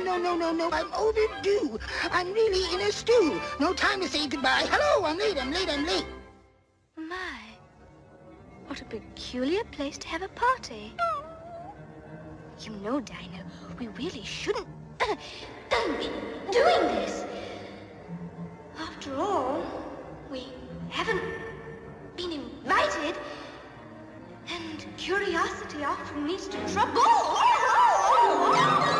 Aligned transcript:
no, 0.00 0.16
no, 0.18 0.34
no, 0.36 0.52
no. 0.52 0.70
I'm 0.72 0.92
overdue. 0.94 1.78
I'm 2.10 2.32
really 2.32 2.74
in 2.74 2.80
a 2.88 2.92
stew. 2.92 3.40
No 3.58 3.72
time 3.74 4.00
to 4.00 4.08
say 4.08 4.26
goodbye. 4.26 4.66
Hello, 4.70 5.06
I'm 5.06 5.18
late, 5.18 5.40
I'm 5.40 5.52
late, 5.52 5.68
I'm 5.68 5.86
late. 5.86 6.06
My, 6.96 7.40
what 8.66 8.80
a 8.80 8.84
peculiar 8.84 9.64
place 9.64 9.98
to 9.98 10.08
have 10.08 10.22
a 10.22 10.28
party. 10.28 10.94
You 12.60 12.72
know, 12.76 13.00
Dinah, 13.00 13.44
we 13.78 13.88
really 13.88 14.24
shouldn't 14.24 14.66
be 15.98 16.10
doing 16.50 16.82
this. 16.94 17.24
After 18.78 19.14
all, 19.16 19.62
we 20.30 20.46
haven't 20.88 21.22
been 22.16 22.32
invited, 22.32 23.16
and 24.48 24.86
curiosity 24.96 25.84
often 25.84 26.26
leads 26.26 26.48
to 26.48 26.58
trouble. 26.72 27.00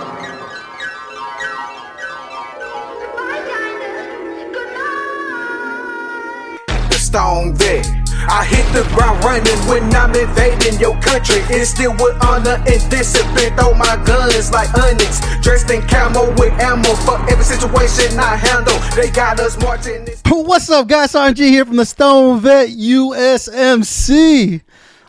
Stoned 7.10 7.58
vet. 7.58 7.84
I 8.30 8.44
hit 8.44 8.62
the 8.72 8.86
ground 8.94 9.24
running 9.24 9.58
when 9.66 9.82
I'm 9.96 10.14
invading 10.14 10.78
your 10.78 10.94
country. 11.00 11.42
It's 11.50 11.70
still 11.70 11.90
with 11.94 12.14
honor 12.22 12.62
and 12.68 12.80
discipline. 12.88 13.56
Throw 13.56 13.74
my 13.74 14.00
guns 14.06 14.52
like 14.52 14.72
onyx. 14.78 15.18
Dressed 15.42 15.68
in 15.70 15.82
camo 15.88 16.30
with 16.38 16.52
ammo 16.60 16.94
for 17.02 17.18
every 17.28 17.42
situation 17.42 18.16
I 18.16 18.36
handle. 18.36 18.78
They 18.94 19.10
got 19.10 19.40
us 19.40 19.58
marching. 19.60 20.04
This- 20.04 20.22
What's 20.28 20.70
up, 20.70 20.86
guys? 20.86 21.10
RNG 21.14 21.38
here 21.48 21.64
from 21.64 21.78
the 21.78 21.84
Stoned 21.84 22.42
Vet 22.42 22.68
USMC. 22.68 24.62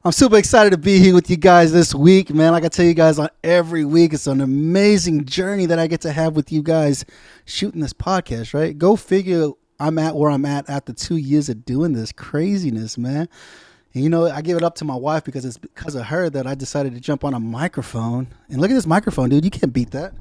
I'm 0.03 0.11
super 0.11 0.37
excited 0.37 0.71
to 0.71 0.79
be 0.79 0.97
here 0.97 1.13
with 1.13 1.29
you 1.29 1.37
guys 1.37 1.71
this 1.71 1.93
week, 1.93 2.33
man. 2.33 2.51
Like 2.53 2.63
I 2.65 2.69
tell 2.69 2.85
you 2.87 2.95
guys 2.95 3.19
on 3.19 3.29
every 3.43 3.85
week, 3.85 4.13
it's 4.13 4.25
an 4.25 4.41
amazing 4.41 5.25
journey 5.25 5.67
that 5.67 5.77
I 5.77 5.85
get 5.85 6.01
to 6.01 6.11
have 6.11 6.35
with 6.35 6.51
you 6.51 6.63
guys 6.63 7.05
shooting 7.45 7.81
this 7.81 7.93
podcast, 7.93 8.55
right? 8.55 8.75
Go 8.75 8.95
figure 8.95 9.51
I'm 9.81 9.97
at 9.97 10.15
where 10.15 10.29
I'm 10.29 10.45
at 10.45 10.69
after 10.69 10.93
two 10.93 11.17
years 11.17 11.49
of 11.49 11.65
doing 11.65 11.93
this 11.93 12.11
craziness, 12.11 12.97
man. 12.97 13.27
And 13.93 14.03
you 14.03 14.09
know, 14.09 14.27
I 14.27 14.41
give 14.41 14.55
it 14.55 14.63
up 14.63 14.75
to 14.75 14.85
my 14.85 14.95
wife 14.95 15.23
because 15.23 15.43
it's 15.43 15.57
because 15.57 15.95
of 15.95 16.05
her 16.05 16.29
that 16.29 16.45
I 16.45 16.55
decided 16.55 16.93
to 16.93 16.99
jump 16.99 17.23
on 17.23 17.33
a 17.33 17.39
microphone. 17.39 18.27
And 18.47 18.61
look 18.61 18.69
at 18.69 18.75
this 18.75 18.85
microphone, 18.85 19.29
dude. 19.29 19.43
You 19.43 19.51
can't 19.51 19.73
beat 19.73 19.91
that. 19.91 20.13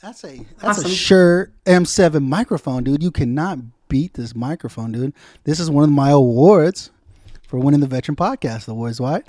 That's 0.00 0.24
a 0.24 0.44
that's 0.58 0.84
a 0.84 0.88
Shure 0.88 1.52
M7 1.66 2.22
microphone, 2.22 2.82
dude. 2.82 3.02
You 3.02 3.12
cannot 3.12 3.58
beat 3.88 4.14
this 4.14 4.34
microphone, 4.34 4.92
dude. 4.92 5.12
This 5.44 5.60
is 5.60 5.70
one 5.70 5.84
of 5.84 5.90
my 5.90 6.10
awards 6.10 6.90
for 7.46 7.58
winning 7.58 7.80
the 7.80 7.86
Veteran 7.86 8.16
Podcast 8.16 8.66
Awards, 8.66 8.98
right? 8.98 9.24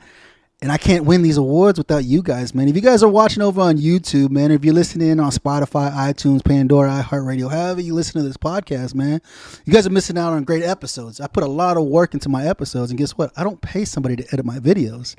And 0.63 0.71
I 0.71 0.77
can't 0.77 1.03
win 1.03 1.23
these 1.23 1.35
awards 1.35 1.77
without 1.77 2.05
you 2.05 2.23
guys, 2.23 2.55
man. 2.55 2.69
If 2.69 2.75
you 2.77 2.81
guys 2.81 3.03
are 3.03 3.09
watching 3.09 3.43
over 3.43 3.59
on 3.59 3.77
YouTube, 3.77 4.29
man, 4.29 4.49
if 4.49 4.63
you're 4.63 4.73
listening 4.73 5.19
on 5.19 5.29
Spotify, 5.29 5.91
iTunes, 5.91 6.41
Pandora, 6.41 7.03
iHeartRadio, 7.03 7.51
however 7.51 7.81
you 7.81 7.93
listen 7.93 8.21
to 8.21 8.25
this 8.25 8.37
podcast, 8.37 8.95
man, 8.95 9.21
you 9.65 9.73
guys 9.73 9.85
are 9.85 9.89
missing 9.89 10.17
out 10.17 10.31
on 10.31 10.45
great 10.45 10.63
episodes. 10.63 11.19
I 11.19 11.27
put 11.27 11.43
a 11.43 11.47
lot 11.47 11.75
of 11.75 11.83
work 11.83 12.13
into 12.13 12.29
my 12.29 12.47
episodes, 12.47 12.91
and 12.91 12.97
guess 12.97 13.11
what? 13.11 13.33
I 13.35 13.43
don't 13.43 13.59
pay 13.59 13.83
somebody 13.83 14.15
to 14.15 14.23
edit 14.31 14.45
my 14.45 14.57
videos. 14.57 15.15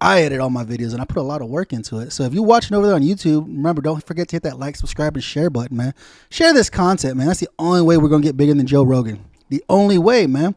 I 0.00 0.22
edit 0.22 0.38
all 0.38 0.50
my 0.50 0.64
videos 0.64 0.92
and 0.92 1.00
I 1.00 1.06
put 1.06 1.16
a 1.16 1.22
lot 1.22 1.42
of 1.42 1.48
work 1.48 1.72
into 1.72 1.98
it. 1.98 2.12
So 2.12 2.22
if 2.22 2.32
you're 2.32 2.44
watching 2.44 2.76
over 2.76 2.86
there 2.86 2.94
on 2.94 3.02
YouTube, 3.02 3.46
remember, 3.46 3.82
don't 3.82 4.06
forget 4.06 4.28
to 4.28 4.36
hit 4.36 4.44
that 4.44 4.60
like, 4.60 4.76
subscribe, 4.76 5.16
and 5.16 5.24
share 5.24 5.50
button, 5.50 5.76
man. 5.76 5.94
Share 6.30 6.54
this 6.54 6.70
content, 6.70 7.16
man. 7.16 7.26
That's 7.26 7.40
the 7.40 7.50
only 7.58 7.82
way 7.82 7.96
we're 7.96 8.10
to 8.10 8.20
get 8.20 8.36
bigger 8.36 8.54
than 8.54 8.68
Joe 8.68 8.84
Rogan. 8.84 9.24
The 9.48 9.64
only 9.68 9.98
way, 9.98 10.28
man. 10.28 10.54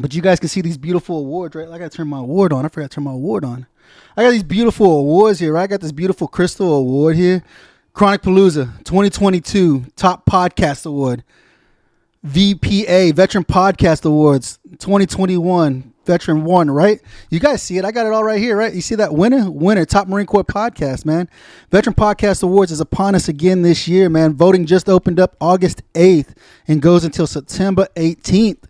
But 0.00 0.14
you 0.14 0.22
guys 0.22 0.38
can 0.38 0.48
see 0.48 0.60
these 0.60 0.78
beautiful 0.78 1.18
awards, 1.18 1.56
right? 1.56 1.68
I 1.68 1.78
got 1.78 1.90
to 1.90 1.96
turn 1.96 2.08
my 2.08 2.20
award 2.20 2.52
on. 2.52 2.64
I 2.64 2.68
forgot 2.68 2.90
to 2.90 2.94
turn 2.94 3.04
my 3.04 3.12
award 3.12 3.44
on. 3.44 3.66
I 4.16 4.22
got 4.22 4.30
these 4.30 4.42
beautiful 4.42 4.98
awards 4.98 5.40
here, 5.40 5.52
right? 5.52 5.64
I 5.64 5.66
got 5.66 5.80
this 5.80 5.92
beautiful 5.92 6.28
Crystal 6.28 6.74
Award 6.74 7.16
here. 7.16 7.42
Chronic 7.92 8.22
Palooza 8.22 8.76
2022 8.84 9.86
Top 9.96 10.24
Podcast 10.24 10.86
Award. 10.86 11.24
VPA 12.26 13.14
Veteran 13.14 13.44
Podcast 13.44 14.04
Awards 14.04 14.58
2021 14.78 15.92
Veteran 16.04 16.44
One, 16.44 16.70
right? 16.70 17.00
You 17.30 17.38
guys 17.38 17.62
see 17.62 17.76
it. 17.76 17.84
I 17.84 17.92
got 17.92 18.06
it 18.06 18.12
all 18.12 18.24
right 18.24 18.40
here, 18.40 18.56
right? 18.56 18.72
You 18.72 18.80
see 18.80 18.94
that 18.94 19.12
winner? 19.12 19.50
Winner, 19.50 19.84
Top 19.84 20.08
Marine 20.08 20.26
Corps 20.26 20.42
Podcast, 20.42 21.04
man. 21.04 21.28
Veteran 21.70 21.94
Podcast 21.94 22.42
Awards 22.42 22.72
is 22.72 22.80
upon 22.80 23.14
us 23.14 23.28
again 23.28 23.62
this 23.62 23.86
year, 23.86 24.08
man. 24.08 24.32
Voting 24.34 24.64
just 24.64 24.88
opened 24.88 25.20
up 25.20 25.36
August 25.40 25.82
8th 25.92 26.34
and 26.66 26.80
goes 26.80 27.04
until 27.04 27.26
September 27.26 27.88
18th. 27.94 28.67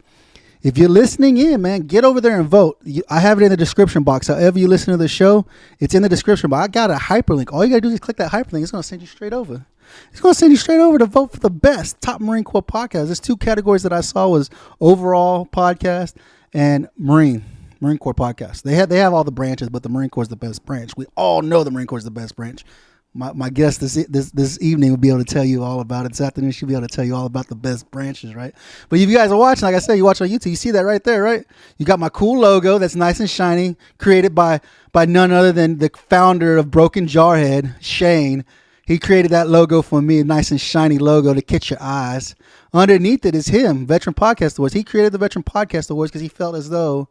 If 0.68 0.76
you're 0.76 0.90
listening 0.90 1.38
in, 1.38 1.62
man, 1.62 1.86
get 1.86 2.04
over 2.04 2.20
there 2.20 2.38
and 2.38 2.46
vote. 2.46 2.76
You, 2.84 3.02
I 3.08 3.20
have 3.20 3.40
it 3.40 3.44
in 3.44 3.50
the 3.50 3.56
description 3.56 4.02
box. 4.02 4.26
However 4.26 4.58
you 4.58 4.68
listen 4.68 4.92
to 4.92 4.98
the 4.98 5.08
show, 5.08 5.46
it's 5.78 5.94
in 5.94 6.02
the 6.02 6.10
description 6.10 6.50
box. 6.50 6.62
I 6.62 6.68
got 6.68 6.90
a 6.90 6.96
hyperlink. 6.96 7.50
All 7.50 7.64
you 7.64 7.70
gotta 7.70 7.80
do 7.80 7.88
is 7.88 7.98
click 7.98 8.18
that 8.18 8.30
hyperlink. 8.30 8.60
It's 8.60 8.70
gonna 8.70 8.82
send 8.82 9.00
you 9.00 9.06
straight 9.06 9.32
over. 9.32 9.64
It's 10.10 10.20
gonna 10.20 10.34
send 10.34 10.52
you 10.52 10.58
straight 10.58 10.80
over 10.80 10.98
to 10.98 11.06
vote 11.06 11.32
for 11.32 11.40
the 11.40 11.48
best 11.48 12.02
top 12.02 12.20
Marine 12.20 12.44
Corps 12.44 12.62
podcast. 12.62 13.06
There's 13.06 13.18
two 13.18 13.38
categories 13.38 13.82
that 13.82 13.94
I 13.94 14.02
saw 14.02 14.28
was 14.28 14.50
overall 14.78 15.46
podcast 15.46 16.16
and 16.52 16.90
Marine 16.98 17.46
Marine 17.80 17.96
Corps 17.96 18.12
podcast. 18.12 18.60
They 18.60 18.74
have 18.74 18.90
they 18.90 18.98
have 18.98 19.14
all 19.14 19.24
the 19.24 19.32
branches, 19.32 19.70
but 19.70 19.82
the 19.82 19.88
Marine 19.88 20.10
Corps 20.10 20.24
is 20.24 20.28
the 20.28 20.36
best 20.36 20.66
branch. 20.66 20.92
We 20.98 21.06
all 21.16 21.40
know 21.40 21.64
the 21.64 21.70
Marine 21.70 21.86
Corps 21.86 21.96
is 21.96 22.04
the 22.04 22.10
best 22.10 22.36
branch. 22.36 22.62
My, 23.14 23.32
my 23.32 23.50
guest 23.50 23.80
this 23.80 23.94
this 24.06 24.30
this 24.30 24.58
evening 24.60 24.90
will 24.90 24.98
be 24.98 25.08
able 25.08 25.24
to 25.24 25.34
tell 25.34 25.44
you 25.44 25.64
all 25.64 25.80
about 25.80 26.06
it. 26.06 26.10
This 26.10 26.20
afternoon 26.20 26.50
she'll 26.52 26.68
be 26.68 26.74
able 26.74 26.86
to 26.86 26.94
tell 26.94 27.04
you 27.04 27.16
all 27.16 27.26
about 27.26 27.48
the 27.48 27.56
best 27.56 27.90
branches, 27.90 28.34
right? 28.34 28.54
But 28.88 29.00
if 29.00 29.08
you 29.08 29.16
guys 29.16 29.32
are 29.32 29.38
watching, 29.38 29.64
like 29.64 29.74
I 29.74 29.78
said, 29.78 29.94
you 29.94 30.04
watch 30.04 30.20
on 30.20 30.28
YouTube, 30.28 30.50
you 30.50 30.56
see 30.56 30.70
that 30.72 30.84
right 30.84 31.02
there, 31.02 31.22
right? 31.22 31.44
You 31.78 31.86
got 31.86 31.98
my 31.98 32.10
cool 32.10 32.38
logo 32.38 32.78
that's 32.78 32.94
nice 32.94 33.18
and 33.18 33.28
shiny, 33.28 33.76
created 33.96 34.34
by 34.34 34.60
by 34.92 35.06
none 35.06 35.32
other 35.32 35.52
than 35.52 35.78
the 35.78 35.90
founder 36.10 36.58
of 36.58 36.70
Broken 36.70 37.06
Jarhead, 37.06 37.74
Shane. 37.80 38.44
He 38.86 38.98
created 38.98 39.32
that 39.32 39.48
logo 39.48 39.82
for 39.82 40.00
me, 40.00 40.20
a 40.20 40.24
nice 40.24 40.50
and 40.50 40.60
shiny 40.60 40.98
logo 40.98 41.34
to 41.34 41.42
catch 41.42 41.70
your 41.70 41.82
eyes. 41.82 42.34
Underneath 42.72 43.26
it 43.26 43.34
is 43.34 43.48
him, 43.48 43.86
Veteran 43.86 44.14
Podcast 44.14 44.58
Awards. 44.58 44.74
He 44.74 44.82
created 44.84 45.12
the 45.12 45.18
Veteran 45.18 45.42
Podcast 45.42 45.90
Awards 45.90 46.10
because 46.10 46.22
he 46.22 46.28
felt 46.28 46.54
as 46.54 46.70
though 46.70 47.08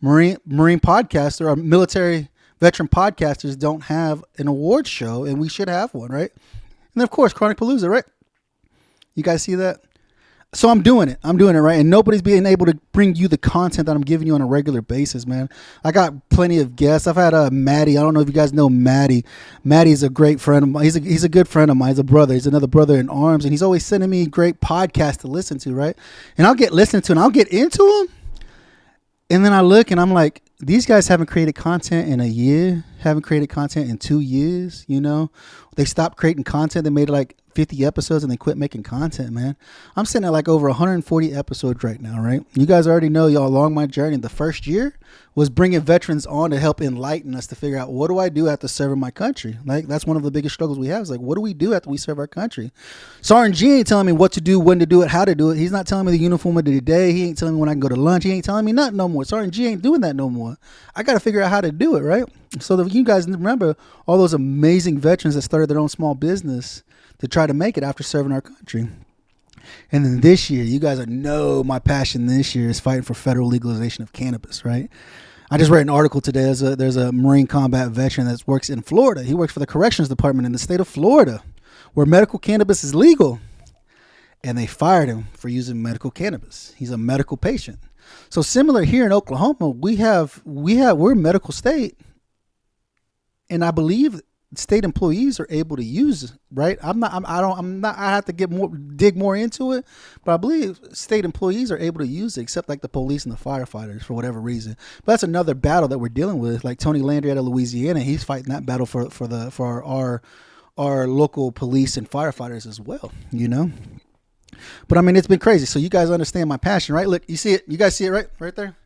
Marine 0.00 0.38
Marine 0.46 0.80
podcaster 0.80 1.46
or 1.46 1.56
military 1.56 2.28
veteran 2.60 2.88
podcasters 2.88 3.58
don't 3.58 3.84
have 3.84 4.24
an 4.38 4.46
award 4.46 4.86
show, 4.86 5.24
and 5.24 5.40
we 5.40 5.48
should 5.48 5.68
have 5.68 5.92
one, 5.94 6.10
right? 6.10 6.30
And 6.94 7.02
of 7.02 7.10
course, 7.10 7.32
Chronic 7.32 7.58
Palooza, 7.58 7.88
right? 7.88 8.04
You 9.14 9.22
guys 9.22 9.42
see 9.42 9.54
that? 9.56 9.80
So 10.52 10.68
I'm 10.68 10.82
doing 10.82 11.08
it. 11.08 11.18
I'm 11.22 11.36
doing 11.36 11.54
it 11.54 11.60
right, 11.60 11.78
and 11.78 11.88
nobody's 11.88 12.22
being 12.22 12.44
able 12.44 12.66
to 12.66 12.74
bring 12.90 13.14
you 13.14 13.28
the 13.28 13.38
content 13.38 13.86
that 13.86 13.94
I'm 13.94 14.02
giving 14.02 14.26
you 14.26 14.34
on 14.34 14.42
a 14.42 14.46
regular 14.46 14.82
basis, 14.82 15.24
man. 15.24 15.48
I 15.84 15.92
got 15.92 16.28
plenty 16.28 16.58
of 16.58 16.74
guests. 16.74 17.06
I've 17.06 17.14
had 17.14 17.34
uh, 17.34 17.50
Maddie. 17.52 17.96
I 17.96 18.02
don't 18.02 18.14
know 18.14 18.20
if 18.20 18.26
you 18.26 18.34
guys 18.34 18.52
know 18.52 18.68
Maddie. 18.68 19.24
Maddie's 19.62 20.02
a 20.02 20.08
great 20.08 20.40
friend 20.40 20.64
of 20.64 20.68
mine. 20.68 20.82
He's 20.82 20.96
a, 20.96 21.00
he's 21.00 21.22
a 21.22 21.28
good 21.28 21.46
friend 21.46 21.70
of 21.70 21.76
mine. 21.76 21.90
He's 21.90 22.00
a 22.00 22.04
brother. 22.04 22.34
He's 22.34 22.48
another 22.48 22.66
brother 22.66 22.98
in 22.98 23.08
arms, 23.08 23.44
and 23.44 23.52
he's 23.52 23.62
always 23.62 23.86
sending 23.86 24.10
me 24.10 24.26
great 24.26 24.60
podcasts 24.60 25.18
to 25.18 25.28
listen 25.28 25.58
to, 25.60 25.72
right? 25.72 25.96
And 26.36 26.48
I'll 26.48 26.56
get 26.56 26.72
listened 26.72 27.04
to, 27.04 27.12
and 27.12 27.20
I'll 27.20 27.30
get 27.30 27.46
into 27.48 27.78
them, 28.08 28.16
and 29.30 29.44
then 29.44 29.52
I 29.52 29.60
look, 29.60 29.92
and 29.92 30.00
I'm 30.00 30.12
like, 30.12 30.42
these 30.60 30.86
guys 30.86 31.08
haven't 31.08 31.26
created 31.26 31.54
content 31.54 32.08
in 32.08 32.20
a 32.20 32.26
year, 32.26 32.84
haven't 32.98 33.22
created 33.22 33.48
content 33.48 33.88
in 33.88 33.98
two 33.98 34.20
years. 34.20 34.84
You 34.88 35.00
know, 35.00 35.30
they 35.76 35.84
stopped 35.84 36.18
creating 36.18 36.44
content. 36.44 36.84
They 36.84 36.90
made 36.90 37.08
like 37.08 37.36
50 37.54 37.84
episodes 37.84 38.22
and 38.22 38.32
they 38.32 38.36
quit 38.36 38.56
making 38.56 38.82
content, 38.82 39.32
man. 39.32 39.56
I'm 39.96 40.04
sitting 40.04 40.26
at 40.26 40.32
like 40.32 40.48
over 40.48 40.68
140 40.68 41.34
episodes 41.34 41.82
right 41.82 42.00
now, 42.00 42.20
right? 42.20 42.44
You 42.54 42.66
guys 42.66 42.86
already 42.86 43.08
know 43.08 43.26
y'all 43.26 43.46
along 43.46 43.74
my 43.74 43.86
journey. 43.86 44.16
The 44.16 44.28
first 44.28 44.66
year 44.66 44.96
was 45.34 45.50
bringing 45.50 45.80
veterans 45.80 46.26
on 46.26 46.50
to 46.50 46.58
help 46.58 46.80
enlighten 46.80 47.34
us 47.34 47.46
to 47.48 47.54
figure 47.54 47.78
out 47.78 47.92
what 47.92 48.08
do 48.08 48.18
I 48.18 48.28
do 48.28 48.48
after 48.48 48.68
serving 48.68 49.00
my 49.00 49.10
country? 49.10 49.56
Like 49.64 49.86
that's 49.86 50.06
one 50.06 50.16
of 50.16 50.22
the 50.22 50.30
biggest 50.30 50.54
struggles 50.54 50.78
we 50.78 50.88
have 50.88 51.02
is 51.02 51.10
like, 51.10 51.20
what 51.20 51.34
do 51.34 51.40
we 51.40 51.54
do 51.54 51.74
after 51.74 51.90
we 51.90 51.96
serve 51.96 52.18
our 52.18 52.26
country? 52.26 52.72
Sergeant 53.20 53.56
G 53.56 53.72
ain't 53.72 53.86
telling 53.86 54.06
me 54.06 54.12
what 54.12 54.32
to 54.32 54.40
do, 54.40 54.60
when 54.60 54.78
to 54.78 54.86
do 54.86 55.02
it, 55.02 55.08
how 55.08 55.24
to 55.24 55.34
do 55.34 55.50
it. 55.50 55.56
He's 55.56 55.72
not 55.72 55.86
telling 55.86 56.06
me 56.06 56.12
the 56.12 56.18
uniform 56.18 56.56
of 56.58 56.64
the 56.64 56.80
day. 56.80 57.12
He 57.12 57.24
ain't 57.24 57.38
telling 57.38 57.54
me 57.54 57.60
when 57.60 57.68
I 57.68 57.72
can 57.72 57.80
go 57.80 57.88
to 57.88 57.96
lunch. 57.96 58.24
He 58.24 58.32
ain't 58.32 58.44
telling 58.44 58.64
me 58.64 58.72
nothing 58.72 58.96
no 58.96 59.08
more. 59.08 59.24
Sergeant 59.24 59.54
G 59.54 59.66
ain't 59.66 59.82
doing 59.82 60.00
that 60.02 60.16
no 60.16 60.28
more. 60.30 60.49
I 60.94 61.02
got 61.02 61.14
to 61.14 61.20
figure 61.20 61.42
out 61.42 61.50
how 61.50 61.60
to 61.60 61.72
do 61.72 61.96
it, 61.96 62.00
right? 62.00 62.24
So 62.58 62.76
that 62.76 62.92
you 62.92 63.04
guys 63.04 63.28
remember 63.28 63.76
all 64.06 64.18
those 64.18 64.34
amazing 64.34 64.98
veterans 64.98 65.34
that 65.34 65.42
started 65.42 65.68
their 65.68 65.78
own 65.78 65.88
small 65.88 66.14
business 66.14 66.82
to 67.18 67.28
try 67.28 67.46
to 67.46 67.54
make 67.54 67.76
it 67.76 67.84
after 67.84 68.02
serving 68.02 68.32
our 68.32 68.40
country. 68.40 68.88
And 69.92 70.04
then 70.04 70.20
this 70.20 70.50
year, 70.50 70.64
you 70.64 70.78
guys 70.80 71.04
know 71.06 71.62
my 71.62 71.78
passion 71.78 72.26
this 72.26 72.54
year 72.54 72.68
is 72.68 72.80
fighting 72.80 73.02
for 73.02 73.14
federal 73.14 73.48
legalization 73.48 74.02
of 74.02 74.12
cannabis, 74.12 74.64
right? 74.64 74.88
I 75.50 75.58
just 75.58 75.70
read 75.70 75.82
an 75.82 75.90
article 75.90 76.20
today. 76.20 76.44
There's 76.44 76.62
a, 76.62 76.76
there's 76.76 76.96
a 76.96 77.10
Marine 77.10 77.48
combat 77.48 77.90
veteran 77.90 78.28
that 78.28 78.46
works 78.46 78.70
in 78.70 78.82
Florida. 78.82 79.24
He 79.24 79.34
works 79.34 79.52
for 79.52 79.58
the 79.58 79.66
corrections 79.66 80.08
department 80.08 80.46
in 80.46 80.52
the 80.52 80.58
state 80.58 80.78
of 80.78 80.86
Florida, 80.86 81.42
where 81.92 82.06
medical 82.06 82.38
cannabis 82.38 82.84
is 82.84 82.94
legal. 82.94 83.40
And 84.44 84.56
they 84.56 84.66
fired 84.66 85.08
him 85.08 85.26
for 85.34 85.48
using 85.48 85.82
medical 85.82 86.10
cannabis. 86.10 86.72
He's 86.76 86.92
a 86.92 86.96
medical 86.96 87.36
patient. 87.36 87.80
So 88.28 88.42
similar 88.42 88.82
here 88.84 89.06
in 89.06 89.12
Oklahoma, 89.12 89.70
we 89.70 89.96
have 89.96 90.42
we 90.44 90.76
have 90.76 90.96
we're 90.96 91.12
a 91.12 91.16
medical 91.16 91.52
state, 91.52 91.98
and 93.48 93.64
I 93.64 93.70
believe 93.70 94.20
state 94.56 94.84
employees 94.84 95.38
are 95.38 95.46
able 95.48 95.76
to 95.76 95.84
use 95.84 96.32
right 96.52 96.76
i'm 96.82 96.98
not 96.98 97.14
I'm, 97.14 97.24
i 97.24 97.40
don't 97.40 97.56
i'm 97.56 97.80
not 97.80 97.96
i 97.96 98.10
have 98.10 98.24
to 98.24 98.32
get 98.32 98.50
more 98.50 98.68
dig 98.68 99.16
more 99.16 99.36
into 99.36 99.70
it 99.70 99.86
but 100.24 100.34
i 100.34 100.36
believe 100.36 100.80
state 100.92 101.24
employees 101.24 101.70
are 101.70 101.78
able 101.78 102.00
to 102.00 102.06
use 102.08 102.36
it 102.36 102.42
except 102.42 102.68
like 102.68 102.80
the 102.80 102.88
police 102.88 103.24
and 103.24 103.32
the 103.32 103.38
firefighters 103.38 104.02
for 104.02 104.14
whatever 104.14 104.40
reason 104.40 104.76
but 105.04 105.12
that's 105.12 105.22
another 105.22 105.54
battle 105.54 105.86
that 105.86 106.00
we're 106.00 106.08
dealing 106.08 106.40
with 106.40 106.64
like 106.64 106.80
tony 106.80 106.98
landry 106.98 107.30
out 107.30 107.36
of 107.36 107.44
louisiana 107.44 108.00
he's 108.00 108.24
fighting 108.24 108.52
that 108.52 108.66
battle 108.66 108.86
for 108.86 109.08
for 109.08 109.28
the 109.28 109.52
for 109.52 109.66
our, 109.66 109.84
our 109.84 110.22
our 110.80 111.06
local 111.06 111.52
police 111.52 111.96
and 111.98 112.10
firefighters 112.10 112.66
as 112.66 112.80
well. 112.80 113.12
You 113.30 113.48
know. 113.48 113.70
But 114.88 114.98
I 114.98 115.00
mean, 115.00 115.16
it's 115.16 115.26
been 115.26 115.38
crazy. 115.38 115.66
So 115.66 115.78
you 115.78 115.88
guys 115.88 116.10
understand 116.10 116.48
my 116.48 116.56
passion, 116.56 116.94
right? 116.94 117.08
Look, 117.08 117.22
you 117.28 117.36
see 117.36 117.54
it. 117.54 117.64
You 117.66 117.78
guys 117.78 117.96
see 117.96 118.06
it, 118.06 118.10
right? 118.10 118.26
Right 118.38 118.54
there. 118.54 118.76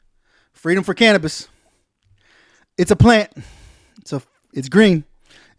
Freedom 0.52 0.84
for 0.84 0.94
cannabis. 0.94 1.48
It's 2.76 2.90
a 2.90 2.96
plant. 2.96 3.32
It's 4.00 4.12
a. 4.12 4.22
It's 4.52 4.68
green. 4.68 5.04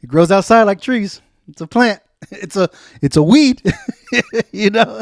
It 0.01 0.07
grows 0.07 0.31
outside 0.31 0.63
like 0.63 0.81
trees. 0.81 1.21
It's 1.47 1.61
a 1.61 1.67
plant. 1.67 2.01
It's 2.31 2.55
a. 2.55 2.69
It's 3.01 3.17
a 3.17 3.23
weed. 3.23 3.61
you 4.51 4.69
know, 4.69 5.01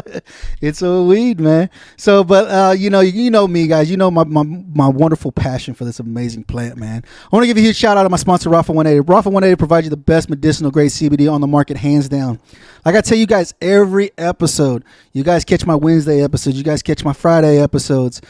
it's 0.61 0.81
a 0.81 1.03
weed, 1.03 1.39
man. 1.39 1.69
So, 1.97 2.23
but 2.23 2.47
uh, 2.49 2.71
you 2.71 2.89
know, 2.89 2.99
you 2.99 3.31
know 3.31 3.47
me, 3.47 3.67
guys. 3.67 3.89
You 3.89 3.97
know 3.97 4.11
my, 4.11 4.23
my 4.23 4.43
my 4.43 4.87
wonderful 4.87 5.31
passion 5.31 5.73
for 5.73 5.85
this 5.85 5.99
amazing 5.99 6.43
plant, 6.43 6.77
man. 6.77 7.03
I 7.05 7.35
want 7.35 7.43
to 7.43 7.47
give 7.47 7.57
a 7.57 7.61
huge 7.61 7.75
shout 7.75 7.97
out 7.97 8.03
to 8.03 8.09
my 8.09 8.17
sponsor, 8.17 8.49
Rapha 8.49 8.69
180. 8.69 9.07
Rapha 9.07 9.31
180 9.31 9.55
provides 9.55 9.85
you 9.85 9.89
the 9.89 9.97
best 9.97 10.29
medicinal 10.29 10.71
grade 10.71 10.91
CBD 10.91 11.31
on 11.31 11.41
the 11.41 11.47
market, 11.47 11.77
hands 11.77 12.09
down. 12.09 12.39
Like 12.85 12.95
I 12.95 13.01
tell 13.01 13.17
you 13.17 13.27
guys 13.27 13.53
every 13.61 14.11
episode, 14.17 14.83
you 15.13 15.23
guys 15.23 15.45
catch 15.45 15.65
my 15.65 15.75
Wednesday 15.75 16.23
episodes, 16.23 16.57
you 16.57 16.63
guys 16.63 16.81
catch 16.81 17.05
my 17.05 17.13
Friday 17.13 17.59
episodes. 17.61 18.21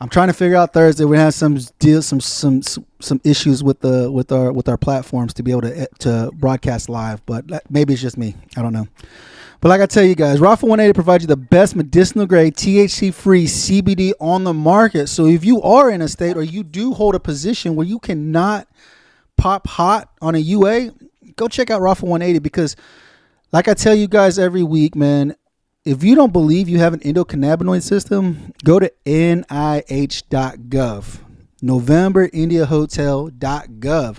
I'm 0.00 0.08
trying 0.08 0.28
to 0.28 0.32
figure 0.32 0.56
out 0.56 0.72
Thursday. 0.72 1.04
We 1.04 1.16
have 1.16 1.34
some 1.34 1.58
deal, 1.78 2.02
some 2.02 2.20
some 2.20 2.62
some 2.62 3.20
issues 3.24 3.64
with 3.64 3.80
the 3.80 4.10
with 4.10 4.30
our 4.30 4.52
with 4.52 4.68
our 4.68 4.76
platforms 4.76 5.34
to 5.34 5.42
be 5.42 5.50
able 5.50 5.62
to 5.62 5.80
eh, 5.80 5.86
to 6.00 6.30
broadcast 6.34 6.88
live, 6.88 7.24
but 7.26 7.44
maybe 7.68 7.94
it's 7.94 8.02
just 8.02 8.16
me. 8.16 8.36
I 8.56 8.62
don't 8.62 8.72
know. 8.72 8.86
But 9.60 9.70
like 9.70 9.80
I 9.80 9.86
tell 9.86 10.04
you 10.04 10.14
guys, 10.14 10.38
Rapha 10.38 10.62
180 10.62 10.92
provides 10.92 11.24
you 11.24 11.26
the 11.26 11.36
best 11.36 11.74
medicinal 11.74 12.26
grade 12.26 12.54
THC 12.54 13.12
free 13.12 13.46
CBD 13.46 14.12
on 14.20 14.44
the 14.44 14.54
market. 14.54 15.08
So 15.08 15.26
if 15.26 15.44
you 15.44 15.60
are 15.62 15.90
in 15.90 16.00
a 16.00 16.06
state 16.06 16.36
or 16.36 16.42
you 16.42 16.62
do 16.62 16.94
hold 16.94 17.16
a 17.16 17.20
position 17.20 17.74
where 17.74 17.86
you 17.86 17.98
cannot 17.98 18.68
pop 19.36 19.66
hot 19.66 20.12
on 20.22 20.36
a 20.36 20.38
UA, 20.38 20.92
go 21.34 21.48
check 21.48 21.70
out 21.70 21.80
Rapha 21.80 22.02
180 22.02 22.38
because 22.38 22.76
like 23.50 23.66
I 23.66 23.74
tell 23.74 23.96
you 23.96 24.06
guys 24.06 24.38
every 24.38 24.62
week, 24.62 24.94
man, 24.94 25.34
if 25.88 26.04
you 26.04 26.14
don't 26.14 26.32
believe 26.34 26.68
you 26.68 26.78
have 26.78 26.92
an 26.92 27.00
endocannabinoid 27.00 27.82
system, 27.82 28.52
go 28.62 28.78
to 28.78 28.92
nih.gov. 29.06 29.46
NovemberIndiaHotel.gov. 31.62 34.18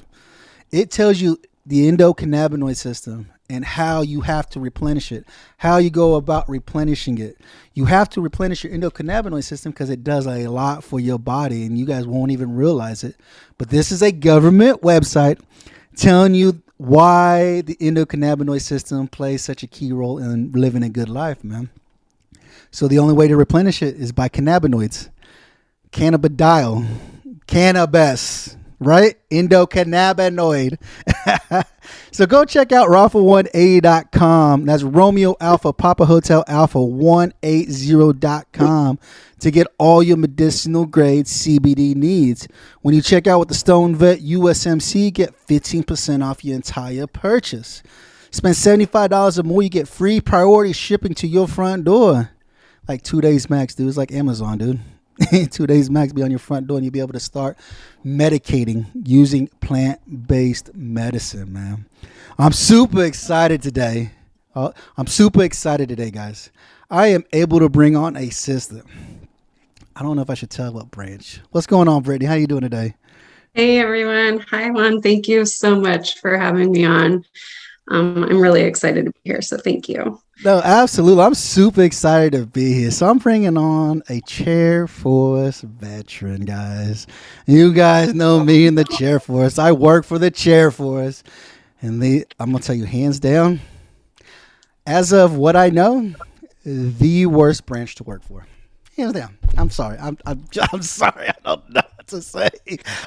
It 0.71 0.89
tells 0.89 1.21
you 1.21 1.39
the 1.67 1.91
endocannabinoid 1.91 2.75
system 2.75 3.29
and 3.51 3.63
how 3.63 4.01
you 4.01 4.21
have 4.21 4.49
to 4.49 4.59
replenish 4.59 5.11
it, 5.11 5.27
how 5.57 5.77
you 5.77 5.91
go 5.91 6.15
about 6.15 6.49
replenishing 6.49 7.19
it. 7.19 7.37
You 7.75 7.85
have 7.85 8.09
to 8.09 8.21
replenish 8.21 8.63
your 8.63 8.73
endocannabinoid 8.73 9.43
system 9.43 9.71
because 9.71 9.91
it 9.91 10.03
does 10.03 10.25
a 10.25 10.47
lot 10.47 10.83
for 10.83 10.99
your 10.99 11.19
body 11.19 11.67
and 11.67 11.77
you 11.77 11.85
guys 11.85 12.07
won't 12.07 12.31
even 12.31 12.55
realize 12.55 13.03
it. 13.03 13.15
But 13.59 13.69
this 13.69 13.91
is 13.91 14.01
a 14.01 14.11
government 14.11 14.81
website 14.81 15.39
telling 15.95 16.33
you 16.33 16.63
why 16.79 17.59
the 17.59 17.75
endocannabinoid 17.75 18.61
system 18.61 19.09
plays 19.09 19.41
such 19.41 19.63
a 19.63 19.67
key 19.67 19.91
role 19.91 20.17
in 20.17 20.49
living 20.53 20.81
a 20.81 20.87
good 20.87 21.09
life, 21.09 21.43
man. 21.43 21.69
So 22.71 22.87
the 22.87 22.99
only 22.99 23.13
way 23.13 23.27
to 23.27 23.35
replenish 23.35 23.81
it 23.81 23.97
is 23.97 24.13
by 24.13 24.29
cannabinoids. 24.29 25.09
Cannabidiol, 25.91 26.87
cannabis, 27.47 28.55
right? 28.79 29.15
Endocannabinoid. 29.29 30.77
so 32.11 32.25
go 32.25 32.45
check 32.45 32.71
out 32.71 32.89
Rapha180.com. 32.89 34.65
That's 34.65 34.83
Romeo 34.83 35.35
Alpha 35.39 35.73
Papa 35.73 36.05
Hotel 36.05 36.43
Alpha 36.47 36.79
180.com 36.79 38.99
to 39.39 39.51
get 39.51 39.67
all 39.77 40.03
your 40.03 40.17
medicinal 40.17 40.85
grade 40.85 41.25
CBD 41.25 41.95
needs. 41.95 42.47
When 42.81 42.95
you 42.95 43.01
check 43.01 43.27
out 43.27 43.39
with 43.39 43.49
the 43.49 43.55
Stoned 43.55 43.97
Vet 43.97 44.19
USMC, 44.19 45.13
get 45.13 45.35
15% 45.47 46.23
off 46.23 46.43
your 46.43 46.55
entire 46.55 47.07
purchase. 47.07 47.83
Spend 48.31 48.55
$75 48.55 49.39
or 49.39 49.43
more, 49.43 49.63
you 49.63 49.69
get 49.69 49.87
free 49.87 50.21
priority 50.21 50.73
shipping 50.73 51.13
to 51.15 51.27
your 51.27 51.47
front 51.47 51.85
door. 51.85 52.31
Like 52.87 53.03
two 53.03 53.21
days 53.21 53.49
max, 53.49 53.75
dude. 53.75 53.87
It's 53.87 53.97
like 53.97 54.11
Amazon, 54.11 54.57
dude. 54.57 54.79
two 55.51 55.67
days 55.67 55.89
max 55.89 56.13
be 56.13 56.21
on 56.21 56.29
your 56.29 56.39
front 56.39 56.67
door 56.67 56.77
and 56.77 56.85
you'll 56.85 56.93
be 56.93 56.99
able 56.99 57.13
to 57.13 57.19
start 57.19 57.57
medicating 58.05 58.85
using 59.05 59.47
plant-based 59.61 60.73
medicine 60.75 61.51
man. 61.51 61.85
I'm 62.37 62.51
super 62.53 63.03
excited 63.03 63.61
today. 63.61 64.11
Uh, 64.55 64.71
i'm 64.97 65.07
super 65.07 65.43
excited 65.43 65.89
today 65.89 66.11
guys. 66.11 66.51
I 66.89 67.07
am 67.07 67.23
able 67.33 67.59
to 67.59 67.69
bring 67.69 67.95
on 67.95 68.15
a 68.15 68.29
sister. 68.29 68.81
I 69.95 70.01
don't 70.01 70.15
know 70.15 70.21
if 70.21 70.29
i 70.29 70.33
should 70.33 70.49
tell 70.49 70.71
what 70.73 70.91
branch. 70.91 71.39
What's 71.51 71.67
going 71.67 71.87
on 71.87 72.03
brittany? 72.03 72.25
How 72.25 72.35
you 72.35 72.47
doing 72.47 72.61
today? 72.61 72.95
Hey 73.53 73.79
everyone. 73.79 74.39
Hi 74.51 74.69
juan. 74.69 75.01
Thank 75.01 75.27
you 75.27 75.45
so 75.45 75.79
much 75.79 76.19
for 76.19 76.37
having 76.37 76.71
me 76.71 76.85
on. 76.85 77.25
Um, 77.91 78.23
i'm 78.23 78.39
really 78.39 78.61
excited 78.61 79.05
to 79.05 79.11
be 79.11 79.19
here 79.23 79.41
so 79.41 79.57
thank 79.57 79.89
you 79.89 80.21
no, 80.43 80.61
absolutely. 80.63 81.23
I'm 81.23 81.33
super 81.35 81.81
excited 81.81 82.31
to 82.33 82.45
be 82.45 82.73
here. 82.73 82.91
So 82.91 83.09
I'm 83.09 83.17
bringing 83.17 83.57
on 83.57 84.03
a 84.09 84.21
chair 84.21 84.87
force 84.87 85.61
veteran, 85.61 86.45
guys. 86.45 87.07
You 87.45 87.73
guys 87.73 88.13
know 88.13 88.43
me 88.43 88.65
in 88.65 88.75
the 88.75 88.85
chair 88.85 89.19
force. 89.19 89.59
I 89.59 89.71
work 89.73 90.05
for 90.05 90.17
the 90.17 90.31
chair 90.31 90.71
force. 90.71 91.23
And 91.81 92.01
they 92.01 92.25
I'm 92.39 92.51
gonna 92.51 92.63
tell 92.63 92.75
you 92.75 92.85
hands 92.85 93.19
down, 93.19 93.61
as 94.85 95.13
of 95.13 95.35
what 95.37 95.55
I 95.55 95.69
know, 95.69 96.13
the 96.65 97.25
worst 97.25 97.65
branch 97.65 97.95
to 97.95 98.03
work 98.03 98.23
for. 98.23 98.45
Hands 98.97 99.13
down. 99.13 99.37
I'm 99.57 99.69
sorry. 99.69 99.97
I'm 99.97 100.17
I'm, 100.25 100.45
I'm 100.73 100.81
sorry. 100.81 101.29
I 101.29 101.35
don't 101.43 101.69
know 101.69 101.81
to 102.09 102.21
say. 102.21 102.49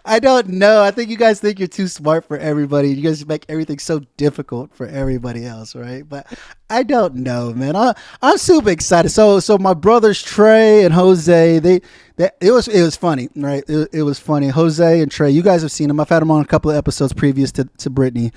I 0.04 0.19
don't 0.19 0.49
know. 0.49 0.82
I 0.82 0.90
think 0.90 1.10
you 1.10 1.16
guys 1.16 1.40
think 1.40 1.58
you're 1.58 1.69
too 1.69 1.88
smart 1.88 2.25
for 2.25 2.37
everybody. 2.38 2.88
You 2.90 3.02
guys 3.02 3.25
make 3.26 3.44
everything 3.49 3.78
so 3.78 4.00
difficult 4.16 4.75
for 4.75 4.87
everybody 4.87 5.44
else, 5.44 5.75
right? 5.75 6.08
But 6.08 6.26
I 6.70 6.82
don't 6.82 7.16
know, 7.16 7.52
man. 7.52 7.76
I, 7.76 7.94
I'm 8.20 8.38
super 8.38 8.70
excited. 8.70 9.10
So, 9.10 9.40
so 9.40 9.58
my 9.58 9.75
brothers 9.75 10.22
Trey 10.22 10.84
and 10.84 10.94
Jose, 10.94 11.58
they, 11.58 11.81
that 12.16 12.37
it 12.40 12.50
was 12.50 12.69
it 12.69 12.82
was 12.82 12.96
funny, 12.96 13.28
right? 13.37 13.64
It, 13.69 13.88
it 13.93 14.02
was 14.02 14.19
funny. 14.19 14.49
Jose 14.49 15.00
and 15.00 15.10
Trey, 15.10 15.31
you 15.31 15.43
guys 15.43 15.62
have 15.62 15.72
seen 15.72 15.88
them. 15.88 16.00
I've 16.00 16.08
had 16.08 16.20
them 16.20 16.31
on 16.31 16.43
a 16.43 16.46
couple 16.46 16.70
of 16.70 16.76
episodes 16.76 17.12
previous 17.12 17.52
to 17.52 17.64
to 17.78 17.90
Brittany, 17.90 18.32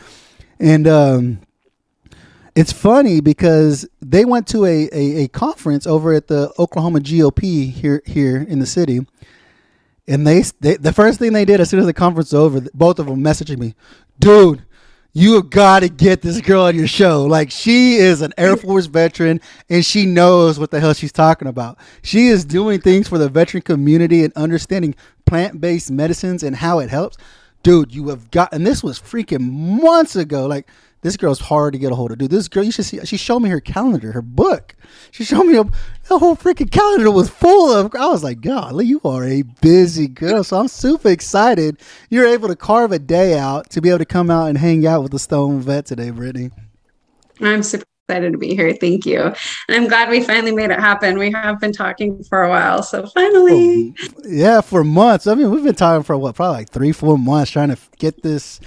and 0.59 0.87
um 0.87 1.39
it's 2.55 2.71
funny 2.71 3.19
because 3.19 3.85
they 4.01 4.23
went 4.23 4.47
to 4.47 4.63
a, 4.63 4.87
a, 4.93 5.23
a, 5.23 5.27
conference 5.27 5.85
over 5.85 6.13
at 6.13 6.27
the 6.27 6.53
Oklahoma 6.57 7.01
GOP 7.01 7.69
here 7.69 8.01
here 8.05 8.37
in 8.37 8.59
the 8.59 8.65
city, 8.65 9.01
and 10.07 10.25
they, 10.25 10.43
they, 10.59 10.77
the 10.77 10.93
first 10.93 11.19
thing 11.19 11.33
they 11.33 11.45
did 11.45 11.59
as 11.59 11.69
soon 11.69 11.79
as 11.79 11.85
the 11.85 11.93
conference 11.93 12.31
was 12.31 12.39
over, 12.39 12.67
both 12.73 12.99
of 12.99 13.07
them 13.07 13.23
messaging 13.23 13.57
me, 13.57 13.75
dude, 14.19 14.63
you 15.17 15.35
have 15.35 15.49
got 15.49 15.79
to 15.79 15.87
get 15.87 16.21
this 16.21 16.41
girl 16.41 16.63
on 16.63 16.75
your 16.75 16.87
show. 16.87 17.23
Like 17.23 17.49
she 17.49 17.95
is 17.95 18.21
an 18.21 18.33
Air 18.37 18.57
Force 18.57 18.85
veteran 18.85 19.39
and 19.69 19.85
she 19.85 20.05
knows 20.05 20.59
what 20.59 20.71
the 20.71 20.79
hell 20.81 20.93
she's 20.93 21.13
talking 21.13 21.47
about. 21.47 21.79
She 22.01 22.27
is 22.27 22.43
doing 22.43 22.81
things 22.81 23.07
for 23.07 23.17
the 23.17 23.29
veteran 23.29 23.63
community 23.63 24.25
and 24.25 24.33
understanding 24.33 24.93
plant-based 25.25 25.89
medicines 25.89 26.43
and 26.43 26.57
how 26.57 26.79
it 26.79 26.89
helps. 26.89 27.17
Dude, 27.63 27.95
you 27.95 28.09
have 28.09 28.29
got, 28.29 28.53
and 28.53 28.67
this 28.67 28.83
was 28.83 28.99
freaking 28.99 29.49
months 29.49 30.17
ago. 30.17 30.47
Like 30.47 30.67
this 31.05 31.17
girl's 31.17 31.39
hard 31.39 31.71
to 31.73 31.77
get 31.77 31.91
a 31.91 31.95
hold 31.95 32.11
of, 32.11 32.17
dude. 32.17 32.31
This 32.31 32.47
girl, 32.47 32.63
you 32.63 32.71
should 32.71 32.83
see. 32.83 32.99
She 33.05 33.15
showed 33.15 33.41
me 33.41 33.49
her 33.51 33.59
calendar, 33.59 34.11
her 34.11 34.23
book. 34.23 34.75
She 35.11 35.23
showed 35.23 35.43
me 35.43 35.55
a, 35.55 35.63
the 36.07 36.17
whole 36.17 36.35
freaking 36.35 36.71
calendar 36.71 37.11
was 37.11 37.29
full 37.29 37.71
of. 37.71 37.93
I 37.93 38.07
was 38.07 38.23
like, 38.23 38.41
God, 38.41 38.83
you 38.83 38.99
are 39.05 39.23
a 39.23 39.43
busy 39.61 40.07
girl. 40.07 40.43
So 40.43 40.59
I'm 40.59 40.67
super 40.67 41.09
excited. 41.09 41.79
You're 42.09 42.25
able 42.25 42.47
to 42.47 42.55
carve 42.55 42.91
a 42.91 42.97
day 42.97 43.37
out 43.37 43.69
to 43.69 43.81
be 43.81 43.89
able 43.89 43.99
to 43.99 44.05
come 44.05 44.31
out 44.31 44.47
and 44.47 44.57
hang 44.57 44.87
out 44.87 45.03
with 45.03 45.11
the 45.11 45.19
Stoned 45.19 45.61
Vet 45.61 45.85
today, 45.85 46.09
Brittany. 46.09 46.49
I'm 47.39 47.61
super 47.61 47.85
excited 48.09 48.31
to 48.31 48.39
be 48.39 48.55
here. 48.55 48.73
Thank 48.73 49.05
you. 49.05 49.21
And 49.21 49.35
I'm 49.69 49.87
glad 49.87 50.09
we 50.09 50.21
finally 50.21 50.53
made 50.53 50.71
it 50.71 50.79
happen. 50.79 51.19
We 51.19 51.31
have 51.33 51.59
been 51.59 51.71
talking 51.71 52.23
for 52.23 52.41
a 52.41 52.49
while. 52.49 52.81
So 52.81 53.05
finally. 53.05 53.93
Oh, 54.01 54.11
yeah, 54.27 54.59
for 54.61 54.83
months. 54.83 55.27
I 55.27 55.35
mean, 55.35 55.51
we've 55.51 55.63
been 55.63 55.75
talking 55.75 56.01
for 56.01 56.17
what, 56.17 56.33
probably 56.33 56.57
like 56.57 56.71
three, 56.71 56.91
four 56.91 57.15
months 57.19 57.51
trying 57.51 57.69
to 57.69 57.77
get 57.99 58.23
this 58.23 58.59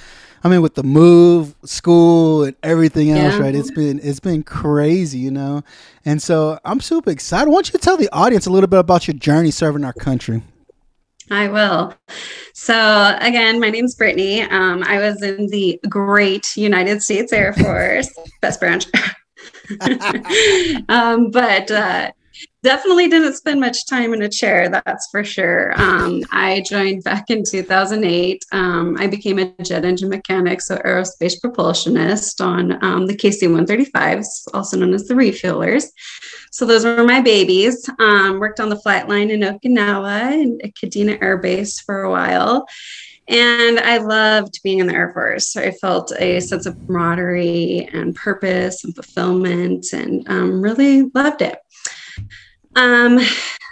I 0.44 0.48
mean, 0.48 0.62
with 0.62 0.74
the 0.74 0.82
move, 0.82 1.54
school, 1.64 2.44
and 2.44 2.56
everything 2.62 3.10
else, 3.10 3.34
yeah. 3.34 3.40
right? 3.40 3.54
It's 3.54 3.70
been 3.70 4.00
it's 4.02 4.20
been 4.20 4.42
crazy, 4.42 5.18
you 5.18 5.30
know. 5.30 5.62
And 6.04 6.22
so 6.22 6.58
I'm 6.64 6.80
super 6.80 7.10
excited. 7.10 7.48
Why 7.48 7.56
don't 7.56 7.72
you 7.72 7.78
tell 7.78 7.96
the 7.96 8.08
audience 8.12 8.46
a 8.46 8.50
little 8.50 8.68
bit 8.68 8.78
about 8.78 9.06
your 9.06 9.14
journey 9.14 9.50
serving 9.50 9.84
our 9.84 9.92
country? 9.92 10.42
I 11.30 11.48
will. 11.48 11.94
So 12.54 13.16
again, 13.20 13.60
my 13.60 13.70
name's 13.70 13.94
Brittany. 13.94 14.42
Um, 14.42 14.82
I 14.84 14.98
was 14.98 15.22
in 15.22 15.48
the 15.48 15.78
great 15.88 16.56
United 16.56 17.02
States 17.02 17.32
Air 17.32 17.52
Force, 17.52 18.08
best 18.40 18.60
branch. 18.60 18.86
um, 20.88 21.30
but 21.30 21.70
uh, 21.70 22.10
definitely 22.62 23.08
didn't 23.08 23.34
spend 23.34 23.60
much 23.60 23.86
time 23.86 24.12
in 24.12 24.22
a 24.22 24.28
chair 24.28 24.68
that's 24.68 25.08
for 25.10 25.24
sure. 25.24 25.72
Um, 25.80 26.22
i 26.32 26.62
joined 26.68 27.04
back 27.04 27.30
in 27.30 27.44
2008 27.44 28.44
um, 28.52 28.96
i 28.98 29.06
became 29.06 29.38
a 29.38 29.52
jet 29.62 29.84
engine 29.84 30.08
mechanic 30.08 30.60
so 30.60 30.76
aerospace 30.78 31.34
propulsionist 31.42 32.44
on 32.44 32.82
um, 32.84 33.06
the 33.06 33.16
kc-135s 33.16 34.26
also 34.54 34.76
known 34.76 34.94
as 34.94 35.06
the 35.06 35.14
refuelers 35.14 35.86
so 36.50 36.64
those 36.64 36.84
were 36.84 37.04
my 37.04 37.20
babies. 37.20 37.88
Um, 37.98 38.38
worked 38.40 38.60
on 38.60 38.68
the 38.68 38.80
flight 38.80 39.08
line 39.08 39.30
in 39.30 39.40
okinawa 39.40 40.32
and 40.32 40.60
at 40.62 40.74
kadena 40.74 41.20
air 41.22 41.36
base 41.38 41.80
for 41.80 42.02
a 42.02 42.10
while. 42.10 42.66
And 43.28 43.78
I 43.78 43.98
loved 43.98 44.60
being 44.64 44.78
in 44.78 44.86
the 44.86 44.94
Air 44.94 45.12
Force. 45.12 45.54
I 45.54 45.72
felt 45.72 46.12
a 46.18 46.40
sense 46.40 46.64
of 46.64 46.78
camaraderie 46.86 47.86
and 47.92 48.16
purpose 48.16 48.84
and 48.84 48.94
fulfillment 48.94 49.92
and 49.92 50.26
um, 50.30 50.62
really 50.62 51.02
loved 51.14 51.42
it. 51.42 51.58
Um, 52.76 53.18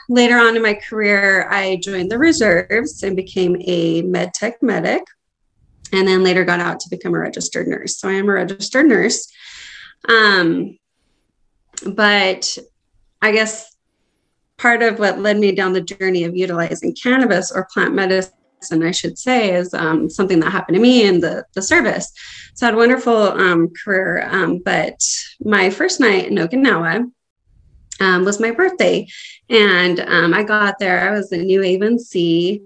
later 0.09 0.39
on 0.39 0.57
in 0.57 0.63
my 0.63 0.75
career, 0.75 1.49
I 1.51 1.77
joined 1.83 2.11
the 2.11 2.19
reserves 2.19 3.03
and 3.03 3.17
became 3.17 3.57
a 3.65 4.03
med 4.03 4.35
tech 4.35 4.63
medic, 4.63 5.03
and 5.93 6.07
then 6.07 6.25
later 6.25 6.45
got 6.45 6.61
out 6.61 6.81
to 6.81 6.91
become 6.91 7.15
a 7.15 7.19
registered 7.19 7.69
nurse. 7.69 7.99
So 7.99 8.09
I 8.09 8.15
am 8.15 8.29
a 8.29 8.33
registered 8.33 8.87
nurse. 8.87 9.31
Um, 10.09 10.79
but 11.87 12.57
I 13.23 13.33
guess 13.33 13.77
part 14.57 14.83
of 14.83 14.99
what 14.99 15.21
led 15.21 15.39
me 15.39 15.53
down 15.53 15.73
the 15.73 15.81
journey 15.81 16.25
of 16.25 16.37
utilizing 16.37 16.95
cannabis 16.95 17.53
or 17.53 17.69
plant 17.73 17.95
medicine 17.95 18.33
I 18.73 18.91
should 18.91 19.19
say, 19.19 19.55
is 19.55 19.73
um, 19.75 20.11
something 20.11 20.41
that 20.41 20.51
happened 20.51 20.77
to 20.77 20.83
me 20.83 21.07
in 21.07 21.21
the, 21.21 21.45
the 21.55 21.63
service. 21.63 22.11
So 22.55 22.67
I 22.67 22.69
had 22.69 22.75
a 22.75 22.79
wonderful 22.79 23.17
um, 23.17 23.69
career. 23.85 24.27
Um, 24.29 24.59
but 24.65 24.99
my 25.41 25.71
first 25.71 26.01
night 26.01 26.27
in 26.27 26.35
Okinawa 26.35 27.11
um, 28.01 28.25
was 28.25 28.41
my 28.41 28.51
birthday. 28.51 29.07
And 29.49 30.01
um, 30.01 30.35
I 30.35 30.43
got 30.43 30.79
there, 30.79 31.09
I 31.09 31.13
was 31.13 31.33
in 31.33 31.47
new 31.47 31.61
A1C 31.61 32.63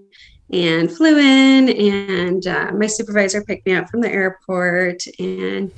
and 0.51 0.91
flew 0.91 1.17
in, 1.17 1.69
and 1.69 2.45
uh, 2.45 2.71
my 2.73 2.87
supervisor 2.87 3.43
picked 3.43 3.65
me 3.65 3.73
up 3.73 3.89
from 3.89 4.01
the 4.01 4.11
airport 4.11 5.03
and 5.17 5.71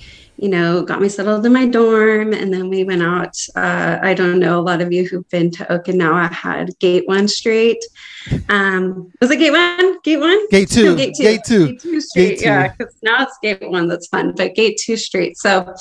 you 0.43 0.49
know, 0.49 0.81
got 0.83 0.99
me 0.99 1.07
settled 1.07 1.45
in 1.45 1.53
my 1.53 1.65
dorm. 1.65 2.33
And 2.33 2.53
then 2.53 2.67
we 2.67 2.83
went 2.83 3.01
out. 3.01 3.33
Uh, 3.55 3.97
I 4.01 4.13
don't 4.13 4.39
know, 4.39 4.59
a 4.59 4.61
lot 4.61 4.81
of 4.81 4.91
you 4.91 5.07
who've 5.07 5.27
been 5.29 5.49
to 5.51 5.63
Okinawa 5.63 6.29
had 6.33 6.77
Gate 6.79 7.07
One 7.07 7.29
Street. 7.29 7.81
Um, 8.49 9.09
was 9.21 9.31
it 9.31 9.37
Gate 9.37 9.51
One? 9.51 10.01
Gate 10.01 10.17
One? 10.17 10.49
Gate 10.49 10.69
Two. 10.69 10.83
No, 10.83 10.95
gate 10.95 11.15
Two. 11.15 11.23
Gate 11.23 11.43
Two. 11.45 11.67
Gate 11.67 11.79
Two 11.79 12.01
Street. 12.01 12.29
Gate 12.31 12.39
two. 12.39 12.45
Yeah, 12.45 12.73
because 12.77 12.93
now 13.01 13.23
it's 13.23 13.37
Gate 13.41 13.71
One 13.71 13.87
that's 13.87 14.07
fun, 14.07 14.33
but 14.35 14.53
Gate 14.53 14.77
Two 14.83 14.97
Street. 14.97 15.37
So, 15.37 15.73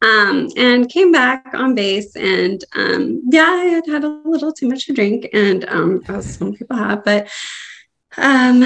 um, 0.00 0.48
and 0.56 0.88
came 0.88 1.12
back 1.12 1.50
on 1.52 1.74
base, 1.74 2.16
and 2.16 2.64
um, 2.74 3.22
yeah, 3.30 3.42
I 3.42 3.64
had 3.64 3.86
had 3.86 4.04
a 4.04 4.22
little 4.24 4.50
too 4.50 4.66
much 4.66 4.86
to 4.86 4.94
drink, 4.94 5.28
and 5.34 5.68
um, 5.68 6.02
as 6.08 6.38
some 6.38 6.54
people 6.54 6.78
have, 6.78 7.04
but 7.04 7.28
um, 8.18 8.64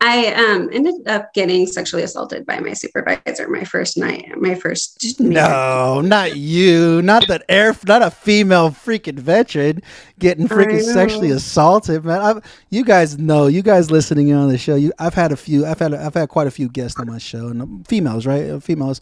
I 0.00 0.32
um, 0.32 0.70
ended 0.72 1.06
up 1.06 1.32
getting 1.34 1.66
sexually 1.66 2.02
assaulted 2.02 2.46
by 2.46 2.60
my 2.60 2.72
supervisor 2.72 3.48
my 3.48 3.64
first 3.64 3.96
night, 3.96 4.32
my 4.36 4.54
first. 4.54 5.20
No, 5.20 6.00
not 6.00 6.36
you, 6.36 7.02
not 7.02 7.26
that 7.28 7.44
air, 7.48 7.76
not 7.86 8.02
a 8.02 8.10
female 8.10 8.70
freaking 8.70 9.18
veteran 9.18 9.82
getting 10.18 10.48
freaking 10.48 10.82
sexually 10.82 11.30
assaulted, 11.30 12.04
man. 12.04 12.20
I've, 12.20 12.62
you 12.70 12.84
guys 12.84 13.18
know, 13.18 13.46
you 13.46 13.62
guys 13.62 13.90
listening 13.90 14.32
on 14.32 14.48
the 14.48 14.58
show. 14.58 14.74
You, 14.74 14.92
I've 14.98 15.14
had 15.14 15.32
a 15.32 15.36
few, 15.36 15.66
I've 15.66 15.78
had, 15.78 15.94
I've 15.94 16.14
had 16.14 16.28
quite 16.28 16.46
a 16.46 16.50
few 16.50 16.68
guests 16.68 16.98
on 16.98 17.06
my 17.06 17.18
show, 17.18 17.48
and 17.48 17.62
um, 17.62 17.84
females, 17.84 18.26
right, 18.26 18.50
uh, 18.50 18.60
females, 18.60 19.00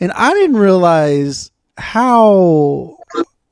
and 0.00 0.12
I 0.12 0.32
didn't 0.34 0.56
realize 0.56 1.50
how 1.76 2.97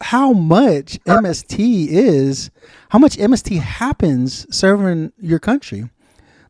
how 0.00 0.32
much 0.32 0.98
MST 1.04 1.88
is, 1.88 2.50
how 2.90 2.98
much 2.98 3.16
MST 3.16 3.58
happens 3.60 4.46
serving 4.54 5.12
your 5.20 5.38
country. 5.38 5.88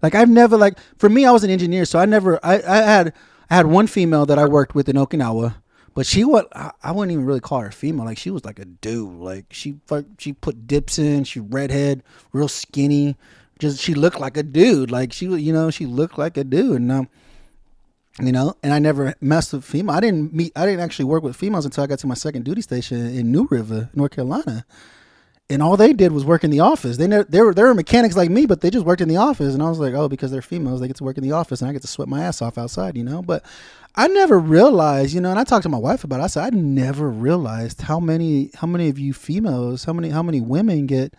Like 0.03 0.15
I've 0.15 0.29
never 0.29 0.57
like 0.57 0.79
for 0.99 1.09
me, 1.09 1.25
I 1.25 1.31
was 1.31 1.45
an 1.45 1.51
engineer, 1.51 1.85
so 1.85 1.99
I 1.99 2.07
never 2.07 2.39
I, 2.45 2.57
I 2.57 2.77
had 2.83 3.13
I 3.51 3.57
had 3.57 3.67
one 3.67 3.87
female 3.87 4.27
that 4.27 4.39
I 4.39 4.47
worked 4.47 4.75
with 4.75 4.89
in 4.89 4.97
Okinawa, 4.97 5.57
but 5.95 6.07
she 6.07 6.25
what 6.25 6.49
I 6.55 6.93
wouldn't 6.93 7.13
even 7.13 7.25
really 7.25 7.41
call 7.41 7.61
her 7.61 7.71
female. 7.71 8.05
Like 8.05 8.19
she 8.19 8.31
was 8.31 8.45
like 8.45 8.59
a 8.59 8.65
dude. 8.65 9.19
Like 9.19 9.47
she 9.51 9.77
she 10.19 10.33
put 10.33 10.67
dips 10.67 10.99
in. 10.99 11.25
She 11.25 11.41
redhead, 11.41 12.03
real 12.33 12.49
skinny. 12.49 13.17
Just 13.59 13.81
she 13.81 13.95
looked 13.95 14.21
like 14.21 14.37
a 14.37 14.43
dude. 14.43 14.91
Like 14.91 15.13
she 15.13 15.29
was 15.29 15.41
you 15.41 15.53
know 15.53 15.71
she 15.71 15.87
looked 15.87 16.19
like 16.19 16.37
a 16.37 16.45
dude. 16.45 16.81
And 16.83 16.93
um, 16.93 17.09
you 18.21 18.33
know, 18.33 18.55
and 18.63 18.73
I 18.73 18.79
never 18.79 19.15
messed 19.21 19.53
with 19.53 19.65
female. 19.65 19.95
I 19.95 20.01
didn't 20.01 20.33
meet. 20.33 20.53
I 20.57 20.65
didn't 20.65 20.81
actually 20.81 21.05
work 21.07 21.23
with 21.23 21.37
females 21.37 21.65
until 21.65 21.85
I 21.85 21.87
got 21.87 21.99
to 22.01 22.07
my 22.07 22.15
second 22.15 22.45
duty 22.45 22.63
station 22.63 22.99
in 22.99 23.31
New 23.31 23.47
River, 23.51 23.91
North 23.95 24.13
Carolina. 24.13 24.65
And 25.49 25.63
all 25.63 25.77
they 25.77 25.93
did 25.93 26.11
was 26.11 26.25
work 26.25 26.43
in 26.43 26.51
the 26.51 26.59
office. 26.59 26.97
They 26.97 27.07
never, 27.07 27.23
they 27.25 27.41
were 27.41 27.55
they 27.55 27.63
were 27.63 27.75
mechanics 27.75 28.17
like 28.17 28.31
me, 28.31 28.47
but 28.47 28.63
they 28.63 28.71
just 28.71 28.87
worked 28.87 29.01
in 29.01 29.09
the 29.09 29.19
office. 29.19 29.55
And 29.55 29.63
I 29.63 29.69
was 29.69 29.79
like, 29.79 29.95
oh, 29.95 30.09
because 30.09 30.31
they're 30.33 30.43
females, 30.43 30.81
they 30.81 30.89
get 30.89 30.97
to 30.97 31.05
work 31.05 31.19
in 31.19 31.23
the 31.23 31.33
office, 31.33 31.61
and 31.61 31.71
I 31.71 31.73
get 31.73 31.83
to 31.83 31.89
sweat 31.89 32.09
my 32.09 32.25
ass 32.25 32.43
off 32.43 32.59
outside, 32.59 32.97
you 32.97 33.05
know. 33.05 33.23
But 33.23 33.45
I 33.95 34.09
never 34.09 34.39
realized, 34.39 35.15
you 35.15 35.21
know, 35.21 35.31
and 35.31 35.39
I 35.39 35.45
talked 35.45 35.63
to 35.63 35.69
my 35.69 35.79
wife 35.79 36.03
about. 36.03 36.21
it. 36.21 36.25
I 36.25 36.27
said 36.27 36.53
I 36.53 36.57
never 36.57 37.09
realized 37.11 37.83
how 37.83 38.01
many 38.01 38.51
how 38.55 38.67
many 38.67 38.89
of 38.89 38.99
you 38.99 39.13
females, 39.13 39.85
how 39.85 39.93
many 39.93 40.09
how 40.09 40.23
many 40.23 40.41
women 40.41 40.87
get 40.87 41.15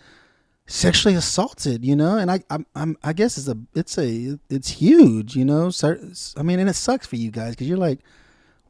sexually 0.68 1.16
assaulted, 1.16 1.84
you 1.84 1.96
know, 1.96 2.18
and 2.18 2.30
I, 2.30 2.44
I'm, 2.50 2.66
I'm, 2.76 2.98
I 3.04 3.14
guess 3.14 3.38
it's 3.38 3.48
a, 3.48 3.58
it's 3.74 3.98
a, 3.98 4.38
it's 4.50 4.70
huge, 4.70 5.36
you 5.36 5.46
know. 5.46 5.72
I 5.84 6.44
mean, 6.44 6.60
and 6.60 6.70
it 6.70 6.76
sucks 6.76 7.08
for 7.08 7.16
you 7.16 7.32
guys 7.32 7.52
because 7.52 7.68
you're 7.68 7.78
like, 7.78 8.00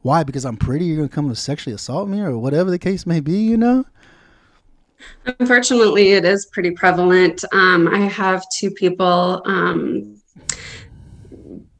why? 0.02 0.22
Because 0.22 0.44
I'm 0.44 0.56
pretty, 0.56 0.86
you're 0.86 0.96
gonna 0.96 1.08
come 1.08 1.26
and 1.26 1.36
sexually 1.36 1.74
assault 1.74 2.08
me, 2.08 2.20
or 2.20 2.38
whatever 2.38 2.70
the 2.70 2.78
case 2.78 3.04
may 3.04 3.20
be, 3.20 3.38
you 3.38 3.56
know. 3.56 3.84
Unfortunately, 5.38 6.12
it 6.12 6.24
is 6.24 6.46
pretty 6.46 6.70
prevalent. 6.70 7.44
Um, 7.52 7.88
I 7.88 8.00
have 8.00 8.44
two 8.56 8.70
people. 8.70 9.42
Um, 9.44 10.14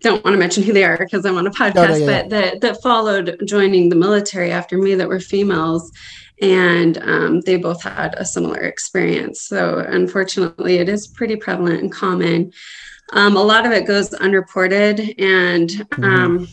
don't 0.00 0.24
want 0.24 0.34
to 0.34 0.38
mention 0.38 0.62
who 0.62 0.72
they 0.72 0.84
are 0.84 0.96
because 0.96 1.24
I'm 1.24 1.36
on 1.36 1.46
a 1.46 1.50
podcast, 1.50 1.90
oh, 1.90 1.96
yeah, 1.96 1.96
yeah. 1.96 2.22
but 2.22 2.30
that 2.30 2.60
that 2.60 2.82
followed 2.82 3.40
joining 3.44 3.88
the 3.88 3.96
military 3.96 4.52
after 4.52 4.78
me 4.78 4.94
that 4.94 5.08
were 5.08 5.20
females, 5.20 5.90
and 6.40 6.98
um, 6.98 7.40
they 7.42 7.56
both 7.56 7.82
had 7.82 8.14
a 8.16 8.24
similar 8.24 8.60
experience. 8.60 9.40
So, 9.40 9.78
unfortunately, 9.78 10.76
it 10.76 10.88
is 10.88 11.06
pretty 11.06 11.36
prevalent 11.36 11.80
and 11.80 11.92
common. 11.92 12.52
Um, 13.12 13.36
a 13.36 13.42
lot 13.42 13.66
of 13.66 13.72
it 13.72 13.86
goes 13.86 14.12
unreported, 14.14 15.00
and 15.18 15.68
mm-hmm. 15.68 16.04
um, 16.04 16.48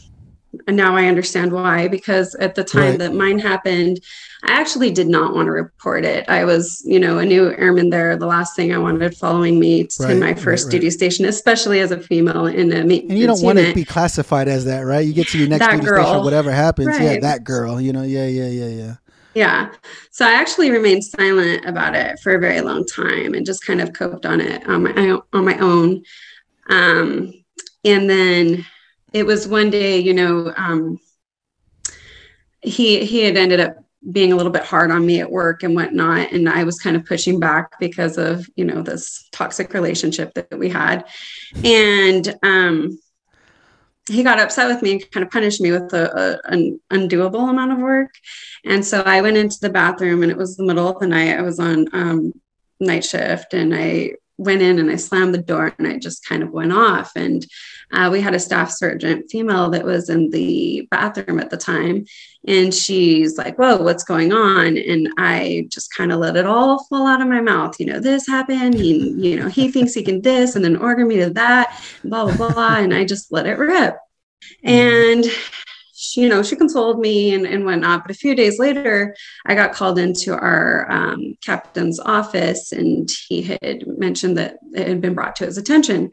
and 0.68 0.78
now 0.78 0.96
I 0.96 1.06
understand 1.06 1.52
why. 1.52 1.88
Because 1.88 2.34
at 2.36 2.56
the 2.56 2.64
time 2.64 2.92
right. 2.92 3.00
that 3.00 3.14
mine 3.14 3.40
happened, 3.40 4.00
I 4.46 4.54
actually 4.54 4.92
did 4.92 5.08
not 5.08 5.34
want 5.34 5.48
to 5.48 5.52
report 5.52 6.06
it. 6.06 6.28
I 6.30 6.46
was, 6.46 6.82
you 6.86 7.00
know, 7.00 7.18
a 7.18 7.26
new 7.26 7.52
airman 7.58 7.90
there. 7.90 8.16
The 8.16 8.26
last 8.26 8.56
thing 8.56 8.74
I 8.74 8.78
wanted 8.78 9.18
following 9.18 9.60
me 9.60 9.86
to 9.86 10.04
right, 10.04 10.18
my 10.18 10.34
first 10.34 10.66
right, 10.66 10.72
duty 10.72 10.92
station, 10.92 11.26
especially 11.26 11.80
as 11.80 11.92
a 11.92 12.00
female 12.00 12.46
in 12.46 12.72
a 12.72 12.84
maintenance 12.84 13.10
And 13.10 13.20
you 13.20 13.28
don't 13.28 13.42
want 13.42 13.60
to 13.60 13.74
be 13.74 13.86
classified 13.86 14.48
as 14.48 14.66
that, 14.66 14.82
right? 14.82 15.06
You 15.06 15.14
get 15.14 15.28
to 15.30 15.38
your 15.38 15.48
next 15.48 15.66
duty 15.68 15.86
girl. 15.86 16.06
station, 16.06 16.24
whatever 16.24 16.52
happens, 16.52 16.98
yeah, 17.00 17.20
that 17.20 17.44
girl. 17.44 17.82
You 17.82 17.92
know, 17.92 18.04
yeah, 18.04 18.28
yeah, 18.28 18.48
yeah, 18.48 18.68
yeah. 18.68 18.96
Yeah. 19.36 19.74
So 20.12 20.26
I 20.26 20.34
actually 20.34 20.72
remained 20.72 21.04
silent 21.04 21.66
about 21.66 21.94
it 21.94 22.20
for 22.20 22.34
a 22.34 22.40
very 22.40 22.62
long 22.62 22.86
time 22.86 23.34
and 23.34 23.46
just 23.46 23.66
kind 23.66 23.82
of 23.82 23.92
coped 23.92 24.26
on 24.26 24.40
it 24.40 24.66
on 24.68 24.84
my 24.84 25.20
on 25.34 25.46
my 25.46 25.58
own. 25.58 26.04
Um, 26.70 27.34
and 27.84 28.10
then 28.10 28.66
it 29.12 29.26
was 29.26 29.48
one 29.48 29.70
day, 29.70 30.00
you 30.00 30.14
know, 30.14 30.54
um, 30.56 31.00
he 32.62 33.06
he 33.06 33.22
had 33.24 33.36
ended 33.36 33.60
up 33.60 33.76
being 34.12 34.32
a 34.32 34.36
little 34.36 34.52
bit 34.52 34.64
hard 34.64 34.90
on 34.90 35.06
me 35.06 35.20
at 35.20 35.32
work 35.32 35.64
and 35.64 35.76
whatnot, 35.76 36.32
and 36.32 36.48
I 36.48 36.64
was 36.64 36.80
kind 36.80 36.96
of 36.96 37.06
pushing 37.06 37.40
back 37.40 37.78
because 37.78 38.18
of 38.18 38.48
you 38.56 38.64
know 38.64 38.82
this 38.82 39.28
toxic 39.34 39.74
relationship 39.74 40.34
that 40.36 40.58
we 40.58 40.70
had, 40.70 41.06
and 41.64 42.34
um, 42.42 42.98
he 44.08 44.24
got 44.24 44.40
upset 44.40 44.68
with 44.68 44.82
me 44.82 44.94
and 44.94 45.12
kind 45.12 45.26
of 45.26 45.32
punished 45.32 45.62
me 45.62 45.72
with 45.72 45.94
a, 45.94 46.40
a, 46.48 46.52
an 46.54 46.80
undoable 46.92 47.50
amount 47.50 47.72
of 47.72 47.80
work. 47.80 48.14
And 48.64 48.86
so 48.86 49.02
I 49.02 49.22
went 49.22 49.38
into 49.38 49.58
the 49.60 49.70
bathroom 49.70 50.22
and 50.22 50.32
it 50.32 50.38
was 50.38 50.56
the 50.56 50.64
middle 50.64 50.88
of 50.88 51.00
the 51.00 51.08
night. 51.08 51.38
I 51.38 51.42
was 51.42 51.60
on 51.60 51.88
um, 51.94 52.34
night 52.80 53.04
shift 53.04 53.54
and 53.54 53.74
I 53.74 54.14
went 54.38 54.62
in 54.62 54.80
and 54.80 54.92
I 54.92 54.96
slammed 54.96 55.34
the 55.34 55.42
door 55.42 55.74
and 55.78 55.88
I 55.88 55.98
just 55.98 56.26
kind 56.26 56.44
of 56.44 56.52
went 56.52 56.74
off. 56.74 57.12
And 57.16 57.46
uh, 57.92 58.10
we 58.12 58.20
had 58.20 58.36
a 58.36 58.40
staff 58.40 58.72
sergeant 58.72 59.30
female 59.30 59.70
that 59.70 59.86
was 59.86 60.10
in 60.10 60.30
the 60.30 60.88
bathroom 60.92 61.40
at 61.40 61.50
the 61.50 61.58
time. 61.58 62.06
And 62.48 62.74
she's 62.74 63.38
like, 63.38 63.58
Whoa, 63.58 63.78
what's 63.78 64.04
going 64.04 64.34
on? 64.34 64.78
And 64.78 65.10
I 65.18 65.68
just 65.70 65.94
kind 65.94 66.12
of 66.12 66.20
let 66.20 66.36
it 66.36 66.46
all 66.46 66.84
fall 66.86 67.08
out 67.08 67.22
of 67.22 67.28
my 67.28 67.42
mouth. 67.42 67.80
You 67.80 67.88
know, 67.88 68.00
this 68.00 68.28
happened. 68.28 68.76
He, 68.76 69.10
you 69.12 69.40
know, 69.40 69.48
he 69.48 69.72
thinks 69.72 69.94
he 69.94 70.04
can 70.04 70.22
this 70.22 70.56
and 70.56 70.64
then 70.64 70.76
order 70.76 71.06
me 71.06 71.18
to 71.18 71.30
that, 71.32 71.82
blah, 72.04 72.36
blah, 72.36 72.52
blah. 72.52 72.78
and 72.78 72.94
I 72.94 73.06
just 73.06 73.32
let 73.32 73.46
it 73.48 73.58
rip. 73.58 73.96
Mm-hmm. 74.64 74.68
And 74.68 75.26
she, 76.16 76.22
you 76.22 76.30
know, 76.30 76.42
she 76.44 76.56
consoled 76.56 77.00
me 77.00 77.34
and, 77.34 77.46
and 77.46 77.66
whatnot. 77.66 78.04
But 78.04 78.12
a 78.12 78.18
few 78.18 78.36
days 78.36 78.58
later, 78.60 79.16
I 79.46 79.56
got 79.56 79.74
called 79.74 80.00
into 80.00 80.34
our 80.34 80.90
um, 80.90 81.36
captain's 81.44 82.00
office 82.00 82.72
and 82.72 83.10
he 83.28 83.42
had 83.44 83.86
mentioned 83.86 84.38
that 84.38 84.58
it 84.74 84.88
had 84.88 85.02
been 85.02 85.14
brought 85.14 85.36
to 85.38 85.46
his 85.46 85.58
attention. 85.58 86.12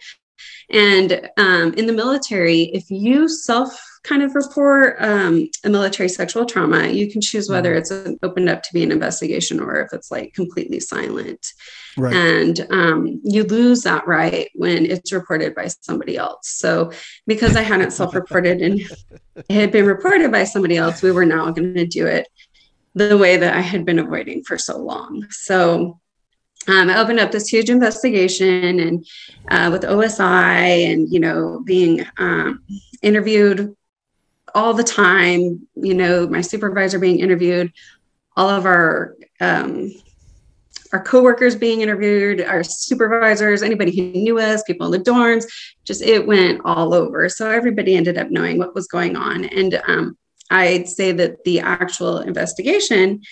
And 0.71 1.29
um, 1.37 1.75
in 1.75 1.87
the 1.87 1.93
military, 1.93 2.63
if 2.63 2.91
you 2.91 3.29
self 3.29 3.81
kind 4.03 4.23
of 4.23 4.35
report 4.35 4.97
um, 4.99 5.49
a 5.65 5.69
military 5.69 6.09
sexual 6.09 6.45
trauma, 6.47 6.89
you 6.89 7.11
can 7.11 7.21
choose 7.21 7.49
whether 7.49 7.81
mm-hmm. 7.81 8.09
it's 8.11 8.19
opened 8.23 8.49
up 8.49 8.63
to 8.65 8.73
be 8.73 8.83
an 8.83 8.91
investigation 8.91 9.61
or 9.61 9.81
if 9.81 9.93
it's 9.93 10.11
like 10.11 10.35
completely 10.35 10.81
silent. 10.81 11.47
Right. 11.97 12.15
And 12.15 12.67
um, 12.71 13.21
you 13.23 13.45
lose 13.45 13.83
that 13.83 14.07
right 14.07 14.51
when 14.55 14.87
it's 14.87 15.13
reported 15.13 15.55
by 15.55 15.69
somebody 15.69 16.17
else. 16.17 16.49
So, 16.49 16.93
because 17.27 17.55
I 17.57 17.63
hadn't 17.63 17.93
self 17.93 18.15
reported 18.15 18.63
and 18.63 18.81
it 19.37 19.51
had 19.51 19.73
been 19.73 19.87
reported 19.87 20.33
by 20.33 20.45
somebody 20.45 20.77
else, 20.77 21.03
we 21.03 21.13
were 21.13 21.27
now 21.27 21.51
going 21.51 21.75
to 21.75 21.87
do 21.87 22.07
it 22.07 22.29
the 22.95 23.17
way 23.19 23.37
that 23.37 23.55
I 23.55 23.61
had 23.61 23.85
been 23.85 23.99
avoiding 23.99 24.43
for 24.45 24.57
so 24.59 24.79
long. 24.79 25.27
So, 25.31 26.01
um, 26.69 26.91
I 26.91 26.99
opened 26.99 27.19
up 27.19 27.33
this 27.33 27.49
huge 27.49 27.71
investigation 27.71 28.79
and 28.79 29.07
uh, 29.51 29.69
with 29.73 29.83
OSI 29.83 30.93
and, 30.93 31.13
you 31.13 31.19
know, 31.19 31.61
being 31.65 32.07
um, 32.19 32.63
interviewed 33.03 33.75
all 34.55 34.75
the 34.75 34.85
time, 34.85 35.67
you 35.75 35.95
know, 35.95 36.29
my 36.29 36.41
supervisor 36.41 36.99
being 36.99 37.19
interviewed, 37.19 37.73
all 38.37 38.49
of 38.49 38.65
our 38.65 39.17
um, 39.41 39.93
our 40.93 41.03
coworkers 41.03 41.57
being 41.57 41.81
interviewed, 41.81 42.43
our 42.43 42.63
supervisors, 42.63 43.63
anybody 43.63 43.97
who 43.97 44.19
knew 44.19 44.39
us, 44.39 44.63
people 44.65 44.93
in 44.93 45.03
the 45.03 45.11
dorms, 45.11 45.47
just 45.85 46.03
it 46.03 46.27
went 46.27 46.61
all 46.65 46.93
over. 46.93 47.29
So 47.29 47.51
everybody 47.51 47.97
ended 47.97 48.19
up 48.19 48.31
knowing 48.31 48.59
what 48.59 48.75
was 48.75 48.87
going 48.87 49.17
on. 49.17 49.47
And 49.47 49.81
um, 49.87 50.19
I'd 50.51 50.89
say 50.89 51.13
that 51.13 51.45
the 51.45 51.61
actual 51.61 52.19
investigation 52.19 53.23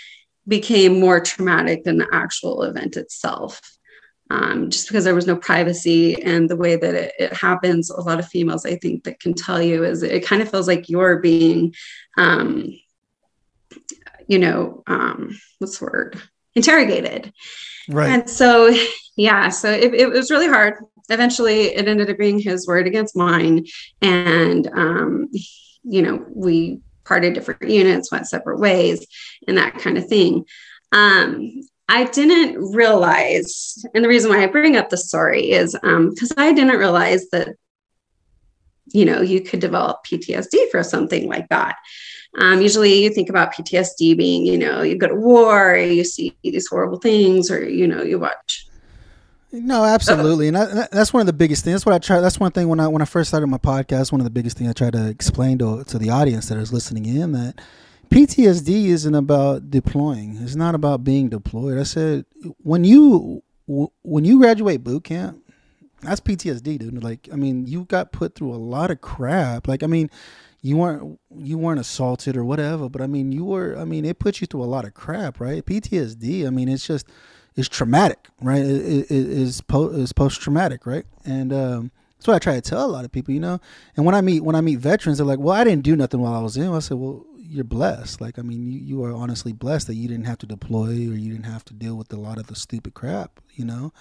became 0.48 0.98
more 0.98 1.20
traumatic 1.20 1.84
than 1.84 1.98
the 1.98 2.08
actual 2.12 2.62
event 2.62 2.96
itself. 2.96 3.60
Um, 4.30 4.70
just 4.70 4.86
because 4.86 5.04
there 5.04 5.14
was 5.14 5.26
no 5.26 5.36
privacy 5.36 6.22
and 6.22 6.48
the 6.48 6.56
way 6.56 6.76
that 6.76 6.94
it, 6.94 7.12
it, 7.18 7.32
happens, 7.32 7.90
a 7.90 8.00
lot 8.00 8.20
of 8.20 8.28
females, 8.28 8.64
I 8.64 8.76
think, 8.76 9.02
that 9.04 9.18
can 9.18 9.34
tell 9.34 9.60
you 9.60 9.82
is 9.84 10.04
it 10.04 10.24
kind 10.24 10.40
of 10.40 10.48
feels 10.48 10.68
like 10.68 10.88
you're 10.88 11.18
being, 11.18 11.74
um, 12.16 12.72
you 14.28 14.38
know, 14.38 14.84
um, 14.86 15.36
what's 15.58 15.78
the 15.78 15.84
word? 15.84 16.22
Interrogated. 16.68 17.32
Right. 17.88 18.10
And 18.10 18.30
so, 18.30 18.74
yeah, 19.16 19.48
so 19.48 19.70
it, 19.70 19.94
it 19.94 20.10
was 20.10 20.30
really 20.30 20.48
hard. 20.48 20.74
Eventually, 21.08 21.74
it 21.74 21.88
ended 21.88 22.08
up 22.08 22.18
being 22.18 22.38
his 22.38 22.66
word 22.66 22.86
against 22.86 23.16
mine. 23.16 23.66
And, 24.00 24.68
um, 24.68 25.28
you 25.82 26.02
know, 26.02 26.24
we 26.32 26.80
parted 27.04 27.34
different 27.34 27.68
units, 27.68 28.12
went 28.12 28.28
separate 28.28 28.60
ways, 28.60 29.06
and 29.48 29.58
that 29.58 29.78
kind 29.78 29.98
of 29.98 30.06
thing. 30.06 30.44
Um, 30.92 31.62
I 31.88 32.04
didn't 32.04 32.72
realize, 32.72 33.84
and 33.94 34.04
the 34.04 34.08
reason 34.08 34.30
why 34.30 34.44
I 34.44 34.46
bring 34.46 34.76
up 34.76 34.90
the 34.90 34.96
story 34.96 35.50
is 35.50 35.72
because 35.72 36.30
um, 36.30 36.36
I 36.36 36.52
didn't 36.52 36.78
realize 36.78 37.28
that, 37.30 37.48
you 38.92 39.04
know, 39.04 39.20
you 39.20 39.40
could 39.40 39.60
develop 39.60 40.04
PTSD 40.04 40.70
for 40.70 40.82
something 40.82 41.28
like 41.28 41.48
that. 41.48 41.76
Um, 42.38 42.62
usually 42.62 43.02
you 43.02 43.10
think 43.10 43.28
about 43.28 43.52
PTSD 43.52 44.16
being, 44.16 44.46
you 44.46 44.56
know, 44.56 44.82
you 44.82 44.96
go 44.96 45.08
to 45.08 45.14
war, 45.14 45.76
you 45.76 46.04
see 46.04 46.36
these 46.44 46.68
horrible 46.68 46.98
things, 46.98 47.50
or, 47.50 47.68
you 47.68 47.86
know, 47.86 48.02
you 48.02 48.18
watch 48.18 48.70
no, 49.52 49.84
absolutely, 49.84 50.46
and 50.46 50.56
I, 50.56 50.86
that's 50.92 51.12
one 51.12 51.20
of 51.22 51.26
the 51.26 51.32
biggest 51.32 51.64
things. 51.64 51.74
That's 51.74 51.86
what 51.86 51.94
I 51.94 51.98
try. 51.98 52.20
That's 52.20 52.38
one 52.38 52.52
thing 52.52 52.68
when 52.68 52.78
I 52.78 52.86
when 52.86 53.02
I 53.02 53.04
first 53.04 53.28
started 53.28 53.48
my 53.48 53.58
podcast. 53.58 54.12
One 54.12 54.20
of 54.20 54.24
the 54.24 54.30
biggest 54.30 54.56
things 54.56 54.70
I 54.70 54.72
try 54.72 54.90
to 54.90 55.08
explain 55.08 55.58
to 55.58 55.82
to 55.82 55.98
the 55.98 56.10
audience 56.10 56.48
that 56.48 56.58
is 56.58 56.72
listening 56.72 57.04
in 57.06 57.32
that 57.32 57.60
PTSD 58.10 58.86
isn't 58.86 59.14
about 59.14 59.68
deploying. 59.68 60.36
It's 60.40 60.54
not 60.54 60.76
about 60.76 61.02
being 61.02 61.28
deployed. 61.28 61.78
I 61.78 61.82
said 61.82 62.26
when 62.58 62.84
you 62.84 63.42
when 63.66 64.24
you 64.24 64.38
graduate 64.38 64.84
boot 64.84 65.02
camp, 65.02 65.42
that's 66.02 66.20
PTSD, 66.20 66.78
dude. 66.78 67.02
Like, 67.02 67.28
I 67.32 67.36
mean, 67.36 67.66
you 67.66 67.84
got 67.84 68.12
put 68.12 68.34
through 68.34 68.52
a 68.52 68.56
lot 68.56 68.90
of 68.90 69.00
crap. 69.00 69.68
Like, 69.68 69.82
I 69.82 69.86
mean, 69.86 70.10
you 70.62 70.76
weren't 70.76 71.18
you 71.34 71.56
weren't 71.58 71.80
assaulted 71.80 72.36
or 72.36 72.44
whatever, 72.44 72.88
but 72.88 73.00
I 73.00 73.06
mean, 73.06 73.32
you 73.32 73.44
were. 73.44 73.76
I 73.78 73.84
mean, 73.84 74.04
it 74.04 74.18
put 74.18 74.40
you 74.40 74.46
through 74.46 74.62
a 74.62 74.64
lot 74.64 74.84
of 74.84 74.94
crap, 74.94 75.40
right? 75.40 75.64
PTSD. 75.64 76.46
I 76.46 76.50
mean, 76.50 76.68
it's 76.68 76.86
just 76.86 77.06
it's 77.56 77.68
traumatic, 77.68 78.28
right? 78.40 78.62
It, 78.62 78.82
it, 78.82 79.10
it 79.10 79.28
is 79.28 79.60
po- 79.62 80.06
post 80.14 80.40
traumatic, 80.40 80.86
right? 80.86 81.04
And 81.24 81.52
um, 81.52 81.90
that's 82.16 82.26
what 82.26 82.36
I 82.36 82.38
try 82.38 82.54
to 82.54 82.60
tell 82.60 82.84
a 82.84 82.92
lot 82.92 83.04
of 83.04 83.12
people, 83.12 83.32
you 83.32 83.40
know. 83.40 83.60
And 83.96 84.04
when 84.04 84.14
I 84.14 84.20
meet 84.20 84.44
when 84.44 84.54
I 84.54 84.60
meet 84.60 84.78
veterans, 84.78 85.18
they're 85.18 85.26
like, 85.26 85.38
"Well, 85.38 85.54
I 85.54 85.64
didn't 85.64 85.82
do 85.82 85.96
nothing 85.96 86.20
while 86.20 86.34
I 86.34 86.42
was 86.42 86.56
in." 86.56 86.70
I 86.70 86.78
said, 86.80 86.98
"Well, 86.98 87.24
you're 87.38 87.64
blessed. 87.64 88.20
Like, 88.20 88.38
I 88.38 88.42
mean, 88.42 88.70
you, 88.70 88.78
you 88.78 89.04
are 89.04 89.12
honestly 89.12 89.52
blessed 89.52 89.86
that 89.86 89.94
you 89.94 90.08
didn't 90.08 90.26
have 90.26 90.38
to 90.38 90.46
deploy 90.46 90.88
or 90.88 91.16
you 91.16 91.32
didn't 91.32 91.46
have 91.46 91.64
to 91.66 91.74
deal 91.74 91.96
with 91.96 92.12
a 92.12 92.16
lot 92.16 92.38
of 92.38 92.46
the 92.48 92.54
stupid 92.54 92.92
crap, 92.94 93.40
you 93.54 93.64
know." 93.64 93.92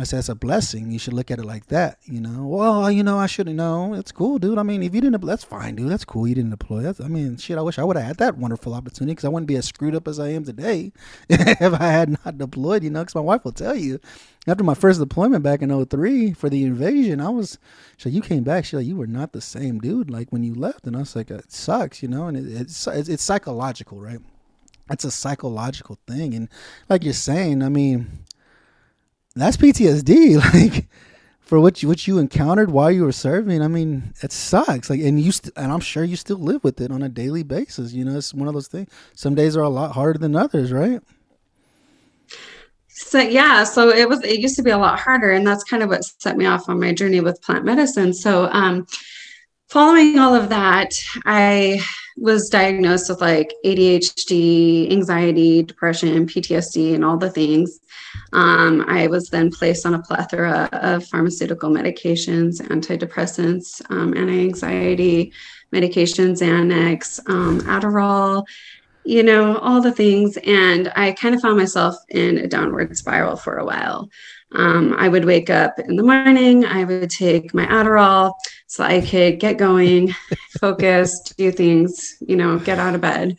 I 0.00 0.04
said, 0.04 0.18
that's 0.18 0.28
a 0.28 0.36
blessing. 0.36 0.92
You 0.92 0.98
should 1.00 1.14
look 1.14 1.28
at 1.32 1.40
it 1.40 1.44
like 1.44 1.66
that, 1.66 1.98
you 2.04 2.20
know. 2.20 2.46
Well, 2.46 2.88
you 2.88 3.02
know, 3.02 3.18
I 3.18 3.26
shouldn't 3.26 3.56
know. 3.56 3.94
It's 3.94 4.12
cool, 4.12 4.38
dude. 4.38 4.56
I 4.56 4.62
mean, 4.62 4.80
if 4.84 4.94
you 4.94 5.00
didn't, 5.00 5.20
that's 5.26 5.42
fine, 5.42 5.74
dude. 5.74 5.90
That's 5.90 6.04
cool. 6.04 6.28
You 6.28 6.36
didn't 6.36 6.52
deploy. 6.52 6.82
That's, 6.82 7.00
I 7.00 7.08
mean, 7.08 7.36
shit. 7.36 7.58
I 7.58 7.62
wish 7.62 7.80
I 7.80 7.84
would 7.84 7.96
have 7.96 8.06
had 8.06 8.18
that 8.18 8.38
wonderful 8.38 8.74
opportunity 8.74 9.12
because 9.12 9.24
I 9.24 9.28
wouldn't 9.28 9.48
be 9.48 9.56
as 9.56 9.66
screwed 9.66 9.96
up 9.96 10.06
as 10.06 10.20
I 10.20 10.28
am 10.28 10.44
today 10.44 10.92
if 11.28 11.74
I 11.74 11.88
had 11.88 12.10
not 12.24 12.38
deployed. 12.38 12.84
You 12.84 12.90
know, 12.90 13.00
because 13.00 13.16
my 13.16 13.20
wife 13.20 13.44
will 13.44 13.50
tell 13.50 13.74
you 13.74 13.98
after 14.46 14.62
my 14.62 14.74
first 14.74 15.00
deployment 15.00 15.42
back 15.42 15.62
in 15.62 15.84
03 15.84 16.32
for 16.32 16.48
the 16.48 16.62
invasion, 16.62 17.20
I 17.20 17.30
was, 17.30 17.58
so 17.96 18.08
you 18.08 18.22
came 18.22 18.44
back. 18.44 18.66
She 18.66 18.76
like, 18.76 18.86
you 18.86 18.94
were 18.94 19.08
not 19.08 19.32
the 19.32 19.40
same 19.40 19.80
dude 19.80 20.10
like 20.10 20.30
when 20.30 20.44
you 20.44 20.54
left, 20.54 20.86
and 20.86 20.94
I 20.94 21.00
was 21.00 21.16
like, 21.16 21.32
it 21.32 21.50
sucks, 21.50 22.04
you 22.04 22.08
know, 22.08 22.28
and 22.28 22.36
it, 22.36 22.60
it's, 22.60 22.86
it's 22.86 23.08
it's 23.08 23.24
psychological, 23.24 24.00
right? 24.00 24.20
It's 24.90 25.04
a 25.04 25.10
psychological 25.10 25.98
thing, 26.06 26.34
and 26.34 26.48
like 26.88 27.02
you're 27.02 27.14
saying, 27.14 27.64
I 27.64 27.68
mean 27.68 28.24
that's 29.40 29.56
PTSD. 29.56 30.42
Like 30.54 30.86
for 31.48 31.58
what 31.58 31.82
you 31.82 31.88
what 31.88 32.06
you 32.06 32.18
encountered 32.18 32.70
while 32.70 32.90
you 32.90 33.02
were 33.04 33.12
serving. 33.12 33.62
I 33.62 33.68
mean, 33.68 34.12
it 34.22 34.32
sucks. 34.32 34.90
Like, 34.90 35.00
and 35.00 35.18
you 35.18 35.32
st- 35.32 35.54
and 35.56 35.72
I'm 35.72 35.80
sure 35.80 36.04
you 36.04 36.14
still 36.14 36.36
live 36.36 36.62
with 36.62 36.78
it 36.78 36.92
on 36.92 37.02
a 37.02 37.08
daily 37.08 37.42
basis. 37.42 37.94
You 37.94 38.04
know, 38.04 38.18
it's 38.18 38.34
one 38.34 38.48
of 38.48 38.54
those 38.54 38.68
things. 38.68 38.90
Some 39.14 39.34
days 39.34 39.56
are 39.56 39.62
a 39.62 39.68
lot 39.70 39.92
harder 39.92 40.18
than 40.18 40.36
others, 40.36 40.72
right? 40.72 41.00
So 42.88 43.18
yeah, 43.18 43.64
so 43.64 43.88
it 43.88 44.08
was. 44.08 44.22
It 44.24 44.40
used 44.40 44.56
to 44.56 44.62
be 44.62 44.72
a 44.72 44.78
lot 44.78 44.98
harder, 44.98 45.30
and 45.30 45.46
that's 45.46 45.64
kind 45.64 45.82
of 45.82 45.88
what 45.88 46.04
set 46.04 46.36
me 46.36 46.44
off 46.44 46.68
on 46.68 46.78
my 46.78 46.92
journey 46.92 47.20
with 47.20 47.40
plant 47.40 47.64
medicine. 47.64 48.12
So, 48.12 48.50
um, 48.52 48.86
following 49.68 50.18
all 50.18 50.34
of 50.34 50.50
that, 50.50 50.92
I 51.24 51.80
was 52.18 52.50
diagnosed 52.50 53.08
with 53.08 53.22
like 53.22 53.54
ADHD, 53.64 54.92
anxiety, 54.92 55.62
depression, 55.62 56.26
PTSD, 56.26 56.94
and 56.94 57.04
all 57.04 57.16
the 57.16 57.30
things. 57.30 57.78
Um, 58.32 58.84
I 58.88 59.06
was 59.06 59.30
then 59.30 59.50
placed 59.50 59.86
on 59.86 59.94
a 59.94 60.02
plethora 60.02 60.68
of 60.72 61.06
pharmaceutical 61.06 61.70
medications, 61.70 62.60
antidepressants, 62.60 63.80
um, 63.90 64.16
anti 64.16 64.40
anxiety 64.40 65.32
medications, 65.72 66.40
Xanax, 66.40 67.20
um, 67.28 67.60
Adderall, 67.62 68.44
you 69.04 69.22
know, 69.22 69.56
all 69.58 69.80
the 69.80 69.92
things. 69.92 70.36
And 70.44 70.92
I 70.96 71.12
kind 71.12 71.34
of 71.34 71.40
found 71.40 71.56
myself 71.56 71.96
in 72.10 72.38
a 72.38 72.46
downward 72.46 72.96
spiral 72.96 73.36
for 73.36 73.56
a 73.56 73.64
while. 73.64 74.10
Um, 74.52 74.94
I 74.98 75.08
would 75.08 75.26
wake 75.26 75.50
up 75.50 75.78
in 75.78 75.96
the 75.96 76.02
morning, 76.02 76.64
I 76.64 76.84
would 76.84 77.10
take 77.10 77.52
my 77.52 77.66
Adderall 77.66 78.32
so 78.66 78.82
I 78.82 79.00
could 79.00 79.40
get 79.40 79.58
going, 79.58 80.14
focus, 80.60 81.20
do 81.36 81.52
things, 81.52 82.16
you 82.20 82.36
know, 82.36 82.58
get 82.58 82.78
out 82.78 82.94
of 82.94 83.00
bed. 83.00 83.36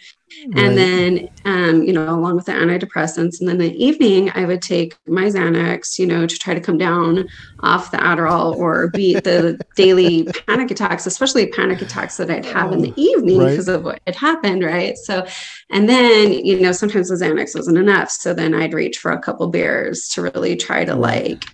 Right. 0.47 0.63
And 0.63 0.77
then, 0.77 1.29
um, 1.45 1.83
you 1.83 1.91
know, 1.91 2.13
along 2.13 2.35
with 2.35 2.45
the 2.45 2.51
antidepressants. 2.51 3.39
And 3.39 3.49
then 3.49 3.57
the 3.57 3.75
evening, 3.83 4.31
I 4.35 4.45
would 4.45 4.61
take 4.61 4.95
my 5.07 5.25
Xanax, 5.25 5.97
you 5.97 6.05
know, 6.05 6.27
to 6.27 6.37
try 6.37 6.53
to 6.53 6.61
come 6.61 6.77
down 6.77 7.27
off 7.61 7.91
the 7.91 7.97
Adderall 7.97 8.55
or 8.55 8.89
beat 8.89 9.23
the 9.23 9.59
daily 9.75 10.25
panic 10.47 10.71
attacks, 10.71 11.05
especially 11.05 11.47
panic 11.47 11.81
attacks 11.81 12.17
that 12.17 12.29
I'd 12.29 12.45
have 12.45 12.71
in 12.71 12.81
the 12.81 12.93
evening 12.95 13.39
right. 13.39 13.49
because 13.49 13.67
of 13.67 13.83
what 13.83 14.01
had 14.05 14.15
happened. 14.15 14.63
Right. 14.63 14.97
So, 14.97 15.25
and 15.71 15.89
then, 15.89 16.33
you 16.33 16.59
know, 16.59 16.71
sometimes 16.71 17.09
the 17.09 17.15
Xanax 17.15 17.55
wasn't 17.55 17.77
enough. 17.77 18.11
So 18.11 18.33
then 18.33 18.53
I'd 18.53 18.73
reach 18.73 18.99
for 18.99 19.11
a 19.11 19.19
couple 19.19 19.47
beers 19.47 20.07
to 20.09 20.21
really 20.21 20.55
try 20.55 20.85
to 20.85 20.95
like 20.95 21.45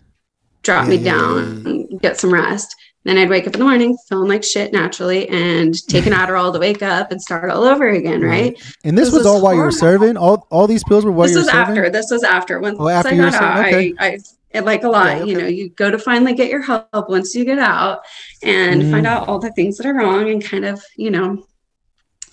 drop 0.64 0.86
yeah, 0.86 0.90
me 0.90 1.04
down, 1.04 1.98
get 1.98 2.20
some 2.20 2.34
rest. 2.34 2.76
Then 3.06 3.18
I'd 3.18 3.30
wake 3.30 3.48
up 3.48 3.54
in 3.54 3.60
the 3.60 3.66
morning 3.66 3.98
feeling 4.10 4.28
like 4.28 4.44
shit 4.44 4.74
naturally 4.74 5.30
and 5.30 5.74
take 5.88 6.06
an 6.06 6.14
Adderall 6.22 6.52
to 6.52 6.60
wake 6.60 6.84
up 6.84 7.12
and 7.12 7.22
start 7.22 7.50
all 7.50 7.64
over 7.64 7.88
again, 7.88 8.22
right? 8.22 8.62
And 8.84 8.98
this, 8.98 9.10
this 9.10 9.20
was 9.20 9.26
all 9.26 9.42
while 9.42 9.54
you 9.54 9.62
were 9.62 9.72
serving? 9.72 10.18
All 10.18 10.48
all 10.52 10.68
these 10.68 10.84
pills 10.84 11.06
were 11.06 11.12
while 11.12 11.30
you 11.30 11.38
were 11.38 11.44
serving? 11.44 11.54
This 11.54 11.56
was 11.56 11.70
after. 11.70 11.90
This 11.90 12.12
was 12.12 12.24
after. 12.24 12.60
Once 12.60 12.78
oh, 12.80 12.90
after 12.90 13.10
I 13.10 13.18
got 13.18 13.34
out, 13.36 13.66
okay. 13.68 13.94
I, 14.00 14.18
I 14.54 14.60
like 14.60 14.84
a 14.84 14.90
lot, 14.90 15.18
okay. 15.18 15.30
you 15.30 15.38
know, 15.38 15.48
you 15.48 15.70
go 15.70 15.92
to 15.92 16.00
finally 16.00 16.34
get 16.34 16.50
your 16.50 16.62
help 16.62 17.10
once 17.10 17.36
you 17.36 17.44
get 17.44 17.60
out 17.60 18.00
and 18.42 18.84
mm. 18.84 18.92
find 18.92 19.06
out 19.06 19.28
all 19.28 19.38
the 19.40 19.52
things 19.52 19.78
that 19.78 19.86
are 19.86 19.94
wrong 19.94 20.30
and 20.30 20.44
kind 20.44 20.64
of, 20.64 20.82
you 20.96 21.12
know, 21.12 21.46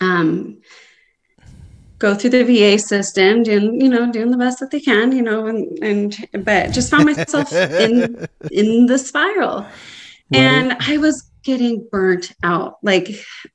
um, 0.00 0.58
go 2.02 2.16
through 2.16 2.30
the 2.30 2.42
VA 2.42 2.78
system, 2.78 3.44
doing 3.44 3.80
you 3.80 3.88
know 3.88 4.10
doing 4.10 4.30
the 4.30 4.36
best 4.36 4.58
that 4.60 4.70
they 4.70 4.80
can, 4.80 5.12
you 5.12 5.22
know, 5.22 5.46
and 5.46 5.78
and 5.82 6.44
but 6.44 6.72
just 6.72 6.90
found 6.90 7.04
myself 7.04 7.52
in 7.86 8.26
in 8.50 8.86
the 8.86 8.98
spiral, 8.98 9.64
and 10.34 10.76
I 10.80 10.98
was 10.98 11.30
getting 11.42 11.88
burnt 11.90 12.32
out. 12.42 12.76
Like 12.82 13.08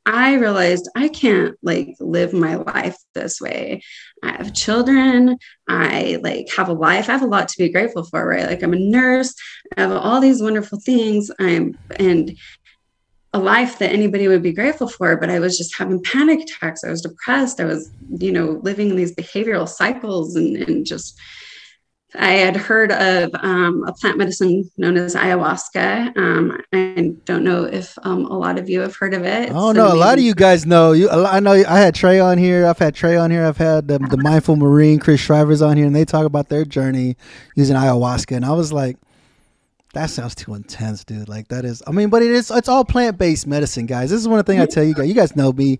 I 0.05 0.35
realized 0.35 0.89
I 0.95 1.07
can't 1.07 1.55
like 1.63 1.95
live 1.99 2.33
my 2.33 2.55
life 2.55 2.97
this 3.13 3.39
way. 3.39 3.81
I 4.23 4.31
have 4.31 4.53
children. 4.53 5.37
I 5.67 6.19
like 6.21 6.51
have 6.55 6.69
a 6.69 6.73
life. 6.73 7.09
I 7.09 7.13
have 7.13 7.21
a 7.21 7.27
lot 7.27 7.47
to 7.49 7.57
be 7.57 7.69
grateful 7.69 8.03
for, 8.03 8.25
right? 8.27 8.45
Like 8.45 8.63
I'm 8.63 8.73
a 8.73 8.79
nurse. 8.79 9.33
I 9.75 9.81
have 9.81 9.91
all 9.91 10.19
these 10.19 10.41
wonderful 10.41 10.79
things. 10.79 11.31
I'm 11.39 11.77
and 11.97 12.37
a 13.33 13.39
life 13.39 13.77
that 13.79 13.91
anybody 13.91 14.27
would 14.27 14.41
be 14.41 14.53
grateful 14.53 14.87
for, 14.87 15.15
but 15.17 15.29
I 15.29 15.39
was 15.39 15.57
just 15.57 15.77
having 15.77 16.01
panic 16.01 16.41
attacks. 16.41 16.83
I 16.83 16.89
was 16.89 17.01
depressed. 17.01 17.59
I 17.59 17.65
was, 17.65 17.91
you 18.17 18.31
know, 18.31 18.59
living 18.63 18.89
in 18.89 18.95
these 18.95 19.13
behavioral 19.15 19.67
cycles 19.67 20.35
and, 20.35 20.55
and 20.57 20.85
just 20.85 21.19
I 22.15 22.31
had 22.31 22.55
heard 22.55 22.91
of 22.91 23.31
um, 23.41 23.83
a 23.85 23.91
plant 23.91 24.17
medicine 24.17 24.69
known 24.77 24.95
as 24.95 25.13
ayahuasca. 25.13 26.15
Um, 26.17 26.61
I 26.71 27.13
don't 27.25 27.43
know 27.43 27.65
if 27.65 27.97
um, 28.03 28.25
a 28.25 28.37
lot 28.37 28.57
of 28.57 28.69
you 28.69 28.79
have 28.79 28.95
heard 28.95 29.13
of 29.13 29.23
it. 29.23 29.51
Oh 29.51 29.73
no, 29.73 29.91
a 29.91 29.95
lot 29.95 30.17
of 30.17 30.23
you 30.23 30.33
guys 30.33 30.65
know. 30.65 30.93
You, 30.93 31.09
I 31.09 31.41
know. 31.41 31.51
I 31.51 31.79
had 31.79 31.93
Trey 31.93 32.19
on 32.19 32.37
here. 32.37 32.65
I've 32.65 32.79
had 32.79 32.95
Trey 32.95 33.17
on 33.17 33.29
here. 33.29 33.45
I've 33.45 33.57
had 33.57 33.89
the, 33.89 33.99
the 33.99 34.17
Mindful 34.17 34.55
Marine, 34.55 34.99
Chris 34.99 35.19
Shriver's 35.19 35.61
on 35.61 35.75
here, 35.75 35.85
and 35.85 35.95
they 35.95 36.05
talk 36.05 36.25
about 36.25 36.47
their 36.47 36.63
journey 36.63 37.17
using 37.55 37.75
ayahuasca. 37.75 38.35
And 38.37 38.45
I 38.45 38.53
was 38.53 38.71
like, 38.71 38.97
that 39.93 40.09
sounds 40.09 40.33
too 40.33 40.53
intense, 40.53 41.03
dude. 41.03 41.27
Like 41.27 41.49
that 41.49 41.65
is. 41.65 41.83
I 41.85 41.91
mean, 41.91 42.09
but 42.09 42.23
it 42.23 42.31
is. 42.31 42.49
It's 42.51 42.69
all 42.69 42.85
plant 42.85 43.17
based 43.17 43.47
medicine, 43.47 43.85
guys. 43.85 44.11
This 44.11 44.21
is 44.21 44.29
one 44.29 44.41
thing 44.45 44.61
I 44.61 44.65
tell 44.65 44.83
you 44.83 44.93
guys. 44.93 45.09
You 45.09 45.13
guys 45.13 45.35
know 45.35 45.51
me. 45.51 45.79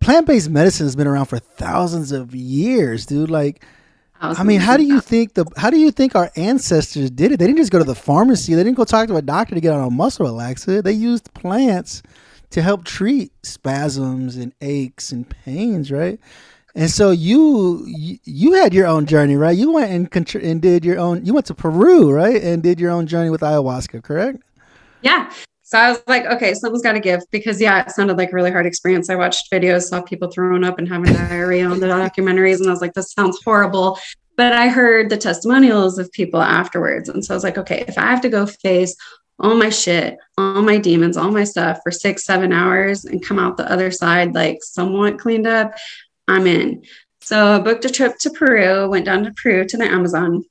Plant 0.00 0.26
based 0.26 0.48
medicine 0.48 0.86
has 0.86 0.96
been 0.96 1.06
around 1.06 1.26
for 1.26 1.38
thousands 1.38 2.10
of 2.10 2.34
years, 2.34 3.04
dude. 3.04 3.30
Like 3.30 3.62
I 4.20 4.42
mean, 4.42 4.60
how 4.60 4.76
do 4.76 4.84
you 4.84 5.00
think 5.00 5.34
the 5.34 5.44
how 5.56 5.70
do 5.70 5.78
you 5.78 5.90
think 5.90 6.16
our 6.16 6.30
ancestors 6.36 7.10
did 7.10 7.32
it? 7.32 7.38
They 7.38 7.46
didn't 7.46 7.58
just 7.58 7.70
go 7.70 7.78
to 7.78 7.84
the 7.84 7.94
pharmacy. 7.94 8.54
They 8.54 8.64
didn't 8.64 8.76
go 8.76 8.84
talk 8.84 9.08
to 9.08 9.16
a 9.16 9.22
doctor 9.22 9.54
to 9.54 9.60
get 9.60 9.72
on 9.72 9.86
a 9.86 9.90
muscle 9.90 10.26
relaxer. 10.26 10.82
They 10.82 10.92
used 10.92 11.32
plants 11.34 12.02
to 12.50 12.62
help 12.62 12.84
treat 12.84 13.32
spasms 13.44 14.36
and 14.36 14.52
aches 14.60 15.12
and 15.12 15.28
pains, 15.28 15.92
right? 15.92 16.18
And 16.74 16.90
so 16.90 17.10
you 17.10 17.84
you 18.24 18.54
had 18.54 18.74
your 18.74 18.86
own 18.86 19.06
journey, 19.06 19.36
right? 19.36 19.56
You 19.56 19.72
went 19.72 19.90
and 19.90 20.34
and 20.36 20.62
did 20.62 20.84
your 20.84 20.98
own. 20.98 21.24
You 21.24 21.34
went 21.34 21.46
to 21.46 21.54
Peru, 21.54 22.10
right, 22.10 22.42
and 22.42 22.62
did 22.62 22.80
your 22.80 22.90
own 22.90 23.06
journey 23.06 23.30
with 23.30 23.40
ayahuasca, 23.40 24.02
correct? 24.02 24.42
Yeah. 25.02 25.32
So 25.68 25.76
I 25.76 25.90
was 25.90 26.02
like, 26.06 26.24
okay, 26.24 26.54
something's 26.54 26.82
got 26.82 26.94
to 26.94 27.00
give 27.00 27.20
because 27.30 27.60
yeah, 27.60 27.82
it 27.82 27.90
sounded 27.90 28.16
like 28.16 28.32
a 28.32 28.34
really 28.34 28.50
hard 28.50 28.64
experience. 28.64 29.10
I 29.10 29.16
watched 29.16 29.52
videos, 29.52 29.82
saw 29.82 30.00
people 30.00 30.30
throwing 30.30 30.64
up 30.64 30.78
and 30.78 30.88
having 30.88 31.12
diarrhea 31.12 31.68
on 31.68 31.78
the 31.78 31.88
documentaries, 31.88 32.60
and 32.60 32.68
I 32.68 32.70
was 32.70 32.80
like, 32.80 32.94
this 32.94 33.12
sounds 33.12 33.38
horrible. 33.44 33.98
But 34.38 34.54
I 34.54 34.68
heard 34.68 35.10
the 35.10 35.18
testimonials 35.18 35.98
of 35.98 36.10
people 36.12 36.40
afterwards, 36.40 37.10
and 37.10 37.22
so 37.22 37.34
I 37.34 37.36
was 37.36 37.44
like, 37.44 37.58
okay, 37.58 37.84
if 37.86 37.98
I 37.98 38.06
have 38.06 38.22
to 38.22 38.30
go 38.30 38.46
face 38.46 38.96
all 39.38 39.56
my 39.56 39.68
shit, 39.68 40.16
all 40.38 40.62
my 40.62 40.78
demons, 40.78 41.18
all 41.18 41.30
my 41.30 41.44
stuff 41.44 41.80
for 41.82 41.92
six, 41.92 42.24
seven 42.24 42.50
hours 42.50 43.04
and 43.04 43.22
come 43.22 43.38
out 43.38 43.58
the 43.58 43.70
other 43.70 43.90
side 43.90 44.34
like 44.34 44.62
somewhat 44.62 45.18
cleaned 45.18 45.46
up, 45.46 45.74
I'm 46.28 46.46
in. 46.46 46.82
So 47.20 47.56
I 47.56 47.58
booked 47.58 47.84
a 47.84 47.90
trip 47.90 48.16
to 48.20 48.30
Peru, 48.30 48.88
went 48.88 49.04
down 49.04 49.22
to 49.24 49.32
Peru 49.32 49.66
to 49.66 49.76
the 49.76 49.84
Amazon, 49.84 50.46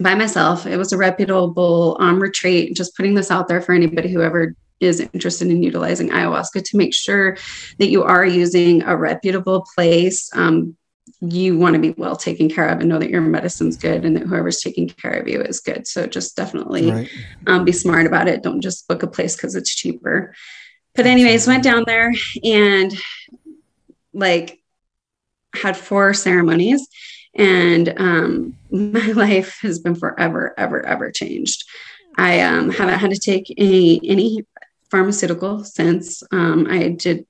by 0.00 0.14
myself. 0.14 0.66
It 0.66 0.76
was 0.76 0.92
a 0.92 0.98
reputable 0.98 1.96
um, 2.00 2.20
retreat, 2.20 2.74
just 2.74 2.96
putting 2.96 3.14
this 3.14 3.30
out 3.30 3.48
there 3.48 3.60
for 3.60 3.72
anybody 3.72 4.10
who 4.12 4.22
ever 4.22 4.54
is 4.80 5.00
interested 5.00 5.48
in 5.48 5.62
utilizing 5.62 6.10
ayahuasca 6.10 6.64
to 6.64 6.76
make 6.76 6.92
sure 6.92 7.36
that 7.78 7.88
you 7.88 8.02
are 8.02 8.24
using 8.26 8.82
a 8.82 8.96
reputable 8.96 9.66
place. 9.74 10.30
Um, 10.34 10.76
you 11.20 11.56
want 11.56 11.74
to 11.74 11.80
be 11.80 11.90
well 11.92 12.16
taken 12.16 12.50
care 12.50 12.68
of 12.68 12.80
and 12.80 12.88
know 12.88 12.98
that 12.98 13.10
your 13.10 13.20
medicine's 13.20 13.76
good 13.76 14.04
and 14.04 14.16
that 14.16 14.24
whoever's 14.24 14.60
taking 14.60 14.88
care 14.88 15.12
of 15.12 15.28
you 15.28 15.40
is 15.40 15.60
good. 15.60 15.86
So 15.86 16.06
just 16.06 16.36
definitely 16.36 16.90
right. 16.90 17.10
um, 17.46 17.64
be 17.64 17.72
smart 17.72 18.06
about 18.06 18.28
it. 18.28 18.42
Don't 18.42 18.60
just 18.60 18.88
book 18.88 19.02
a 19.02 19.06
place 19.06 19.36
because 19.36 19.54
it's 19.54 19.74
cheaper. 19.74 20.34
But, 20.94 21.06
anyways, 21.06 21.46
went 21.46 21.64
down 21.64 21.84
there 21.86 22.12
and 22.44 22.94
like 24.12 24.60
had 25.54 25.76
four 25.76 26.14
ceremonies 26.14 26.86
and 27.36 27.94
um, 27.96 28.56
my 28.70 29.06
life 29.12 29.58
has 29.62 29.78
been 29.78 29.94
forever, 29.94 30.54
ever, 30.56 30.84
ever 30.84 31.10
changed. 31.10 31.64
I 32.16 32.40
um, 32.40 32.70
haven't 32.70 32.98
had 32.98 33.10
to 33.10 33.18
take 33.18 33.52
any 33.56 34.00
any 34.08 34.44
pharmaceutical 34.90 35.64
since 35.64 36.22
um, 36.30 36.66
I 36.70 36.90
did 36.90 37.26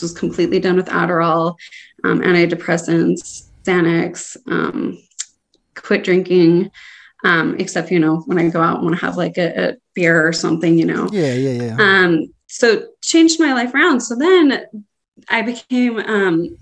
was 0.00 0.12
completely 0.12 0.60
done 0.60 0.76
with 0.76 0.86
Adderall, 0.86 1.56
um, 2.04 2.20
antidepressants, 2.20 3.48
Xanax, 3.64 4.36
um, 4.46 4.98
quit 5.74 6.04
drinking, 6.04 6.70
um, 7.24 7.56
except 7.58 7.90
you 7.90 7.98
know 7.98 8.18
when 8.26 8.38
I 8.38 8.48
go 8.48 8.60
out 8.60 8.76
and 8.76 8.84
want 8.84 8.98
to 8.98 9.04
have 9.04 9.16
like 9.16 9.38
a, 9.38 9.70
a, 9.70 9.76
beer 9.94 10.26
or 10.26 10.32
something, 10.32 10.78
you 10.78 10.86
know. 10.86 11.08
Yeah, 11.10 11.34
yeah, 11.34 11.62
yeah. 11.64 11.76
Um, 11.78 12.32
so 12.46 12.86
changed 13.02 13.40
my 13.40 13.52
life 13.52 13.74
around. 13.74 14.00
So 14.00 14.14
then 14.14 14.64
I 15.28 15.42
became 15.42 15.98
um, 15.98 16.56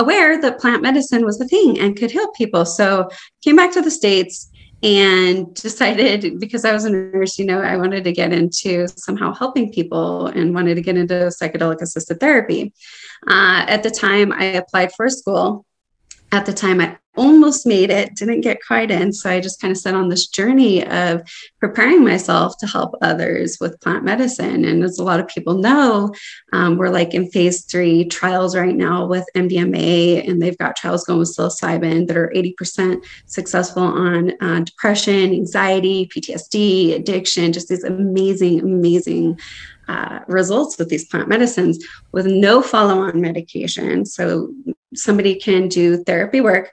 aware 0.00 0.40
that 0.40 0.58
plant 0.58 0.82
medicine 0.82 1.24
was 1.24 1.38
the 1.38 1.46
thing 1.46 1.78
and 1.78 1.96
could 1.96 2.10
help 2.10 2.34
people. 2.34 2.64
So 2.64 3.08
came 3.44 3.56
back 3.56 3.72
to 3.72 3.82
the 3.82 3.90
States 3.90 4.50
and 4.82 5.54
decided 5.68 6.40
because 6.40 6.64
I 6.64 6.72
was 6.72 6.84
a 6.84 6.90
nurse, 6.90 7.38
you 7.38 7.44
know, 7.44 7.60
I 7.60 7.76
wanted 7.76 8.04
to 8.04 8.12
get 8.12 8.32
into 8.32 8.88
somehow 8.88 9.34
helping 9.34 9.72
people 9.72 10.26
and 10.26 10.54
wanted 10.54 10.76
to 10.76 10.82
get 10.82 10.96
into 10.96 11.14
psychedelic 11.14 11.82
assisted 11.82 12.18
therapy. 12.18 12.72
Uh, 13.28 13.64
at 13.68 13.82
the 13.82 13.90
time, 13.90 14.32
I 14.32 14.44
applied 14.44 14.92
for 14.96 15.08
school. 15.08 15.66
At 16.32 16.46
the 16.46 16.52
time, 16.52 16.80
I 16.80 16.96
almost 17.20 17.66
made 17.66 17.90
it, 17.90 18.16
didn't 18.16 18.40
get 18.40 18.64
quite 18.66 18.90
in. 18.90 19.12
So 19.12 19.28
I 19.28 19.40
just 19.40 19.60
kind 19.60 19.70
of 19.70 19.76
set 19.76 19.94
on 19.94 20.08
this 20.08 20.26
journey 20.26 20.86
of 20.86 21.22
preparing 21.60 22.02
myself 22.02 22.56
to 22.58 22.66
help 22.66 22.94
others 23.02 23.58
with 23.60 23.78
plant 23.82 24.04
medicine. 24.04 24.64
And 24.64 24.82
as 24.82 24.98
a 24.98 25.04
lot 25.04 25.20
of 25.20 25.28
people 25.28 25.58
know, 25.58 26.14
um, 26.54 26.78
we're 26.78 26.88
like 26.88 27.12
in 27.12 27.30
phase 27.30 27.64
three 27.66 28.06
trials 28.06 28.56
right 28.56 28.74
now 28.74 29.04
with 29.04 29.26
MDMA, 29.36 30.26
and 30.26 30.40
they've 30.40 30.56
got 30.56 30.76
trials 30.76 31.04
going 31.04 31.18
with 31.18 31.36
psilocybin 31.36 32.06
that 32.06 32.16
are 32.16 32.32
80% 32.34 33.04
successful 33.26 33.82
on 33.82 34.32
uh, 34.40 34.60
depression, 34.60 35.34
anxiety, 35.34 36.10
PTSD, 36.16 36.94
addiction, 36.94 37.52
just 37.52 37.68
these 37.68 37.84
amazing, 37.84 38.60
amazing 38.60 39.38
uh, 39.88 40.20
results 40.26 40.78
with 40.78 40.88
these 40.88 41.04
plant 41.04 41.28
medicines 41.28 41.84
with 42.12 42.24
no 42.24 42.62
follow 42.62 43.00
on 43.00 43.20
medication. 43.20 44.06
So 44.06 44.54
somebody 44.94 45.34
can 45.34 45.68
do 45.68 46.02
therapy 46.04 46.40
work 46.40 46.72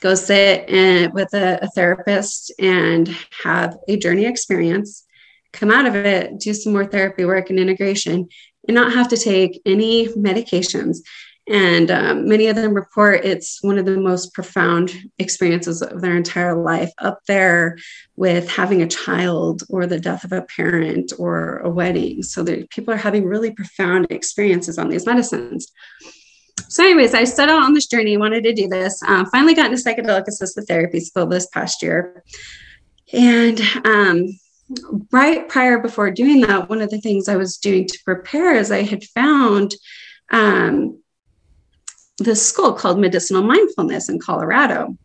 go 0.00 0.14
sit 0.14 0.68
in, 0.68 1.12
with 1.12 1.32
a, 1.34 1.58
a 1.62 1.68
therapist 1.68 2.52
and 2.58 3.08
have 3.42 3.76
a 3.88 3.96
journey 3.96 4.24
experience, 4.24 5.04
come 5.52 5.70
out 5.70 5.86
of 5.86 5.94
it, 5.94 6.38
do 6.38 6.54
some 6.54 6.72
more 6.72 6.86
therapy 6.86 7.24
work 7.24 7.50
and 7.50 7.58
integration, 7.58 8.28
and 8.66 8.74
not 8.74 8.92
have 8.92 9.08
to 9.08 9.16
take 9.16 9.60
any 9.64 10.08
medications. 10.08 10.98
And 11.48 11.90
um, 11.90 12.28
many 12.28 12.46
of 12.46 12.54
them 12.54 12.74
report 12.74 13.24
it's 13.24 13.60
one 13.62 13.76
of 13.76 13.84
the 13.84 13.96
most 13.96 14.32
profound 14.34 14.92
experiences 15.18 15.82
of 15.82 16.00
their 16.00 16.16
entire 16.16 16.54
life, 16.54 16.92
up 16.98 17.18
there 17.26 17.76
with 18.14 18.48
having 18.48 18.82
a 18.82 18.86
child 18.86 19.62
or 19.68 19.86
the 19.86 19.98
death 19.98 20.22
of 20.22 20.32
a 20.32 20.42
parent 20.42 21.12
or 21.18 21.58
a 21.58 21.68
wedding. 21.68 22.22
So 22.22 22.44
people 22.70 22.94
are 22.94 22.98
having 22.98 23.24
really 23.24 23.50
profound 23.50 24.06
experiences 24.10 24.78
on 24.78 24.90
these 24.90 25.06
medicines. 25.06 25.72
So, 26.70 26.84
anyways, 26.84 27.14
I 27.14 27.24
set 27.24 27.48
out 27.48 27.64
on 27.64 27.74
this 27.74 27.88
journey, 27.88 28.16
wanted 28.16 28.44
to 28.44 28.52
do 28.52 28.68
this. 28.68 29.02
Um, 29.02 29.26
finally 29.26 29.54
got 29.54 29.72
into 29.72 29.82
psychedelic 29.82 30.28
assisted 30.28 30.68
therapy 30.68 31.00
school 31.00 31.26
this 31.26 31.48
past 31.48 31.82
year. 31.82 32.22
And 33.12 33.60
um, 33.84 34.38
right 35.10 35.48
prior 35.48 35.80
before 35.80 36.12
doing 36.12 36.42
that, 36.42 36.68
one 36.68 36.80
of 36.80 36.90
the 36.90 37.00
things 37.00 37.28
I 37.28 37.34
was 37.34 37.56
doing 37.56 37.88
to 37.88 37.98
prepare 38.04 38.54
is 38.54 38.70
I 38.70 38.84
had 38.84 39.02
found 39.02 39.74
um, 40.30 41.02
this 42.18 42.46
school 42.46 42.72
called 42.72 43.00
Medicinal 43.00 43.42
Mindfulness 43.42 44.08
in 44.08 44.20
Colorado. 44.20 44.96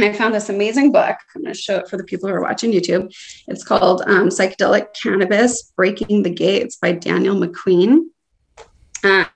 I 0.00 0.14
found 0.14 0.34
this 0.34 0.48
amazing 0.48 0.92
book. 0.92 1.16
I'm 1.36 1.42
going 1.42 1.52
to 1.52 1.60
show 1.60 1.76
it 1.76 1.88
for 1.88 1.98
the 1.98 2.04
people 2.04 2.26
who 2.30 2.34
are 2.34 2.40
watching 2.40 2.72
YouTube. 2.72 3.14
It's 3.48 3.62
called 3.62 4.00
um, 4.06 4.30
Psychedelic 4.30 4.94
Cannabis 5.00 5.70
Breaking 5.76 6.22
the 6.22 6.30
Gates 6.30 6.76
by 6.76 6.92
Daniel 6.92 7.36
McQueen. 7.36 8.06
Uh, 9.04 9.26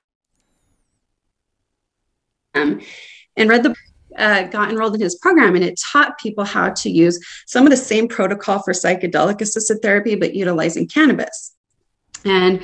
um, 2.57 2.81
and 3.37 3.49
read 3.49 3.63
the 3.63 3.75
uh, 4.17 4.45
got 4.45 4.71
enrolled 4.71 4.95
in 4.95 5.01
his 5.01 5.17
program 5.17 5.55
and 5.55 5.65
it 5.65 5.79
taught 5.93 6.19
people 6.19 6.43
how 6.43 6.71
to 6.71 6.89
use 6.89 7.19
some 7.47 7.65
of 7.65 7.71
the 7.71 7.77
same 7.77 8.09
protocol 8.09 8.63
for 8.63 8.73
psychedelic 8.73 9.41
assisted 9.41 9.79
therapy 9.83 10.15
but 10.15 10.35
utilizing 10.35 10.89
cannabis 10.89 11.55
and 12.25 12.63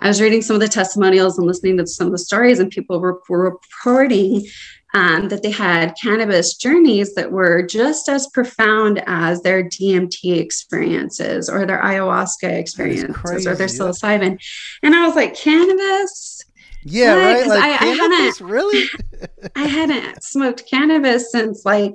i 0.00 0.08
was 0.08 0.20
reading 0.20 0.42
some 0.42 0.54
of 0.54 0.60
the 0.60 0.68
testimonials 0.68 1.38
and 1.38 1.46
listening 1.46 1.76
to 1.76 1.86
some 1.86 2.08
of 2.08 2.12
the 2.12 2.18
stories 2.18 2.58
and 2.58 2.72
people 2.72 2.98
were, 2.98 3.20
were 3.28 3.44
reporting 3.44 4.44
um, 4.92 5.28
that 5.28 5.42
they 5.42 5.50
had 5.50 5.94
cannabis 6.00 6.54
journeys 6.54 7.14
that 7.14 7.30
were 7.30 7.62
just 7.62 8.08
as 8.08 8.26
profound 8.28 9.02
as 9.06 9.42
their 9.42 9.62
DMT 9.62 10.38
experiences 10.38 11.48
or 11.48 11.64
their 11.64 11.80
ayahuasca 11.80 12.50
experiences 12.50 13.16
crazy, 13.16 13.48
or 13.48 13.54
their 13.54 13.68
psilocybin. 13.68 14.32
Yeah. 14.32 14.36
And 14.82 14.94
I 14.94 15.06
was 15.06 15.14
like, 15.14 15.34
cannabis? 15.34 16.39
Yeah, 16.82 17.14
right. 17.14 17.46
Like 17.46 17.62
I, 17.62 17.70
I 17.70 17.86
hadn't 17.94 18.40
really. 18.40 18.88
I 19.56 19.64
hadn't 19.64 20.22
smoked 20.22 20.64
cannabis 20.68 21.30
since 21.30 21.64
like 21.64 21.94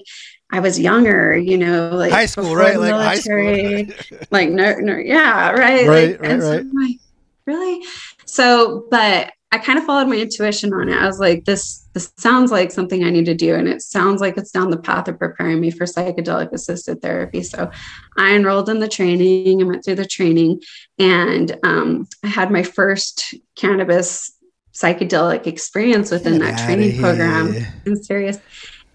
I 0.51 0.59
was 0.59 0.79
younger, 0.79 1.35
you 1.35 1.57
know, 1.57 1.89
like 1.93 2.11
high 2.11 2.27
school, 2.27 2.55
right? 2.55 2.79
Like 2.79 2.91
military, 2.91 3.83
high 3.83 3.91
school. 3.91 4.17
like 4.31 4.49
no, 4.49 4.75
no, 4.75 4.97
yeah, 4.97 5.51
right, 5.51 5.87
right, 5.87 6.11
like, 6.11 6.21
right, 6.21 6.41
so 6.41 6.51
right. 6.51 6.65
Like, 6.73 6.97
really? 7.45 7.81
So, 8.25 8.87
but 8.91 9.31
I 9.51 9.57
kind 9.57 9.79
of 9.79 9.85
followed 9.85 10.07
my 10.07 10.17
intuition 10.17 10.73
on 10.73 10.89
it. 10.89 10.97
I 10.97 11.05
was 11.05 11.19
like, 11.19 11.45
this, 11.45 11.87
this 11.93 12.11
sounds 12.17 12.51
like 12.51 12.71
something 12.71 13.03
I 13.03 13.09
need 13.09 13.25
to 13.25 13.33
do, 13.33 13.55
and 13.55 13.67
it 13.67 13.81
sounds 13.81 14.19
like 14.19 14.37
it's 14.37 14.51
down 14.51 14.69
the 14.69 14.77
path 14.77 15.07
of 15.07 15.17
preparing 15.17 15.61
me 15.61 15.71
for 15.71 15.85
psychedelic 15.85 16.51
assisted 16.51 17.01
therapy. 17.01 17.41
So, 17.41 17.71
I 18.17 18.35
enrolled 18.35 18.69
in 18.69 18.79
the 18.79 18.87
training 18.87 19.61
and 19.61 19.69
went 19.69 19.83
through 19.83 19.95
the 19.95 20.05
training, 20.05 20.61
and 20.99 21.57
um, 21.63 22.07
I 22.23 22.27
had 22.27 22.51
my 22.51 22.63
first 22.63 23.33
cannabis 23.55 24.34
psychedelic 24.75 25.47
experience 25.47 26.11
within 26.11 26.39
Get 26.39 26.57
that 26.57 26.65
training 26.65 26.99
program. 26.99 27.55
I'm 27.85 27.95
serious. 27.95 28.37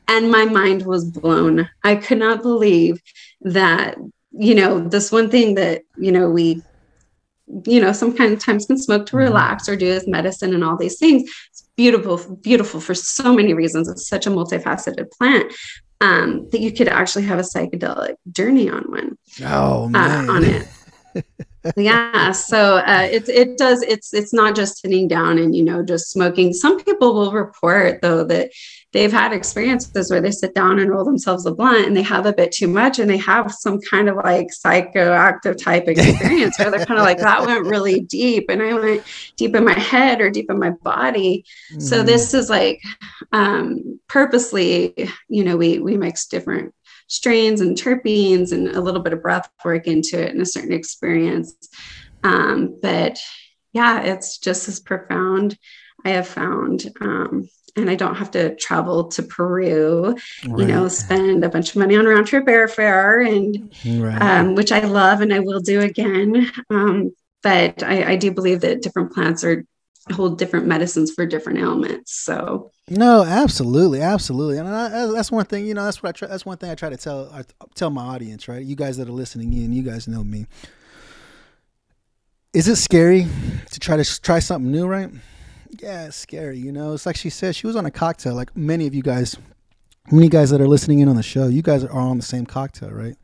and 0.09 0.31
my 0.31 0.45
mind 0.45 0.85
was 0.85 1.05
blown. 1.05 1.69
I 1.83 1.97
could 1.97 2.19
not 2.19 2.43
believe 2.43 3.01
that, 3.43 3.97
you 4.33 4.55
know, 4.55 4.81
this 4.81 5.11
one 5.11 5.31
thing 5.31 5.55
that, 5.55 5.83
you 5.97 6.13
know, 6.13 6.29
we, 6.29 6.63
you 7.65 7.81
know, 7.81 7.93
sometimes 7.93 8.45
can 8.45 8.61
smoke 8.79 9.07
to 9.07 9.17
relax 9.17 9.69
or 9.69 9.77
do 9.77 9.91
as 9.91 10.07
medicine 10.07 10.55
and 10.55 10.63
all 10.63 10.77
these 10.77 10.99
things. 10.99 11.31
It's 11.51 11.69
beautiful, 11.77 12.37
beautiful 12.37 12.81
for 12.81 12.95
so 12.95 13.35
many 13.35 13.55
reasons. 13.55 13.89
It's 13.89 14.07
such 14.07 14.27
a 14.27 14.31
multifaceted 14.31 15.11
plant 15.13 15.53
um, 16.01 16.49
that 16.51 16.61
you 16.61 16.73
could 16.73 16.89
actually 16.89 17.25
have 17.25 17.39
a 17.39 17.43
psychedelic 17.43 18.17
journey 18.31 18.69
on 18.69 18.83
one. 18.91 19.19
Oh 19.45 19.89
man. 19.89 20.29
Uh, 20.29 20.33
on 20.33 20.45
it. 20.45 20.69
Yeah 21.77 22.33
so 22.33 22.77
uh, 22.79 23.07
it, 23.11 23.29
it 23.29 23.59
does 23.59 23.83
it's 23.83 24.15
it's 24.15 24.33
not 24.33 24.55
just 24.55 24.81
sitting 24.81 25.07
down 25.07 25.39
and 25.39 25.55
you 25.55 25.63
know 25.63 25.85
just 25.85 26.11
smoking 26.11 26.53
some 26.53 26.83
people 26.83 27.15
will 27.15 27.33
report 27.33 28.01
though 28.01 28.25
that 28.25 28.51
they've 28.93 29.13
had 29.13 29.33
experiences 29.33 30.11
where 30.11 30.21
they 30.21 30.31
sit 30.31 30.55
down 30.55 30.79
and 30.79 30.91
roll 30.91 31.05
themselves 31.05 31.47
a 31.47 31.55
blunt 31.55 31.87
and 31.87 31.97
they 31.97 32.03
have 32.03 32.27
a 32.27 32.33
bit 32.33 32.51
too 32.51 32.67
much 32.67 32.99
and 32.99 33.11
they 33.11 33.17
have 33.17 33.53
some 33.53 33.79
kind 33.83 34.09
of 34.09 34.17
like 34.17 34.49
psychoactive 34.49 35.63
type 35.63 35.85
experience 35.87 36.59
where 36.59 36.71
they're 36.71 36.87
kind 36.87 36.99
of 36.99 37.07
like 37.07 37.19
that 37.19 37.45
went 37.47 37.67
really 37.67 38.01
deep 38.01 38.47
and 38.49 38.63
i 38.63 38.73
went 38.73 39.05
deep 39.37 39.55
in 39.55 39.65
my 39.65 39.79
head 39.79 40.21
or 40.21 40.31
deep 40.31 40.51
in 40.51 40.59
my 40.59 40.71
body 40.83 41.45
mm. 41.73 41.83
so 41.83 42.03
this 42.03 42.33
is 42.33 42.49
like 42.49 42.81
um 43.33 44.01
purposely 44.09 44.95
you 45.29 45.45
know 45.45 45.57
we 45.57 45.79
we 45.79 45.97
mix 45.97 46.27
different 46.27 46.75
strains 47.11 47.61
and 47.61 47.77
terpenes 47.77 48.53
and 48.53 48.69
a 48.69 48.81
little 48.81 49.03
bit 49.03 49.13
of 49.13 49.21
breath 49.21 49.51
work 49.65 49.89
into 49.89 50.19
it 50.19 50.31
and 50.31 50.41
a 50.41 50.47
certain 50.47 50.73
experience. 50.73 51.55
Um, 52.23 52.79
but 52.81 53.19
yeah, 53.73 54.01
it's 54.03 54.39
just 54.39 54.69
as 54.69 54.81
profound. 54.81 55.59
I 56.05 56.11
have 56.11 56.29
found, 56.29 56.91
um, 57.01 57.49
and 57.77 57.91
I 57.91 57.97
don't 57.97 58.15
have 58.15 58.31
to 58.33 58.55
travel 58.57 59.09
to 59.09 59.23
Peru, 59.25 60.15
right. 60.47 60.59
you 60.59 60.67
know, 60.67 60.89
spend 60.89 61.45
a 61.45 61.49
bunch 61.49 61.71
of 61.71 61.77
money 61.77 61.97
on 61.97 62.07
round 62.07 62.27
trip 62.27 62.47
airfare, 62.47 63.27
and 63.27 64.03
right. 64.03 64.23
um, 64.23 64.55
which 64.55 64.73
I 64.73 64.81
love 64.81 65.21
and 65.21 65.33
I 65.35 65.41
will 65.41 65.61
do 65.61 65.81
again. 65.81 66.51
Um, 66.71 67.11
but 67.43 67.83
I, 67.83 68.13
I 68.13 68.17
do 68.17 68.33
believe 68.33 68.61
that 68.61 68.83
different 68.83 69.13
plants 69.13 69.45
are 69.45 69.65
hold 70.13 70.39
different 70.39 70.67
medicines 70.67 71.13
for 71.13 71.27
different 71.27 71.59
ailments. 71.59 72.13
So 72.13 72.71
no, 72.89 73.23
absolutely, 73.25 74.01
absolutely, 74.01 74.59
and 74.59 74.69
I, 74.69 75.07
that's 75.07 75.31
one 75.31 75.45
thing. 75.45 75.67
You 75.67 75.75
know, 75.75 75.85
that's 75.85 76.03
what 76.03 76.11
I 76.11 76.13
try. 76.13 76.29
That's 76.29 76.47
one 76.47 76.57
thing 76.57 76.71
I 76.71 76.75
try 76.75 76.91
to 76.91 76.97
tell 76.97 77.31
I 77.33 77.45
tell 77.75 77.91
my 77.91 78.03
audience. 78.03 78.49
Right, 78.49 78.65
you 78.65 78.77
guys 78.77 78.97
that 78.97 79.09
are 79.09 79.13
listening 79.13 79.53
in, 79.53 79.73
you 79.73 79.83
guys 79.83 80.09
know 80.09 80.25
me. 80.25 80.47
Is 82.53 82.67
it 82.67 82.77
scary 82.77 83.29
to 83.71 83.81
try 83.81 83.97
to 83.97 84.21
try 84.21 84.41
something 84.41 84.73
new? 84.73 84.87
Right? 84.87 85.11
Yeah, 85.79 86.07
it's 86.07 86.17
scary. 86.17 86.59
You 86.59 86.73
know, 86.73 86.95
it's 86.95 87.07
like 87.07 87.17
she 87.17 87.31
said. 87.31 87.55
She 87.55 87.67
was 87.67 87.77
on 87.77 87.87
a 87.87 87.91
cocktail. 87.91 88.35
Like 88.35 88.57
many 88.57 88.87
of 88.87 88.95
you 88.95 89.03
guys, 89.03 89.37
many 90.11 90.29
guys 90.29 90.51
that 90.51 90.61
are 90.61 90.69
listening 90.69 90.99
in 90.99 91.09
on 91.09 91.17
the 91.17 91.23
show, 91.23 91.47
you 91.47 91.63
guys 91.63 91.85
are 91.85 91.93
on 91.93 92.17
the 92.17 92.25
same 92.25 92.47
cocktail, 92.47 92.91
right? 92.91 93.17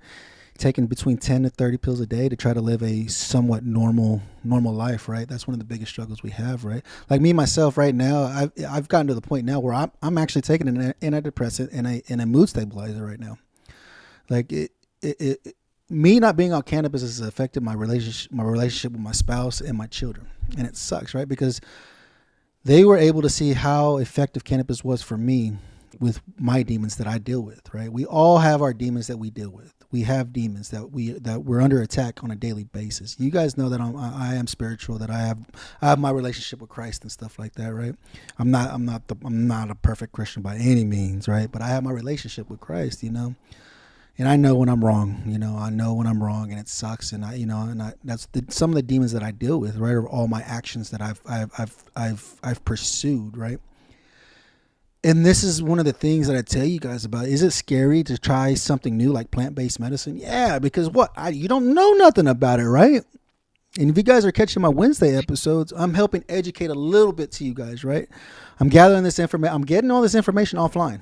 Taking 0.58 0.86
between 0.86 1.18
10 1.18 1.44
to 1.44 1.50
30 1.50 1.76
pills 1.78 2.00
a 2.00 2.06
day 2.06 2.28
to 2.28 2.36
try 2.36 2.52
to 2.52 2.60
live 2.60 2.82
a 2.82 3.06
somewhat 3.06 3.64
normal 3.64 4.22
normal 4.44 4.72
life 4.72 5.08
right? 5.08 5.28
That's 5.28 5.46
one 5.46 5.54
of 5.54 5.58
the 5.58 5.64
biggest 5.64 5.90
struggles 5.90 6.22
we 6.22 6.30
have 6.30 6.64
right? 6.64 6.82
Like 7.10 7.20
me 7.20 7.32
myself 7.32 7.76
right 7.76 7.94
now 7.94 8.24
i've, 8.24 8.52
I've 8.68 8.88
gotten 8.88 9.06
to 9.08 9.14
the 9.14 9.20
point 9.20 9.44
now 9.44 9.60
where 9.60 9.74
i'm, 9.74 9.90
I'm 10.02 10.18
actually 10.18 10.42
taking 10.42 10.68
an 10.68 10.94
antidepressant 11.00 11.70
and 11.72 11.86
a, 11.86 12.02
and 12.08 12.20
a 12.20 12.26
mood 12.26 12.48
stabilizer 12.48 13.04
right 13.04 13.20
now. 13.20 13.38
Like 14.28 14.52
it, 14.52 14.72
it, 15.02 15.20
it 15.20 15.56
me 15.88 16.18
not 16.18 16.36
being 16.36 16.52
on 16.52 16.62
cannabis 16.62 17.02
has 17.02 17.20
affected 17.20 17.62
my 17.62 17.74
relationship 17.74 18.32
my 18.32 18.44
relationship 18.44 18.92
with 18.92 19.00
my 19.00 19.12
spouse 19.12 19.60
and 19.60 19.76
my 19.76 19.86
children. 19.86 20.28
And 20.56 20.66
it 20.66 20.76
sucks 20.76 21.14
right? 21.14 21.28
Because 21.28 21.60
they 22.64 22.84
were 22.84 22.96
able 22.96 23.22
to 23.22 23.28
see 23.28 23.52
how 23.52 23.98
effective 23.98 24.42
cannabis 24.42 24.82
was 24.82 25.02
for 25.02 25.16
me 25.16 25.52
with 26.00 26.20
my 26.38 26.62
demons 26.62 26.96
that 26.96 27.06
I 27.06 27.18
deal 27.18 27.40
with, 27.40 27.72
right? 27.72 27.90
We 27.90 28.04
all 28.04 28.38
have 28.38 28.60
our 28.60 28.74
demons 28.74 29.06
that 29.06 29.18
we 29.18 29.30
deal 29.30 29.50
with 29.50 29.75
we 29.92 30.02
have 30.02 30.32
demons 30.32 30.70
that 30.70 30.90
we 30.90 31.12
that 31.12 31.44
we're 31.44 31.60
under 31.60 31.80
attack 31.80 32.24
on 32.24 32.30
a 32.30 32.36
daily 32.36 32.64
basis. 32.64 33.16
You 33.18 33.30
guys 33.30 33.56
know 33.56 33.68
that 33.68 33.80
I'm, 33.80 33.96
I 33.96 34.34
am 34.34 34.46
spiritual, 34.46 34.98
that 34.98 35.10
I 35.10 35.20
have 35.20 35.38
I 35.80 35.88
have 35.88 35.98
my 35.98 36.10
relationship 36.10 36.60
with 36.60 36.70
Christ 36.70 37.02
and 37.02 37.12
stuff 37.12 37.38
like 37.38 37.54
that, 37.54 37.72
right? 37.72 37.94
I'm 38.38 38.50
not 38.50 38.70
I'm 38.70 38.84
not 38.84 39.06
the, 39.08 39.16
I'm 39.24 39.46
not 39.46 39.70
a 39.70 39.74
perfect 39.74 40.12
Christian 40.12 40.42
by 40.42 40.56
any 40.56 40.84
means, 40.84 41.28
right? 41.28 41.50
But 41.50 41.62
I 41.62 41.68
have 41.68 41.84
my 41.84 41.92
relationship 41.92 42.50
with 42.50 42.60
Christ, 42.60 43.02
you 43.02 43.10
know, 43.10 43.34
and 44.18 44.28
I 44.28 44.36
know 44.36 44.54
when 44.56 44.68
I'm 44.68 44.84
wrong, 44.84 45.22
you 45.26 45.38
know, 45.38 45.56
I 45.58 45.70
know 45.70 45.94
when 45.94 46.06
I'm 46.06 46.22
wrong, 46.22 46.50
and 46.50 46.58
it 46.58 46.68
sucks, 46.68 47.12
and 47.12 47.24
I 47.24 47.34
you 47.34 47.46
know, 47.46 47.62
and 47.62 47.82
I, 47.82 47.94
that's 48.02 48.26
the, 48.26 48.44
some 48.48 48.70
of 48.70 48.76
the 48.76 48.82
demons 48.82 49.12
that 49.12 49.22
I 49.22 49.30
deal 49.30 49.58
with, 49.60 49.76
right? 49.76 49.92
Are 49.92 50.08
all 50.08 50.26
my 50.28 50.42
actions 50.42 50.90
that 50.90 51.00
I've 51.02 51.20
I've 51.28 51.50
I've 51.58 51.84
I've, 51.94 52.34
I've 52.42 52.64
pursued, 52.64 53.36
right? 53.36 53.60
And 55.04 55.24
this 55.24 55.44
is 55.44 55.62
one 55.62 55.78
of 55.78 55.84
the 55.84 55.92
things 55.92 56.26
that 56.26 56.36
I 56.36 56.42
tell 56.42 56.64
you 56.64 56.80
guys 56.80 57.04
about. 57.04 57.26
Is 57.26 57.42
it 57.42 57.52
scary 57.52 58.02
to 58.04 58.18
try 58.18 58.54
something 58.54 58.96
new 58.96 59.12
like 59.12 59.30
plant 59.30 59.54
based 59.54 59.78
medicine? 59.78 60.16
Yeah, 60.16 60.58
because 60.58 60.90
what? 60.90 61.12
I, 61.16 61.30
you 61.30 61.48
don't 61.48 61.74
know 61.74 61.92
nothing 61.92 62.26
about 62.26 62.60
it, 62.60 62.68
right? 62.68 63.02
And 63.78 63.90
if 63.90 63.96
you 63.96 64.02
guys 64.02 64.24
are 64.24 64.32
catching 64.32 64.62
my 64.62 64.68
Wednesday 64.68 65.16
episodes, 65.16 65.72
I'm 65.76 65.94
helping 65.94 66.24
educate 66.28 66.70
a 66.70 66.74
little 66.74 67.12
bit 67.12 67.30
to 67.32 67.44
you 67.44 67.52
guys, 67.52 67.84
right? 67.84 68.08
I'm 68.58 68.68
gathering 68.68 69.04
this 69.04 69.18
information. 69.18 69.54
I'm 69.54 69.64
getting 69.64 69.90
all 69.90 70.00
this 70.00 70.14
information 70.14 70.58
offline. 70.58 71.00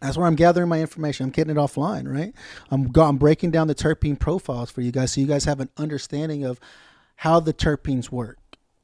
That's 0.00 0.16
where 0.16 0.26
I'm 0.26 0.34
gathering 0.34 0.68
my 0.68 0.80
information. 0.80 1.24
I'm 1.24 1.30
getting 1.30 1.56
it 1.56 1.58
offline, 1.58 2.10
right? 2.10 2.34
I'm, 2.70 2.90
I'm 2.96 3.18
breaking 3.18 3.50
down 3.50 3.66
the 3.66 3.74
terpene 3.74 4.18
profiles 4.18 4.70
for 4.70 4.80
you 4.80 4.92
guys 4.92 5.12
so 5.12 5.20
you 5.20 5.26
guys 5.26 5.44
have 5.44 5.60
an 5.60 5.70
understanding 5.76 6.44
of 6.44 6.60
how 7.16 7.40
the 7.40 7.52
terpenes 7.52 8.10
work 8.10 8.38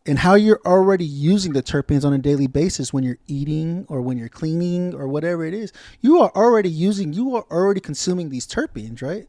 and 0.05 0.19
how 0.19 0.35
you're 0.35 0.61
already 0.67 1.05
using 1.05 1.53
the 1.53 1.63
terpenes 1.63 2.05
on 2.05 2.13
a 2.13 2.19
daily 2.19 2.47
basis 2.47 2.93
when 2.93 3.05
you're 3.05 3.19
eating 3.27 3.87
or 3.89 4.03
when 4.03 4.19
you're 4.19 4.29
cleaning 4.29 4.95
or 4.95 5.07
whatever 5.07 5.45
it 5.45 5.55
is 5.55 5.73
you 6.01 6.19
are 6.19 6.33
already 6.35 6.69
using 6.69 7.13
you 7.13 7.37
are 7.37 7.47
already 7.51 7.81
consuming 7.81 8.29
these 8.29 8.47
terpenes 8.47 9.03
right? 9.03 9.27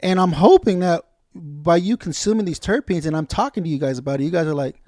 And 0.00 0.20
i'm 0.20 0.32
hoping 0.32 0.80
that 0.80 1.04
by 1.34 1.76
you 1.76 1.96
consuming 1.96 2.46
these 2.46 2.60
terpenes 2.60 3.06
and 3.06 3.16
i'm 3.16 3.26
talking 3.26 3.62
to 3.64 3.68
you 3.70 3.78
guys 3.78 3.98
about 3.98 4.20
it 4.20 4.24
you 4.24 4.30
guys 4.30 4.46
are 4.46 4.54
like 4.54 4.80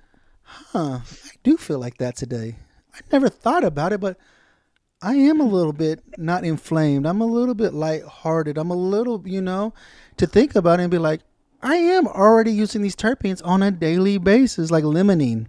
huh 0.42 1.00
i 1.04 1.30
do 1.42 1.56
feel 1.56 1.78
like 1.78 1.98
that 1.98 2.16
today. 2.16 2.56
I 2.94 3.00
never 3.12 3.28
thought 3.28 3.64
about 3.64 3.92
it 3.92 4.00
but 4.00 4.16
i 5.02 5.14
am 5.14 5.40
a 5.40 5.44
little 5.44 5.72
bit 5.72 6.02
not 6.18 6.44
inflamed. 6.44 7.06
I'm 7.06 7.20
a 7.20 7.26
little 7.26 7.54
bit 7.54 7.72
lighthearted. 7.72 8.58
I'm 8.58 8.70
a 8.70 8.76
little 8.76 9.22
you 9.26 9.40
know 9.40 9.74
to 10.16 10.26
think 10.26 10.54
about 10.54 10.80
it 10.80 10.84
and 10.84 10.90
be 10.90 10.98
like 10.98 11.22
I 11.62 11.76
am 11.76 12.06
already 12.06 12.52
using 12.52 12.82
these 12.82 12.96
terpenes 12.96 13.40
on 13.44 13.62
a 13.62 13.70
daily 13.70 14.18
basis, 14.18 14.70
like 14.70 14.84
limonene. 14.84 15.46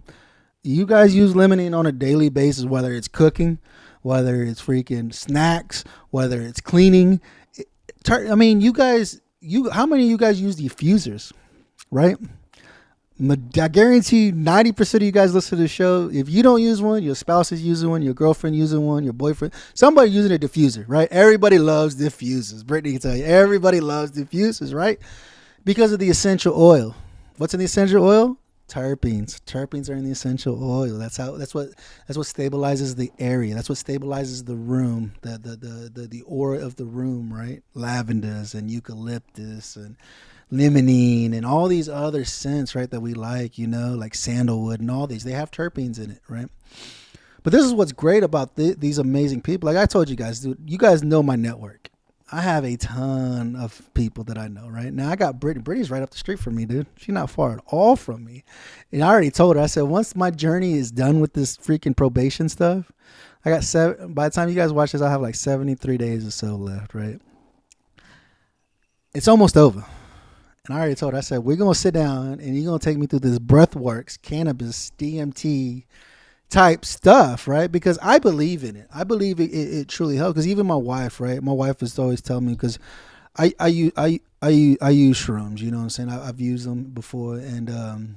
You 0.62 0.86
guys 0.86 1.14
use 1.14 1.34
limonene 1.34 1.76
on 1.76 1.86
a 1.86 1.92
daily 1.92 2.28
basis, 2.28 2.64
whether 2.64 2.92
it's 2.92 3.08
cooking, 3.08 3.58
whether 4.02 4.42
it's 4.42 4.62
freaking 4.62 5.12
snacks, 5.12 5.84
whether 6.10 6.40
it's 6.42 6.60
cleaning. 6.60 7.20
I 8.08 8.34
mean, 8.34 8.60
you 8.60 8.72
guys, 8.72 9.20
you 9.40 9.70
how 9.70 9.86
many 9.86 10.04
of 10.04 10.10
you 10.10 10.16
guys 10.18 10.40
use 10.40 10.56
diffusers, 10.56 11.32
right? 11.90 12.16
I 13.20 13.68
guarantee 13.68 14.32
ninety 14.32 14.72
percent 14.72 15.02
of 15.02 15.06
you 15.06 15.12
guys 15.12 15.32
listen 15.34 15.56
to 15.56 15.62
the 15.62 15.68
show. 15.68 16.10
If 16.12 16.28
you 16.28 16.42
don't 16.42 16.60
use 16.60 16.82
one, 16.82 17.02
your 17.02 17.14
spouse 17.14 17.52
is 17.52 17.62
using 17.62 17.88
one, 17.88 18.02
your 18.02 18.14
girlfriend 18.14 18.56
using 18.56 18.84
one, 18.84 19.04
your 19.04 19.12
boyfriend, 19.12 19.54
somebody 19.74 20.10
using 20.10 20.32
a 20.32 20.38
diffuser, 20.38 20.84
right? 20.88 21.08
Everybody 21.10 21.58
loves 21.58 21.94
diffusers. 21.94 22.66
Brittany 22.66 22.92
can 22.92 23.00
tell 23.00 23.16
you, 23.16 23.24
everybody 23.24 23.80
loves 23.80 24.12
diffusers, 24.12 24.74
right? 24.74 24.98
Because 25.64 25.92
of 25.92 25.98
the 25.98 26.10
essential 26.10 26.54
oil. 26.60 26.94
What's 27.36 27.54
in 27.54 27.58
the 27.58 27.66
essential 27.66 28.04
oil? 28.04 28.38
Terpenes. 28.68 29.40
Terpenes 29.42 29.90
are 29.90 29.94
in 29.94 30.04
the 30.04 30.10
essential 30.10 30.62
oil. 30.62 30.96
That's 30.98 31.16
how. 31.16 31.32
That's 31.32 31.54
what. 31.54 31.68
That's 32.06 32.16
what 32.16 32.26
stabilizes 32.26 32.96
the 32.96 33.12
area. 33.18 33.54
That's 33.54 33.68
what 33.68 33.78
stabilizes 33.78 34.46
the 34.46 34.56
room. 34.56 35.12
The 35.20 35.38
the 35.38 35.56
the 35.56 35.90
the, 35.92 36.06
the 36.08 36.22
aura 36.22 36.64
of 36.64 36.76
the 36.76 36.86
room. 36.86 37.32
Right. 37.32 37.62
Lavenders 37.74 38.54
and 38.54 38.70
eucalyptus 38.70 39.76
and 39.76 39.96
limonene 40.50 41.34
and 41.34 41.44
all 41.44 41.68
these 41.68 41.88
other 41.88 42.24
scents. 42.24 42.74
Right. 42.74 42.90
That 42.90 43.00
we 43.00 43.12
like. 43.12 43.58
You 43.58 43.66
know, 43.66 43.94
like 43.94 44.14
sandalwood 44.14 44.80
and 44.80 44.90
all 44.90 45.06
these. 45.06 45.24
They 45.24 45.32
have 45.32 45.50
terpenes 45.50 46.02
in 46.02 46.10
it. 46.10 46.20
Right. 46.28 46.48
But 47.42 47.52
this 47.52 47.64
is 47.64 47.74
what's 47.74 47.92
great 47.92 48.22
about 48.22 48.56
th- 48.56 48.78
these 48.78 48.98
amazing 48.98 49.42
people. 49.42 49.66
Like 49.66 49.76
I 49.76 49.86
told 49.86 50.08
you 50.08 50.16
guys, 50.16 50.40
dude. 50.40 50.58
You 50.64 50.78
guys 50.78 51.02
know 51.02 51.22
my 51.22 51.36
network. 51.36 51.81
I 52.34 52.40
have 52.40 52.64
a 52.64 52.78
ton 52.78 53.56
of 53.56 53.92
people 53.92 54.24
that 54.24 54.38
I 54.38 54.48
know 54.48 54.66
right 54.66 54.90
now. 54.90 55.10
I 55.10 55.16
got 55.16 55.38
Brittany. 55.38 55.62
Brittany's 55.62 55.90
right 55.90 56.02
up 56.02 56.08
the 56.08 56.16
street 56.16 56.38
from 56.38 56.54
me, 56.54 56.64
dude. 56.64 56.86
She's 56.96 57.12
not 57.12 57.28
far 57.28 57.52
at 57.52 57.64
all 57.66 57.94
from 57.94 58.24
me. 58.24 58.42
And 58.90 59.04
I 59.04 59.08
already 59.08 59.30
told 59.30 59.56
her. 59.56 59.62
I 59.62 59.66
said 59.66 59.82
once 59.82 60.16
my 60.16 60.30
journey 60.30 60.72
is 60.72 60.90
done 60.90 61.20
with 61.20 61.34
this 61.34 61.58
freaking 61.58 61.94
probation 61.94 62.48
stuff, 62.48 62.90
I 63.44 63.50
got 63.50 63.64
seven. 63.64 64.14
By 64.14 64.30
the 64.30 64.34
time 64.34 64.48
you 64.48 64.54
guys 64.54 64.72
watch 64.72 64.92
this, 64.92 65.02
I 65.02 65.10
have 65.10 65.20
like 65.20 65.34
seventy 65.34 65.74
three 65.74 65.98
days 65.98 66.26
or 66.26 66.30
so 66.30 66.56
left. 66.56 66.94
Right. 66.94 67.20
It's 69.14 69.28
almost 69.28 69.58
over. 69.58 69.84
And 70.66 70.74
I 70.74 70.78
already 70.78 70.94
told 70.94 71.12
her. 71.12 71.18
I 71.18 71.22
said 71.22 71.40
we're 71.40 71.56
gonna 71.56 71.74
sit 71.74 71.92
down 71.92 72.40
and 72.40 72.56
you're 72.56 72.64
gonna 72.64 72.78
take 72.78 72.96
me 72.96 73.06
through 73.06 73.18
this 73.18 73.38
breathworks, 73.38 74.20
cannabis, 74.20 74.90
DMT 74.96 75.84
type 76.52 76.84
stuff, 76.84 77.48
right? 77.48 77.72
Because 77.72 77.98
I 78.02 78.18
believe 78.18 78.62
in 78.62 78.76
it. 78.76 78.86
I 78.94 79.04
believe 79.04 79.40
it, 79.40 79.50
it, 79.50 79.74
it 79.80 79.88
truly 79.88 80.16
helps. 80.16 80.34
Because 80.34 80.46
even 80.48 80.66
my 80.66 80.76
wife, 80.76 81.18
right? 81.18 81.42
My 81.42 81.52
wife 81.52 81.82
is 81.82 81.98
always 81.98 82.20
telling 82.20 82.46
me 82.46 82.52
because 82.52 82.78
I 83.36 83.54
I 83.58 83.68
use 83.68 83.92
I 83.96 84.20
I 84.42 84.76
I 84.80 84.90
use 84.90 85.18
shrooms. 85.18 85.60
You 85.60 85.70
know 85.70 85.78
what 85.78 85.84
I'm 85.84 85.90
saying? 85.90 86.10
I, 86.10 86.26
have 86.26 86.40
used 86.40 86.68
them 86.68 86.84
before, 86.84 87.36
and 87.36 87.70
um, 87.70 88.16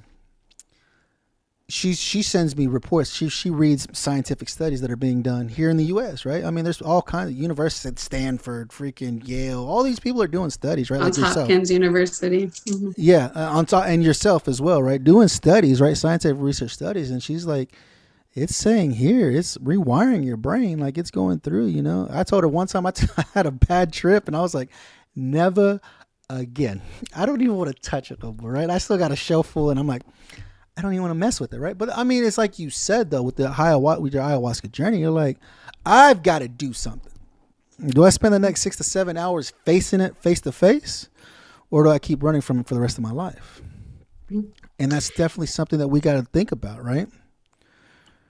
she 1.69 1.93
she 1.93 2.21
sends 2.21 2.57
me 2.57 2.67
reports. 2.67 3.09
She 3.09 3.29
she 3.29 3.49
reads 3.49 3.87
scientific 3.97 4.49
studies 4.49 4.81
that 4.81 4.91
are 4.91 4.97
being 4.97 5.21
done 5.21 5.47
here 5.47 5.69
in 5.69 5.77
the 5.77 5.85
U.S. 5.85 6.25
Right? 6.25 6.43
I 6.43 6.51
mean, 6.51 6.65
there's 6.65 6.81
all 6.81 7.01
kinds 7.01 7.29
of 7.29 7.37
universities 7.37 7.89
at 7.93 7.99
Stanford, 7.99 8.71
freaking 8.71 9.25
Yale. 9.25 9.65
All 9.65 9.81
these 9.81 10.01
people 10.01 10.21
are 10.21 10.27
doing 10.27 10.49
studies, 10.49 10.91
right? 10.91 10.99
Like 10.99 11.15
yourself. 11.15 11.47
Hopkins 11.47 11.71
University. 11.71 12.47
Mhm. 12.47 12.93
Yeah, 12.97 13.31
uh, 13.33 13.51
on 13.51 13.65
top 13.65 13.85
and 13.85 14.03
yourself 14.03 14.49
as 14.49 14.59
well, 14.59 14.83
right? 14.83 15.01
Doing 15.01 15.29
studies, 15.29 15.79
right? 15.79 15.95
Scientific 15.95 16.41
research 16.41 16.71
studies, 16.71 17.11
and 17.11 17.23
she's 17.23 17.45
like, 17.45 17.73
it's 18.35 18.55
saying 18.55 18.91
here, 18.91 19.31
it's 19.31 19.57
rewiring 19.57 20.25
your 20.25 20.35
brain, 20.35 20.77
like 20.77 20.97
it's 20.97 21.09
going 21.09 21.39
through. 21.39 21.67
You 21.67 21.81
know, 21.81 22.07
I 22.11 22.23
told 22.23 22.43
her 22.43 22.49
one 22.49 22.67
time 22.67 22.85
I, 22.85 22.91
t- 22.91 23.07
I 23.17 23.23
had 23.33 23.45
a 23.45 23.51
bad 23.51 23.93
trip, 23.93 24.27
and 24.27 24.35
I 24.35 24.41
was 24.41 24.53
like, 24.53 24.69
never 25.15 25.79
again. 26.29 26.81
I 27.15 27.25
don't 27.25 27.41
even 27.41 27.55
want 27.55 27.73
to 27.73 27.81
touch 27.81 28.11
it 28.11 28.19
right? 28.21 28.69
I 28.69 28.77
still 28.77 28.97
got 28.97 29.11
a 29.11 29.15
shelf 29.15 29.47
full, 29.47 29.69
and 29.69 29.79
I'm 29.79 29.87
like, 29.87 30.03
I 30.77 30.81
don't 30.81 30.91
even 30.91 31.03
want 31.03 31.11
to 31.11 31.19
mess 31.19 31.39
with 31.39 31.53
it, 31.53 31.59
right? 31.59 31.77
But 31.77 31.97
I 31.97 32.03
mean, 32.03 32.25
it's 32.25 32.37
like 32.37 32.59
you 32.59 32.69
said 32.69 33.09
though, 33.09 33.23
with 33.23 33.37
the 33.37 33.47
ayahuasca, 33.47 34.01
with 34.01 34.13
your 34.13 34.23
ayahuasca 34.23 34.71
journey, 34.71 34.99
you're 34.99 35.11
like, 35.11 35.37
I've 35.85 36.21
got 36.21 36.39
to 36.39 36.49
do 36.49 36.73
something. 36.73 37.13
Do 37.87 38.03
I 38.03 38.09
spend 38.09 38.33
the 38.33 38.39
next 38.39 38.61
six 38.61 38.75
to 38.77 38.83
seven 38.83 39.15
hours 39.15 39.53
facing 39.65 40.01
it 40.01 40.17
face 40.17 40.41
to 40.41 40.51
face, 40.51 41.07
or 41.71 41.83
do 41.85 41.89
I 41.89 41.99
keep 41.99 42.21
running 42.21 42.41
from 42.41 42.59
it 42.59 42.67
for 42.67 42.73
the 42.73 42.81
rest 42.81 42.97
of 42.97 43.03
my 43.03 43.11
life? 43.11 43.61
And 44.29 44.91
that's 44.91 45.09
definitely 45.09 45.47
something 45.47 45.79
that 45.79 45.87
we 45.87 46.01
got 46.01 46.13
to 46.13 46.23
think 46.23 46.51
about, 46.51 46.83
right? 46.83 47.07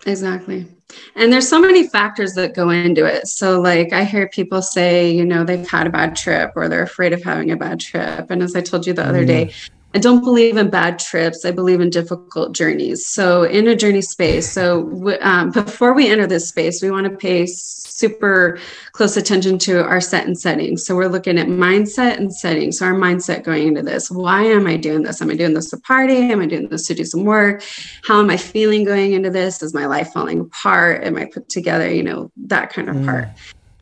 Exactly. 0.06 0.68
And 1.16 1.34
there's 1.34 1.48
so 1.48 1.60
many 1.60 1.88
factors 1.88 2.34
that 2.34 2.54
go 2.54 2.70
into 2.70 3.06
it. 3.06 3.28
So, 3.28 3.60
like, 3.60 3.92
I 3.92 4.04
hear 4.04 4.30
people 4.30 4.62
say, 4.62 5.12
you 5.12 5.26
know, 5.26 5.44
they've 5.44 5.68
had 5.68 5.88
a 5.88 5.90
bad 5.90 6.16
trip 6.16 6.54
or 6.56 6.70
they're 6.70 6.84
afraid 6.84 7.12
of 7.12 7.24
having 7.24 7.52
a 7.52 7.58
bad 7.58 7.80
trip. 7.80 8.30
And 8.30 8.44
as 8.44 8.56
I 8.56 8.62
told 8.62 8.86
you 8.86 8.94
the 8.94 9.06
other 9.06 9.26
day, 9.26 9.48
mm. 9.48 9.70
I 9.96 9.98
don't 9.98 10.22
believe 10.22 10.58
in 10.58 10.70
bad 10.70 11.00
trips. 11.00 11.46
I 11.46 11.52
believe 11.52 11.80
in 11.80 11.90
difficult 11.90 12.54
journeys. 12.54 13.06
So, 13.06 13.44
in 13.44 13.66
a 13.70 13.78
journey 13.78 14.02
space, 14.02 14.52
so 14.52 15.18
um, 15.22 15.52
before 15.52 15.94
we 15.94 16.10
enter 16.10 16.28
this 16.28 16.50
space, 16.50 16.82
we 16.82 16.92
want 16.92 17.10
to 17.10 17.16
pay 17.16 17.46
super 17.46 18.60
close 18.92 19.16
attention 19.16 19.58
to 19.60 19.82
our 19.86 20.02
set 20.02 20.28
and 20.28 20.38
setting. 20.38 20.76
So, 20.76 20.98
we're 20.98 21.08
looking 21.08 21.40
at 21.40 21.48
mindset 21.48 22.18
and 22.18 22.36
setting. 22.36 22.74
So, 22.74 22.88
our 22.88 22.94
mindset 22.94 23.46
going 23.46 23.70
into 23.70 23.84
this 23.84 24.12
why 24.12 24.44
am 24.44 24.68
I 24.68 24.76
doing 24.76 25.04
this? 25.04 25.22
Am 25.22 25.30
I 25.30 25.36
doing 25.36 25.54
this 25.54 25.70
to 25.70 25.78
party? 25.78 26.30
Am 26.30 26.42
I 26.42 26.46
doing 26.46 26.68
this 26.68 26.88
to 26.88 26.94
do 26.94 27.06
some 27.06 27.24
work? 27.24 27.64
How 28.04 28.20
am 28.20 28.30
I 28.30 28.36
feeling 28.36 28.84
going 28.84 29.14
into 29.14 29.30
this? 29.30 29.64
Is 29.64 29.74
my 29.74 29.86
life 29.86 30.12
falling 30.12 30.42
apart? 30.42 31.06
Am 31.06 31.16
I 31.16 31.24
put 31.24 31.48
together? 31.48 31.90
You 31.90 32.04
know, 32.04 32.32
that 32.48 32.74
kind 32.74 32.90
of 32.90 33.06
part. 33.06 33.30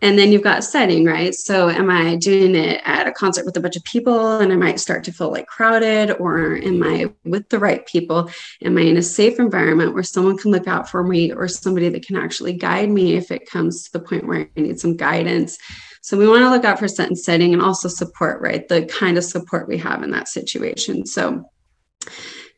And 0.03 0.19
then 0.19 0.33
you've 0.33 0.43
got 0.43 0.65
setting, 0.65 1.05
right? 1.05 1.33
So, 1.33 1.69
am 1.69 1.89
I 1.89 2.17
doing 2.17 2.55
it 2.55 2.81
at 2.83 3.07
a 3.07 3.11
concert 3.13 3.45
with 3.45 3.55
a 3.55 3.61
bunch 3.61 3.77
of 3.77 3.85
people 3.85 4.39
and 4.39 4.51
I 4.51 4.57
might 4.57 4.81
start 4.81 5.05
to 5.05 5.13
feel 5.13 5.31
like 5.31 5.47
crowded, 5.47 6.11
or 6.19 6.57
am 6.57 6.83
I 6.83 7.09
with 7.23 7.47
the 7.47 7.57
right 7.57 7.85
people? 7.85 8.29
Am 8.61 8.77
I 8.77 8.81
in 8.81 8.97
a 8.97 9.01
safe 9.01 9.39
environment 9.39 9.93
where 9.93 10.03
someone 10.03 10.37
can 10.37 10.51
look 10.51 10.67
out 10.67 10.89
for 10.89 11.05
me 11.05 11.31
or 11.31 11.47
somebody 11.47 11.87
that 11.87 12.05
can 12.05 12.17
actually 12.17 12.51
guide 12.51 12.89
me 12.89 13.13
if 13.13 13.31
it 13.31 13.49
comes 13.49 13.83
to 13.83 13.93
the 13.93 14.01
point 14.01 14.27
where 14.27 14.49
I 14.57 14.59
need 14.59 14.77
some 14.77 14.97
guidance? 14.97 15.57
So, 16.01 16.17
we 16.17 16.27
want 16.27 16.41
to 16.41 16.49
look 16.49 16.65
out 16.65 16.79
for 16.79 16.89
set 16.89 17.07
and 17.07 17.17
setting 17.17 17.53
and 17.53 17.61
also 17.61 17.87
support, 17.87 18.41
right? 18.41 18.67
The 18.67 18.85
kind 18.87 19.17
of 19.17 19.23
support 19.23 19.69
we 19.69 19.77
have 19.77 20.03
in 20.03 20.11
that 20.11 20.27
situation. 20.27 21.05
So, 21.05 21.49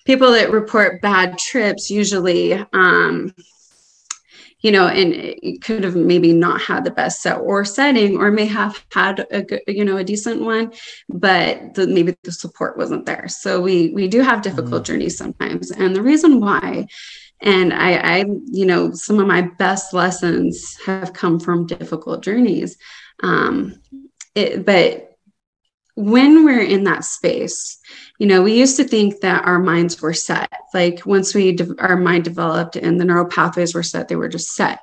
people 0.07 0.31
that 0.31 0.49
report 0.49 0.99
bad 0.99 1.37
trips 1.37 1.91
usually 1.91 2.53
um, 2.73 3.35
you 4.65 4.71
know, 4.71 4.87
and 4.87 5.13
it 5.13 5.61
could 5.61 5.83
have 5.83 5.95
maybe 5.95 6.33
not 6.33 6.59
had 6.59 6.83
the 6.83 6.89
best 6.89 7.21
set 7.21 7.37
or 7.37 7.63
setting, 7.63 8.17
or 8.17 8.31
may 8.31 8.47
have 8.47 8.83
had 8.91 9.27
a 9.29 9.43
good, 9.43 9.61
you 9.67 9.85
know, 9.85 9.97
a 9.97 10.03
decent 10.03 10.41
one, 10.41 10.73
but 11.07 11.75
the, 11.75 11.85
maybe 11.85 12.15
the 12.23 12.31
support 12.31 12.75
wasn't 12.75 13.05
there. 13.05 13.27
So 13.27 13.61
we 13.61 13.91
we 13.91 14.07
do 14.07 14.21
have 14.21 14.41
difficult 14.41 14.83
journeys 14.83 15.15
sometimes, 15.15 15.69
and 15.69 15.95
the 15.95 16.01
reason 16.01 16.39
why, 16.39 16.87
and 17.41 17.75
I, 17.75 17.91
I, 18.15 18.25
you 18.59 18.65
know, 18.65 18.91
some 18.93 19.19
of 19.19 19.27
my 19.27 19.41
best 19.59 19.93
lessons 19.93 20.75
have 20.83 21.13
come 21.13 21.39
from 21.39 21.67
difficult 21.67 22.23
journeys, 22.23 22.75
um, 23.21 23.79
it, 24.33 24.65
but 24.65 25.14
when 25.95 26.43
we're 26.45 26.61
in 26.61 26.83
that 26.83 27.03
space 27.03 27.79
you 28.19 28.27
know 28.27 28.41
we 28.41 28.57
used 28.57 28.77
to 28.77 28.83
think 28.83 29.21
that 29.21 29.45
our 29.45 29.59
minds 29.59 30.01
were 30.01 30.13
set. 30.13 30.49
Like 30.73 31.05
once 31.05 31.33
we 31.33 31.51
de- 31.53 31.75
our 31.79 31.97
mind 31.97 32.23
developed 32.23 32.75
and 32.75 32.99
the 32.99 33.05
neural 33.05 33.25
pathways 33.25 33.73
were 33.75 33.83
set 33.83 34.07
they 34.07 34.15
were 34.15 34.29
just 34.29 34.55
set. 34.55 34.79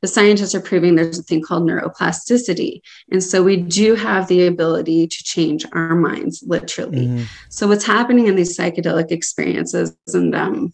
The 0.00 0.08
scientists 0.08 0.54
are 0.54 0.60
proving 0.60 0.96
there's 0.96 1.20
a 1.20 1.22
thing 1.22 1.42
called 1.42 1.62
neuroplasticity. 1.62 2.80
And 3.12 3.22
so 3.22 3.44
we 3.44 3.56
do 3.56 3.94
have 3.94 4.26
the 4.26 4.48
ability 4.48 5.06
to 5.06 5.24
change 5.24 5.64
our 5.72 5.94
minds 5.94 6.42
literally. 6.46 7.06
Mhm. 7.06 7.24
so 7.48 7.68
what's 7.68 7.84
happening 7.84 8.26
in 8.26 8.36
these 8.36 8.56
psychedelic 8.56 9.10
experiences 9.12 9.94
and 10.12 10.34
um, 10.34 10.72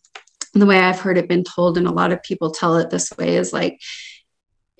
the 0.54 0.66
way 0.66 0.78
i've 0.78 1.00
heard 1.00 1.18
it 1.18 1.28
been 1.28 1.44
told 1.44 1.76
and 1.76 1.86
a 1.86 1.92
lot 1.92 2.10
of 2.10 2.22
people 2.22 2.50
tell 2.50 2.76
it 2.76 2.90
this 2.90 3.12
way 3.18 3.36
is 3.36 3.52
like 3.52 3.78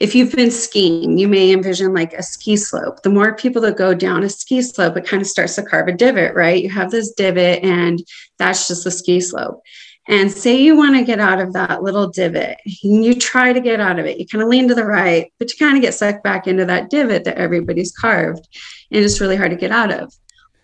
if 0.00 0.14
you've 0.14 0.32
been 0.32 0.50
skiing, 0.50 1.18
you 1.18 1.26
may 1.26 1.52
envision 1.52 1.92
like 1.92 2.12
a 2.12 2.22
ski 2.22 2.56
slope. 2.56 3.02
The 3.02 3.10
more 3.10 3.34
people 3.34 3.60
that 3.62 3.76
go 3.76 3.94
down 3.94 4.22
a 4.22 4.28
ski 4.28 4.62
slope, 4.62 4.96
it 4.96 5.06
kind 5.06 5.20
of 5.20 5.26
starts 5.26 5.56
to 5.56 5.62
carve 5.62 5.88
a 5.88 5.92
divot, 5.92 6.34
right? 6.34 6.62
You 6.62 6.70
have 6.70 6.90
this 6.90 7.12
divot, 7.12 7.64
and 7.64 8.02
that's 8.38 8.68
just 8.68 8.84
the 8.84 8.90
ski 8.90 9.20
slope. 9.20 9.60
And 10.06 10.32
say 10.32 10.56
you 10.56 10.76
want 10.76 10.96
to 10.96 11.04
get 11.04 11.20
out 11.20 11.40
of 11.40 11.52
that 11.52 11.82
little 11.82 12.08
divot, 12.08 12.58
and 12.84 13.04
you 13.04 13.14
try 13.14 13.52
to 13.52 13.60
get 13.60 13.80
out 13.80 13.98
of 13.98 14.06
it. 14.06 14.18
You 14.18 14.26
kind 14.26 14.42
of 14.42 14.48
lean 14.48 14.68
to 14.68 14.74
the 14.74 14.84
right, 14.84 15.32
but 15.38 15.50
you 15.50 15.58
kind 15.58 15.76
of 15.76 15.82
get 15.82 15.94
sucked 15.94 16.22
back 16.22 16.46
into 16.46 16.64
that 16.64 16.90
divot 16.90 17.24
that 17.24 17.36
everybody's 17.36 17.92
carved, 17.92 18.48
and 18.90 19.04
it's 19.04 19.20
really 19.20 19.36
hard 19.36 19.50
to 19.50 19.56
get 19.56 19.72
out 19.72 19.92
of. 19.92 20.14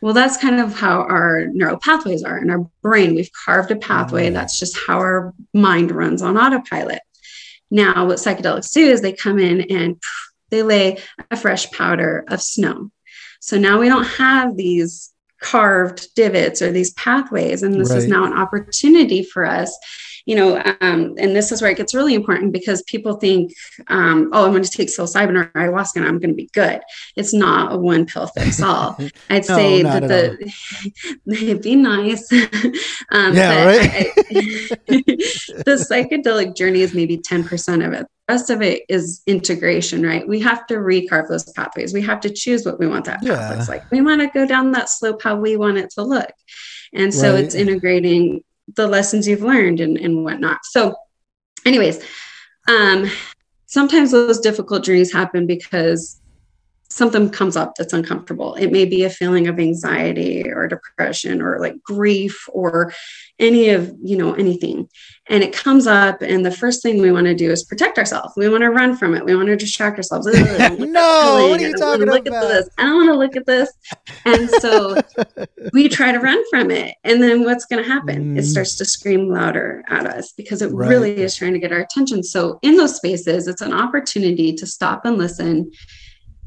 Well, 0.00 0.14
that's 0.14 0.36
kind 0.36 0.60
of 0.60 0.78
how 0.78 1.00
our 1.00 1.46
neural 1.46 1.78
pathways 1.78 2.22
are 2.22 2.38
in 2.38 2.50
our 2.50 2.68
brain. 2.82 3.14
We've 3.14 3.30
carved 3.44 3.70
a 3.70 3.76
pathway. 3.76 4.28
Mm. 4.28 4.34
That's 4.34 4.60
just 4.60 4.76
how 4.86 4.98
our 4.98 5.34
mind 5.54 5.90
runs 5.90 6.20
on 6.20 6.36
autopilot. 6.36 7.00
Now, 7.70 8.06
what 8.06 8.18
psychedelics 8.18 8.72
do 8.72 8.86
is 8.86 9.00
they 9.00 9.12
come 9.12 9.38
in 9.38 9.62
and 9.70 10.00
they 10.50 10.62
lay 10.62 10.98
a 11.30 11.36
fresh 11.36 11.70
powder 11.70 12.24
of 12.28 12.42
snow. 12.42 12.90
So 13.40 13.58
now 13.58 13.78
we 13.78 13.88
don't 13.88 14.04
have 14.04 14.56
these 14.56 15.12
carved 15.40 16.14
divots 16.14 16.62
or 16.62 16.72
these 16.72 16.92
pathways. 16.94 17.62
And 17.62 17.74
this 17.74 17.90
is 17.90 18.08
now 18.08 18.24
an 18.24 18.32
opportunity 18.32 19.22
for 19.22 19.44
us. 19.44 19.76
You 20.26 20.36
know, 20.36 20.56
um, 20.80 21.14
and 21.18 21.36
this 21.36 21.52
is 21.52 21.60
where 21.60 21.70
it 21.70 21.76
gets 21.76 21.94
really 21.94 22.14
important 22.14 22.52
because 22.52 22.82
people 22.84 23.14
think, 23.16 23.52
um, 23.88 24.30
oh, 24.32 24.46
I'm 24.46 24.52
going 24.52 24.62
to 24.62 24.70
take 24.70 24.88
psilocybin 24.88 25.36
or 25.38 25.50
ayahuasca 25.50 25.96
and 25.96 26.06
I'm 26.06 26.18
going 26.18 26.30
to 26.30 26.34
be 26.34 26.48
good. 26.54 26.80
It's 27.14 27.34
not 27.34 27.74
a 27.74 27.76
one 27.76 28.06
pill 28.06 28.26
fix 28.28 28.62
all. 28.62 28.96
I'd 29.30 29.46
No, 29.48 29.54
say 29.56 29.82
that 29.82 30.08
the 30.08 30.52
it'd 31.26 31.60
be 31.62 31.76
nice. 31.76 32.32
um, 33.12 33.34
Yeah, 33.34 33.64
right? 33.66 33.90
I- 33.94 34.12
the 35.66 35.76
psychedelic 35.90 36.56
journey 36.56 36.80
is 36.80 36.94
maybe 36.94 37.18
10% 37.18 37.86
of 37.86 37.92
it. 37.92 38.06
The 38.26 38.32
rest 38.34 38.48
of 38.48 38.62
it 38.62 38.84
is 38.88 39.20
integration, 39.26 40.02
right? 40.02 40.26
We 40.26 40.40
have 40.40 40.66
to 40.68 40.76
recarve 40.76 41.28
those 41.28 41.44
pathways. 41.52 41.92
We 41.92 42.00
have 42.02 42.20
to 42.20 42.30
choose 42.30 42.64
what 42.64 42.78
we 42.78 42.86
want 42.86 43.04
that 43.04 43.22
Yeah. 43.22 43.36
path 43.36 43.56
looks 43.56 43.68
like. 43.68 43.82
We 43.92 44.00
want 44.00 44.22
to 44.22 44.28
go 44.28 44.46
down 44.46 44.72
that 44.72 44.88
slope 44.88 45.22
how 45.22 45.36
we 45.36 45.56
want 45.58 45.76
it 45.76 45.90
to 45.96 46.02
look. 46.02 46.32
And 46.94 47.12
so 47.12 47.34
Right. 47.34 47.44
it's 47.44 47.54
integrating 47.54 48.42
the 48.76 48.86
lessons 48.86 49.28
you've 49.28 49.42
learned 49.42 49.80
and, 49.80 49.96
and 49.98 50.24
whatnot. 50.24 50.64
So, 50.64 50.94
anyways, 51.66 52.04
um, 52.68 53.10
sometimes 53.66 54.10
those 54.10 54.40
difficult 54.40 54.84
journeys 54.84 55.12
happen 55.12 55.46
because 55.46 56.20
something 56.94 57.28
comes 57.28 57.56
up 57.56 57.74
that's 57.74 57.92
uncomfortable. 57.92 58.54
It 58.54 58.70
may 58.70 58.84
be 58.84 59.02
a 59.02 59.10
feeling 59.10 59.48
of 59.48 59.58
anxiety 59.58 60.48
or 60.48 60.68
depression 60.68 61.42
or 61.42 61.58
like 61.58 61.82
grief 61.82 62.48
or 62.52 62.92
any 63.40 63.70
of, 63.70 63.92
you 64.00 64.16
know, 64.16 64.32
anything. 64.34 64.88
And 65.28 65.42
it 65.42 65.52
comes 65.52 65.86
up, 65.88 66.22
and 66.22 66.44
the 66.46 66.50
first 66.52 66.82
thing 66.82 67.00
we 67.00 67.10
want 67.10 67.26
to 67.26 67.34
do 67.34 67.50
is 67.50 67.64
protect 67.64 67.98
ourselves. 67.98 68.34
We 68.36 68.48
want 68.48 68.62
to 68.62 68.70
run 68.70 68.94
from 68.96 69.14
it. 69.14 69.24
We 69.24 69.34
want 69.34 69.48
to 69.48 69.56
distract 69.56 69.96
ourselves. 69.96 70.26
No, 70.78 71.48
what 71.48 71.58
are 71.60 71.62
you 71.62 71.68
I 71.68 71.72
don't 71.72 71.80
talking 71.80 72.06
look 72.06 72.26
about? 72.28 72.44
At 72.44 72.48
this. 72.48 72.68
I 72.78 72.82
don't 72.84 72.94
want 72.96 73.08
to 73.08 73.14
look 73.18 73.36
at 73.36 73.46
this. 73.46 73.72
And 74.26 74.48
so 74.50 75.02
we 75.72 75.88
try 75.88 76.12
to 76.12 76.18
run 76.20 76.42
from 76.50 76.70
it. 76.70 76.94
And 77.04 77.22
then 77.22 77.42
what's 77.44 77.64
going 77.66 77.82
to 77.82 77.88
happen? 77.90 78.36
It 78.36 78.42
Mm. 78.42 78.46
starts 78.46 78.76
to 78.76 78.84
scream 78.84 79.28
louder 79.28 79.82
at 79.88 80.06
us 80.06 80.32
because 80.32 80.62
it 80.62 80.70
Right. 80.70 80.88
really 80.90 81.16
is 81.16 81.34
trying 81.34 81.54
to 81.54 81.58
get 81.58 81.72
our 81.72 81.80
attention. 81.80 82.22
So 82.22 82.58
in 82.62 82.76
those 82.76 82.96
spaces, 82.96 83.48
it's 83.48 83.62
an 83.62 83.72
opportunity 83.72 84.52
to 84.54 84.66
stop 84.66 85.04
and 85.04 85.16
listen. 85.18 85.70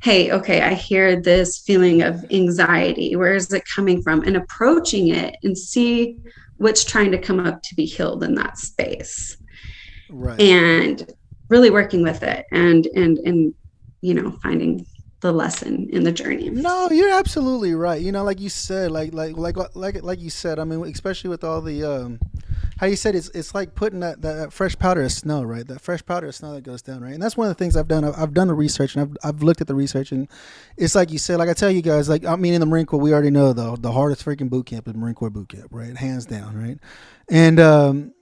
Hey, 0.01 0.31
okay, 0.31 0.61
I 0.61 0.73
hear 0.73 1.19
this 1.19 1.59
feeling 1.59 2.01
of 2.03 2.23
anxiety. 2.31 3.15
Where 3.15 3.33
is 3.33 3.51
it 3.51 3.63
coming 3.75 4.01
from? 4.01 4.21
And 4.23 4.37
approaching 4.37 5.09
it 5.09 5.35
and 5.43 5.57
see 5.57 6.17
what's 6.57 6.83
trying 6.83 7.11
to 7.11 7.17
come 7.17 7.39
up 7.39 7.61
to 7.63 7.75
be 7.75 7.85
healed 7.85 8.23
in 8.23 8.35
that 8.35 8.57
space 8.57 9.37
Right. 10.09 10.39
and 10.39 11.11
really 11.49 11.69
working 11.69 12.03
with 12.03 12.23
it 12.23 12.45
and 12.51 12.85
and 12.87 13.17
and 13.19 13.53
you 14.01 14.13
know 14.13 14.31
finding 14.43 14.85
the 15.19 15.31
lesson 15.31 15.89
in 15.91 16.03
the 16.03 16.11
journey 16.11 16.49
No, 16.49 16.89
you're 16.91 17.13
absolutely 17.13 17.73
right. 17.73 18.01
You 18.01 18.11
know, 18.11 18.23
like 18.23 18.39
you 18.39 18.49
said, 18.49 18.91
like 18.91 19.13
like 19.13 19.35
like 19.35 19.57
like 19.75 20.03
like 20.03 20.19
you 20.19 20.29
said. 20.29 20.59
I 20.59 20.63
mean, 20.63 20.83
especially 20.85 21.29
with 21.29 21.43
all 21.43 21.61
the 21.61 21.83
um, 21.83 22.19
how 22.77 22.85
you 22.85 22.95
said 22.95 23.15
it's 23.15 23.29
it's 23.29 23.55
like 23.55 23.73
putting 23.73 24.01
that, 24.01 24.21
that, 24.21 24.33
that 24.33 24.53
fresh 24.53 24.75
powder 24.77 25.01
of 25.01 25.11
snow, 25.11 25.41
right? 25.41 25.65
That 25.67 25.81
fresh 25.81 26.05
powder 26.05 26.27
of 26.27 26.35
snow 26.35 26.53
that 26.53 26.61
goes 26.61 26.83
down, 26.83 27.01
right? 27.01 27.13
And 27.13 27.21
that's 27.21 27.35
one 27.35 27.49
of 27.49 27.57
the 27.57 27.63
things 27.63 27.75
I've 27.75 27.87
done. 27.87 28.03
I've, 28.03 28.17
I've 28.17 28.33
done 28.33 28.47
the 28.47 28.53
research 28.53 28.95
and 28.95 29.17
I've 29.23 29.35
I've 29.35 29.43
looked 29.43 29.61
at 29.61 29.67
the 29.67 29.75
research, 29.75 30.11
and 30.11 30.27
it's 30.77 30.93
like 30.93 31.11
you 31.11 31.17
said. 31.17 31.39
Like 31.39 31.49
I 31.49 31.53
tell 31.53 31.71
you 31.71 31.81
guys, 31.81 32.07
like 32.07 32.23
I 32.23 32.35
mean, 32.35 32.53
in 32.53 32.59
the 32.59 32.67
Marine 32.67 32.85
Corps, 32.85 32.99
we 32.99 33.11
already 33.11 33.31
know 33.31 33.53
though 33.53 33.75
the 33.75 33.91
hardest 33.91 34.23
freaking 34.23 34.49
boot 34.49 34.67
camp 34.67 34.87
is 34.87 34.93
Marine 34.93 35.15
Corps 35.15 35.31
boot 35.31 35.49
camp, 35.49 35.69
right? 35.71 35.97
Hands 35.97 36.25
down, 36.27 36.55
right? 36.55 36.77
And 37.27 37.59
um, 37.59 38.13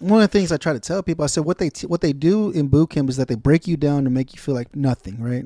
one 0.00 0.22
of 0.22 0.30
the 0.30 0.38
things 0.38 0.52
I 0.52 0.56
try 0.56 0.72
to 0.72 0.80
tell 0.80 1.02
people, 1.02 1.24
I 1.24 1.28
said 1.28 1.44
what 1.44 1.58
they 1.58 1.68
t- 1.68 1.86
what 1.86 2.00
they 2.00 2.14
do 2.14 2.50
in 2.50 2.68
boot 2.68 2.90
camp 2.90 3.10
is 3.10 3.18
that 3.18 3.28
they 3.28 3.34
break 3.34 3.68
you 3.68 3.76
down 3.76 4.04
to 4.04 4.10
make 4.10 4.32
you 4.32 4.40
feel 4.40 4.54
like 4.54 4.74
nothing, 4.74 5.20
right? 5.22 5.44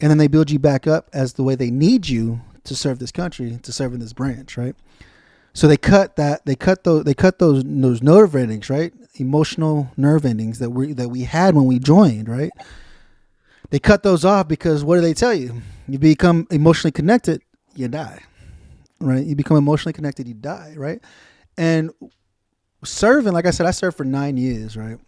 And 0.00 0.10
then 0.10 0.18
they 0.18 0.28
build 0.28 0.50
you 0.50 0.58
back 0.58 0.86
up 0.86 1.08
as 1.12 1.34
the 1.34 1.42
way 1.42 1.54
they 1.54 1.70
need 1.70 2.08
you 2.08 2.40
to 2.64 2.74
serve 2.74 2.98
this 2.98 3.12
country, 3.12 3.58
to 3.62 3.72
serve 3.72 3.94
in 3.94 4.00
this 4.00 4.12
branch, 4.12 4.56
right? 4.56 4.76
So 5.54 5.66
they 5.66 5.78
cut 5.78 6.16
that, 6.16 6.44
they 6.44 6.54
cut 6.54 6.84
those, 6.84 7.04
they 7.04 7.14
cut 7.14 7.38
those 7.38 7.62
those 7.64 8.02
nerve 8.02 8.34
endings, 8.36 8.68
right? 8.68 8.92
Emotional 9.14 9.90
nerve 9.96 10.26
endings 10.26 10.58
that 10.58 10.70
we 10.70 10.92
that 10.92 11.08
we 11.08 11.22
had 11.22 11.54
when 11.54 11.64
we 11.64 11.78
joined, 11.78 12.28
right? 12.28 12.50
They 13.70 13.78
cut 13.78 14.02
those 14.02 14.24
off 14.24 14.48
because 14.48 14.84
what 14.84 14.96
do 14.96 15.00
they 15.00 15.14
tell 15.14 15.32
you? 15.32 15.62
You 15.88 15.98
become 15.98 16.46
emotionally 16.50 16.92
connected, 16.92 17.40
you 17.74 17.88
die, 17.88 18.20
right? 19.00 19.24
You 19.24 19.34
become 19.34 19.56
emotionally 19.56 19.94
connected, 19.94 20.28
you 20.28 20.34
die, 20.34 20.74
right? 20.76 21.02
And 21.56 21.90
serving, 22.84 23.32
like 23.32 23.46
I 23.46 23.50
said, 23.50 23.66
I 23.66 23.70
served 23.70 23.96
for 23.96 24.04
nine 24.04 24.36
years, 24.36 24.76
right? 24.76 24.98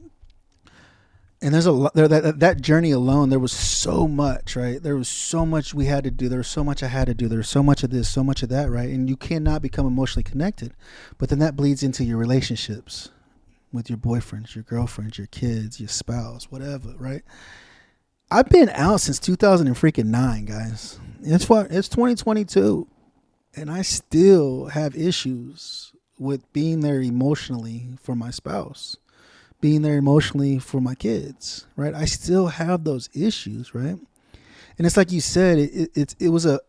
And 1.41 1.55
there's 1.55 1.66
a 1.68 1.91
there 1.95 2.09
that 2.09 2.41
that 2.41 2.61
journey 2.61 2.91
alone. 2.91 3.30
There 3.30 3.39
was 3.39 3.53
so 3.53 4.09
much, 4.09 4.57
right? 4.57 4.82
There 4.82 4.97
was 4.97 5.09
so 5.09 5.47
much 5.47 5.72
we 5.72 5.86
had 5.86 6.03
to 6.05 6.11
do. 6.11 6.28
There 6.28 6.39
was 6.39 6.49
so 6.49 6.64
much 6.64 6.82
I 6.82 6.89
had 6.89 7.07
to 7.07 7.14
do. 7.14 7.28
There 7.28 7.39
was 7.39 7.49
so 7.49 7.62
much 7.62 7.84
of 7.84 7.91
this, 7.91 8.09
so 8.09 8.24
much 8.24 8.43
of 8.43 8.49
that, 8.49 8.70
right? 8.70 8.89
And 8.89 9.09
you 9.09 9.16
cannot 9.16 9.62
become 9.62 9.86
emotionally 9.86 10.24
connected, 10.24 10.74
but 11.16 11.28
then 11.28 11.39
that 11.39 11.55
bleeds 11.55 11.84
into 11.84 12.03
your 12.03 12.16
relationships 12.16 13.11
with 13.72 13.89
your 13.89 13.99
boyfriends, 13.99 14.55
your 14.55 14.64
girlfriends, 14.64 15.18
your 15.18 15.28
kids, 15.28 15.78
your 15.78 15.89
spouse, 15.89 16.51
whatever, 16.51 16.95
right? 16.99 17.22
I've 18.30 18.49
been 18.49 18.68
out 18.70 19.01
since 19.01 19.18
2000 19.18 19.68
and 19.68 19.76
freaking 19.76 20.07
nine, 20.07 20.45
guys. 20.45 20.99
It's 21.22 21.49
what 21.49 21.70
it's 21.70 21.89
2022, 21.89 22.86
and 23.55 23.70
I 23.70 23.82
still 23.82 24.66
have 24.66 24.97
issues 24.97 25.93
with 26.18 26.53
being 26.53 26.80
there 26.80 27.01
emotionally 27.01 27.89
for 28.03 28.14
my 28.14 28.30
spouse, 28.30 28.97
being 29.61 29.82
there 29.82 29.96
emotionally 29.96 30.59
for 30.59 30.80
my 30.80 30.94
kids, 30.94 31.66
right? 31.76 31.94
I 31.94 32.04
still 32.04 32.46
have 32.48 32.84
those 32.84 33.09
issues, 33.14 33.74
right? 33.74 33.98
And 34.76 34.86
it's 34.86 34.96
like 34.96 35.11
you 35.11 35.20
said, 35.20 35.59
it 35.59 35.90
it, 35.94 36.14
it, 36.20 36.28
was 36.28 36.46
a 36.46 36.61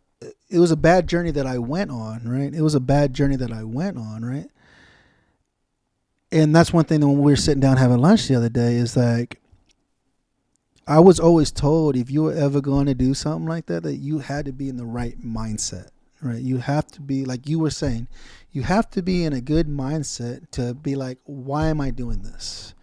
it 0.49 0.59
was 0.59 0.71
a 0.71 0.77
bad 0.77 1.07
journey 1.07 1.31
that 1.31 1.45
I 1.45 1.59
went 1.59 1.91
on, 1.91 2.27
right? 2.27 2.53
It 2.53 2.61
was 2.61 2.75
a 2.75 2.79
bad 2.79 3.13
journey 3.13 3.35
that 3.35 3.51
I 3.51 3.63
went 3.63 3.97
on, 3.97 4.25
right? 4.25 4.49
And 6.31 6.55
that's 6.55 6.73
one 6.73 6.85
thing 6.85 6.99
that 6.99 7.07
when 7.07 7.19
we 7.19 7.31
were 7.31 7.35
sitting 7.35 7.61
down 7.61 7.77
having 7.77 7.99
lunch 7.99 8.27
the 8.27 8.35
other 8.35 8.49
day 8.49 8.75
is 8.75 8.97
like 8.97 9.39
I 10.89 10.99
was 10.99 11.19
always 11.19 11.51
told 11.51 11.95
if 11.95 12.09
you 12.09 12.23
were 12.23 12.33
ever 12.33 12.61
going 12.61 12.87
to 12.87 12.95
do 12.95 13.13
something 13.13 13.47
like 13.47 13.67
that, 13.67 13.83
that 13.83 13.97
you 13.97 14.19
had 14.19 14.45
to 14.45 14.51
be 14.51 14.69
in 14.69 14.77
the 14.77 14.87
right 14.87 15.21
mindset, 15.21 15.89
right? 16.19 16.41
You 16.41 16.57
have 16.57 16.87
to 16.87 17.01
be, 17.01 17.25
like 17.25 17.47
you 17.47 17.59
were 17.59 17.69
saying, 17.69 18.07
you 18.51 18.63
have 18.63 18.89
to 18.91 19.03
be 19.03 19.23
in 19.23 19.31
a 19.31 19.39
good 19.39 19.67
mindset 19.67 20.49
to 20.51 20.73
be 20.73 20.95
like, 20.95 21.19
why 21.25 21.67
am 21.67 21.79
I 21.79 21.91
doing 21.91 22.23
this? 22.23 22.73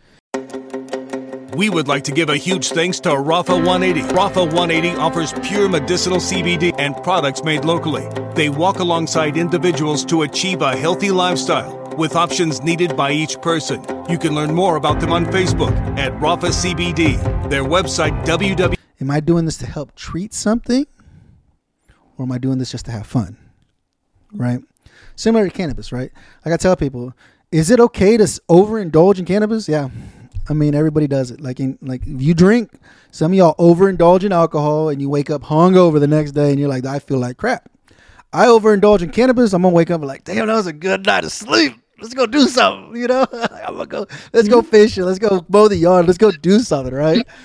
We 1.56 1.70
would 1.70 1.88
like 1.88 2.04
to 2.04 2.12
give 2.12 2.28
a 2.28 2.36
huge 2.36 2.68
thanks 2.68 3.00
to 3.00 3.08
Rapha 3.08 3.56
180. 3.56 4.02
Rapha 4.14 4.44
180 4.44 4.94
offers 4.98 5.32
pure 5.42 5.70
medicinal 5.70 6.18
CBD 6.18 6.74
and 6.76 6.94
products 7.02 7.42
made 7.42 7.64
locally. 7.64 8.06
They 8.34 8.50
walk 8.50 8.80
alongside 8.80 9.38
individuals 9.38 10.04
to 10.04 10.20
achieve 10.20 10.60
a 10.60 10.76
healthy 10.76 11.10
lifestyle 11.10 11.74
with 11.96 12.14
options 12.14 12.60
needed 12.60 12.94
by 12.94 13.12
each 13.12 13.40
person. 13.40 13.82
You 14.06 14.18
can 14.18 14.34
learn 14.34 14.54
more 14.54 14.76
about 14.76 15.00
them 15.00 15.14
on 15.14 15.24
Facebook 15.24 15.74
at 15.98 16.12
Rapha 16.20 16.52
CBD. 16.52 17.16
Their 17.48 17.64
website 17.64 18.26
www. 18.26 18.76
Am 19.00 19.10
I 19.10 19.20
doing 19.20 19.46
this 19.46 19.56
to 19.56 19.66
help 19.66 19.94
treat 19.94 20.34
something? 20.34 20.86
Or 22.18 22.24
am 22.24 22.32
I 22.32 22.36
doing 22.36 22.58
this 22.58 22.70
just 22.70 22.84
to 22.84 22.90
have 22.90 23.06
fun? 23.06 23.38
Right? 24.30 24.60
Similar 25.14 25.48
to 25.48 25.50
cannabis, 25.50 25.90
right? 25.90 26.12
Like 26.44 26.52
I 26.52 26.58
tell 26.58 26.76
people, 26.76 27.14
is 27.50 27.70
it 27.70 27.80
okay 27.80 28.18
to 28.18 28.24
overindulge 28.24 29.18
in 29.18 29.24
cannabis? 29.24 29.70
Yeah. 29.70 29.88
I 30.48 30.52
mean, 30.52 30.74
everybody 30.74 31.06
does 31.06 31.30
it. 31.30 31.40
Like, 31.40 31.60
in, 31.60 31.78
like 31.82 32.02
if 32.06 32.22
you 32.22 32.34
drink, 32.34 32.70
some 33.10 33.32
of 33.32 33.38
y'all 33.38 33.54
overindulge 33.56 34.24
in 34.24 34.32
alcohol, 34.32 34.88
and 34.88 35.00
you 35.00 35.08
wake 35.08 35.30
up 35.30 35.42
hungover 35.42 35.98
the 35.98 36.06
next 36.06 36.32
day, 36.32 36.50
and 36.50 36.60
you're 36.60 36.68
like, 36.68 36.86
I 36.86 36.98
feel 36.98 37.18
like 37.18 37.36
crap. 37.36 37.70
I 38.32 38.46
overindulge 38.46 39.02
in 39.02 39.10
cannabis. 39.10 39.52
I'm 39.52 39.62
gonna 39.62 39.74
wake 39.74 39.90
up 39.90 40.00
and 40.00 40.08
like, 40.08 40.24
damn, 40.24 40.46
that 40.46 40.54
was 40.54 40.66
a 40.66 40.72
good 40.72 41.06
night 41.06 41.24
of 41.24 41.32
sleep. 41.32 41.74
Let's 42.00 42.14
go 42.14 42.26
do 42.26 42.46
something. 42.48 43.00
You 43.00 43.06
know, 43.06 43.26
I'm 43.32 43.74
gonna 43.74 43.86
go. 43.86 44.06
Let's 44.32 44.48
go 44.48 44.62
fishing. 44.62 45.04
Let's 45.04 45.18
go 45.18 45.44
mow 45.48 45.68
the 45.68 45.76
yard. 45.76 46.06
Let's 46.06 46.18
go 46.18 46.30
do 46.30 46.60
something, 46.60 46.94
right? 46.94 47.26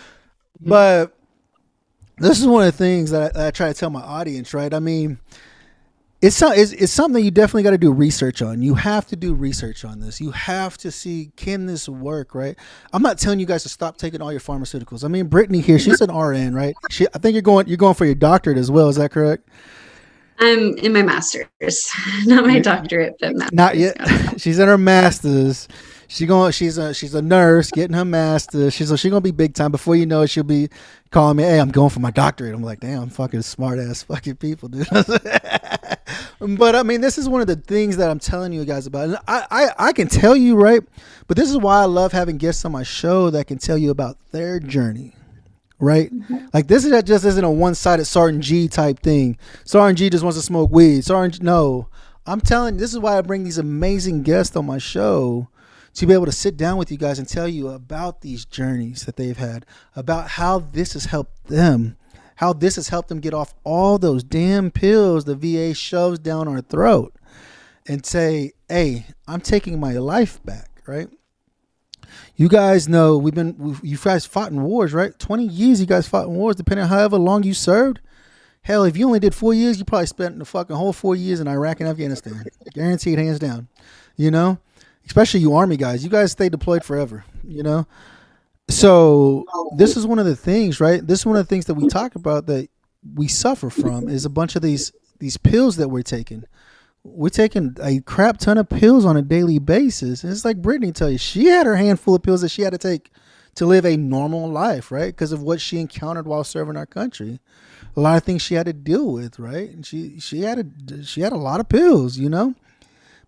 But 0.64 1.18
this 2.20 2.40
is 2.40 2.46
one 2.46 2.68
of 2.68 2.72
the 2.72 2.78
things 2.78 3.10
that 3.10 3.24
I, 3.24 3.28
that 3.30 3.48
I 3.48 3.50
try 3.50 3.70
to 3.70 3.74
tell 3.74 3.90
my 3.90 4.04
audience, 4.04 4.54
right? 4.54 4.72
I 4.72 4.78
mean, 4.78 5.18
it's, 6.22 6.36
so- 6.36 6.52
it's, 6.52 6.72
it's 6.72 6.92
something 6.92 7.24
you 7.24 7.32
definitely 7.32 7.64
got 7.64 7.72
to 7.72 7.78
do 7.78 7.92
research 7.92 8.42
on. 8.42 8.62
You 8.62 8.76
have 8.76 9.08
to 9.08 9.16
do 9.16 9.34
research 9.34 9.84
on 9.84 10.00
this. 10.00 10.22
You 10.22 10.32
have 10.32 10.78
to 10.80 10.92
see 10.92 11.32
can 11.36 11.66
this 11.66 11.90
work, 11.90 12.36
right? 12.36 12.56
I'm 12.94 13.02
not 13.02 13.18
telling 13.18 13.40
you 13.40 13.46
guys 13.46 13.64
to 13.64 13.70
stop 13.70 13.98
taking 13.98 14.22
all 14.22 14.32
your 14.32 14.42
pharmaceuticals. 14.42 15.04
I 15.04 15.08
mean, 15.08 15.28
Brittany 15.28 15.62
here, 15.62 15.80
she's 15.80 16.00
an 16.02 16.16
RN, 16.16 16.54
right? 16.54 16.76
She, 16.90 17.08
I 17.14 17.18
think 17.18 17.34
you're 17.34 17.42
going 17.42 17.68
you're 17.68 17.78
going 17.78 17.96
for 17.96 18.06
your 18.06 18.16
doctorate 18.16 18.58
as 18.58 18.70
well. 18.70 18.90
Is 18.90 18.98
that 18.98 19.12
correct? 19.12 19.48
I'm 20.40 20.76
in 20.78 20.94
my 20.94 21.04
master's, 21.04 21.48
not 22.26 22.46
my 22.46 22.60
doctorate, 22.60 23.16
but 23.20 23.36
master's. 23.36 23.54
Not 23.54 23.78
yet. 23.78 23.96
she's 24.40 24.60
in 24.60 24.68
her 24.68 24.78
masters. 24.78 25.68
She 26.08 26.26
going. 26.26 26.52
She's 26.52 26.78
a 26.78 26.94
she's 26.94 27.16
a 27.16 27.22
nurse 27.22 27.72
getting 27.72 27.96
her 27.96 28.04
master's. 28.04 28.74
She's 28.74 29.00
she 29.00 29.10
gonna 29.10 29.22
be 29.22 29.32
big 29.32 29.54
time. 29.54 29.72
Before 29.72 29.96
you 29.96 30.06
know 30.06 30.24
it, 30.24 30.28
she'll 30.30 30.44
be 30.44 30.68
calling 31.10 31.38
me. 31.38 31.44
Hey, 31.44 31.58
I'm 31.58 31.72
going 31.72 31.90
for 31.90 32.02
my 32.02 32.12
doctorate. 32.12 32.54
I'm 32.54 32.62
like, 32.62 32.82
damn, 32.82 33.10
fucking 33.10 33.44
smart 33.44 33.80
ass 33.80 34.04
fucking 34.04 34.36
people, 34.36 34.68
dude. 34.68 34.88
but 36.58 36.76
I 36.76 36.84
mean, 36.84 37.02
this 37.02 37.18
is 37.18 37.30
one 37.30 37.42
of 37.42 37.48
the 37.48 37.56
things 37.56 37.98
that 37.98 38.10
I'm 38.10 38.20
telling 38.20 38.54
you 38.54 38.66
guys 38.66 38.88
about. 38.88 39.06
And 39.06 39.18
I, 39.28 39.46
I 39.52 39.70
I 39.88 39.94
can 39.94 40.08
tell 40.08 40.36
you 40.36 40.56
right, 40.56 40.82
but 41.28 41.38
this 41.38 41.50
is 41.50 41.58
why 41.58 41.82
I 41.82 41.86
love 41.86 42.12
having 42.12 42.38
guests 42.38 42.66
on 42.66 42.72
my 42.72 42.84
show 42.84 43.30
that 43.30 43.48
can 43.48 43.58
tell 43.58 43.78
you 43.78 43.92
about 43.92 44.18
their 44.32 44.60
journey 44.60 45.16
right? 45.82 46.14
Mm-hmm. 46.14 46.46
Like 46.54 46.68
this 46.68 46.86
is 46.86 46.92
that 46.92 47.06
just 47.06 47.26
isn't 47.26 47.44
a 47.44 47.50
one-sided 47.50 48.06
Sergeant 48.06 48.44
G 48.44 48.68
type 48.68 49.00
thing. 49.00 49.38
Sergeant 49.66 49.98
G 49.98 50.10
just 50.10 50.24
wants 50.24 50.38
to 50.38 50.44
smoke 50.44 50.72
weed. 50.72 51.04
Sergeant, 51.04 51.44
no, 51.44 51.90
I'm 52.26 52.40
telling. 52.40 52.78
This 52.78 52.94
is 52.94 53.00
why 53.00 53.18
I 53.18 53.22
bring 53.22 53.44
these 53.44 53.58
amazing 53.58 54.22
guests 54.22 54.56
on 54.56 54.66
my 54.66 54.78
show 54.78 55.50
to 55.96 56.06
be 56.06 56.14
able 56.14 56.28
to 56.28 56.32
sit 56.32 56.56
down 56.56 56.78
with 56.78 56.92
you 56.92 56.98
guys 56.98 57.20
and 57.20 57.28
tell 57.28 57.48
you 57.48 57.68
about 57.70 58.22
these 58.22 58.46
journeys 58.46 59.06
that 59.06 59.18
they've 59.18 59.38
had, 59.38 59.66
about 59.96 60.30
how 60.30 60.60
this 60.60 60.94
has 60.94 61.06
helped 61.06 61.48
them, 61.48 61.98
how 62.42 62.52
this 62.54 62.76
has 62.76 62.90
helped 62.90 63.08
them 63.08 63.20
get 63.20 63.36
off 63.36 63.54
all 63.64 64.00
those 64.00 64.24
damn 64.24 64.72
pills 64.72 65.26
the 65.26 65.36
VA 65.36 65.76
shoves 65.76 66.18
down 66.18 66.48
our 66.48 66.60
throat, 66.60 67.14
and 67.88 68.04
say, 68.04 68.52
"Hey, 68.68 69.06
I'm 69.28 69.42
taking 69.42 69.80
my 69.80 69.94
life 69.94 70.44
back." 70.44 70.82
Right? 70.88 71.08
You 72.36 72.50
guys 72.50 72.90
know 72.90 73.16
we've 73.16 73.36
been 73.36 73.56
we've, 73.60 73.80
you 73.84 73.96
guys 73.96 74.26
fought 74.26 74.52
in 74.52 74.64
wars, 74.64 74.92
right? 74.92 75.18
Twenty 75.20 75.46
years 75.46 75.80
you 75.80 75.86
guys 75.86 76.08
fought 76.08 76.28
in 76.28 76.34
wars, 76.34 76.56
depending 76.56 76.84
on 76.84 76.90
however 76.90 77.18
long 77.18 77.44
you 77.44 77.54
served. 77.54 78.00
Hell, 78.64 78.86
if 78.86 78.98
you 78.98 79.06
only 79.06 79.20
did 79.20 79.36
four 79.36 79.54
years, 79.54 79.78
you 79.78 79.86
probably 79.86 80.08
spent 80.08 80.40
the 80.40 80.46
fucking 80.46 80.76
whole 80.76 80.94
four 80.94 81.16
years 81.16 81.40
in 81.40 81.48
Iraq 81.48 81.80
and 81.80 81.90
Afghanistan, 81.90 82.44
guaranteed, 82.74 83.20
hands 83.20 83.38
down. 83.38 83.68
You 84.16 84.32
know, 84.32 84.58
especially 85.06 85.42
you 85.42 85.54
army 85.54 85.78
guys, 85.78 86.04
you 86.04 86.10
guys 86.10 86.32
stay 86.32 86.50
deployed 86.50 86.84
forever. 86.84 87.24
You 87.48 87.62
know, 87.62 87.88
so 88.72 89.46
oh. 89.54 89.72
this 89.78 89.98
is 89.98 90.06
one 90.06 90.20
of 90.20 90.26
the 90.26 90.36
things, 90.36 90.80
right? 90.80 91.06
This 91.06 91.20
is 91.20 91.26
one 91.26 91.38
of 91.38 91.46
the 91.46 91.50
things 91.50 91.66
that 91.66 91.76
we 91.76 91.88
talk 91.88 92.16
about 92.16 92.48
that 92.48 92.70
we 93.16 93.28
suffer 93.28 93.70
from 93.70 94.10
is 94.10 94.26
a 94.26 94.30
bunch 94.30 94.56
of 94.56 94.62
these 94.62 94.92
these 95.20 95.38
pills 95.38 95.78
that 95.78 95.90
we're 95.90 96.02
taking 96.02 96.46
we're 97.04 97.30
taking 97.30 97.76
a 97.82 98.00
crap 98.02 98.38
ton 98.38 98.58
of 98.58 98.70
pills 98.70 99.06
on 99.06 99.18
a 99.18 99.22
daily 99.22 99.60
basis. 99.60 100.24
And 100.24 100.32
it's 100.32 100.46
like 100.46 100.62
Brittany 100.62 100.92
tell 100.92 101.10
you, 101.10 101.18
she 101.18 101.46
had 101.46 101.66
her 101.66 101.76
handful 101.76 102.16
of 102.16 102.24
pills 102.24 102.42
that 102.42 102.50
she 102.50 102.62
had 102.62 102.74
to 102.74 102.78
take 102.78 103.12
to 103.56 103.66
live 103.66 103.86
a 103.86 103.98
normal 103.98 104.50
life, 104.50 104.92
right? 104.92 105.08
Because 105.08 105.32
of 105.32 105.42
what 105.42 105.60
she 105.60 105.80
encountered 105.80 106.28
while 106.28 106.44
serving 106.44 106.78
our 106.78 106.86
country. 106.86 107.40
A 107.96 108.00
lot 108.00 108.18
of 108.18 108.24
things 108.24 108.42
she 108.42 108.56
had 108.56 108.68
to 108.68 108.74
deal 108.74 109.12
with, 109.12 109.40
right? 109.40 109.70
And 109.70 109.86
she 109.86 110.20
she 110.20 110.42
had 110.42 110.60
a 110.60 111.04
she 111.04 111.22
had 111.22 111.34
a 111.34 111.38
lot 111.38 111.60
of 111.60 111.68
pills, 111.68 112.18
you 112.18 112.30
know. 112.30 112.56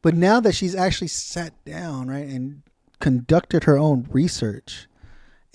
But 0.01 0.15
now 0.15 0.39
that 0.39 0.53
she's 0.53 0.75
actually 0.75 1.07
sat 1.07 1.53
down, 1.65 2.07
right, 2.07 2.27
and 2.27 2.61
conducted 2.99 3.65
her 3.65 3.77
own 3.77 4.07
research, 4.09 4.87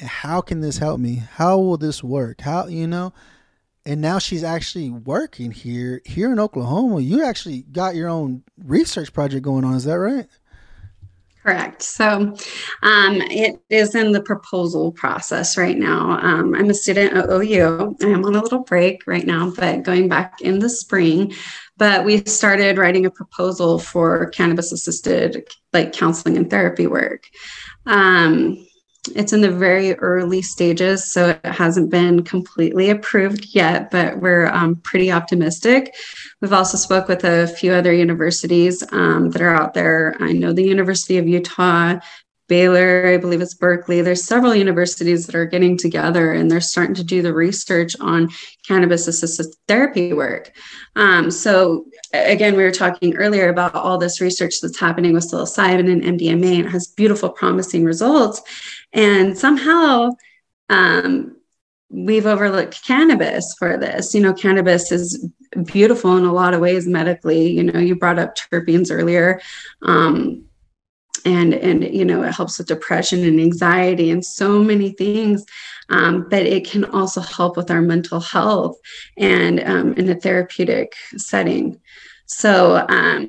how 0.01 0.41
can 0.41 0.61
this 0.61 0.79
help 0.79 1.01
me? 1.01 1.23
How 1.35 1.59
will 1.59 1.77
this 1.77 2.03
work? 2.03 2.41
How 2.41 2.67
you 2.67 2.87
know? 2.87 3.13
and 3.89 4.03
now 4.03 4.19
she's 4.19 4.45
actually 4.45 4.91
working 4.91 5.51
here 5.51 6.03
here 6.05 6.31
in 6.31 6.39
Oklahoma. 6.39 7.01
You 7.01 7.25
actually 7.25 7.63
got 7.63 7.95
your 7.95 8.11
own 8.11 8.45
research 8.63 9.15
project 9.15 9.43
going 9.43 9.65
on. 9.65 9.75
Is 9.75 9.85
that 9.85 9.99
right? 9.99 10.27
Correct. 11.43 11.81
So 11.81 12.37
um, 12.83 13.23
it 13.23 13.59
is 13.71 13.95
in 13.95 14.13
the 14.13 14.21
proposal 14.21 14.93
process 14.93 15.57
right 15.57 15.79
now. 15.79 16.19
Um, 16.21 16.55
I'm 16.55 16.69
a 16.69 16.75
student 16.75 17.15
at 17.15 17.31
OU. 17.31 17.97
I 18.03 18.07
am 18.09 18.27
on 18.27 18.35
a 18.35 18.43
little 18.43 18.59
break 18.59 19.07
right 19.07 19.25
now, 19.25 19.51
but 19.57 19.85
going 19.85 20.07
back 20.07 20.43
in 20.43 20.59
the 20.59 20.69
spring. 20.69 21.33
But 21.79 22.05
we 22.05 22.23
started 22.27 22.77
writing 22.77 23.07
a 23.07 23.11
proposal 23.11 23.79
for 23.79 24.27
cannabis 24.31 24.71
assisted 24.71 25.49
like 25.73 25.95
counseling 25.95 26.37
and 26.37 26.51
therapy 26.51 26.87
work. 26.87 27.25
Um, 27.87 28.68
it's 29.15 29.33
in 29.33 29.41
the 29.41 29.51
very 29.51 29.95
early 29.95 30.43
stages, 30.43 31.11
so 31.11 31.31
it 31.31 31.45
hasn't 31.45 31.91
been 31.91 32.23
completely 32.25 32.91
approved 32.91 33.55
yet, 33.55 33.91
but 33.91 34.19
we're 34.19 34.47
um, 34.47 34.77
pretty 34.77 35.11
optimistic. 35.11 35.95
We've 36.41 36.53
also 36.53 36.77
spoke 36.77 37.09
with 37.09 37.25
a 37.25 37.47
few 37.47 37.73
other 37.73 37.93
universities 37.93 38.85
um, 38.93 39.31
that 39.31 39.43
are 39.43 39.55
out 39.55 39.75
there. 39.75 40.17
I 40.21 40.33
know 40.33 40.53
the 40.53 40.65
University 40.65 41.19
of 41.19 41.29
Utah 41.29 41.99
Baylor, 42.49 43.07
I 43.07 43.19
believe 43.19 43.43
it's 43.43 43.55
Berkeley. 43.55 44.01
There's 44.01 44.25
several 44.25 44.55
universities 44.55 45.27
that 45.27 45.35
are 45.35 45.45
getting 45.45 45.77
together 45.77 46.33
and 46.33 46.51
they're 46.51 46.63
starting 46.63 46.95
to 46.95 47.05
do 47.05 47.21
the 47.21 47.35
research 47.35 47.95
on 48.01 48.31
cannabis 48.67 49.07
assisted 49.07 49.55
therapy 49.69 50.15
work. 50.15 50.53
Um, 50.97 51.31
so, 51.31 51.85
again, 52.15 52.57
we 52.57 52.63
were 52.63 52.73
talking 52.73 53.15
earlier 53.17 53.51
about 53.51 53.75
all 53.75 53.99
this 53.99 54.23
research 54.23 54.63
that's 54.63 54.81
happening 54.81 55.13
with 55.13 55.31
psilocybin 55.31 55.93
and 55.93 56.03
MDMA, 56.03 56.57
and 56.57 56.67
it 56.67 56.71
has 56.71 56.87
beautiful, 56.87 57.29
promising 57.29 57.85
results. 57.85 58.41
And 58.93 59.37
somehow, 59.37 60.11
um, 60.69 61.37
we've 61.91 62.27
overlooked 62.27 62.85
cannabis 62.85 63.55
for 63.59 63.79
this. 63.79 64.15
You 64.15 64.21
know, 64.21 64.35
cannabis 64.35 64.93
is 64.93 65.27
beautiful 65.65 66.17
in 66.17 66.25
a 66.25 66.33
lot 66.33 66.55
of 66.55 66.61
ways 66.61 66.87
medically. 66.87 67.51
You 67.51 67.65
know, 67.65 67.81
you 67.81 67.97
brought 67.97 68.19
up 68.19 68.37
terpenes 68.37 68.89
earlier. 68.91 69.41
Um, 69.83 70.45
and 71.25 71.55
and 71.55 71.85
you 71.85 72.05
know 72.05 72.23
it 72.23 72.33
helps 72.33 72.59
with 72.59 72.69
depression 72.69 73.25
and 73.25 73.41
anxiety 73.41 74.11
and 74.11 74.25
so 74.25 74.63
many 74.63 74.91
things 74.91 75.45
um, 75.91 76.29
but 76.31 76.47
it 76.47 76.65
can 76.65 76.85
also 76.85 77.21
help 77.21 77.57
with 77.57 77.71
our 77.71 77.83
mental 77.83 78.21
health 78.21 78.77
and 79.17 79.61
um, 79.65 79.95
in 79.95 80.09
a 80.09 80.15
therapeutic 80.15 80.93
setting 81.17 81.81
so 82.27 82.87
um, 82.89 83.27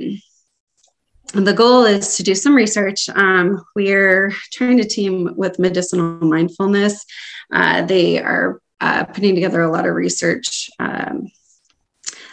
the 1.33 1.53
goal 1.53 1.85
is 1.85 2.15
to 2.17 2.23
do 2.23 2.35
some 2.35 2.55
research 2.55 3.09
um, 3.09 3.63
we're 3.75 4.31
trying 4.51 4.77
to 4.77 4.87
team 4.87 5.33
with 5.35 5.59
medicinal 5.59 6.19
mindfulness 6.21 7.05
uh, 7.53 7.81
they 7.83 8.21
are 8.21 8.61
uh, 8.81 9.03
putting 9.05 9.35
together 9.35 9.61
a 9.61 9.71
lot 9.71 9.85
of 9.85 9.95
research 9.95 10.69
um, 10.79 11.27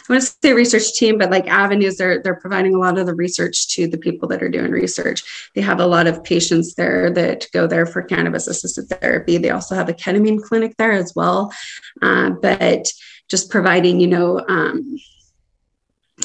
I 0.09 0.13
want 0.13 0.23
to 0.23 0.35
say 0.41 0.53
research 0.53 0.93
team, 0.93 1.17
but 1.17 1.31
like 1.31 1.47
avenues, 1.47 1.97
they're 1.97 2.21
they're 2.21 2.39
providing 2.39 2.73
a 2.73 2.79
lot 2.79 2.97
of 2.97 3.05
the 3.05 3.13
research 3.13 3.67
to 3.75 3.87
the 3.87 3.97
people 3.97 4.27
that 4.29 4.41
are 4.41 4.49
doing 4.49 4.71
research. 4.71 5.49
They 5.53 5.61
have 5.61 5.81
a 5.81 5.85
lot 5.85 6.07
of 6.07 6.23
patients 6.23 6.75
there 6.75 7.11
that 7.11 7.47
go 7.51 7.67
there 7.67 7.85
for 7.85 8.01
cannabis 8.01 8.47
assisted 8.47 8.87
therapy. 8.87 9.37
They 9.37 9.49
also 9.49 9.75
have 9.75 9.89
a 9.89 9.93
ketamine 9.93 10.41
clinic 10.41 10.75
there 10.77 10.93
as 10.93 11.13
well. 11.13 11.51
Uh, 12.01 12.31
but 12.41 12.87
just 13.27 13.49
providing, 13.49 13.99
you 13.99 14.07
know, 14.07 14.39
um, 14.47 14.97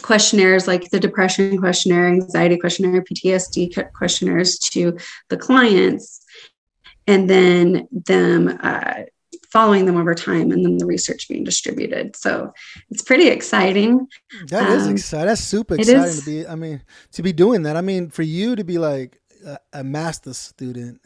questionnaires 0.03 0.67
like 0.67 0.91
the 0.91 1.01
depression 1.01 1.59
questionnaire, 1.59 2.09
anxiety 2.09 2.59
questionnaire, 2.59 3.03
PTSD 3.03 3.93
questionnaires 3.93 4.59
to 4.59 4.97
the 5.29 5.37
clients, 5.37 6.25
and 7.07 7.29
then 7.29 7.89
them 7.91 8.59
uh, 8.63 9.03
following 9.53 9.85
them 9.85 9.99
over 9.99 10.15
time 10.15 10.51
and 10.51 10.65
then 10.65 10.79
the 10.79 10.87
research 10.87 11.29
being 11.29 11.45
distributed. 11.45 12.17
So 12.17 12.55
it's 12.91 13.03
pretty 13.03 13.29
exciting. 13.29 14.09
That 14.47 14.71
um, 14.71 14.79
is 14.79 14.87
exciting. 14.87 15.27
That's 15.27 15.43
super 15.43 15.75
exciting 15.75 16.21
to 16.21 16.25
be, 16.25 16.47
I 16.47 16.55
mean, 16.55 16.83
to 17.13 17.23
be 17.23 17.35
doing 17.35 17.63
that. 17.65 17.77
I 17.77 17.83
mean, 17.83 18.09
for 18.09 18.23
you 18.23 18.57
to 18.57 18.65
be 18.65 18.79
like 18.79 19.21
a, 19.45 19.59
a 19.75 19.85
master's 19.85 20.39
student, 20.39 21.03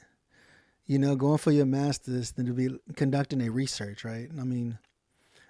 you 0.87 1.01
know, 1.01 1.17
going 1.17 1.39
for 1.39 1.51
your 1.51 1.67
master's, 1.67 2.33
then 2.33 2.47
to 2.47 2.53
be 2.53 2.69
conducting 2.95 3.43
a 3.43 3.51
research, 3.51 4.05
right? 4.05 4.29
I 4.39 4.45
mean, 4.45 4.79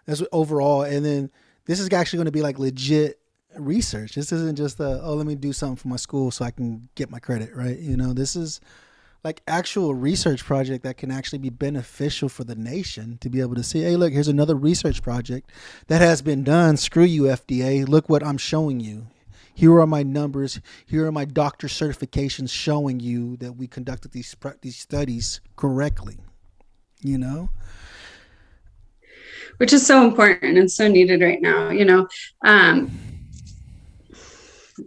that's 0.07 0.22
overall. 0.32 0.82
And 0.82 1.05
then 1.05 1.30
this 1.66 1.80
is 1.80 1.92
actually 1.92 2.18
going 2.18 2.26
to 2.26 2.32
be 2.32 2.42
like 2.42 2.59
legit 2.59 3.20
research. 3.59 4.15
This 4.15 4.33
isn't 4.33 4.57
just 4.57 4.81
a, 4.81 5.01
oh, 5.03 5.15
let 5.15 5.27
me 5.27 5.35
do 5.35 5.53
something 5.53 5.77
for 5.77 5.89
my 5.89 5.97
school 5.97 6.31
so 6.31 6.45
I 6.45 6.51
can 6.51 6.89
get 6.95 7.11
my 7.11 7.19
credit, 7.19 7.55
right? 7.55 7.79
You 7.79 7.97
know, 7.97 8.13
this 8.13 8.37
is 8.37 8.61
like 9.27 9.43
actual 9.49 9.93
research 9.93 10.45
project 10.45 10.85
that 10.85 10.97
can 10.97 11.11
actually 11.11 11.41
be 11.41 11.51
beneficial 11.51 12.29
for 12.29 12.45
the 12.45 12.55
nation 12.55 13.19
to 13.21 13.29
be 13.29 13.41
able 13.41 13.57
to 13.57 13.63
see 13.65 13.83
hey 13.83 13.97
look 13.97 14.13
here's 14.13 14.29
another 14.29 14.55
research 14.55 15.03
project 15.03 15.51
that 15.89 16.01
has 16.01 16.23
been 16.23 16.45
done. 16.45 16.77
Screw 16.77 17.03
you 17.03 17.23
fda 17.23 17.89
look 17.89 18.09
what 18.09 18.25
i'm 18.25 18.39
showing 18.39 18.79
you. 18.79 19.09
Here 19.53 19.77
are 19.81 19.87
my 19.87 20.05
numbers. 20.05 20.61
Here 20.85 21.07
are 21.07 21.13
my 21.13 21.25
doctor 21.25 21.67
certifications 21.67 22.51
showing 22.51 23.01
you 23.01 23.37
that 23.39 23.55
we 23.55 23.67
conducted 23.67 24.13
these 24.13 24.37
these 24.63 24.79
studies 24.79 25.41
correctly 25.57 26.19
you 27.03 27.19
know? 27.19 27.51
Which 29.57 29.73
is 29.73 29.87
so 29.87 30.07
important 30.07 30.57
and 30.57 30.71
so 30.71 30.87
needed 30.87 31.21
right 31.21 31.43
now 31.43 31.71
you 31.71 31.85
know? 31.85 32.07
Um, 32.45 32.97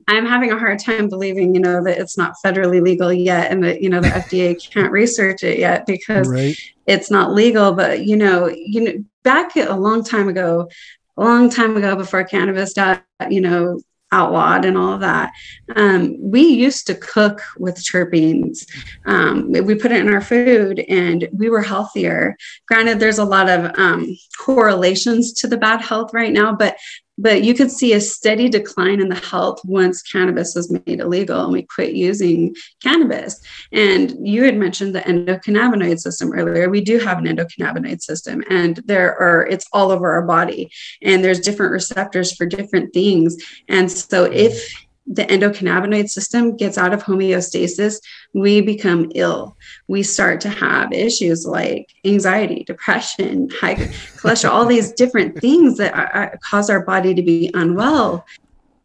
I'm 0.08 0.26
having 0.26 0.52
a 0.52 0.60
hard 0.60 0.80
time 0.80 1.10
believing, 1.10 1.54
you 1.56 1.62
know, 1.62 1.84
that 1.84 1.98
it's 1.98 2.18
not 2.18 2.36
federally 2.44 2.82
legal 2.82 3.12
yet 3.12 3.52
and 3.52 3.64
that, 3.64 3.82
you 3.82 3.90
know, 3.90 4.02
the 4.02 4.10
FDA 4.10 4.72
can't 4.74 4.92
research 4.92 5.44
it 5.44 5.60
yet 5.60 5.86
because 5.86 6.28
right. 6.28 6.56
it's 6.86 7.12
not 7.12 7.34
legal. 7.34 7.74
But, 7.74 8.06
you 8.06 8.16
know, 8.16 8.48
you 8.48 8.82
know, 8.82 9.04
back 9.24 9.56
a 9.56 9.76
long 9.76 10.04
time 10.04 10.30
ago, 10.30 10.70
a 11.18 11.24
long 11.24 11.50
time 11.50 11.78
ago 11.78 11.96
before 11.96 12.24
cannabis 12.24 12.74
got, 12.74 13.04
you 13.30 13.42
know, 13.42 13.80
outlawed 14.12 14.66
and 14.66 14.78
all 14.78 14.94
of 14.94 15.02
that. 15.02 15.32
Um, 15.76 16.16
we 16.20 16.42
used 16.42 16.88
to 16.88 16.96
cook 16.96 17.42
with 17.58 17.76
terpenes. 17.76 18.66
Um, 19.06 19.52
we 19.52 19.76
put 19.76 19.92
it 19.92 20.02
in 20.02 20.14
our 20.14 20.22
food 20.22 20.80
and 20.90 21.28
we 21.32 21.50
were 21.50 21.62
healthier. 21.62 22.36
Granted, 22.68 23.00
there's 23.00 23.20
a 23.20 23.26
lot 23.26 23.50
of 23.50 23.72
um, 23.78 24.18
correlations 24.40 25.34
to 25.34 25.48
the 25.48 25.58
bad 25.58 25.82
health 25.82 26.14
right 26.14 26.34
now, 26.34 26.56
but 26.56 26.78
but 27.22 27.44
you 27.44 27.54
could 27.54 27.70
see 27.70 27.94
a 27.94 28.02
steady 28.02 28.50
decline 28.50 29.02
in 29.02 29.10
the 29.10 29.16
health 29.16 29.60
once 29.66 30.02
cannabis 30.02 30.56
was 30.56 30.72
made 30.72 31.00
illegal 31.00 31.44
and 31.44 31.52
we 31.52 31.64
quit 31.64 31.94
using 31.94 32.56
cannabis. 32.82 33.42
And 33.72 34.16
you 34.26 34.44
had 34.44 34.56
mentioned 34.56 34.96
the 34.96 35.02
endocannabinoid 35.02 36.00
system 36.00 36.32
earlier. 36.34 36.70
We 36.70 36.82
do 36.82 36.98
have 37.00 37.18
an 37.18 37.26
endocannabinoid 37.26 38.02
system, 38.02 38.44
and 38.50 38.78
there 38.86 39.18
are 39.18 39.46
it's 39.48 39.68
all 39.74 39.92
over 39.92 40.12
our 40.14 40.26
body, 40.26 40.72
and 41.02 41.24
there's 41.24 41.40
different 41.40 41.74
receptors 41.74 42.36
for 42.36 42.46
different 42.46 42.94
things. 42.94 43.36
And 43.68 43.92
so 43.92 44.24
if 44.26 44.74
the 45.10 45.26
endocannabinoid 45.26 46.07
system 46.07 46.55
gets 46.55 46.78
out 46.78 46.93
of 46.93 47.03
homeostasis, 47.03 47.99
we 48.34 48.62
become 48.62 49.12
ill. 49.16 49.57
We 49.88 50.03
start 50.03 50.39
to 50.41 50.49
have 50.49 50.93
issues 50.93 51.47
like 51.47 51.91
anxiety, 52.05 52.64
depression, 52.64 53.49
high 53.49 53.76
cholesterol, 53.76 54.51
all 54.51 54.66
these 54.68 54.91
different 54.93 55.41
things 55.41 55.78
that 55.78 55.95
are, 55.95 56.07
are, 56.14 56.39
cause 56.47 56.70
our 56.70 56.86
body 56.86 57.16
to 57.16 57.24
be 57.24 57.49
unwell. 57.55 58.24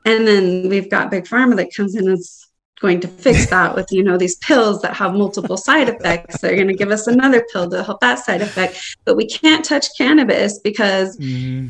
And 0.07 0.27
then 0.27 0.71
we've 0.71 0.91
got 0.91 1.11
big 1.11 1.25
pharma 1.25 1.57
that 1.57 1.75
comes 1.75 1.95
in 1.95 2.09
and 2.09 2.19
is 2.19 2.47
going 2.81 3.01
to 3.01 3.09
fix 3.09 3.49
that 3.51 3.75
with 3.75 3.91
you 3.93 4.03
know 4.03 4.19
these 4.19 4.37
pills 4.37 4.83
that 4.83 4.95
have 4.95 5.15
multiple 5.15 5.57
side 5.57 5.89
effects. 5.89 6.41
They're 6.41 6.57
going 6.57 6.69
to 6.69 6.75
give 6.75 6.91
us 6.91 7.07
another 7.07 7.47
pill 7.53 7.71
to 7.71 7.83
help 7.83 8.01
that 8.01 8.19
side 8.19 8.43
effect, 8.43 8.97
but 9.05 9.17
we 9.17 9.27
can't 9.27 9.65
touch 9.65 9.87
cannabis 9.97 10.59
because 10.59 11.17
mm-hmm. 11.19 11.69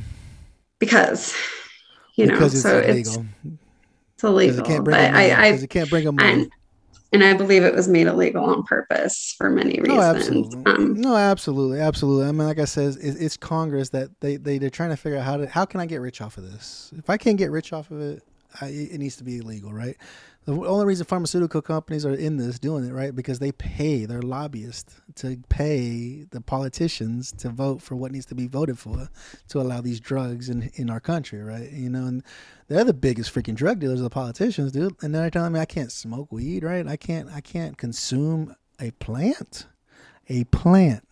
because 0.79 1.35
you 2.17 2.27
because 2.27 2.41
know 2.41 2.47
it's 2.47 2.63
so 2.63 2.81
illegal. 2.81 3.27
it's 3.45 3.64
illegal. 4.23 4.61
It 4.61 4.65
can't 4.67 4.85
bring 4.85 4.97
but 4.97 5.15
I, 5.15 5.31
I, 5.31 5.47
it 5.49 5.71
can't 5.71 5.91
bring 5.91 6.05
them 6.05 6.17
money. 6.17 6.49
And, 7.13 7.23
I 7.23 7.33
believe 7.33 7.63
it 7.63 7.75
was 7.75 7.87
made 7.87 8.09
illegal 8.09 8.45
on 8.45 8.65
purpose 8.65 9.35
for 9.39 9.49
many 9.49 9.79
reasons. 9.81 9.89
No, 9.89 10.01
absolutely. 10.01 10.63
Um, 10.67 11.01
no, 11.01 11.17
absolutely, 11.17 11.81
absolutely. 11.81 12.27
I 12.27 12.33
mean, 12.33 12.47
like 12.47 12.59
I 12.59 12.65
said, 12.65 12.97
it's, 13.01 13.17
it's 13.17 13.37
Congress 13.37 13.91
that 13.91 14.11
they, 14.21 14.37
they 14.37 14.59
they're 14.59 14.69
trying 14.69 14.91
to 14.91 14.97
figure 14.97 15.19
out 15.19 15.25
how 15.25 15.37
to 15.37 15.47
how 15.47 15.65
can 15.65 15.79
I 15.79 15.87
get 15.87 16.01
rich 16.01 16.21
off 16.21 16.39
of 16.39 16.51
this. 16.51 16.93
If 16.99 17.09
I 17.09 17.17
can't 17.17 17.39
get 17.39 17.53
rich 17.53 17.73
off 17.73 17.93
of 17.93 18.01
it, 18.01 18.25
I, 18.61 18.67
it 18.67 18.99
needs 18.99 19.15
to 19.17 19.25
be 19.25 19.39
illegal, 19.39 19.73
right? 19.73 19.97
The 20.45 20.53
only 20.53 20.85
reason 20.85 21.07
pharmaceutical 21.07 21.63
companies 21.63 22.05
are 22.05 22.13
in 22.13 22.37
this 22.37 22.59
doing 22.59 22.85
it, 22.85 22.93
right? 22.93 23.15
Because 23.15 23.39
they 23.39 23.53
pay 23.53 24.05
their 24.05 24.21
lobbyists 24.21 25.01
to 25.17 25.39
pay 25.49 26.27
the 26.31 26.43
politicians 26.43 27.33
to 27.39 27.49
vote 27.49 27.81
for 27.81 27.97
what 27.97 28.13
needs 28.13 28.27
to 28.27 28.35
be 28.35 28.47
voted 28.47 28.79
for 28.79 29.09
to 29.49 29.61
allow 29.61 29.81
these 29.81 30.01
drugs 30.01 30.51
in, 30.51 30.71
in 30.75 30.91
our 30.91 31.01
country, 31.01 31.43
right? 31.43 31.71
You 31.73 31.89
know, 31.89 32.05
and 32.05 32.23
they're 32.69 32.85
the 32.85 32.93
biggest 32.93 33.35
freaking 33.35 33.55
drug 33.55 33.79
dealers, 33.79 34.03
the 34.03 34.11
politicians, 34.11 34.73
dude. 34.73 34.95
And 35.03 35.15
they're 35.15 35.31
telling 35.31 35.53
me 35.53 35.61
I 35.61 35.65
can't 35.65 35.91
smoke 35.91 36.31
weed, 36.31 36.63
right? 36.63 36.87
I 36.87 36.97
can't 36.97 37.31
I 37.31 37.41
can't 37.41 37.79
consume 37.79 38.55
a 38.79 38.91
plant. 38.93 39.67
A 40.29 40.45
plant 40.45 41.07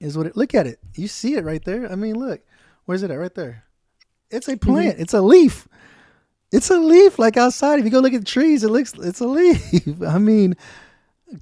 is 0.00 0.16
what 0.16 0.26
it 0.26 0.36
look 0.36 0.54
at 0.54 0.66
it. 0.66 0.80
You 0.96 1.06
see 1.06 1.34
it 1.34 1.44
right 1.44 1.64
there. 1.64 1.90
I 1.90 1.94
mean, 1.94 2.16
look, 2.16 2.40
where's 2.86 3.04
it 3.04 3.12
at? 3.12 3.18
Right 3.18 3.34
there. 3.34 3.64
It's 4.30 4.48
a 4.48 4.56
plant. 4.56 4.94
Mm-hmm. 4.94 5.02
It's 5.02 5.14
a 5.14 5.20
leaf. 5.20 5.68
It's 6.52 6.70
a 6.70 6.78
leaf 6.78 7.18
like 7.18 7.36
outside. 7.38 7.78
If 7.78 7.86
you 7.86 7.90
go 7.90 8.00
look 8.00 8.12
at 8.12 8.20
the 8.20 8.26
trees, 8.26 8.62
it 8.62 8.68
looks 8.68 8.92
it's 8.94 9.20
a 9.20 9.26
leaf. 9.26 10.02
I 10.06 10.18
mean, 10.18 10.54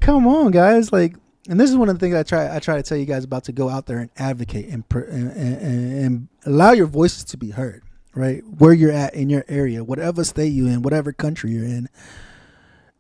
come 0.01 0.27
on, 0.27 0.53
guys. 0.53 0.93
Like, 0.93 1.17
and 1.49 1.59
this 1.59 1.69
is 1.69 1.77
one 1.77 1.89
of 1.89 1.99
the 1.99 2.01
things 2.01 2.15
I 2.15 2.23
try 2.23 2.55
I 2.55 2.61
try 2.61 2.77
to 2.77 2.83
tell 2.83 2.97
you 2.97 3.07
guys 3.07 3.25
about 3.25 3.45
to 3.45 3.53
go 3.53 3.69
out 3.69 3.87
there 3.87 3.99
and 3.99 4.11
advocate 4.17 4.69
and 4.69 4.85
and, 4.95 5.31
and, 5.33 6.05
and 6.05 6.29
allow 6.47 6.73
your 6.73 6.87
voices 6.87 7.25
to 7.25 7.37
be 7.37 7.51
heard. 7.51 7.83
Right 8.15 8.43
where 8.59 8.73
you're 8.73 8.91
at 8.91 9.15
in 9.15 9.31
your 9.31 9.45
area, 9.49 9.85
whatever 9.85 10.25
state 10.25 10.49
you're 10.49 10.69
in, 10.69 10.83
whatever 10.83 11.13
country 11.13 11.51
you're 11.53 11.65
in. 11.65 11.89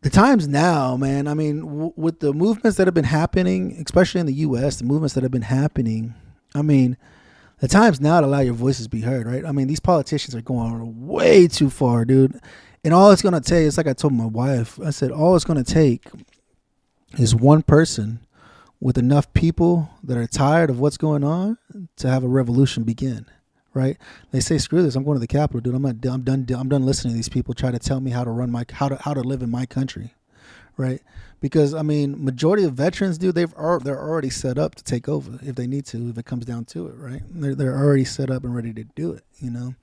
The 0.02 0.10
times 0.10 0.48
now, 0.48 0.96
man. 0.96 1.26
I 1.28 1.34
mean, 1.34 1.60
w- 1.60 1.92
with 1.94 2.20
the 2.20 2.32
movements 2.32 2.78
that 2.78 2.86
have 2.86 2.94
been 2.94 3.04
happening, 3.04 3.82
especially 3.84 4.20
in 4.20 4.26
the 4.26 4.34
U.S., 4.34 4.76
the 4.76 4.84
movements 4.84 5.14
that 5.14 5.22
have 5.22 5.32
been 5.32 5.42
happening. 5.42 6.14
I 6.54 6.62
mean, 6.62 6.96
the 7.60 7.68
time's 7.68 8.00
now 8.00 8.20
to 8.20 8.26
allow 8.26 8.40
your 8.40 8.54
voices 8.54 8.88
be 8.88 9.02
heard, 9.02 9.26
right? 9.26 9.44
I 9.44 9.52
mean, 9.52 9.68
these 9.68 9.80
politicians 9.80 10.34
are 10.34 10.42
going 10.42 11.06
way 11.06 11.46
too 11.46 11.70
far, 11.70 12.04
dude. 12.04 12.40
And 12.82 12.94
all 12.94 13.10
it's 13.10 13.22
gonna 13.22 13.40
take, 13.40 13.66
it's 13.66 13.76
like 13.76 13.86
I 13.86 13.92
told 13.92 14.14
my 14.14 14.26
wife, 14.26 14.80
I 14.80 14.90
said, 14.90 15.10
all 15.10 15.36
it's 15.36 15.44
gonna 15.44 15.64
take 15.64 16.08
is 17.18 17.34
one 17.34 17.62
person 17.62 18.20
with 18.80 18.96
enough 18.96 19.32
people 19.34 19.90
that 20.02 20.16
are 20.16 20.26
tired 20.26 20.70
of 20.70 20.80
what's 20.80 20.96
going 20.96 21.22
on 21.22 21.58
to 21.96 22.08
have 22.08 22.24
a 22.24 22.28
revolution 22.28 22.82
begin. 22.82 23.26
Right? 23.72 23.98
They 24.32 24.40
say, 24.40 24.58
"Screw 24.58 24.82
this! 24.82 24.96
I'm 24.96 25.04
going 25.04 25.14
to 25.14 25.20
the 25.20 25.28
Capitol, 25.28 25.60
dude. 25.60 25.76
I'm 25.76 25.82
not. 25.82 26.04
I'm 26.04 26.22
done. 26.22 26.44
I'm 26.50 26.68
done 26.68 26.84
listening 26.84 27.12
to 27.12 27.16
these 27.16 27.28
people 27.28 27.54
try 27.54 27.70
to 27.70 27.78
tell 27.78 28.00
me 28.00 28.10
how 28.10 28.24
to 28.24 28.30
run 28.30 28.50
my 28.50 28.64
how 28.72 28.88
to 28.88 28.96
how 28.96 29.14
to 29.14 29.20
live 29.20 29.42
in 29.42 29.50
my 29.50 29.64
country." 29.64 30.14
Right? 30.76 31.00
Because 31.40 31.74
I 31.74 31.82
mean, 31.82 32.22
majority 32.22 32.64
of 32.64 32.74
veterans, 32.74 33.18
do 33.18 33.32
they've 33.32 33.52
are 33.56 33.80
they're 33.80 34.00
already 34.00 34.30
set 34.30 34.58
up 34.58 34.74
to 34.76 34.84
take 34.84 35.08
over 35.08 35.38
if 35.42 35.56
they 35.56 35.66
need 35.66 35.86
to, 35.86 36.10
if 36.10 36.18
it 36.18 36.26
comes 36.26 36.44
down 36.44 36.66
to 36.66 36.86
it, 36.86 36.94
right? 36.96 37.22
They're 37.28 37.54
they're 37.54 37.76
already 37.76 38.04
set 38.04 38.30
up 38.30 38.44
and 38.44 38.54
ready 38.54 38.72
to 38.74 38.84
do 38.84 39.12
it, 39.12 39.24
you 39.38 39.50
know. 39.50 39.74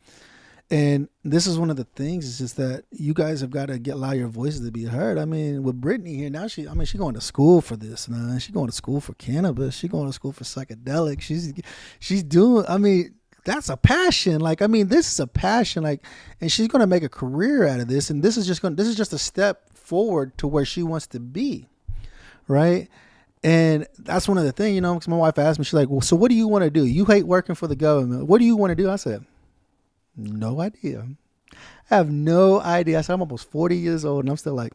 And 0.70 1.08
this 1.24 1.48
is 1.48 1.58
one 1.58 1.70
of 1.70 1.78
the 1.78 1.86
things 1.86 2.26
is 2.26 2.38
just 2.40 2.58
that 2.58 2.84
you 2.92 3.14
guys 3.14 3.40
have 3.40 3.52
got 3.52 3.68
to 3.68 3.80
get 3.80 3.96
allow 3.96 4.12
your 4.12 4.28
voices 4.28 4.66
to 4.66 4.72
be 4.72 4.84
heard. 4.84 5.18
I 5.18 5.24
mean, 5.24 5.64
with 5.64 5.80
Brittany 5.80 6.16
here 6.16 6.30
now, 6.30 6.48
she 6.48 6.68
I 6.68 6.74
mean 6.74 6.86
she's 6.86 7.00
going 7.00 7.16
to 7.16 7.22
school 7.22 7.62
for 7.62 7.76
this 7.76 8.08
now. 8.10 8.38
She's 8.38 8.54
going 8.54 8.68
to 8.68 8.74
school 8.74 9.00
for 9.00 9.14
cannabis. 9.14 9.76
She's 9.76 9.90
going 9.90 10.08
to 10.08 10.14
school 10.14 10.34
for 10.34 10.44
psychedelics. 10.44 11.22
She's 11.22 11.54
she's 12.00 12.22
doing. 12.22 12.66
I 12.68 12.78
mean, 12.78 13.16
that's 13.46 13.70
a 13.70 13.78
passion. 13.78 14.42
Like 14.42 14.62
I 14.62 14.68
mean, 14.68 14.90
this 14.90 15.10
is 15.10 15.20
a 15.22 15.28
passion. 15.28 15.84
Like, 15.84 16.06
and 16.42 16.52
she's 16.52 16.68
going 16.68 16.82
to 16.82 16.88
make 16.88 17.04
a 17.04 17.10
career 17.10 17.66
out 17.66 17.80
of 17.80 17.88
this. 17.88 18.10
And 18.10 18.22
this 18.22 18.36
is 18.36 18.46
just 18.46 18.62
going. 18.62 18.76
This 18.76 18.88
is 18.88 18.96
just 18.96 19.14
a 19.14 19.18
step 19.18 19.70
forward 19.88 20.38
to 20.40 20.48
where 20.48 20.66
she 20.66 20.84
wants 20.84 21.08
to 21.08 21.20
be, 21.20 21.68
right? 22.48 22.90
And 23.44 23.88
that's 23.98 24.28
one 24.28 24.38
of 24.38 24.44
the 24.44 24.52
things, 24.52 24.76
you 24.76 24.82
know. 24.82 24.96
Because 24.96 25.08
my 25.08 25.16
wife 25.16 25.38
asked 25.40 25.60
me, 25.60 25.66
she's 25.66 25.74
like, 25.74 25.90
"Well, 25.90 26.02
so 26.02 26.16
what 26.16 26.30
do 26.30 26.36
you 26.36 26.48
want 26.48 26.64
to 26.64 26.70
do? 26.70 26.86
You 26.86 27.06
hate 27.06 27.26
working 27.26 27.56
for 27.56 27.68
the 27.68 27.76
government. 27.76 28.28
What 28.28 28.40
do 28.40 28.46
you 28.46 28.58
want 28.58 28.72
to 28.72 28.76
do?" 28.76 28.90
I 28.90 28.98
said 28.98 29.26
no 30.18 30.60
idea. 30.60 31.08
I 31.90 31.96
have 31.96 32.10
no 32.10 32.60
idea. 32.60 32.98
I 32.98 33.02
said 33.02 33.14
I'm 33.14 33.22
almost 33.22 33.50
40 33.52 33.78
years 33.78 34.04
old 34.04 34.26
and 34.26 34.30
I'm 34.30 34.38
still 34.38 34.56
like, 34.56 34.74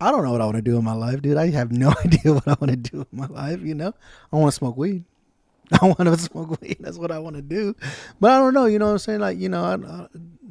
I 0.00 0.10
don't 0.10 0.24
know 0.24 0.30
what 0.30 0.40
I 0.40 0.44
want 0.44 0.56
to 0.56 0.62
do 0.62 0.78
in 0.78 0.84
my 0.84 0.94
life, 0.94 1.20
dude. 1.20 1.36
I 1.36 1.50
have 1.50 1.72
no 1.72 1.92
idea 2.04 2.32
what 2.32 2.46
I 2.46 2.56
want 2.60 2.70
to 2.70 2.76
do 2.76 3.00
in 3.00 3.18
my 3.18 3.26
life, 3.26 3.60
you 3.60 3.74
know? 3.74 3.92
I 4.32 4.36
want 4.36 4.52
to 4.52 4.56
smoke 4.56 4.76
weed. 4.76 5.04
I 5.82 5.86
want 5.86 5.98
to 5.98 6.16
smoke 6.16 6.60
weed. 6.60 6.78
That's 6.80 6.98
what 6.98 7.10
I 7.10 7.18
want 7.18 7.36
to 7.36 7.42
do. 7.42 7.74
But 8.20 8.30
I 8.30 8.38
don't 8.38 8.54
know, 8.54 8.66
you 8.66 8.78
know 8.78 8.86
what 8.86 8.92
I'm 8.92 8.98
saying? 8.98 9.20
Like, 9.20 9.38
you 9.38 9.48
know, 9.48 9.64
I, 9.64 9.74
I, 9.74 10.06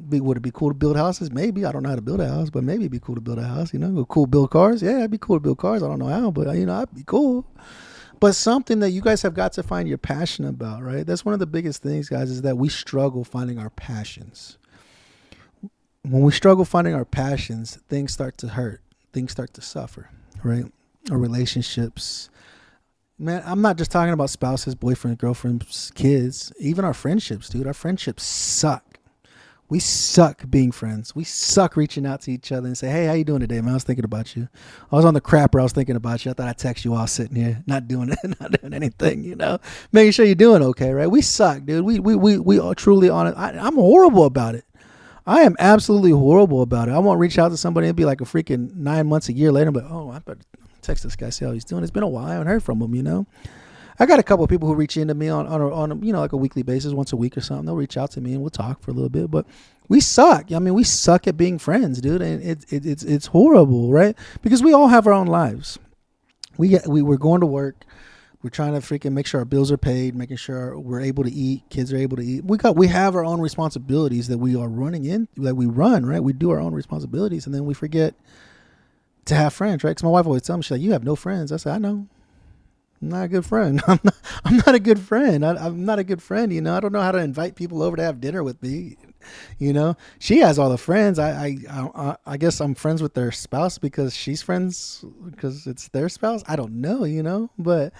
be, 0.08 0.20
would 0.20 0.36
it 0.36 0.40
be 0.40 0.50
cool 0.52 0.70
to 0.70 0.74
build 0.74 0.96
houses? 0.96 1.30
Maybe. 1.30 1.64
I 1.64 1.72
don't 1.72 1.82
know 1.82 1.90
how 1.90 1.96
to 1.96 2.02
build 2.02 2.20
a 2.20 2.28
house, 2.28 2.50
but 2.50 2.64
maybe 2.64 2.84
it'd 2.84 2.92
be 2.92 3.00
cool 3.00 3.14
to 3.14 3.20
build 3.20 3.38
a 3.38 3.44
house, 3.44 3.72
you 3.72 3.78
know? 3.78 4.04
Cool 4.06 4.26
build 4.26 4.50
cars? 4.50 4.82
Yeah, 4.82 4.98
it'd 4.98 5.10
be 5.10 5.18
cool 5.18 5.36
to 5.36 5.40
build 5.40 5.58
cars. 5.58 5.82
I 5.82 5.88
don't 5.88 5.98
know 5.98 6.06
how, 6.06 6.30
but, 6.30 6.54
you 6.56 6.66
know, 6.66 6.74
I'd 6.74 6.94
be 6.94 7.04
cool 7.06 7.46
but 8.20 8.34
something 8.34 8.80
that 8.80 8.90
you 8.90 9.00
guys 9.00 9.22
have 9.22 9.34
got 9.34 9.52
to 9.54 9.62
find 9.62 9.88
your 9.88 9.98
passion 9.98 10.44
about, 10.44 10.82
right? 10.82 11.06
That's 11.06 11.24
one 11.24 11.34
of 11.34 11.40
the 11.40 11.46
biggest 11.46 11.82
things, 11.82 12.08
guys, 12.08 12.30
is 12.30 12.42
that 12.42 12.58
we 12.58 12.68
struggle 12.68 13.24
finding 13.24 13.58
our 13.58 13.70
passions. 13.70 14.58
When 16.02 16.22
we 16.22 16.32
struggle 16.32 16.64
finding 16.64 16.94
our 16.94 17.04
passions, 17.04 17.76
things 17.88 18.12
start 18.12 18.36
to 18.38 18.48
hurt, 18.48 18.80
things 19.12 19.32
start 19.32 19.54
to 19.54 19.62
suffer, 19.62 20.10
right? 20.42 20.64
Our 21.10 21.18
relationships. 21.18 22.30
Man, 23.18 23.42
I'm 23.44 23.60
not 23.60 23.78
just 23.78 23.90
talking 23.90 24.12
about 24.12 24.30
spouses, 24.30 24.74
boyfriends, 24.74 25.18
girlfriends, 25.18 25.92
kids, 25.94 26.52
even 26.58 26.84
our 26.84 26.94
friendships, 26.94 27.48
dude. 27.48 27.66
Our 27.66 27.74
friendships 27.74 28.22
suck 28.22 28.87
we 29.70 29.78
suck 29.78 30.48
being 30.48 30.72
friends. 30.72 31.14
We 31.14 31.24
suck 31.24 31.76
reaching 31.76 32.06
out 32.06 32.22
to 32.22 32.32
each 32.32 32.50
other 32.52 32.66
and 32.66 32.76
say, 32.76 32.88
"Hey, 32.90 33.06
how 33.06 33.12
you 33.12 33.24
doing 33.24 33.40
today, 33.40 33.60
man? 33.60 33.70
I 33.70 33.74
was 33.74 33.84
thinking 33.84 34.04
about 34.04 34.34
you. 34.34 34.48
I 34.90 34.96
was 34.96 35.04
on 35.04 35.14
the 35.14 35.20
crapper. 35.20 35.60
I 35.60 35.62
was 35.62 35.72
thinking 35.72 35.96
about 35.96 36.24
you. 36.24 36.30
I 36.30 36.34
thought 36.34 36.48
I'd 36.48 36.56
text 36.56 36.84
you 36.84 36.92
while 36.92 37.06
sitting 37.06 37.36
here, 37.36 37.62
not 37.66 37.86
doing 37.86 38.08
not 38.40 38.60
doing 38.60 38.72
anything. 38.72 39.24
You 39.24 39.34
know, 39.34 39.58
making 39.92 40.12
sure 40.12 40.24
you're 40.24 40.34
doing 40.34 40.62
okay, 40.62 40.92
right? 40.92 41.10
We 41.10 41.20
suck, 41.20 41.64
dude. 41.64 41.84
We 41.84 41.98
we 42.00 42.16
we 42.16 42.38
we 42.38 42.58
are 42.58 42.74
truly 42.74 43.10
honest. 43.10 43.36
I, 43.36 43.50
I'm 43.50 43.74
horrible 43.74 44.24
about 44.24 44.54
it. 44.54 44.64
I 45.26 45.42
am 45.42 45.56
absolutely 45.58 46.12
horrible 46.12 46.62
about 46.62 46.88
it. 46.88 46.92
I 46.92 46.98
won't 46.98 47.20
reach 47.20 47.38
out 47.38 47.50
to 47.50 47.58
somebody 47.58 47.88
and 47.88 47.96
be 47.96 48.06
like 48.06 48.22
a 48.22 48.24
freaking 48.24 48.74
nine 48.74 49.06
months, 49.06 49.28
a 49.28 49.34
year 49.34 49.52
later, 49.52 49.70
but 49.70 49.84
oh, 49.84 50.10
I 50.10 50.20
better 50.20 50.40
text 50.80 51.04
this 51.04 51.16
guy, 51.16 51.28
see 51.28 51.44
how 51.44 51.52
he's 51.52 51.66
doing. 51.66 51.82
It's 51.82 51.90
been 51.90 52.02
a 52.02 52.08
while. 52.08 52.24
I 52.24 52.32
haven't 52.32 52.46
heard 52.46 52.62
from 52.62 52.80
him. 52.80 52.94
You 52.94 53.02
know. 53.02 53.26
I 54.00 54.06
got 54.06 54.20
a 54.20 54.22
couple 54.22 54.44
of 54.44 54.50
people 54.50 54.68
who 54.68 54.74
reach 54.74 54.96
into 54.96 55.14
me 55.14 55.28
on 55.28 55.46
on 55.46 55.60
a, 55.60 55.74
on 55.74 55.92
a, 55.92 55.96
you 55.96 56.12
know 56.12 56.20
like 56.20 56.32
a 56.32 56.36
weekly 56.36 56.62
basis, 56.62 56.92
once 56.92 57.12
a 57.12 57.16
week 57.16 57.36
or 57.36 57.40
something. 57.40 57.66
They'll 57.66 57.76
reach 57.76 57.96
out 57.96 58.12
to 58.12 58.20
me 58.20 58.32
and 58.32 58.40
we'll 58.40 58.50
talk 58.50 58.80
for 58.80 58.90
a 58.90 58.94
little 58.94 59.08
bit. 59.08 59.30
But 59.30 59.46
we 59.88 60.00
suck. 60.00 60.52
I 60.52 60.58
mean, 60.58 60.74
we 60.74 60.84
suck 60.84 61.26
at 61.26 61.36
being 61.36 61.58
friends, 61.58 62.00
dude, 62.00 62.22
and 62.22 62.42
it, 62.42 62.64
it, 62.72 62.86
it's 62.86 63.02
it's 63.02 63.26
horrible, 63.26 63.90
right? 63.90 64.16
Because 64.42 64.62
we 64.62 64.72
all 64.72 64.88
have 64.88 65.06
our 65.06 65.12
own 65.12 65.26
lives. 65.26 65.78
We 66.56 66.68
get, 66.68 66.86
we 66.86 67.02
we're 67.02 67.16
going 67.16 67.40
to 67.40 67.46
work. 67.46 67.84
We're 68.42 68.50
trying 68.50 68.74
to 68.74 68.80
freaking 68.80 69.12
make 69.12 69.26
sure 69.26 69.40
our 69.40 69.44
bills 69.44 69.72
are 69.72 69.76
paid, 69.76 70.14
making 70.14 70.36
sure 70.36 70.78
we're 70.78 71.00
able 71.00 71.24
to 71.24 71.30
eat, 71.30 71.64
kids 71.70 71.92
are 71.92 71.96
able 71.96 72.16
to 72.18 72.22
eat. 72.22 72.44
We 72.44 72.56
got 72.56 72.76
we 72.76 72.86
have 72.86 73.16
our 73.16 73.24
own 73.24 73.40
responsibilities 73.40 74.28
that 74.28 74.38
we 74.38 74.54
are 74.54 74.68
running 74.68 75.04
in, 75.04 75.26
that 75.38 75.56
we 75.56 75.66
run, 75.66 76.06
right? 76.06 76.22
We 76.22 76.32
do 76.32 76.50
our 76.50 76.60
own 76.60 76.72
responsibilities, 76.72 77.46
and 77.46 77.54
then 77.54 77.64
we 77.64 77.74
forget 77.74 78.14
to 79.24 79.34
have 79.34 79.52
friends, 79.52 79.82
right? 79.82 79.90
Because 79.90 80.04
my 80.04 80.10
wife 80.10 80.26
always 80.26 80.42
tells 80.42 80.58
me, 80.58 80.62
she's 80.62 80.70
like, 80.70 80.80
"You 80.80 80.92
have 80.92 81.02
no 81.02 81.16
friends." 81.16 81.50
I 81.50 81.56
said, 81.56 81.74
"I 81.74 81.78
know." 81.78 82.06
Not 83.00 83.24
a 83.24 83.28
good 83.28 83.46
friend. 83.46 83.80
I'm 83.86 84.00
not, 84.02 84.14
I'm 84.44 84.56
not 84.56 84.74
a 84.74 84.80
good 84.80 84.98
friend. 84.98 85.44
I, 85.44 85.66
am 85.66 85.84
not 85.84 85.98
a 85.98 86.04
good 86.04 86.22
friend. 86.22 86.52
You 86.52 86.60
know, 86.60 86.76
I 86.76 86.80
don't 86.80 86.92
know 86.92 87.00
how 87.00 87.12
to 87.12 87.18
invite 87.18 87.54
people 87.54 87.82
over 87.82 87.96
to 87.96 88.02
have 88.02 88.20
dinner 88.20 88.42
with 88.42 88.62
me. 88.62 88.96
You 89.58 89.72
know, 89.72 89.96
she 90.18 90.38
has 90.38 90.58
all 90.58 90.70
the 90.70 90.78
friends. 90.78 91.18
I, 91.18 91.30
I, 91.30 91.56
I, 91.70 92.16
I 92.26 92.36
guess 92.36 92.60
I'm 92.60 92.74
friends 92.74 93.02
with 93.02 93.14
their 93.14 93.30
spouse 93.30 93.78
because 93.78 94.16
she's 94.16 94.42
friends 94.42 95.04
because 95.24 95.66
it's 95.66 95.88
their 95.88 96.08
spouse. 96.08 96.42
I 96.48 96.56
don't 96.56 96.80
know, 96.80 97.04
you 97.04 97.22
know, 97.22 97.50
but, 97.58 97.92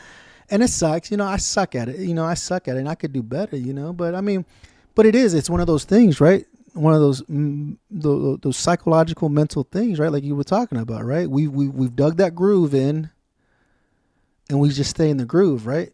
and 0.50 0.62
it 0.62 0.68
sucks. 0.68 1.10
You 1.10 1.16
know, 1.16 1.26
I 1.26 1.36
suck 1.36 1.74
at 1.74 1.88
it. 1.88 1.98
You 2.00 2.14
know, 2.14 2.24
I 2.24 2.34
suck 2.34 2.66
at 2.66 2.76
it 2.76 2.80
and 2.80 2.88
I 2.88 2.94
could 2.94 3.12
do 3.12 3.22
better, 3.22 3.56
you 3.56 3.72
know, 3.72 3.92
but 3.92 4.14
I 4.14 4.20
mean, 4.20 4.46
but 4.94 5.06
it 5.06 5.14
is, 5.14 5.34
it's 5.34 5.50
one 5.50 5.60
of 5.60 5.66
those 5.66 5.84
things, 5.84 6.20
right? 6.20 6.44
One 6.72 6.94
of 6.94 7.00
those, 7.00 7.22
mm, 7.22 7.76
those, 7.90 8.38
those 8.40 8.56
psychological 8.56 9.28
mental 9.28 9.64
things, 9.64 9.98
right? 9.98 10.10
Like 10.10 10.24
you 10.24 10.34
were 10.34 10.44
talking 10.44 10.78
about, 10.78 11.04
right? 11.04 11.28
We, 11.28 11.46
we, 11.46 11.68
we've 11.68 11.94
dug 11.94 12.16
that 12.16 12.34
groove 12.34 12.74
in 12.74 13.10
and 14.48 14.60
we 14.60 14.70
just 14.70 14.90
stay 14.90 15.10
in 15.10 15.16
the 15.16 15.24
groove, 15.24 15.66
right? 15.66 15.92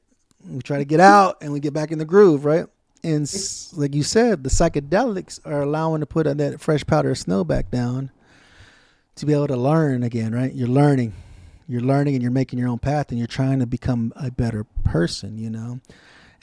We 0.49 0.61
try 0.61 0.79
to 0.79 0.85
get 0.85 1.01
out 1.01 1.39
and 1.41 1.53
we 1.53 1.61
get 1.61 1.73
back 1.73 1.91
in 1.91 1.99
the 1.99 2.05
groove, 2.05 2.45
right? 2.45 2.67
And 3.03 3.31
like 3.75 3.95
you 3.95 4.03
said, 4.03 4.45
the 4.45 4.51
psychedelics 4.51 5.41
are 5.45 5.63
allowing 5.63 6.01
to 6.01 6.07
put 6.07 6.25
that 6.25 6.61
fresh 6.61 6.87
powder 6.87 7.11
of 7.11 7.19
snow 7.19 7.45
back 7.45 7.71
down 7.71 8.11
to 9.17 9.27
be 9.27 9.33
able 9.33 9.49
to 9.49 9.57
learn 9.57 10.03
again, 10.03 10.35
right? 10.35 10.53
You're 10.53 10.69
learning, 10.69 11.13
you're 11.69 11.83
learning, 11.83 12.15
and 12.15 12.23
you're 12.23 12.33
making 12.33 12.59
your 12.59 12.69
own 12.69 12.79
path, 12.79 13.11
and 13.11 13.19
you're 13.19 13.27
trying 13.27 13.59
to 13.61 13.67
become 13.67 14.13
a 14.17 14.31
better 14.31 14.65
person, 14.85 15.39
you 15.39 15.51
know. 15.51 15.81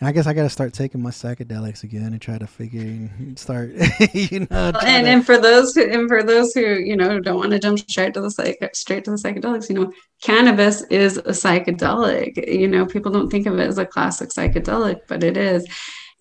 And 0.02 0.08
I 0.08 0.14
guess 0.14 0.26
I 0.26 0.34
got 0.34 0.44
to 0.44 0.50
start 0.50 0.74
taking 0.74 1.00
my 1.00 1.12
psychedelics 1.12 1.84
again 1.84 2.12
and 2.12 2.20
try 2.20 2.40
to 2.40 2.48
figure 2.48 2.82
and 2.82 3.38
start, 3.38 3.70
you 4.14 4.40
know. 4.40 4.72
And 4.82 5.06
to... 5.06 5.12
and 5.12 5.24
for 5.24 5.38
those 5.38 5.76
who 5.76 5.84
and 5.84 6.10
for 6.10 6.24
those 6.24 6.54
who 6.54 6.62
you 6.62 6.96
know 6.96 7.20
don't 7.20 7.38
want 7.38 7.52
to 7.52 7.60
jump 7.60 7.78
straight 7.78 8.16
to 8.16 8.22
the 8.22 8.32
psych 8.32 8.58
straight 8.74 9.06
to 9.06 9.12
the 9.12 9.18
psychedelics, 9.18 9.70
you 9.70 9.76
know, 9.76 9.92
cannabis 10.24 10.82
is 10.90 11.18
a 11.18 11.34
psychedelic. 11.34 12.48
You 12.48 12.68
know, 12.68 12.88
people 12.88 13.12
don't 13.12 13.30
think 13.30 13.46
of 13.46 13.60
it 13.60 13.68
as 13.68 13.78
a 13.78 13.86
classic 13.86 14.30
psychedelic, 14.30 15.02
but 15.08 15.24
it 15.24 15.38
is. 15.38 15.68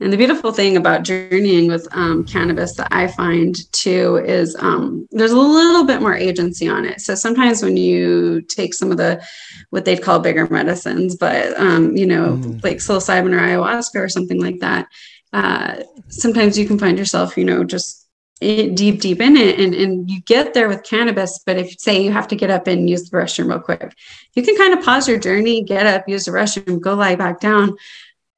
And 0.01 0.11
the 0.11 0.17
beautiful 0.17 0.51
thing 0.51 0.79
about 0.79 1.03
journeying 1.03 1.69
with 1.69 1.87
um, 1.93 2.25
cannabis 2.25 2.75
that 2.77 2.89
I 2.91 3.09
find 3.09 3.55
too 3.73 4.17
is 4.17 4.57
um, 4.59 5.07
there's 5.11 5.33
a 5.33 5.37
little 5.37 5.85
bit 5.85 6.01
more 6.01 6.15
agency 6.15 6.69
on 6.69 6.87
it. 6.87 7.03
So 7.03 7.15
sometimes 7.15 7.63
when 7.63 7.77
you 7.77 8.41
take 8.43 8.73
some 8.73 8.91
of 8.91 8.97
the 8.97 9.23
what 9.69 9.85
they'd 9.85 10.03
call 10.03 10.19
bigger 10.19 10.47
medicines, 10.49 11.17
but 11.17 11.59
um, 11.61 11.95
you 11.97 12.07
know, 12.07 12.39
mm. 12.39 12.65
like 12.65 12.79
psilocybin 12.79 13.35
or 13.35 13.41
ayahuasca 13.41 13.97
or 13.97 14.09
something 14.09 14.41
like 14.41 14.61
that, 14.61 14.89
uh, 15.35 15.77
sometimes 16.09 16.59
you 16.59 16.67
can 16.67 16.79
find 16.79 16.99
yourself, 16.99 17.37
you 17.37 17.45
know, 17.45 17.63
just 17.63 18.07
deep, 18.41 19.01
deep 19.01 19.21
in 19.21 19.37
it, 19.37 19.61
and 19.61 19.75
and 19.75 20.11
you 20.11 20.23
get 20.23 20.55
there 20.55 20.69
with 20.69 20.83
cannabis. 20.83 21.41
But 21.45 21.59
if 21.59 21.79
say 21.79 22.03
you 22.03 22.11
have 22.11 22.29
to 22.29 22.37
get 22.37 22.49
up 22.49 22.67
and 22.67 22.89
use 22.89 23.11
the 23.11 23.19
restroom 23.19 23.51
real 23.51 23.61
quick, 23.61 23.95
you 24.35 24.43
can 24.43 24.57
kind 24.57 24.73
of 24.73 24.83
pause 24.83 25.07
your 25.07 25.19
journey, 25.19 25.63
get 25.63 25.85
up, 25.85 26.09
use 26.09 26.25
the 26.25 26.31
restroom, 26.31 26.81
go 26.81 26.95
lie 26.95 27.17
back 27.17 27.41
down 27.41 27.77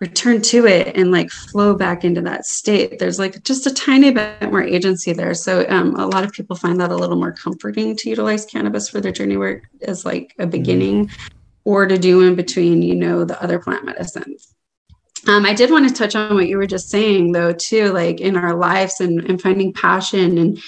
return 0.02 0.42
to 0.42 0.66
it 0.66 0.96
and 0.96 1.12
like 1.12 1.30
flow 1.30 1.76
back 1.76 2.02
into 2.02 2.20
that 2.20 2.44
state 2.44 2.98
there's 2.98 3.20
like 3.20 3.40
just 3.44 3.68
a 3.68 3.72
tiny 3.72 4.10
bit 4.10 4.50
more 4.50 4.60
agency 4.60 5.12
there 5.12 5.32
so 5.32 5.64
um, 5.68 5.94
a 5.94 6.04
lot 6.04 6.24
of 6.24 6.32
people 6.32 6.56
find 6.56 6.80
that 6.80 6.90
a 6.90 6.96
little 6.96 7.14
more 7.14 7.30
comforting 7.30 7.96
to 7.96 8.10
utilize 8.10 8.44
cannabis 8.44 8.88
for 8.88 9.00
their 9.00 9.12
journey 9.12 9.36
work 9.36 9.62
as 9.82 10.04
like 10.04 10.34
a 10.38 10.42
mm-hmm. 10.42 10.50
beginning 10.50 11.06
mm-hmm. 11.06 11.38
or 11.64 11.86
to 11.86 11.96
do 11.96 12.20
in 12.22 12.34
between 12.34 12.82
you 12.82 12.96
know 12.96 13.24
the 13.24 13.40
other 13.40 13.60
plant 13.60 13.84
medicines 13.84 14.56
um, 15.28 15.46
i 15.46 15.54
did 15.54 15.70
want 15.70 15.88
to 15.88 15.94
touch 15.94 16.16
on 16.16 16.34
what 16.34 16.48
you 16.48 16.56
were 16.56 16.66
just 16.66 16.90
saying 16.90 17.30
though 17.30 17.52
too 17.52 17.92
like 17.92 18.20
in 18.20 18.36
our 18.36 18.56
lives 18.56 18.98
and, 18.98 19.20
and 19.30 19.40
finding 19.40 19.72
passion 19.72 20.36
and 20.36 20.60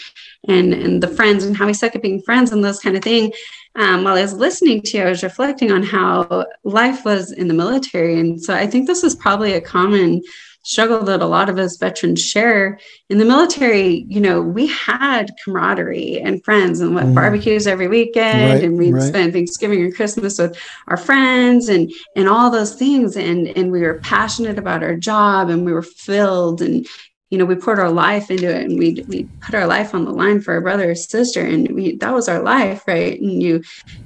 and 0.47 0.72
and 0.72 1.03
the 1.03 1.09
friends 1.09 1.43
and 1.43 1.57
how 1.57 1.66
we 1.66 1.74
suck 1.74 1.97
at 1.97 2.03
being 2.03 2.22
friends 2.22 2.53
and 2.53 2.62
those 2.62 2.78
kind 2.78 2.97
of 2.97 3.03
thing 3.03 3.32
um, 3.77 4.05
while 4.05 4.16
I 4.16 4.22
was 4.22 4.35
listening 4.35 4.83
to 4.83 4.99
you, 4.99 5.05
I 5.05 5.11
was 5.11 5.22
reflecting 5.22 5.72
on 5.72 5.83
how 5.83 6.47
life 6.62 7.05
was 7.05 7.33
in 7.33 7.49
the 7.49 7.55
military. 7.55 8.18
And 8.18 8.43
so 8.43 8.55
I 8.55 8.66
think 8.66 8.87
this 8.87 9.03
is 9.03 9.14
probably 9.14 9.55
a 9.55 9.61
common 9.61 10.22
struggle 10.64 11.03
that 11.05 11.20
a 11.20 11.27
lot 11.27 11.51
of 11.51 11.59
us 11.59 11.77
veterans 11.77 12.22
share. 12.22 12.79
In 13.11 13.18
the 13.18 13.25
military, 13.25 14.07
you 14.09 14.20
know, 14.20 14.41
we 14.41 14.66
had 14.68 15.31
camaraderie 15.45 16.20
and 16.20 16.43
friends 16.43 16.81
and 16.81 16.95
what 16.95 17.05
mm. 17.05 17.14
barbecues 17.14 17.66
every 17.66 17.87
weekend 17.87 18.55
right, 18.55 18.64
and 18.64 18.79
we'd 18.79 18.93
right. 18.93 19.03
spend 19.03 19.35
Thanksgiving 19.35 19.83
and 19.83 19.95
Christmas 19.95 20.39
with 20.39 20.59
our 20.89 20.97
friends 20.97 21.68
and 21.68 21.93
and 22.16 22.29
all 22.29 22.51
those 22.51 22.75
things. 22.75 23.16
And 23.16 23.47
and 23.49 23.70
we 23.70 23.83
were 23.83 24.01
passionate 24.01 24.59
about 24.59 24.83
our 24.83 24.97
job 24.97 25.51
and 25.51 25.66
we 25.66 25.72
were 25.72 25.83
filled 25.83 26.62
and 26.62 26.87
you 27.31 27.39
know 27.39 27.45
we 27.45 27.55
poured 27.55 27.79
our 27.79 27.91
life 27.91 28.31
into 28.31 28.49
it 28.49 28.64
and 28.64 28.79
we 28.79 29.05
we 29.09 29.29
put 29.41 29.55
our 29.55 29.66
life 29.66 29.95
on 29.95 30.05
the 30.05 30.12
line 30.12 30.41
for 30.41 30.55
our 30.55 30.61
brother 30.61 30.91
or 30.91 30.95
sister 30.95 31.45
and 31.45 31.70
we 31.72 31.97
that 31.97 32.12
was 32.12 32.29
our 32.29 32.43
life 32.43 32.83
right? 32.87 33.20
And 33.20 33.43
you 33.43 33.62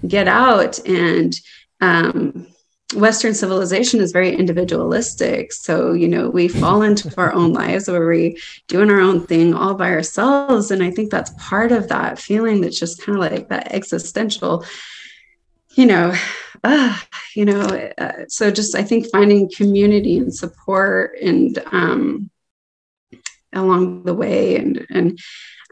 get 0.07 0.29
out 0.29 0.79
and 0.87 1.35
um, 1.81 2.47
western 2.95 3.35
civilization 3.35 4.01
is 4.01 4.13
very 4.13 4.35
individualistic. 4.35 5.53
So 5.53 5.93
you 5.93 6.09
know 6.09 6.31
we 6.31 6.49
fall 6.49 6.83
into 6.83 7.13
our 7.19 7.33
own 7.33 7.53
lives 7.53 7.89
where 7.89 8.07
we 8.07 8.41
doing 8.67 8.91
our 8.91 9.01
own 9.01 9.27
thing 9.27 9.55
all 9.55 9.75
by 9.75 9.91
ourselves. 9.91 10.71
And 10.71 10.83
i 10.83 10.91
think 10.91 11.11
that's 11.11 11.33
part 11.39 11.73
of 11.73 11.89
that 11.89 12.19
feeling 12.19 12.61
that's 12.61 12.79
just 12.79 13.03
kind 13.03 13.17
of 13.17 13.21
like 13.21 13.49
that 13.49 13.73
existential 13.73 14.65
you 15.79 15.87
know, 15.87 16.13
uh, 16.65 16.99
you 17.37 17.45
know, 17.45 17.61
uh, 17.99 18.25
so 18.27 18.51
just 18.51 18.75
I 18.75 18.83
think 18.83 19.07
finding 19.13 19.49
community 19.49 20.19
and 20.19 20.35
support 20.35 21.17
and 21.23 21.57
um, 21.71 22.31
along 23.53 24.05
the 24.05 24.15
way 24.15 24.57
and 24.57 24.87
and 24.91 25.19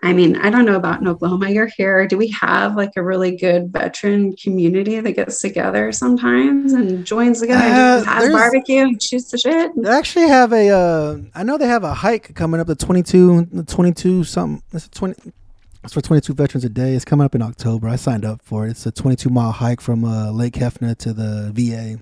I 0.02 0.12
mean, 0.12 0.36
I 0.36 0.50
don't 0.50 0.66
know 0.66 0.76
about 0.76 1.00
in 1.00 1.08
Oklahoma. 1.08 1.48
You're 1.48 1.70
here. 1.74 2.06
Do 2.06 2.18
we 2.18 2.28
have 2.28 2.76
like 2.76 2.90
a 2.96 3.02
really 3.02 3.34
good 3.34 3.72
veteran 3.72 4.36
community 4.36 5.00
that 5.00 5.12
gets 5.12 5.40
together 5.40 5.90
sometimes 5.90 6.74
and 6.74 7.04
joins 7.04 7.40
together 7.40 7.64
Uh, 7.64 7.98
and 7.98 8.06
has 8.06 8.30
barbecue 8.30 8.82
and 8.82 9.02
shoots 9.02 9.30
the 9.30 9.38
shit? 9.38 9.72
They 9.74 9.88
actually 9.88 10.28
have 10.28 10.52
a. 10.52 10.68
Uh, 10.68 11.18
I 11.34 11.42
know 11.44 11.56
they 11.56 11.66
have 11.66 11.82
a 11.82 11.94
hike 11.94 12.34
coming 12.34 12.60
up. 12.60 12.66
The 12.66 12.74
22, 12.76 13.46
the 13.50 13.62
22 13.62 14.24
something. 14.24 14.62
It's 14.74 14.86
a 14.86 14.90
twenty. 14.90 15.32
It's 15.82 15.94
for 15.94 16.00
22 16.00 16.34
veterans 16.34 16.64
a 16.64 16.68
day. 16.68 16.94
It's 16.94 17.04
coming 17.04 17.24
up 17.24 17.34
in 17.36 17.42
October. 17.42 17.88
I 17.88 17.94
signed 17.94 18.24
up 18.24 18.42
for 18.42 18.66
it. 18.66 18.70
It's 18.72 18.86
a 18.86 18.90
22 18.90 19.30
mile 19.30 19.52
hike 19.52 19.80
from 19.80 20.04
uh, 20.04 20.32
Lake 20.32 20.54
Hefner 20.54 20.96
to 20.98 21.12
the 21.12 21.52
VA. 21.54 21.98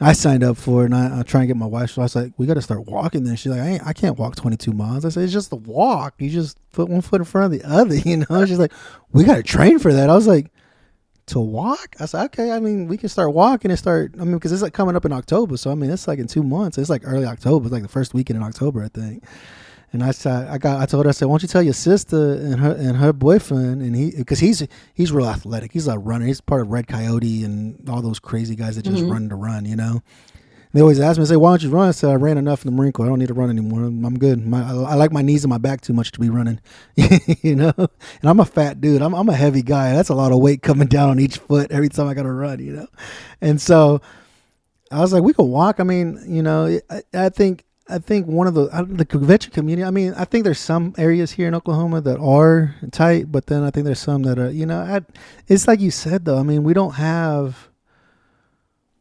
I 0.00 0.12
signed 0.14 0.42
up 0.42 0.56
for 0.56 0.82
it, 0.82 0.86
and 0.86 0.94
I, 0.94 1.20
I 1.20 1.22
try 1.22 1.40
and 1.40 1.48
get 1.48 1.56
my 1.56 1.66
wife. 1.66 1.90
So 1.90 2.02
I 2.02 2.04
was 2.06 2.16
like, 2.16 2.32
"We 2.38 2.46
got 2.46 2.54
to 2.54 2.62
start 2.62 2.86
walking." 2.86 3.24
Then 3.24 3.36
she's 3.36 3.52
like, 3.52 3.60
I, 3.60 3.80
"I 3.90 3.92
can't 3.92 4.18
walk 4.18 4.36
22 4.36 4.72
miles." 4.72 5.04
I 5.04 5.10
said, 5.10 5.24
"It's 5.24 5.32
just 5.32 5.52
a 5.52 5.56
walk. 5.56 6.14
You 6.18 6.30
just 6.30 6.58
put 6.72 6.88
one 6.88 7.02
foot 7.02 7.20
in 7.20 7.24
front 7.26 7.52
of 7.52 7.60
the 7.60 7.68
other." 7.68 7.94
You 8.04 8.24
know. 8.28 8.46
She's 8.46 8.58
like, 8.58 8.72
"We 9.12 9.24
got 9.24 9.36
to 9.36 9.42
train 9.42 9.78
for 9.78 9.92
that." 9.92 10.08
I 10.08 10.14
was 10.14 10.26
like, 10.26 10.50
"To 11.26 11.40
walk?" 11.40 11.96
I 12.00 12.06
said, 12.06 12.24
"Okay. 12.26 12.50
I 12.50 12.60
mean, 12.60 12.88
we 12.88 12.96
can 12.96 13.08
start 13.10 13.34
walking 13.34 13.70
and 13.70 13.78
start. 13.78 14.14
I 14.18 14.24
mean, 14.24 14.34
because 14.34 14.52
it's 14.52 14.62
like 14.62 14.72
coming 14.72 14.96
up 14.96 15.04
in 15.04 15.12
October. 15.12 15.56
So 15.58 15.70
I 15.70 15.74
mean, 15.74 15.90
it's 15.90 16.08
like 16.08 16.18
in 16.18 16.26
two 16.26 16.42
months. 16.42 16.78
It's 16.78 16.90
like 16.90 17.02
early 17.04 17.26
October. 17.26 17.66
It's 17.66 17.72
like 17.72 17.82
the 17.82 17.88
first 17.88 18.14
weekend 18.14 18.38
in 18.38 18.42
October, 18.42 18.82
I 18.82 18.88
think." 18.88 19.24
And 19.92 20.04
I 20.04 20.12
said, 20.12 20.48
I 20.48 20.58
got, 20.58 20.80
I 20.80 20.86
told 20.86 21.04
her, 21.04 21.08
I 21.08 21.12
said, 21.12 21.26
why 21.26 21.32
don't 21.32 21.42
you 21.42 21.48
tell 21.48 21.62
your 21.62 21.74
sister 21.74 22.34
and 22.34 22.60
her 22.60 22.72
and 22.72 22.96
her 22.96 23.12
boyfriend, 23.12 23.82
and 23.82 23.96
he, 23.96 24.12
because 24.16 24.38
he's 24.38 24.66
he's 24.94 25.10
real 25.10 25.26
athletic. 25.26 25.72
He's 25.72 25.88
a 25.88 25.98
runner. 25.98 26.26
He's 26.26 26.40
part 26.40 26.62
of 26.62 26.68
Red 26.68 26.86
Coyote 26.86 27.42
and 27.44 27.88
all 27.88 28.00
those 28.00 28.20
crazy 28.20 28.54
guys 28.54 28.76
that 28.76 28.84
just 28.84 28.98
mm-hmm. 28.98 29.10
run 29.10 29.28
to 29.30 29.36
run. 29.36 29.64
You 29.64 29.76
know. 29.76 30.02
They 30.72 30.80
always 30.80 31.00
ask 31.00 31.18
me, 31.18 31.24
say, 31.24 31.34
why 31.34 31.50
don't 31.50 31.62
you 31.64 31.70
run? 31.70 31.88
I 31.88 31.90
said, 31.90 32.10
I 32.10 32.14
ran 32.14 32.38
enough 32.38 32.64
in 32.64 32.70
the 32.70 32.76
Marine 32.76 32.92
Corps. 32.92 33.06
I 33.06 33.08
don't 33.08 33.18
need 33.18 33.26
to 33.26 33.34
run 33.34 33.50
anymore. 33.50 33.82
I'm, 33.82 34.04
I'm 34.04 34.16
good. 34.16 34.46
My, 34.46 34.62
I, 34.62 34.92
I 34.92 34.94
like 34.94 35.10
my 35.10 35.20
knees 35.20 35.42
and 35.42 35.50
my 35.50 35.58
back 35.58 35.80
too 35.80 35.92
much 35.92 36.12
to 36.12 36.20
be 36.20 36.30
running, 36.30 36.60
you 37.42 37.56
know? 37.56 37.72
And 37.76 37.90
I'm 38.22 38.38
a 38.38 38.44
fat 38.44 38.80
dude. 38.80 39.02
I'm, 39.02 39.12
I'm 39.12 39.28
a 39.28 39.34
heavy 39.34 39.62
guy. 39.62 39.92
That's 39.92 40.10
a 40.10 40.14
lot 40.14 40.30
of 40.30 40.38
weight 40.38 40.62
coming 40.62 40.86
down 40.86 41.10
on 41.10 41.18
each 41.18 41.38
foot 41.38 41.72
every 41.72 41.88
time 41.88 42.06
I 42.06 42.14
got 42.14 42.22
to 42.22 42.30
run, 42.30 42.60
you 42.60 42.72
know? 42.72 42.86
And 43.40 43.60
so 43.60 44.00
I 44.92 45.00
was 45.00 45.12
like, 45.12 45.24
we 45.24 45.32
could 45.32 45.42
walk. 45.42 45.80
I 45.80 45.82
mean, 45.82 46.22
you 46.28 46.42
know, 46.42 46.78
I, 46.88 47.02
I 47.14 47.28
think, 47.30 47.64
I 47.90 47.98
think 47.98 48.26
one 48.26 48.46
of 48.46 48.54
the, 48.54 48.68
I- 48.72 48.82
the 48.82 49.04
convention 49.04 49.52
community, 49.52 49.84
I 49.84 49.90
mean, 49.90 50.14
I 50.16 50.24
think 50.24 50.44
there's 50.44 50.60
some 50.60 50.94
areas 50.98 51.32
here 51.32 51.48
in 51.48 51.54
Oklahoma 51.54 52.00
that 52.02 52.18
are 52.18 52.74
tight, 52.92 53.30
but 53.30 53.46
then 53.46 53.62
I 53.62 53.70
think 53.70 53.84
there's 53.84 53.98
some 54.00 54.22
that 54.22 54.38
are, 54.38 54.50
you 54.50 54.66
know, 54.66 54.78
I, 54.80 55.00
it's 55.48 55.66
like 55.68 55.80
you 55.80 55.90
said 55.90 56.24
though. 56.24 56.38
I 56.38 56.42
mean, 56.42 56.62
we 56.62 56.72
don't 56.74 56.94
have, 56.94 57.68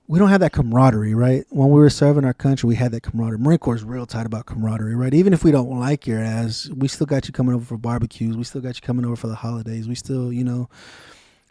we 0.08 0.18
don't 0.18 0.30
have 0.30 0.40
that 0.42 0.54
camaraderie, 0.54 1.14
right? 1.14 1.46
When 1.50 1.70
we 1.70 1.80
were 1.80 1.90
serving 1.90 2.26
our 2.26 2.34
country, 2.34 2.68
we 2.68 2.76
had 2.76 2.92
that 2.94 3.02
camaraderie. 3.04 3.38
Marine 3.38 3.60
Corps 3.60 3.76
is 3.76 3.84
real 3.84 4.06
tight 4.08 4.26
about 4.26 4.48
camaraderie, 4.48 4.96
right? 4.96 5.14
Even 5.14 5.34
if 5.34 5.44
we 5.44 5.52
don't 5.52 5.80
like 5.80 6.08
your 6.08 6.20
ass, 6.20 6.68
we 6.76 6.88
still 6.88 7.06
got 7.06 7.28
you 7.28 7.32
coming 7.34 7.54
over 7.54 7.64
for 7.64 7.78
barbecues. 7.78 8.36
We 8.36 8.44
still 8.44 8.62
got 8.62 8.76
you 8.76 8.82
coming 8.82 9.06
over 9.06 9.16
for 9.16 9.28
the 9.28 9.36
holidays. 9.36 9.88
We 9.88 9.94
still, 9.96 10.34
you 10.34 10.44
know, 10.44 10.68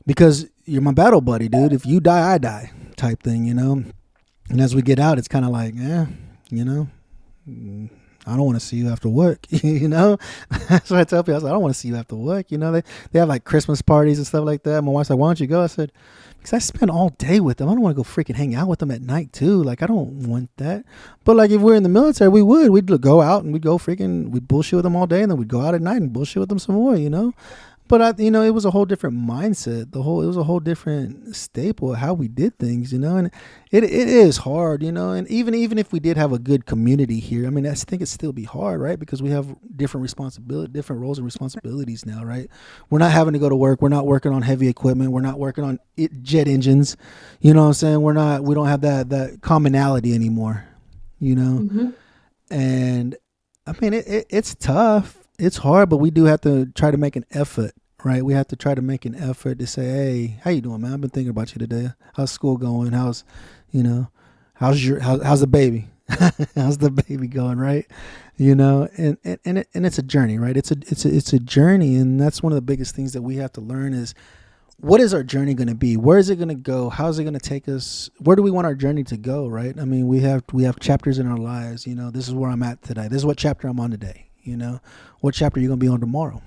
because 0.07 0.47
you're 0.65 0.83
my 0.83 0.93
battle 0.93 1.21
buddy, 1.21 1.49
dude. 1.49 1.73
If 1.73 1.87
you 1.87 2.01
die, 2.01 2.35
I 2.35 2.39
die, 2.39 2.73
type 2.97 3.23
thing, 3.23 3.45
you 3.45 3.55
know. 3.55 3.85
And 4.51 4.61
as 4.61 4.75
we 4.75 4.83
get 4.83 4.99
out, 4.99 5.19
it's 5.19 5.29
kind 5.29 5.45
of 5.45 5.53
like, 5.53 5.75
eh, 5.79 6.07
you 6.51 6.65
know, 6.65 6.89
I 8.27 8.37
don't 8.37 8.45
want 8.45 8.61
to 8.61 8.65
see 8.65 8.77
you 8.77 8.91
after 8.91 9.09
work, 9.09 9.47
you 9.49 9.89
know. 9.89 10.19
That's 10.69 10.91
what 10.91 11.01
I 11.01 11.05
tell 11.05 11.23
people. 11.23 11.37
I, 11.37 11.39
said, 11.41 11.49
I 11.49 11.53
don't 11.53 11.63
want 11.63 11.75
to 11.75 11.81
see 11.81 11.89
you 11.89 11.97
after 11.97 12.17
work, 12.17 12.51
you 12.51 12.59
know. 12.59 12.73
They 12.73 12.83
they 13.13 13.19
have 13.21 13.29
like 13.29 13.45
Christmas 13.45 13.81
parties 13.81 14.19
and 14.19 14.27
stuff 14.27 14.45
like 14.45 14.65
that. 14.65 14.83
My 14.83 14.93
wife's 14.93 15.11
like, 15.11 15.19
why 15.19 15.29
don't 15.29 15.41
you 15.41 15.47
go? 15.47 15.63
I 15.63 15.67
said, 15.67 15.93
because 16.37 16.53
I 16.53 16.59
spend 16.59 16.91
all 16.91 17.11
day 17.11 17.41
with 17.41 17.57
them. 17.57 17.69
I 17.69 17.73
don't 17.73 17.81
want 17.81 17.97
to 17.97 18.03
go 18.03 18.09
freaking 18.09 18.35
hang 18.37 18.55
out 18.55 18.69
with 18.69 18.81
them 18.81 18.91
at 18.91 19.01
night 19.01 19.33
too. 19.33 19.63
Like 19.63 19.83
I 19.83 19.87
don't 19.87 20.29
want 20.29 20.51
that. 20.59 20.85
But 21.25 21.37
like 21.37 21.51
if 21.51 21.61
we're 21.61 21.75
in 21.75 21.85
the 21.85 21.89
military, 21.89 22.29
we 22.29 22.43
would. 22.43 22.71
We'd 22.71 23.01
go 23.01 23.23
out 23.23 23.45
and 23.45 23.53
we'd 23.53 23.63
go 23.63 23.79
freaking. 23.79 24.31
We'd 24.31 24.47
bullshit 24.47 24.77
with 24.77 24.85
them 24.85 24.97
all 24.97 25.07
day, 25.07 25.23
and 25.23 25.31
then 25.31 25.39
we'd 25.39 25.49
go 25.49 25.63
out 25.63 25.75
at 25.75 25.81
night 25.81 26.03
and 26.03 26.13
bullshit 26.13 26.41
with 26.41 26.49
them 26.49 26.59
some 26.59 26.75
more. 26.75 26.97
You 26.97 27.11
know. 27.11 27.35
But 27.89 28.03
I, 28.03 28.15
you 28.23 28.31
know, 28.31 28.43
it 28.43 28.51
was 28.51 28.65
a 28.65 28.71
whole 28.71 28.85
different 28.85 29.17
mindset. 29.17 29.93
The 29.93 30.03
whole, 30.03 30.23
it 30.23 30.27
was 30.27 30.37
a 30.37 30.43
whole 30.45 30.61
different 30.61 31.35
staple 31.35 31.93
of 31.93 31.99
how 31.99 32.13
we 32.15 32.29
did 32.29 32.59
things. 32.59 32.93
You 32.93 32.99
know, 32.99 33.17
and 33.17 33.31
it 33.71 33.83
it 33.85 34.09
is 34.09 34.39
hard. 34.39 34.83
You 34.83 34.93
know, 34.93 35.11
and 35.13 35.27
even 35.29 35.55
even 35.55 35.79
if 35.79 35.93
we 35.93 35.99
did 36.01 36.17
have 36.17 36.33
a 36.33 36.39
good 36.39 36.67
community 36.67 37.19
here, 37.21 37.47
I 37.47 37.51
mean, 37.51 37.67
I 37.67 37.75
think 37.75 38.03
it'd 38.03 38.09
still 38.09 38.33
be 38.33 38.45
hard, 38.45 38.81
right? 38.81 38.99
Because 38.99 39.23
we 39.23 39.31
have 39.31 39.57
different 39.75 40.03
responsibility, 40.03 40.73
different 40.73 41.03
roles 41.03 41.19
and 41.19 41.25
responsibilities 41.25 42.05
now, 42.05 42.23
right? 42.25 42.49
We're 42.91 42.99
not 42.99 43.13
having 43.13 43.33
to 43.33 43.39
go 43.39 43.49
to 43.49 43.57
work. 43.57 43.81
We're 43.83 43.89
not 43.89 44.07
working 44.07 44.33
on 44.33 44.43
heavy 44.43 44.69
equipment. 44.69 45.11
We're 45.13 45.21
not 45.23 45.39
working 45.39 45.65
on 45.65 45.79
it, 45.97 46.23
jet 46.23 46.47
engines. 46.47 46.97
You 47.41 47.55
know 47.55 47.63
what 47.63 47.69
I'm 47.69 47.75
saying? 47.75 48.03
We're 48.03 48.13
not. 48.13 48.45
We 48.45 48.55
don't 48.55 48.67
have 48.69 48.83
that 48.83 49.09
that 49.11 49.41
commonality 49.41 50.15
anymore. 50.15 50.65
You 51.21 51.35
know, 51.35 51.59
Mhm. 51.61 51.95
and 52.51 53.17
I 53.67 53.73
mean, 53.81 53.93
it, 53.95 54.07
it 54.07 54.27
it's 54.31 54.55
tough. 54.55 55.17
It's 55.39 55.59
hard, 55.59 55.89
but 55.89 55.99
we 55.99 56.11
do 56.11 56.25
have 56.25 56.41
to 56.43 56.67
try 56.75 56.91
to 56.91 56.97
make 56.97 57.15
an 57.15 57.25
effort, 57.31 57.71
right? 58.05 58.25
We 58.25 58.35
have 58.35 58.49
to 58.49 58.57
try 58.57 58.75
to 58.75 58.83
make 58.83 59.05
an 59.05 59.15
effort 59.15 59.59
to 59.59 59.67
say, 59.67 59.85
"Hey, 59.85 60.41
how 60.43 60.51
you 60.51 60.61
doing, 60.61 60.81
man? 60.81 60.93
I've 60.95 61.01
been 61.01 61.11
thinking 61.11 61.31
about 61.31 61.55
you 61.55 61.59
today. 61.59 61.91
How's 62.15 62.31
school 62.31 62.57
going? 62.57 62.93
How's, 62.93 63.25
you 63.71 63.83
know, 63.83 64.09
how's 64.55 64.85
your 64.85 65.01
how's, 65.01 65.23
how's 65.23 65.41
the 65.41 65.47
baby? 65.47 65.89
how's 66.55 66.79
the 66.79 66.91
baby 66.91 67.27
going? 67.27 67.59
Right? 67.59 67.87
You 68.37 68.55
know, 68.55 68.89
and 68.97 69.19
and 69.25 69.39
and, 69.45 69.59
it, 69.59 69.69
and 69.75 69.87
it's 69.87 69.99
a 69.99 70.03
journey, 70.03 70.39
right? 70.39 70.57
It's 70.57 70.71
a 70.71 70.77
it's 70.87 71.05
a 71.05 71.15
it's 71.15 71.33
a 71.33 71.39
journey, 71.39 71.97
and 71.97 72.21
that's 72.21 72.43
one 72.43 72.53
of 72.53 72.57
the 72.57 72.63
biggest 72.63 72.95
things 72.95 73.13
that 73.13 73.23
we 73.23 73.37
have 73.37 73.53
to 73.55 73.61
learn 73.61 73.95
is 73.95 74.15
what 74.81 75.01
is 75.01 75.13
our 75.13 75.25
journey 75.25 75.55
going 75.55 75.69
to 75.69 75.75
be 75.75 75.97
where 75.97 76.19
is 76.19 76.31
it 76.31 76.37
going 76.37 76.49
to 76.49 76.55
go 76.55 76.89
how's 76.89 77.19
it 77.19 77.25
going 77.25 77.35
to 77.35 77.41
take 77.41 77.69
us 77.69 78.11
where 78.19 78.37
do 78.37 78.43
we 78.43 78.51
want 78.51 78.65
our 78.65 78.77
journey 78.77 79.03
to 79.03 79.17
go 79.17 79.49
right 79.49 79.77
i 79.81 79.85
mean 79.85 80.07
we 80.07 80.21
have 80.21 80.45
we 80.53 80.63
have 80.63 80.79
chapters 80.79 81.19
in 81.19 81.27
our 81.27 81.37
lives 81.37 81.85
you 81.85 81.97
know 81.97 82.13
this 82.13 82.29
is 82.29 82.35
where 82.35 82.49
i'm 82.49 82.63
at 82.63 82.81
today 82.83 83.09
this 83.09 83.17
is 83.17 83.27
what 83.27 83.37
chapter 83.37 83.67
i'm 83.67 83.81
on 83.81 83.91
today 83.91 84.29
you 84.43 84.57
know 84.57 84.79
what 85.19 85.35
chapter 85.35 85.59
are 85.59 85.63
you're 85.63 85.69
going 85.69 85.81
to 85.81 85.85
be 85.85 85.91
on 85.91 85.99
tomorrow 85.99 86.41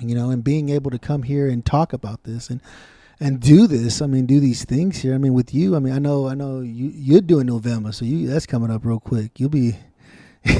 you 0.00 0.14
know 0.14 0.30
and 0.30 0.44
being 0.44 0.68
able 0.68 0.90
to 0.90 0.98
come 0.98 1.22
here 1.22 1.48
and 1.48 1.64
talk 1.64 1.92
about 1.92 2.24
this 2.24 2.50
and 2.50 2.60
and 3.20 3.40
do 3.40 3.66
this 3.66 4.00
i 4.00 4.06
mean 4.06 4.26
do 4.26 4.40
these 4.40 4.64
things 4.64 4.98
here 4.98 5.14
i 5.14 5.18
mean 5.18 5.34
with 5.34 5.54
you 5.54 5.74
i 5.76 5.78
mean 5.78 5.92
i 5.92 5.98
know 5.98 6.28
i 6.28 6.34
know 6.34 6.60
you 6.60 6.90
you're 6.94 7.20
doing 7.20 7.46
november 7.46 7.92
so 7.92 8.04
you 8.04 8.26
that's 8.26 8.46
coming 8.46 8.70
up 8.70 8.84
real 8.84 9.00
quick 9.00 9.38
you'll 9.38 9.48
be 9.48 9.76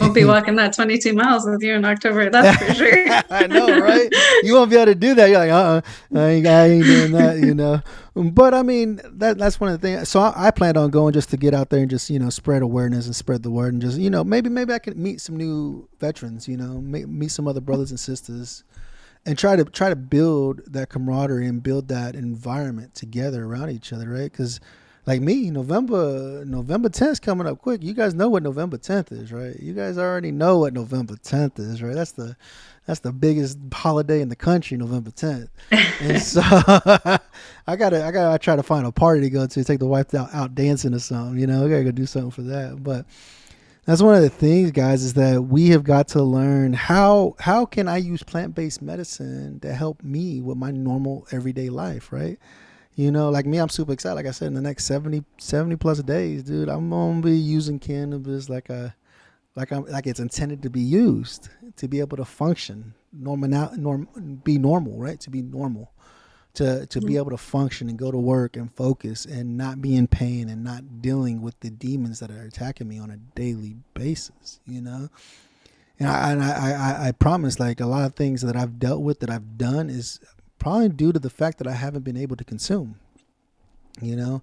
We'll 0.00 0.12
be 0.12 0.24
walking 0.24 0.56
that 0.56 0.74
22 0.74 1.14
miles 1.14 1.46
with 1.46 1.62
you 1.62 1.74
in 1.74 1.84
October. 1.84 2.30
That's 2.30 2.62
for 2.62 2.74
sure. 2.74 3.06
I 3.30 3.46
know, 3.46 3.78
right? 3.80 4.12
You 4.42 4.54
won't 4.54 4.70
be 4.70 4.76
able 4.76 4.86
to 4.86 4.94
do 4.94 5.14
that. 5.14 5.30
You're 5.30 5.38
like, 5.38 5.50
uh, 5.50 5.54
uh 5.54 5.80
I, 6.14 6.28
ain't, 6.28 6.46
I 6.46 6.66
ain't 6.66 6.84
doing 6.84 7.12
that, 7.12 7.38
you 7.38 7.54
know. 7.54 7.80
But 8.14 8.54
I 8.54 8.62
mean, 8.62 9.00
that 9.04 9.38
that's 9.38 9.60
one 9.60 9.72
of 9.72 9.80
the 9.80 9.86
things. 9.86 10.08
So 10.08 10.20
I, 10.20 10.48
I 10.48 10.50
planned 10.50 10.76
on 10.76 10.90
going 10.90 11.12
just 11.12 11.30
to 11.30 11.36
get 11.36 11.54
out 11.54 11.70
there 11.70 11.80
and 11.80 11.90
just 11.90 12.10
you 12.10 12.18
know 12.18 12.30
spread 12.30 12.62
awareness 12.62 13.06
and 13.06 13.14
spread 13.14 13.42
the 13.42 13.50
word 13.50 13.72
and 13.72 13.82
just 13.82 13.98
you 13.98 14.10
know 14.10 14.24
maybe 14.24 14.50
maybe 14.50 14.72
I 14.72 14.80
can 14.80 15.00
meet 15.00 15.20
some 15.20 15.36
new 15.36 15.88
veterans, 16.00 16.48
you 16.48 16.56
know, 16.56 16.80
meet, 16.80 17.08
meet 17.08 17.30
some 17.30 17.46
other 17.46 17.60
brothers 17.60 17.90
and 17.90 18.00
sisters, 18.00 18.64
and 19.26 19.38
try 19.38 19.56
to 19.56 19.64
try 19.64 19.88
to 19.88 19.96
build 19.96 20.62
that 20.66 20.88
camaraderie 20.88 21.46
and 21.46 21.62
build 21.62 21.88
that 21.88 22.14
environment 22.14 22.94
together 22.94 23.44
around 23.44 23.70
each 23.70 23.92
other, 23.92 24.08
right? 24.08 24.30
Because 24.30 24.60
like 25.08 25.22
me, 25.22 25.50
November 25.50 26.44
November 26.44 26.90
10th 26.90 27.22
coming 27.22 27.46
up 27.46 27.58
quick. 27.58 27.82
You 27.82 27.94
guys 27.94 28.12
know 28.14 28.28
what 28.28 28.42
November 28.42 28.76
10th 28.76 29.10
is, 29.10 29.32
right? 29.32 29.58
You 29.58 29.72
guys 29.72 29.96
already 29.96 30.30
know 30.30 30.58
what 30.58 30.74
November 30.74 31.14
10th 31.14 31.58
is, 31.58 31.82
right? 31.82 31.94
That's 31.94 32.12
the 32.12 32.36
that's 32.86 33.00
the 33.00 33.12
biggest 33.12 33.58
holiday 33.72 34.20
in 34.20 34.28
the 34.28 34.36
country, 34.36 34.76
November 34.76 35.10
10th. 35.10 35.48
and 36.00 36.22
so 36.22 36.42
I 37.66 37.76
gotta 37.76 38.04
I 38.04 38.10
gotta 38.10 38.38
try 38.38 38.54
to 38.54 38.62
find 38.62 38.86
a 38.86 38.92
party 38.92 39.22
to 39.22 39.30
go 39.30 39.46
to, 39.46 39.64
take 39.64 39.78
the 39.78 39.86
wife 39.86 40.12
out, 40.14 40.34
out 40.34 40.54
dancing 40.54 40.92
or 40.92 40.98
something. 40.98 41.38
You 41.38 41.46
know, 41.46 41.64
I 41.64 41.70
gotta 41.70 41.84
go 41.84 41.90
do 41.90 42.04
something 42.04 42.30
for 42.30 42.42
that. 42.42 42.82
But 42.82 43.06
that's 43.88 44.02
one 44.02 44.14
of 44.14 44.20
the 44.20 44.28
things, 44.28 44.70
guys, 44.70 45.02
is 45.02 45.14
that 45.14 45.44
we 45.44 45.70
have 45.70 45.82
got 45.82 46.08
to 46.08 46.22
learn 46.22 46.74
how 46.74 47.34
how 47.38 47.64
can 47.64 47.88
I 47.88 47.96
use 47.96 48.22
plant 48.22 48.54
based 48.54 48.82
medicine 48.82 49.60
to 49.60 49.72
help 49.72 50.02
me 50.02 50.42
with 50.42 50.58
my 50.58 50.70
normal 50.70 51.26
everyday 51.32 51.70
life, 51.70 52.12
right? 52.12 52.38
You 52.96 53.10
know, 53.10 53.30
like 53.30 53.46
me, 53.46 53.56
I'm 53.56 53.70
super 53.70 53.94
excited. 53.94 54.16
Like 54.16 54.26
I 54.26 54.32
said, 54.32 54.48
in 54.48 54.52
the 54.52 54.60
next 54.60 54.84
70, 54.84 55.24
70 55.38 55.76
plus 55.76 56.02
days, 56.02 56.42
dude, 56.42 56.68
I'm 56.68 56.90
gonna 56.90 57.22
be 57.22 57.34
using 57.34 57.78
cannabis 57.78 58.50
like 58.50 58.68
a 58.68 58.94
like 59.56 59.72
I'm 59.72 59.86
like 59.86 60.06
it's 60.06 60.20
intended 60.20 60.60
to 60.64 60.68
be 60.68 60.82
used 60.82 61.48
to 61.76 61.88
be 61.88 62.00
able 62.00 62.18
to 62.18 62.26
function, 62.26 62.92
normal, 63.10 63.70
norm, 63.74 64.06
be 64.44 64.58
normal, 64.58 64.98
right? 64.98 65.18
To 65.20 65.30
be 65.30 65.40
normal, 65.40 65.94
to 66.58 66.86
to 66.86 67.00
be 67.00 67.14
mm. 67.14 67.18
able 67.18 67.30
to 67.30 67.36
function 67.36 67.88
and 67.88 67.96
go 67.96 68.10
to 68.10 68.18
work 68.18 68.56
and 68.56 68.74
focus 68.74 69.24
and 69.24 69.56
not 69.56 69.80
be 69.80 69.94
in 69.94 70.08
pain 70.08 70.48
and 70.48 70.64
not 70.64 71.00
dealing 71.00 71.40
with 71.40 71.58
the 71.60 71.70
demons 71.70 72.18
that 72.18 72.32
are 72.32 72.42
attacking 72.42 72.88
me 72.88 72.98
on 72.98 73.10
a 73.10 73.16
daily 73.16 73.76
basis. 73.94 74.58
You 74.66 74.80
know, 74.80 75.08
and 76.00 76.08
I 76.08 76.32
and 76.32 76.42
I, 76.42 76.48
I, 76.48 77.08
I 77.08 77.12
promise, 77.12 77.60
like 77.60 77.80
a 77.80 77.86
lot 77.86 78.06
of 78.06 78.16
things 78.16 78.42
that 78.42 78.56
I've 78.56 78.80
dealt 78.80 79.02
with 79.02 79.20
that 79.20 79.30
I've 79.30 79.56
done 79.56 79.88
is 79.88 80.18
probably 80.58 80.88
due 80.88 81.12
to 81.12 81.20
the 81.20 81.30
fact 81.30 81.58
that 81.58 81.68
I 81.68 81.74
haven't 81.74 82.02
been 82.02 82.16
able 82.16 82.34
to 82.36 82.44
consume. 82.44 82.96
You 84.00 84.16
know, 84.16 84.42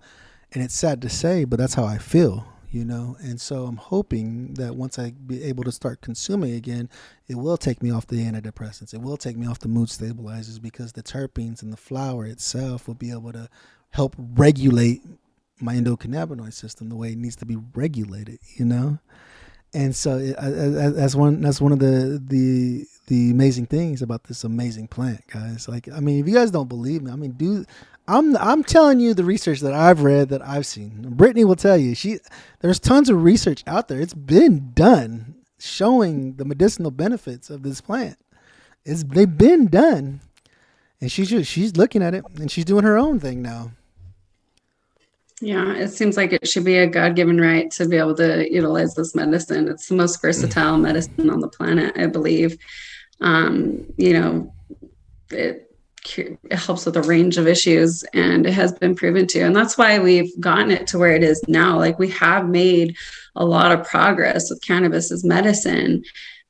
and 0.53 0.63
it's 0.63 0.76
sad 0.76 1.01
to 1.01 1.09
say, 1.09 1.43
but 1.43 1.59
that's 1.59 1.74
how 1.74 1.84
I 1.84 1.97
feel. 1.97 2.45
You 2.76 2.84
know, 2.84 3.16
and 3.22 3.40
so 3.40 3.68
I'm 3.68 3.78
hoping 3.78 4.56
that 4.56 4.76
once 4.76 5.00
I 5.00 5.12
be 5.12 5.42
able 5.44 5.64
to 5.64 5.72
start 5.72 6.02
consuming 6.02 6.56
again, 6.56 6.90
it 7.26 7.36
will 7.36 7.56
take 7.56 7.82
me 7.82 7.90
off 7.90 8.06
the 8.06 8.18
antidepressants. 8.18 8.94
It 8.94 9.00
will 9.00 9.16
take 9.16 9.38
me 9.38 9.48
off 9.48 9.60
the 9.60 9.70
mood 9.70 9.90
stabilizers 9.90 10.60
because 10.60 10.92
the 10.92 11.02
terpenes 11.02 11.64
and 11.64 11.72
the 11.72 11.78
flower 11.78 12.26
itself 12.26 12.86
will 12.86 12.96
be 12.96 13.12
able 13.12 13.32
to 13.32 13.48
help 13.92 14.14
regulate 14.18 15.02
my 15.62 15.76
endocannabinoid 15.76 16.52
system 16.52 16.90
the 16.90 16.98
way 16.98 17.14
it 17.14 17.18
needs 17.18 17.38
to 17.38 17.46
be 17.46 17.56
regulated. 17.76 18.40
You 18.58 18.66
know, 18.66 19.00
and 19.76 19.96
so 19.96 20.18
it, 20.18 20.36
I, 20.40 20.48
I, 20.48 20.90
that's 20.90 21.16
one 21.16 21.42
that's 21.42 21.60
one 21.60 21.72
of 21.72 21.80
the 21.80 22.22
the 22.26 22.86
the 23.08 23.32
amazing 23.32 23.68
things 23.68 24.02
about 24.02 24.24
this 24.24 24.44
amazing 24.44 24.88
plant, 24.88 25.28
guys. 25.28 25.68
Like, 25.68 25.88
I 25.90 26.00
mean, 26.00 26.20
if 26.20 26.28
you 26.28 26.34
guys 26.34 26.50
don't 26.50 26.70
believe 26.70 27.04
me, 27.04 27.12
I 27.12 27.16
mean, 27.16 27.32
do 27.32 27.66
I'm 28.08 28.38
I'm 28.38 28.64
telling 28.64 29.00
you 29.00 29.14
the 29.14 29.24
research 29.24 29.60
that 29.60 29.74
I've 29.74 30.02
read 30.02 30.30
that 30.30 30.42
I've 30.42 30.66
seen. 30.66 31.14
Brittany 31.16 31.44
will 31.44 31.56
tell 31.56 31.78
you. 31.78 31.94
She 31.94 32.20
there's 32.62 32.80
tons 32.80 33.10
of 33.10 33.22
research 33.22 33.64
out 33.68 33.88
there. 33.88 34.00
It's 34.00 34.14
been 34.14 34.72
done 34.74 35.36
showing 35.60 36.36
the 36.36 36.46
medicinal 36.46 36.92
benefits 36.92 37.50
of 37.50 37.64
this 37.64 37.82
plant. 37.82 38.18
It's 38.86 39.04
they've 39.04 39.38
been 39.38 39.68
done, 39.68 40.22
and 41.02 41.12
she's 41.12 41.30
just 41.30 41.52
she's 41.52 41.76
looking 41.76 42.02
at 42.02 42.14
it 42.14 42.24
and 42.36 42.50
she's 42.50 42.66
doing 42.66 42.86
her 42.86 42.98
own 42.98 43.20
thing 43.20 43.42
now. 43.42 43.72
Yeah, 45.42 45.74
it 45.74 45.90
seems 45.90 46.16
like 46.16 46.32
it 46.32 46.48
should 46.48 46.64
be 46.64 46.78
a 46.78 46.88
God 46.88 47.16
given 47.16 47.40
right 47.40 47.70
to 47.72 47.88
be 47.88 47.98
able 47.98 48.16
to 48.16 48.52
utilize 48.52 48.96
this 48.96 49.16
medicine. 49.16 49.68
It's 49.68 49.88
the 49.90 49.96
most 49.96 50.22
versatile 50.22 50.78
medicine 50.78 51.30
on 51.30 51.42
the 51.42 51.50
planet, 51.50 51.94
I 51.98 52.06
believe. 52.06 52.58
Um, 53.20 53.86
you 53.98 54.14
know, 54.14 54.54
it 55.32 55.66
it 56.18 56.38
helps 56.54 56.86
with 56.86 56.96
a 56.98 57.02
range 57.02 57.38
of 57.38 57.48
issues 57.48 58.04
and 58.14 58.46
it 58.46 58.54
has 58.54 58.72
been 58.74 58.96
proven 58.96 59.26
to 59.26 59.42
and 59.42 59.56
that's 59.56 59.76
why 59.76 59.98
we've 59.98 60.40
gotten 60.40 60.70
it 60.70 60.86
to 60.86 61.00
where 61.00 61.16
it 61.16 61.24
is 61.24 61.42
now 61.48 61.78
like 61.80 61.98
we 61.98 62.10
have 62.10 62.48
made 62.48 62.96
a 63.36 63.44
lot 63.44 63.72
of 63.72 63.88
progress 63.88 64.52
with 64.52 64.62
cannabis 64.62 65.12
as 65.12 65.24
medicine 65.24 66.04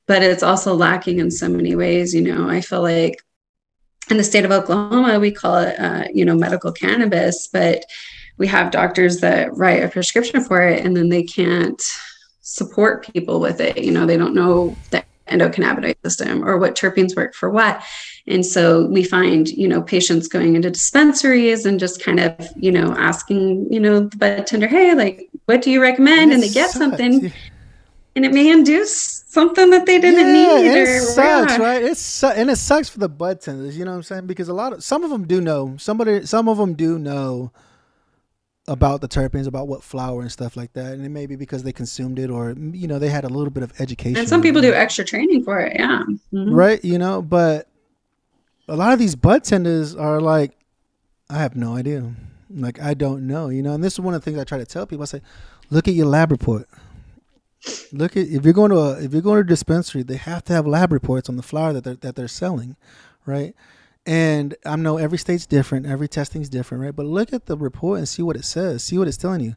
but 0.08 0.22
it's 0.22 0.44
also 0.44 0.74
lacking 0.74 1.20
in 1.20 1.32
so 1.32 1.48
many 1.48 1.74
ways 1.74 2.14
you 2.14 2.22
know 2.22 2.50
i 2.50 2.60
feel 2.60 2.82
like 2.82 3.24
in 4.10 4.18
the 4.18 4.24
state 4.26 4.44
of 4.44 4.52
oklahoma 4.52 5.20
we 5.20 5.32
call 5.32 5.58
it 5.58 5.80
uh, 5.80 6.04
you 6.14 6.26
know 6.26 6.36
medical 6.36 6.74
cannabis 6.74 7.48
but 7.48 7.86
we 8.38 8.48
have 8.48 8.72
doctors 8.72 9.20
that 9.22 9.56
write 9.56 9.84
a 9.84 9.90
prescription 9.90 10.44
for 10.44 10.62
it 10.62 10.86
and 10.86 10.96
then 10.96 11.10
they 11.10 11.24
can't 11.24 11.82
support 12.42 13.12
people 13.14 13.40
with 13.40 13.60
it 13.60 13.78
you 13.78 13.92
know 13.92 14.06
they 14.06 14.18
don't 14.18 14.36
know 14.36 14.76
the 14.92 15.04
endocannabinoid 15.28 15.96
system 16.04 16.44
or 16.48 16.58
what 16.58 16.76
terpenes 16.76 17.16
work 17.16 17.34
for 17.34 17.50
what 17.50 17.84
and 18.28 18.46
so 18.46 18.88
we 18.88 19.04
find, 19.04 19.50
you 19.50 19.68
know, 19.68 19.84
patients 19.84 20.28
going 20.28 20.56
into 20.56 20.72
dispensaries 20.72 21.66
and 21.66 21.80
just 21.80 22.04
kind 22.04 22.20
of, 22.20 22.34
you 22.56 22.72
know, 22.72 22.96
asking, 22.98 23.72
you 23.72 23.80
know, 23.80 24.02
the 24.02 24.44
tender, 24.48 24.68
hey, 24.68 24.96
like, 24.96 25.30
what 25.46 25.62
do 25.62 25.70
you 25.70 25.80
recommend? 25.80 26.32
And, 26.32 26.42
they 26.42 26.50
get 26.50 26.72
sucks. 26.72 26.80
something. 26.80 27.32
And 28.16 28.26
it 28.26 28.34
may 28.34 28.50
induce 28.50 29.26
something 29.28 29.70
that 29.70 29.86
they 29.86 30.00
didn't 30.00 30.36
yeah, 30.36 30.56
need. 30.56 30.68
it 30.68 31.02
sucks, 31.02 31.58
yeah. 31.58 31.64
right? 31.64 31.84
It's 31.84 32.00
su- 32.00 32.28
and 32.28 32.50
it 32.50 32.56
sucks 32.56 32.90
for 32.90 32.98
the 32.98 33.10
bud 33.10 33.42
tenders. 33.42 33.78
You 33.78 33.86
know 33.86 33.92
what 33.92 33.98
I'm 33.98 34.04
saying? 34.04 34.26
Because 34.26 34.48
a 34.48 34.54
lot 34.54 34.74
of 34.74 34.84
some 34.84 35.04
of 35.04 35.10
them 35.10 35.28
do 35.28 35.42
know. 35.42 35.76
Somebody, 35.78 36.26
some 36.26 36.48
of 36.48 36.58
them 36.58 36.74
do 36.74 36.98
know 36.98 37.52
about 38.68 39.02
the 39.02 39.08
terpenes, 39.08 39.48
about 39.48 39.68
what 39.68 39.84
flower 39.84 40.22
and 40.22 40.32
stuff 40.32 40.58
like 40.58 40.74
that, 40.74 40.94
and 40.94 41.06
it 41.06 41.10
may 41.10 41.26
be 41.26 41.36
because 41.36 41.64
they 41.64 41.72
consumed 41.72 42.18
it, 42.18 42.30
or 42.30 42.56
you 42.58 42.88
know, 42.88 43.00
they 43.00 43.10
had 43.10 43.24
a 43.24 43.30
little 43.30 43.52
bit 43.52 43.64
of 43.64 43.72
education. 43.80 44.18
And 44.18 44.28
some 44.28 44.42
people 44.42 44.62
do 44.62 44.74
extra 44.74 45.06
training 45.06 45.44
for 45.44 45.60
it, 45.60 45.74
yeah. 45.76 46.04
Mm-hmm. 46.34 46.54
Right, 46.54 46.84
you 46.84 46.98
know, 46.98 47.22
but 47.22 47.68
a 48.68 48.76
lot 48.76 48.94
of 48.94 49.00
these 49.00 49.16
bud 49.16 49.44
tenders 49.44 49.96
are 49.96 50.20
like, 50.20 50.58
I 51.30 51.38
have 51.38 51.56
no 51.56 51.76
idea. 51.76 52.12
Like 52.50 52.82
I 52.82 52.94
don't 52.94 53.28
know, 53.28 53.50
you 53.50 53.62
know. 53.62 53.74
And 53.74 53.84
this 53.84 53.94
is 53.94 54.00
one 54.00 54.14
of 54.14 54.22
the 54.22 54.26
things 54.26 54.40
I 54.40 54.44
try 54.44 54.58
to 54.58 54.66
tell 54.66 54.86
people. 54.86 55.04
I 55.04 55.06
say, 55.06 55.22
look 55.70 55.88
at 55.88 55.94
your 55.94 56.06
lab 56.06 56.32
report. 56.32 56.68
Look 57.92 58.16
at 58.16 58.28
if 58.28 58.46
you're 58.46 58.54
going 58.54 58.72
to 58.72 58.78
a 58.78 59.02
if 59.02 59.14
you're 59.14 59.22
going 59.22 59.38
to 59.38 59.42
a 59.42 59.48
dispensary, 59.48 60.04
they 60.04 60.18
have 60.18 60.44
to 60.46 60.54
have 60.54 60.68
lab 60.68 60.92
reports 60.92 61.30
on 61.30 61.36
the 61.36 61.44
flower 61.44 61.74
that 61.74 61.84
they're 61.84 61.96
that 61.96 62.16
they're 62.16 62.28
selling, 62.28 62.76
right? 63.26 63.56
And 64.06 64.56
I 64.66 64.76
know 64.76 64.98
every 64.98 65.18
state's 65.18 65.48
different, 65.48 65.88
every 65.88 66.08
testing's 66.08 66.50
different, 66.50 66.84
right? 66.84 66.96
But 66.96 67.08
look 67.08 67.34
at 67.34 67.48
the 67.48 67.58
report 67.58 67.98
and 67.98 68.08
see 68.08 68.22
what 68.22 68.36
it 68.36 68.46
says. 68.46 68.84
See 68.84 68.98
what 68.98 69.08
it's 69.08 69.18
telling 69.18 69.42
you 69.42 69.56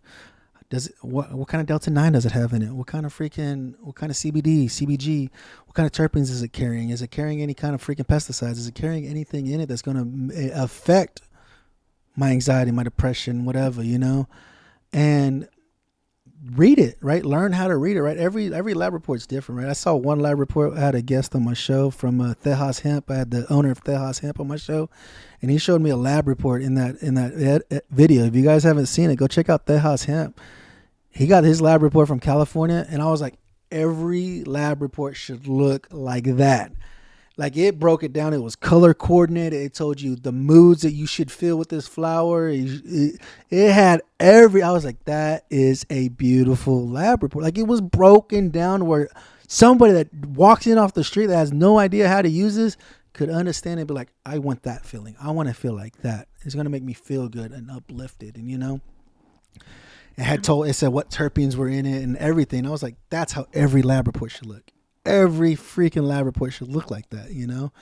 does 0.70 0.88
it 0.88 0.94
what 1.00 1.32
what 1.32 1.48
kind 1.48 1.60
of 1.60 1.66
delta 1.66 1.90
9 1.90 2.12
does 2.12 2.26
it 2.26 2.32
have 2.32 2.52
in 2.52 2.62
it 2.62 2.72
what 2.72 2.86
kind 2.86 3.06
of 3.06 3.16
freaking 3.16 3.74
what 3.80 3.94
kind 3.94 4.10
of 4.10 4.16
cbd 4.16 4.66
cbg 4.66 5.30
what 5.66 5.74
kind 5.74 5.86
of 5.86 5.92
terpenes 5.92 6.30
is 6.30 6.42
it 6.42 6.52
carrying 6.52 6.90
is 6.90 7.02
it 7.02 7.10
carrying 7.10 7.40
any 7.40 7.54
kind 7.54 7.74
of 7.74 7.82
freaking 7.84 8.06
pesticides 8.06 8.52
is 8.52 8.68
it 8.68 8.74
carrying 8.74 9.06
anything 9.06 9.46
in 9.46 9.60
it 9.60 9.66
that's 9.66 9.82
going 9.82 10.28
to 10.30 10.52
affect 10.62 11.22
my 12.16 12.30
anxiety 12.30 12.70
my 12.70 12.82
depression 12.82 13.44
whatever 13.44 13.82
you 13.82 13.98
know 13.98 14.28
and 14.92 15.48
read 16.54 16.78
it 16.78 16.98
right? 17.00 17.24
Learn 17.24 17.52
how 17.52 17.68
to 17.68 17.76
read 17.76 17.96
it 17.96 18.02
right? 18.02 18.16
Every 18.16 18.52
every 18.52 18.74
lab 18.74 18.92
report's 18.92 19.26
different 19.26 19.60
right? 19.60 19.70
I 19.70 19.72
saw 19.72 19.94
one 19.94 20.20
lab 20.20 20.38
report 20.38 20.74
i 20.74 20.80
had 20.80 20.94
a 20.94 21.02
guest 21.02 21.34
on 21.34 21.44
my 21.44 21.54
show 21.54 21.90
from 21.90 22.20
uh, 22.20 22.34
tejas 22.42 22.80
hemp. 22.80 23.10
I 23.10 23.16
had 23.16 23.30
the 23.30 23.50
owner 23.52 23.70
of 23.70 23.82
tejas 23.82 24.20
hemp 24.20 24.40
on 24.40 24.48
my 24.48 24.56
show 24.56 24.88
and 25.42 25.50
he 25.50 25.58
showed 25.58 25.80
me 25.80 25.90
a 25.90 25.96
lab 25.96 26.28
report 26.28 26.62
in 26.62 26.74
that 26.74 26.96
in 27.02 27.14
that 27.14 27.34
ed, 27.34 27.62
ed 27.70 27.82
video. 27.90 28.24
If 28.24 28.34
you 28.34 28.42
guys 28.44 28.64
haven't 28.64 28.86
seen 28.86 29.10
it 29.10 29.16
go 29.16 29.26
check 29.26 29.48
out 29.48 29.66
tejas 29.66 30.06
hemp. 30.06 30.40
He 31.10 31.26
got 31.26 31.44
his 31.44 31.60
lab 31.60 31.82
report 31.82 32.06
from 32.06 32.20
california 32.20 32.86
and 32.88 33.02
i 33.02 33.06
was 33.06 33.20
like 33.20 33.34
every 33.72 34.44
lab 34.44 34.80
report 34.80 35.16
should 35.16 35.48
look 35.48 35.88
like 35.90 36.24
that 36.36 36.72
like 37.38 37.56
it 37.56 37.78
broke 37.78 38.02
it 38.02 38.12
down. 38.12 38.34
It 38.34 38.42
was 38.42 38.56
color 38.56 38.92
coordinated. 38.92 39.62
It 39.62 39.72
told 39.72 40.00
you 40.00 40.16
the 40.16 40.32
moods 40.32 40.82
that 40.82 40.90
you 40.90 41.06
should 41.06 41.30
feel 41.30 41.56
with 41.56 41.68
this 41.68 41.86
flower. 41.86 42.48
It, 42.48 42.68
it, 42.84 43.20
it, 43.48 43.72
had 43.72 44.02
every. 44.18 44.60
I 44.60 44.72
was 44.72 44.84
like, 44.84 45.04
that 45.04 45.46
is 45.48 45.86
a 45.88 46.08
beautiful 46.08 46.86
lab 46.86 47.22
report. 47.22 47.44
Like 47.44 47.56
it 47.56 47.68
was 47.68 47.80
broken 47.80 48.50
down 48.50 48.86
where 48.86 49.08
somebody 49.46 49.92
that 49.92 50.12
walks 50.12 50.66
in 50.66 50.78
off 50.78 50.94
the 50.94 51.04
street 51.04 51.26
that 51.26 51.36
has 51.36 51.52
no 51.52 51.78
idea 51.78 52.08
how 52.08 52.22
to 52.22 52.28
use 52.28 52.56
this 52.56 52.76
could 53.12 53.30
understand 53.30 53.78
it. 53.78 53.86
be 53.86 53.94
like, 53.94 54.12
I 54.26 54.38
want 54.38 54.64
that 54.64 54.84
feeling. 54.84 55.14
I 55.22 55.30
want 55.30 55.48
to 55.48 55.54
feel 55.54 55.74
like 55.74 55.96
that. 56.02 56.26
It's 56.44 56.56
gonna 56.56 56.70
make 56.70 56.82
me 56.82 56.92
feel 56.92 57.28
good 57.28 57.52
and 57.52 57.70
uplifted. 57.70 58.36
And 58.36 58.50
you 58.50 58.58
know, 58.58 58.80
it 60.16 60.24
had 60.24 60.40
mm-hmm. 60.40 60.42
told 60.42 60.66
it 60.66 60.72
said 60.72 60.88
what 60.88 61.10
terpenes 61.10 61.54
were 61.54 61.68
in 61.68 61.86
it 61.86 62.02
and 62.02 62.16
everything. 62.16 62.66
I 62.66 62.70
was 62.70 62.82
like, 62.82 62.96
that's 63.10 63.32
how 63.32 63.46
every 63.54 63.82
lab 63.82 64.08
report 64.08 64.32
should 64.32 64.46
look 64.46 64.72
every 65.04 65.54
freaking 65.54 66.04
lab 66.04 66.26
report 66.26 66.52
should 66.52 66.68
look 66.68 66.90
like 66.90 67.08
that, 67.10 67.32
you 67.32 67.46
know? 67.46 67.72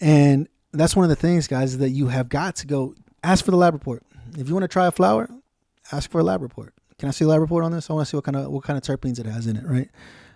And 0.00 0.48
that's 0.72 0.96
one 0.96 1.04
of 1.04 1.10
the 1.10 1.16
things, 1.16 1.46
guys, 1.46 1.72
is 1.72 1.78
that 1.78 1.90
you 1.90 2.08
have 2.08 2.28
got 2.28 2.56
to 2.56 2.66
go 2.66 2.94
ask 3.22 3.44
for 3.44 3.50
the 3.50 3.56
lab 3.56 3.74
report. 3.74 4.02
If 4.36 4.48
you 4.48 4.54
want 4.54 4.64
to 4.64 4.68
try 4.68 4.86
a 4.86 4.90
flower, 4.90 5.28
ask 5.92 6.10
for 6.10 6.20
a 6.20 6.24
lab 6.24 6.42
report. 6.42 6.74
Can 6.98 7.08
I 7.08 7.12
see 7.12 7.24
a 7.24 7.28
lab 7.28 7.40
report 7.40 7.64
on 7.64 7.72
this? 7.72 7.90
I 7.90 7.92
want 7.92 8.06
to 8.06 8.10
see 8.10 8.16
what 8.16 8.24
kind 8.24 8.36
of 8.36 8.50
what 8.50 8.64
kind 8.64 8.76
of 8.76 8.82
terpenes 8.82 9.18
it 9.18 9.26
has 9.26 9.46
in 9.46 9.56
it, 9.56 9.64
right? 9.66 9.90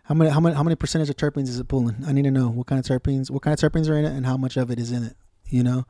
How 0.04 0.14
many 0.14 0.30
how 0.30 0.40
many 0.40 0.54
how 0.54 0.62
many 0.62 0.76
percentage 0.76 1.08
of 1.10 1.16
terpenes 1.16 1.48
is 1.48 1.58
it 1.58 1.68
pulling? 1.68 1.96
I 2.06 2.12
need 2.12 2.24
to 2.24 2.30
know 2.30 2.48
what 2.48 2.66
kind 2.66 2.78
of 2.78 2.84
terpenes, 2.84 3.30
what 3.30 3.42
kind 3.42 3.54
of 3.54 3.72
terpenes 3.72 3.88
are 3.88 3.96
in 3.96 4.04
it, 4.04 4.12
and 4.12 4.26
how 4.26 4.36
much 4.36 4.56
of 4.56 4.70
it 4.70 4.78
is 4.78 4.92
in 4.92 5.02
it. 5.02 5.16
You 5.48 5.62
know, 5.62 5.84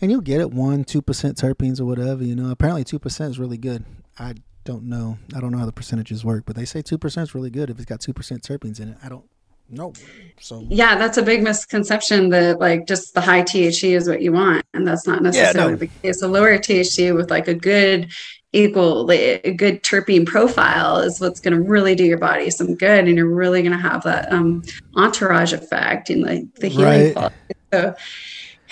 and 0.00 0.10
you'll 0.10 0.20
get 0.20 0.40
it 0.40 0.50
one, 0.52 0.84
two 0.84 1.02
percent 1.02 1.36
terpenes 1.36 1.80
or 1.80 1.84
whatever. 1.84 2.24
You 2.24 2.34
know, 2.34 2.50
apparently 2.50 2.84
two 2.84 2.98
percent 2.98 3.30
is 3.30 3.38
really 3.38 3.58
good. 3.58 3.84
I 4.18 4.34
don't 4.64 4.84
know. 4.84 5.18
I 5.34 5.40
don't 5.40 5.52
know 5.52 5.58
how 5.58 5.66
the 5.66 5.72
percentages 5.72 6.24
work, 6.24 6.44
but 6.46 6.56
they 6.56 6.64
say 6.64 6.82
two 6.82 6.98
percent 6.98 7.28
is 7.28 7.34
really 7.34 7.50
good 7.50 7.70
if 7.70 7.76
it's 7.76 7.84
got 7.84 8.00
two 8.00 8.12
percent 8.12 8.42
terpenes 8.42 8.80
in 8.80 8.90
it. 8.90 8.98
I 9.02 9.08
don't 9.08 9.28
no. 9.72 9.92
So 10.38 10.64
yeah, 10.68 10.96
that's 10.96 11.16
a 11.16 11.22
big 11.22 11.42
misconception 11.42 12.28
that 12.28 12.60
like 12.60 12.86
just 12.86 13.14
the 13.14 13.20
high 13.20 13.42
THC 13.42 13.96
is 13.96 14.08
what 14.08 14.20
you 14.20 14.32
want, 14.32 14.66
and 14.74 14.86
that's 14.86 15.06
not 15.06 15.22
necessarily 15.22 15.58
yeah, 15.58 15.70
no. 15.70 15.76
the 15.76 15.86
case. 15.86 16.22
A 16.22 16.28
lower 16.28 16.58
THC 16.58 17.14
with 17.16 17.30
like 17.30 17.48
a 17.48 17.54
good 17.54 18.12
equal 18.52 19.10
a 19.10 19.52
good 19.54 19.82
terpene 19.82 20.26
profile 20.26 20.98
is 20.98 21.20
what's 21.20 21.40
going 21.40 21.54
to 21.54 21.62
really 21.62 21.94
do 21.94 22.04
your 22.04 22.18
body 22.18 22.50
some 22.50 22.74
good, 22.74 23.06
and 23.06 23.16
you're 23.16 23.34
really 23.34 23.62
going 23.62 23.72
to 23.72 23.78
have 23.78 24.02
that 24.02 24.30
um, 24.30 24.62
entourage 24.96 25.54
effect 25.54 26.10
and 26.10 26.22
like 26.22 26.54
the 26.56 26.68
healing 26.68 27.14
right. 27.14 27.32
So 27.72 27.94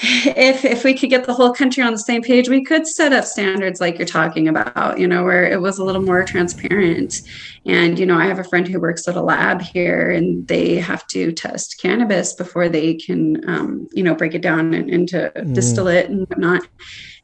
if 0.03 0.65
if 0.65 0.83
we 0.83 0.95
could 0.95 1.11
get 1.11 1.25
the 1.25 1.35
whole 1.35 1.53
country 1.53 1.83
on 1.83 1.93
the 1.93 1.99
same 1.99 2.23
page, 2.23 2.49
we 2.49 2.65
could 2.65 2.87
set 2.87 3.13
up 3.13 3.25
standards 3.25 3.81
like 3.81 3.99
you're 3.99 4.07
talking 4.07 4.49
about, 4.49 4.99
you 4.99 5.07
know, 5.07 5.25
where 5.25 5.45
it 5.45 5.61
was 5.61 5.79
a 5.79 5.85
little 5.85 6.03
more 6.03 6.25
transparent. 6.25 7.23
And 7.67 7.99
you 7.99 8.07
know, 8.07 8.19
I 8.19 8.27
have 8.27 8.39
a 8.39 8.45
friend 8.45 8.67
who 8.67 8.81
works 8.81 9.07
at 9.09 9.17
a 9.17 9.23
lab 9.23 9.61
here, 9.61 10.11
and 10.11 10.47
they 10.49 10.77
have 10.77 11.07
to 11.09 11.33
test 11.33 11.81
cannabis 11.81 12.33
before 12.33 12.69
they 12.69 12.95
can, 12.95 13.47
um, 13.49 13.89
you 13.93 14.03
know, 14.03 14.15
break 14.15 14.35
it 14.35 14.43
down 14.43 14.73
and, 14.73 14.89
into 14.89 15.31
mm. 15.37 15.55
distillate 15.55 16.09
and 16.09 16.27
whatnot. 16.29 16.67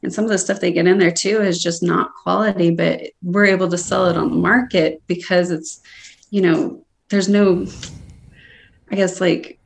And 0.03 0.13
some 0.13 0.25
of 0.25 0.29
the 0.29 0.37
stuff 0.37 0.59
they 0.59 0.71
get 0.71 0.87
in 0.87 0.99
there 0.99 1.11
too 1.11 1.41
is 1.41 1.61
just 1.61 1.81
not 1.81 2.13
quality, 2.13 2.69
but 2.69 3.01
we're 3.23 3.45
able 3.45 3.69
to 3.69 3.77
sell 3.77 4.07
it 4.07 4.17
on 4.17 4.29
the 4.29 4.37
market 4.37 5.01
because 5.07 5.49
it's, 5.49 5.81
you 6.29 6.41
know, 6.41 6.85
there's 7.09 7.27
no, 7.27 7.65
I 8.91 8.95
guess 8.95 9.19
like 9.19 9.56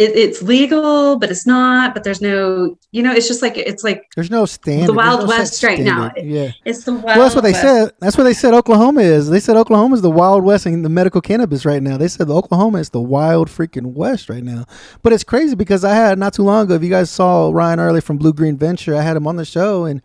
it, 0.00 0.16
it's 0.16 0.40
legal, 0.40 1.18
but 1.18 1.30
it's 1.30 1.46
not. 1.46 1.92
But 1.92 2.04
there's 2.04 2.22
no, 2.22 2.78
you 2.90 3.02
know, 3.02 3.12
it's 3.12 3.28
just 3.28 3.42
like 3.42 3.58
it's 3.58 3.84
like 3.84 4.10
there's 4.14 4.30
no 4.30 4.46
standard. 4.46 4.88
The 4.88 4.94
Wild 4.94 5.20
no 5.20 5.26
West 5.26 5.62
right 5.62 5.78
now. 5.78 6.10
Yeah, 6.16 6.52
it's 6.64 6.84
the 6.84 6.92
Wild. 6.92 7.04
Well, 7.04 7.18
that's 7.18 7.34
what 7.34 7.44
they 7.44 7.52
West. 7.52 7.62
said. 7.62 7.92
That's 8.00 8.16
what 8.16 8.24
they 8.24 8.32
said. 8.32 8.54
Oklahoma 8.54 9.02
is. 9.02 9.28
They 9.28 9.40
said 9.40 9.56
Oklahoma 9.56 9.94
is 9.96 10.02
the 10.02 10.10
Wild 10.10 10.42
West 10.42 10.64
in 10.64 10.80
the 10.80 10.88
medical 10.88 11.20
cannabis 11.20 11.66
right 11.66 11.82
now. 11.82 11.98
They 11.98 12.08
said 12.08 12.28
the 12.28 12.34
Oklahoma 12.34 12.78
is 12.78 12.90
the 12.90 13.00
Wild 13.00 13.48
freaking 13.48 13.92
West 13.92 14.30
right 14.30 14.42
now. 14.42 14.64
But 15.02 15.12
it's 15.12 15.24
crazy 15.24 15.54
because 15.54 15.84
I 15.84 15.94
had 15.94 16.18
not 16.18 16.32
too 16.32 16.44
long 16.44 16.64
ago. 16.64 16.74
If 16.74 16.82
you 16.82 16.90
guys 16.90 17.10
saw 17.10 17.50
Ryan 17.50 17.78
Early 17.78 18.00
from 18.00 18.16
Blue 18.16 18.32
Green 18.32 18.56
Venture, 18.56 18.96
I 18.96 19.02
had 19.02 19.16
him 19.16 19.26
on 19.26 19.36
the 19.36 19.44
show 19.44 19.84
and. 19.84 20.02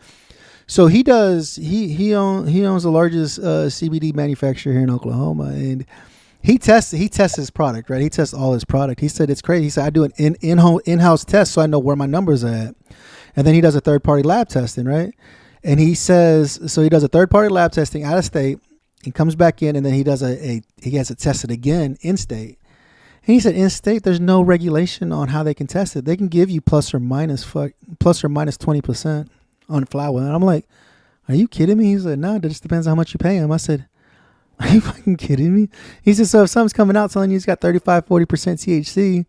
So 0.68 0.88
he 0.88 1.04
does. 1.04 1.58
He 1.58 1.94
he 1.94 2.16
own 2.16 2.48
he 2.48 2.66
owns 2.66 2.82
the 2.82 2.90
largest 2.90 3.38
uh, 3.38 3.70
CBD 3.70 4.16
manufacturer 4.16 4.74
here 4.74 4.82
in 4.82 4.90
Oklahoma, 4.90 5.50
and 5.50 5.86
he 6.46 6.58
tests 6.58 6.92
he 6.92 7.10
tests 7.10 7.38
his 7.38 7.50
product 7.50 7.90
right 7.90 8.02
he 8.02 8.10
tests 8.10 8.34
all 8.34 8.54
his 8.54 8.66
product 8.66 9.02
he 9.02 9.08
said 9.08 9.30
it's 9.30 9.42
crazy 9.42 9.64
he 9.64 9.70
said 9.70 9.86
i 9.86 9.90
do 9.90 10.04
an 10.04 10.12
in 10.18 10.36
in 10.42 10.60
in-house 10.86 11.26
test 11.26 11.54
so 11.54 11.62
i 11.62 11.66
know 11.66 11.80
where 11.80 11.96
my 11.96 12.06
numbers 12.06 12.44
are 12.44 12.54
at 12.54 12.76
and 13.36 13.46
then 13.46 13.54
he 13.54 13.62
does 13.62 13.76
a 13.76 13.82
third 13.82 14.04
party 14.04 14.24
lab 14.24 14.48
testing 14.48 14.86
right 14.86 15.14
and 15.66 15.80
he 15.80 15.96
says 15.96 16.60
so 16.72 16.84
he 16.84 16.90
does 16.90 17.04
a 17.04 17.08
third 17.08 17.32
party 17.32 17.50
lab 17.50 17.72
testing 17.72 18.04
out 18.04 18.20
of 18.20 18.24
state. 18.24 18.60
He 19.04 19.12
comes 19.12 19.36
back 19.36 19.64
in, 19.64 19.76
and 19.76 19.84
then 19.86 19.94
he 19.94 20.04
does 20.04 20.22
a, 20.22 20.50
a 20.50 20.62
he 20.82 20.92
gets 20.92 21.10
it 21.10 21.18
tested 21.18 21.50
again 21.50 21.98
in 22.02 22.18
state. 22.18 22.60
And 23.26 23.34
he 23.34 23.40
said 23.40 23.56
in 23.56 23.72
state 23.72 24.04
there's 24.04 24.20
no 24.20 24.44
regulation 24.44 25.12
on 25.12 25.30
how 25.30 25.42
they 25.42 25.56
can 25.56 25.66
test 25.66 25.96
it. 25.96 26.06
They 26.06 26.16
can 26.16 26.28
give 26.28 26.52
you 26.52 26.62
plus 26.62 26.94
or 26.94 27.00
minus 27.00 27.44
fuck 27.44 27.72
plus 28.00 28.24
or 28.24 28.30
minus 28.30 28.36
minus 28.36 28.58
twenty 28.58 28.82
percent 28.82 29.32
on 29.68 29.86
flower. 29.86 30.20
And 30.20 30.32
I'm 30.32 30.44
like, 30.44 30.68
are 31.28 31.34
you 31.34 31.48
kidding 31.48 31.80
me? 31.80 31.86
He 31.86 32.00
said, 32.00 32.20
no, 32.20 32.36
it 32.36 32.44
just 32.44 32.62
depends 32.62 32.86
on 32.86 32.92
how 32.92 32.96
much 32.96 33.16
you 33.16 33.18
pay 33.18 33.38
him. 33.38 33.52
I 33.52 33.58
said, 33.58 33.88
are 34.60 34.68
you 34.70 34.82
fucking 34.82 35.18
kidding 35.18 35.54
me? 35.54 35.70
He 36.04 36.14
said, 36.14 36.28
so 36.28 36.44
if 36.44 36.50
something's 36.50 36.74
coming 36.74 36.96
out 36.96 37.12
telling 37.12 37.32
you 37.32 37.38
it's 37.38 37.46
got 37.46 37.60
35, 37.62 38.06
40% 38.06 38.26
THC, 38.26 39.26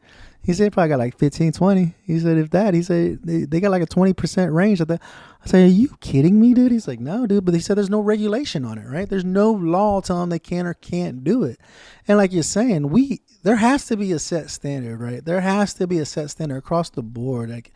he 0.47 0.53
said 0.53 0.73
probably 0.73 0.91
got 0.91 0.99
like 1.01 1.19
15, 1.19 1.51
20. 1.51 1.95
He 2.05 2.21
said, 2.21 2.39
if 2.39 2.51
that, 2.51 2.73
he 2.73 2.81
said 2.81 3.19
they, 3.25 3.39
they 3.45 3.59
got 3.59 3.73
like 3.73 3.83
a 3.83 3.87
20% 3.87 4.55
range 4.55 4.81
of 4.81 4.87
that. 4.87 5.03
I 5.45 5.49
said, 5.49 5.65
are 5.65 5.73
you 5.73 5.97
kidding 6.01 6.41
me, 6.41 6.55
dude? 6.55 6.71
He's 6.71 6.87
like, 6.87 7.01
no, 7.01 7.27
dude. 7.27 7.45
But 7.45 7.55
he 7.55 7.61
said 7.61 7.77
there's 7.77 7.91
no 7.91 7.99
regulation 7.99 8.65
on 8.65 8.79
it, 8.79 8.87
right? 8.87 9.09
There's 9.09 9.25
no 9.25 9.51
law 9.51 10.01
telling 10.01 10.23
them 10.23 10.31
they 10.31 10.39
can 10.39 10.67
or 10.67 10.75
can't 10.75 11.25
do 11.25 11.43
it. 11.43 11.59
And 12.07 12.17
like 12.17 12.33
you're 12.33 12.45
saying, 12.45 12.91
we 12.91 13.23
there 13.43 13.57
has 13.57 13.87
to 13.87 13.97
be 13.97 14.13
a 14.13 14.21
set 14.21 14.51
standard, 14.51 15.01
right? 15.01 15.25
There 15.25 15.41
has 15.41 15.75
to 15.75 15.89
be 15.89 15.99
a 15.99 16.05
set 16.05 16.31
standard 16.31 16.59
across 16.59 16.91
the 16.91 17.03
board. 17.03 17.51
Like 17.51 17.73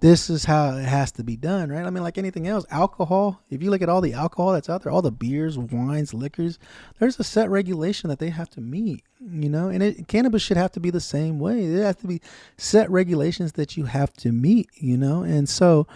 this 0.00 0.30
is 0.30 0.46
how 0.46 0.76
it 0.76 0.86
has 0.86 1.12
to 1.12 1.22
be 1.22 1.36
done, 1.36 1.70
right? 1.70 1.84
I 1.84 1.90
mean, 1.90 2.02
like 2.02 2.16
anything 2.16 2.48
else, 2.48 2.64
alcohol, 2.70 3.42
if 3.50 3.62
you 3.62 3.70
look 3.70 3.82
at 3.82 3.88
all 3.90 4.00
the 4.00 4.14
alcohol 4.14 4.52
that's 4.52 4.70
out 4.70 4.82
there, 4.82 4.92
all 4.92 5.02
the 5.02 5.12
beers, 5.12 5.58
wines, 5.58 6.14
liquors, 6.14 6.58
there's 6.98 7.20
a 7.20 7.24
set 7.24 7.50
regulation 7.50 8.08
that 8.08 8.18
they 8.18 8.30
have 8.30 8.48
to 8.50 8.62
meet, 8.62 9.04
you 9.20 9.50
know? 9.50 9.68
And 9.68 9.82
it, 9.82 10.08
cannabis 10.08 10.42
should 10.42 10.56
have 10.56 10.72
to 10.72 10.80
be 10.80 10.90
the 10.90 11.00
same 11.00 11.38
way. 11.38 11.66
There 11.68 11.84
have 11.84 11.98
to 11.98 12.06
be 12.06 12.22
set 12.56 12.90
regulations 12.90 13.52
that 13.52 13.76
you 13.76 13.84
have 13.84 14.12
to 14.14 14.32
meet, 14.32 14.70
you 14.74 14.96
know? 14.96 15.22
And 15.22 15.48
so 15.48 15.86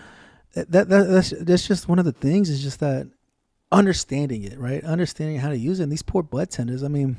that, 0.53 0.71
that 0.71 0.89
that's, 0.89 1.31
that's 1.41 1.67
just 1.67 1.89
one 1.89 1.99
of 1.99 2.05
the 2.05 2.13
things 2.13 2.51
is 2.51 2.63
just 2.63 2.81
that 2.81 3.09
understanding 3.73 4.45
it, 4.45 4.59
right? 4.59 4.85
Understanding 4.85 5.39
how 5.39 5.49
to 5.49 5.57
use 5.57 5.81
it. 5.81 5.85
And 5.85 5.93
these 5.93 6.03
poor 6.03 6.23
bud 6.23 6.51
tenders, 6.51 6.83
I 6.85 6.89
mean, 6.89 7.17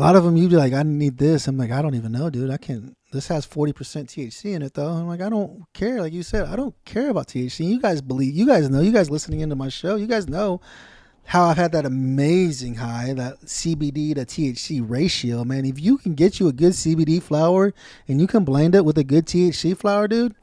a 0.00 0.04
lot 0.04 0.16
of 0.16 0.24
them, 0.24 0.36
you'd 0.36 0.50
be 0.50 0.56
like, 0.56 0.72
I 0.72 0.82
need 0.82 1.18
this. 1.18 1.46
I'm 1.46 1.58
like, 1.58 1.70
I 1.70 1.82
don't 1.82 1.94
even 1.94 2.12
know, 2.12 2.30
dude. 2.30 2.50
I 2.50 2.56
can't 2.56 2.96
this 3.12 3.28
has 3.28 3.46
40% 3.46 3.74
THC 3.74 4.54
in 4.54 4.62
it 4.62 4.74
though. 4.74 4.88
I'm 4.88 5.08
like, 5.08 5.20
I 5.20 5.28
don't 5.28 5.64
care. 5.72 6.00
Like 6.00 6.12
you 6.12 6.22
said, 6.22 6.46
I 6.46 6.56
don't 6.56 6.74
care 6.84 7.10
about 7.10 7.26
THC. 7.26 7.66
You 7.66 7.80
guys 7.80 8.00
believe, 8.00 8.34
you 8.34 8.46
guys 8.46 8.70
know, 8.70 8.80
you 8.80 8.92
guys 8.92 9.10
listening 9.10 9.40
into 9.40 9.56
my 9.56 9.68
show, 9.68 9.96
you 9.96 10.06
guys 10.06 10.28
know 10.28 10.60
how 11.24 11.44
I've 11.44 11.56
had 11.56 11.72
that 11.72 11.86
amazing 11.86 12.76
high, 12.76 13.12
that 13.14 13.40
CBD 13.42 14.14
to 14.14 14.24
THC 14.24 14.84
ratio, 14.88 15.44
man. 15.44 15.64
If 15.64 15.80
you 15.80 15.98
can 15.98 16.14
get 16.14 16.40
you 16.40 16.48
a 16.48 16.52
good 16.52 16.72
CBD 16.72 17.22
flower 17.22 17.72
and 18.08 18.20
you 18.20 18.26
can 18.26 18.44
blend 18.44 18.74
it 18.74 18.84
with 18.84 18.98
a 18.98 19.04
good 19.04 19.26
THC 19.26 19.76
flower, 19.76 20.06
dude, 20.08 20.34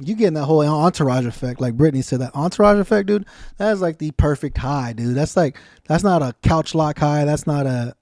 you 0.00 0.16
getting 0.16 0.34
that 0.34 0.44
whole 0.44 0.62
entourage 0.62 1.26
effect. 1.26 1.60
Like 1.60 1.76
Brittany 1.76 2.02
said, 2.02 2.20
that 2.20 2.34
entourage 2.34 2.78
effect, 2.78 3.06
dude, 3.06 3.26
that 3.58 3.72
is 3.72 3.80
like 3.80 3.98
the 3.98 4.10
perfect 4.12 4.58
high, 4.58 4.92
dude. 4.92 5.14
That's 5.14 5.36
like, 5.36 5.56
that's 5.86 6.02
not 6.02 6.22
a 6.22 6.34
couch 6.42 6.74
lock 6.74 6.98
high. 6.98 7.24
That's 7.24 7.46
not 7.46 7.66
a, 7.66 7.94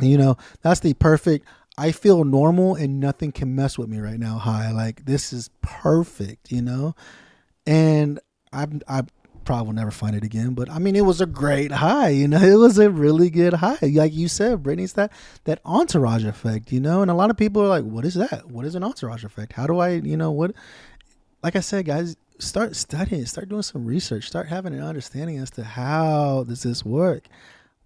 you 0.00 0.18
know, 0.18 0.36
that's 0.62 0.80
the 0.80 0.94
perfect 0.94 1.46
I 1.76 1.90
feel 1.92 2.24
normal 2.24 2.76
and 2.76 3.00
nothing 3.00 3.32
can 3.32 3.54
mess 3.54 3.76
with 3.76 3.88
me 3.88 3.98
right 3.98 4.18
now. 4.18 4.38
High, 4.38 4.70
like 4.70 5.04
this 5.06 5.32
is 5.32 5.50
perfect, 5.60 6.52
you 6.52 6.62
know. 6.62 6.94
And 7.66 8.20
I 8.52 8.66
I 8.88 9.02
probably 9.44 9.66
will 9.66 9.74
never 9.74 9.90
find 9.90 10.14
it 10.16 10.24
again, 10.24 10.54
but 10.54 10.70
I 10.70 10.78
mean, 10.78 10.96
it 10.96 11.04
was 11.04 11.20
a 11.20 11.26
great 11.26 11.72
high, 11.72 12.10
you 12.10 12.28
know. 12.28 12.40
It 12.42 12.56
was 12.56 12.78
a 12.78 12.90
really 12.90 13.28
good 13.28 13.54
high, 13.54 13.78
like 13.82 14.14
you 14.14 14.28
said, 14.28 14.62
Brittany's 14.62 14.92
that 14.94 15.12
that 15.44 15.60
entourage 15.64 16.24
effect, 16.24 16.70
you 16.72 16.80
know. 16.80 17.02
And 17.02 17.10
a 17.10 17.14
lot 17.14 17.30
of 17.30 17.36
people 17.36 17.62
are 17.62 17.68
like, 17.68 17.84
"What 17.84 18.04
is 18.04 18.14
that? 18.14 18.50
What 18.50 18.64
is 18.64 18.74
an 18.76 18.84
entourage 18.84 19.24
effect? 19.24 19.52
How 19.52 19.66
do 19.66 19.78
I, 19.78 19.90
you 19.90 20.16
know, 20.16 20.30
what?" 20.30 20.52
Like 21.42 21.56
I 21.56 21.60
said, 21.60 21.86
guys, 21.86 22.16
start 22.38 22.76
studying, 22.76 23.26
start 23.26 23.48
doing 23.48 23.62
some 23.62 23.84
research, 23.84 24.28
start 24.28 24.48
having 24.48 24.74
an 24.74 24.82
understanding 24.82 25.38
as 25.38 25.50
to 25.52 25.64
how 25.64 26.44
does 26.44 26.62
this 26.62 26.84
work. 26.84 27.26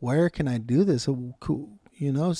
Where 0.01 0.31
can 0.31 0.47
I 0.47 0.59
do 0.59 0.85
this? 0.85 1.09
You 1.99 2.13
know, 2.13 2.33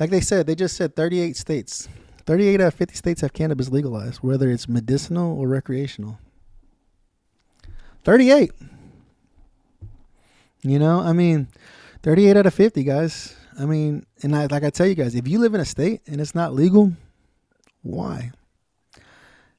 like 0.00 0.10
they 0.10 0.20
said, 0.20 0.46
they 0.46 0.54
just 0.54 0.76
said 0.76 0.96
38 0.96 1.36
states, 1.36 1.88
38 2.24 2.60
out 2.60 2.66
of 2.68 2.74
50 2.74 2.94
states 2.94 3.20
have 3.20 3.32
cannabis 3.32 3.68
legalized, 3.68 4.18
whether 4.18 4.50
it's 4.50 4.68
medicinal 4.68 5.38
or 5.38 5.48
recreational. 5.48 6.18
38. 8.04 8.52
You 10.62 10.78
know, 10.78 11.00
I 11.00 11.12
mean, 11.12 11.48
38 12.02 12.36
out 12.36 12.46
of 12.46 12.54
50, 12.54 12.84
guys. 12.84 13.36
I 13.58 13.66
mean, 13.66 14.06
and 14.22 14.34
I, 14.34 14.46
like 14.46 14.64
I 14.64 14.70
tell 14.70 14.86
you 14.86 14.94
guys, 14.94 15.14
if 15.14 15.28
you 15.28 15.38
live 15.38 15.54
in 15.54 15.60
a 15.60 15.64
state 15.64 16.00
and 16.06 16.20
it's 16.20 16.34
not 16.34 16.54
legal, 16.54 16.92
why? 17.82 18.32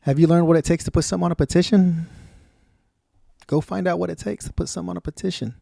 Have 0.02 0.20
you 0.20 0.28
learned 0.28 0.48
what 0.48 0.58
it 0.58 0.66
takes 0.66 0.84
to 0.86 0.92
put 0.92 1.04
something 1.04 1.26
on 1.26 1.32
a 1.32 1.36
petition? 1.36 2.08
Go 3.48 3.62
find 3.62 3.88
out 3.88 4.00
what 4.00 4.10
it 4.10 4.18
takes 4.18 4.46
to 4.46 4.54
put 4.54 4.68
something 4.68 4.90
on 4.90 4.98
a 4.98 5.02
petition. 5.02 5.56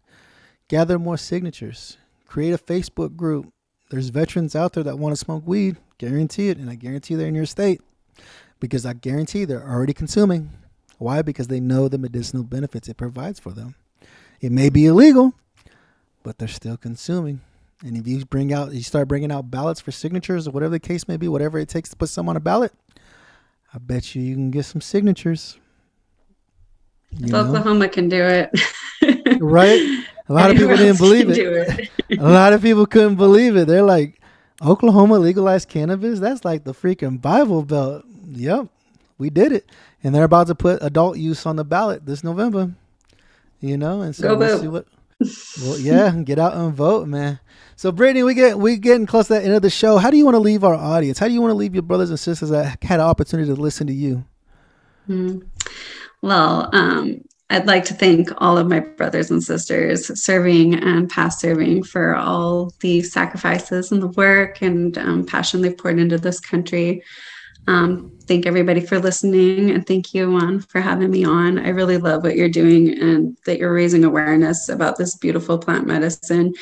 Gather 0.67 0.97
more 0.97 1.17
signatures. 1.17 1.97
Create 2.27 2.53
a 2.53 2.57
Facebook 2.57 3.15
group 3.15 3.53
there's 3.91 4.07
veterans 4.07 4.55
out 4.55 4.71
there 4.71 4.83
that 4.85 4.97
want 4.97 5.11
to 5.11 5.17
smoke 5.17 5.43
weed. 5.45 5.75
Guarantee 5.97 6.47
it. 6.47 6.57
And 6.57 6.69
I 6.69 6.75
guarantee 6.75 7.15
they're 7.15 7.27
in 7.27 7.35
your 7.35 7.45
state 7.45 7.81
because 8.61 8.85
I 8.85 8.93
guarantee 8.93 9.43
they're 9.43 9.69
already 9.69 9.93
consuming. 9.93 10.49
Why? 10.97 11.21
Because 11.21 11.49
they 11.49 11.59
know 11.59 11.89
the 11.89 11.97
medicinal 11.97 12.43
benefits 12.43 12.87
it 12.87 12.95
provides 12.95 13.37
for 13.37 13.51
them. 13.51 13.75
It 14.39 14.53
may 14.53 14.69
be 14.69 14.85
illegal, 14.85 15.33
but 16.23 16.37
they're 16.37 16.47
still 16.47 16.77
consuming. 16.77 17.41
And 17.83 17.97
if 17.97 18.07
you 18.07 18.23
bring 18.23 18.53
out, 18.53 18.71
you 18.71 18.81
start 18.81 19.09
bringing 19.09 19.31
out 19.31 19.51
ballots 19.51 19.81
for 19.81 19.91
signatures 19.91 20.47
or 20.47 20.51
whatever 20.51 20.71
the 20.71 20.79
case 20.79 21.07
may 21.09 21.17
be, 21.17 21.27
whatever 21.27 21.59
it 21.59 21.67
takes 21.67 21.89
to 21.89 21.97
put 21.97 22.09
some 22.09 22.29
on 22.29 22.37
a 22.37 22.39
ballot, 22.39 22.71
I 23.73 23.79
bet 23.79 24.15
you 24.15 24.21
you 24.21 24.35
can 24.35 24.51
get 24.51 24.63
some 24.63 24.79
signatures. 24.79 25.57
You 27.17 27.35
Oklahoma 27.35 27.89
can 27.89 28.07
do 28.07 28.23
it. 28.23 29.41
right? 29.41 30.05
A 30.32 30.34
lot 30.34 30.49
of 30.49 30.55
people 30.55 30.77
didn't 30.77 30.97
believe 30.97 31.29
it. 31.29 31.89
it. 32.07 32.19
a 32.19 32.29
lot 32.29 32.53
of 32.53 32.61
people 32.61 32.86
couldn't 32.86 33.17
believe 33.17 33.57
it. 33.57 33.67
They're 33.67 33.84
like, 33.84 34.21
Oklahoma 34.61 35.19
legalized 35.19 35.67
cannabis? 35.67 36.21
That's 36.21 36.45
like 36.45 36.63
the 36.63 36.73
freaking 36.73 37.21
Bible 37.21 37.63
Belt. 37.63 38.05
Yep, 38.29 38.67
we 39.17 39.29
did 39.29 39.51
it. 39.51 39.69
And 40.01 40.15
they're 40.15 40.23
about 40.23 40.47
to 40.47 40.55
put 40.55 40.82
adult 40.82 41.17
use 41.17 41.45
on 41.45 41.57
the 41.57 41.65
ballot 41.65 42.05
this 42.05 42.23
November. 42.23 42.71
You 43.59 43.77
know, 43.77 44.01
and 44.01 44.15
so 44.15 44.29
Go 44.29 44.38
we'll 44.38 44.57
see 44.57 44.69
what 44.69 44.88
well, 45.61 45.77
yeah, 45.77 46.15
get 46.23 46.39
out 46.39 46.53
and 46.53 46.73
vote, 46.73 47.09
man. 47.09 47.41
So, 47.75 47.91
Brittany, 47.91 48.23
we 48.23 48.34
get 48.34 48.57
we 48.57 48.77
getting 48.77 49.05
close 49.05 49.27
to 49.27 49.34
the 49.34 49.43
end 49.43 49.53
of 49.53 49.61
the 49.61 49.69
show. 49.69 49.97
How 49.97 50.11
do 50.11 50.17
you 50.17 50.23
want 50.23 50.36
to 50.36 50.39
leave 50.39 50.63
our 50.63 50.75
audience? 50.75 51.19
How 51.19 51.27
do 51.27 51.34
you 51.34 51.41
want 51.41 51.51
to 51.51 51.55
leave 51.55 51.75
your 51.75 51.84
brothers 51.84 52.09
and 52.09 52.17
sisters 52.17 52.51
that 52.51 52.82
had 52.82 53.01
an 53.01 53.05
opportunity 53.05 53.53
to 53.53 53.61
listen 53.61 53.88
to 53.88 53.93
you? 53.93 54.23
Hmm. 55.07 55.39
Well, 56.21 56.69
um, 56.71 57.25
I'd 57.51 57.67
like 57.67 57.83
to 57.85 57.93
thank 57.93 58.29
all 58.37 58.57
of 58.57 58.67
my 58.67 58.79
brothers 58.79 59.29
and 59.29 59.43
sisters 59.43 60.23
serving 60.23 60.75
and 60.75 61.09
past 61.09 61.41
serving 61.41 61.83
for 61.83 62.15
all 62.15 62.73
the 62.79 63.01
sacrifices 63.01 63.91
and 63.91 64.01
the 64.01 64.07
work 64.07 64.61
and 64.61 64.97
um, 64.97 65.25
passion 65.25 65.61
they've 65.61 65.77
poured 65.77 65.99
into 65.99 66.17
this 66.17 66.39
country. 66.39 67.03
Um, 67.67 68.17
thank 68.23 68.45
everybody 68.45 68.79
for 68.79 68.99
listening 68.99 69.69
and 69.69 69.85
thank 69.85 70.13
you, 70.13 70.31
Juan, 70.31 70.61
for 70.61 70.79
having 70.79 71.11
me 71.11 71.25
on. 71.25 71.59
I 71.59 71.69
really 71.69 71.97
love 71.97 72.23
what 72.23 72.37
you're 72.37 72.47
doing 72.47 72.97
and 72.97 73.37
that 73.45 73.59
you're 73.59 73.73
raising 73.73 74.05
awareness 74.05 74.69
about 74.69 74.97
this 74.97 75.17
beautiful 75.17 75.57
plant 75.57 75.85
medicine. 75.85 76.53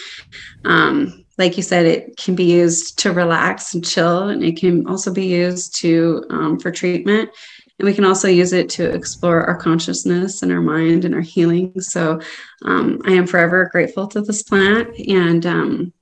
Um, 0.65 1.23
like 1.37 1.55
you 1.55 1.63
said, 1.63 1.85
it 1.85 2.17
can 2.17 2.33
be 2.33 2.45
used 2.45 2.97
to 2.99 3.13
relax 3.13 3.73
and 3.73 3.85
chill, 3.85 4.27
and 4.27 4.43
it 4.43 4.57
can 4.57 4.85
also 4.87 5.13
be 5.13 5.25
used 5.27 5.73
to 5.75 6.25
um, 6.29 6.59
for 6.59 6.69
treatment 6.69 7.29
and 7.79 7.87
we 7.87 7.93
can 7.93 8.05
also 8.05 8.27
use 8.27 8.51
it 8.51 8.67
to 8.69 8.93
explore 8.93 9.43
our 9.43 9.55
consciousness 9.55 10.43
and 10.43 10.51
our 10.51 10.61
mind 10.61 11.05
and 11.05 11.15
our 11.15 11.21
healing. 11.21 11.79
So 11.79 12.19
um, 12.65 13.01
I 13.05 13.13
am 13.13 13.25
forever 13.25 13.69
grateful 13.71 14.05
to 14.07 14.19
this 14.21 14.43
plant. 14.43 14.99
And 15.07 15.45
um, 15.45 15.93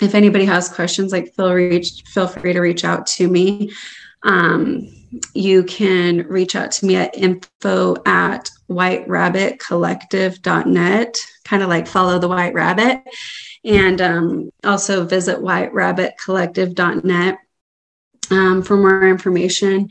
if 0.00 0.14
anybody 0.14 0.44
has 0.44 0.68
questions, 0.68 1.10
like 1.10 1.34
feel 1.34 1.52
reach, 1.52 2.04
feel 2.04 2.28
free 2.28 2.52
to 2.52 2.60
reach 2.60 2.84
out 2.84 3.08
to 3.08 3.26
me. 3.28 3.72
Um, 4.22 4.94
you 5.34 5.64
can 5.64 6.24
reach 6.28 6.54
out 6.54 6.70
to 6.72 6.84
me 6.86 6.96
at 6.96 7.16
info 7.16 7.96
at 8.06 8.50
whiterabbitcollective.net, 8.70 11.16
kind 11.44 11.62
of 11.62 11.68
like 11.68 11.86
follow 11.88 12.18
the 12.20 12.28
white 12.28 12.54
rabbit. 12.54 13.02
And 13.64 14.00
um, 14.00 14.50
also 14.62 15.04
visit 15.04 15.38
whiterabbitcollective.net 15.38 17.38
um, 18.30 18.62
for 18.62 18.76
more 18.76 19.08
information 19.08 19.88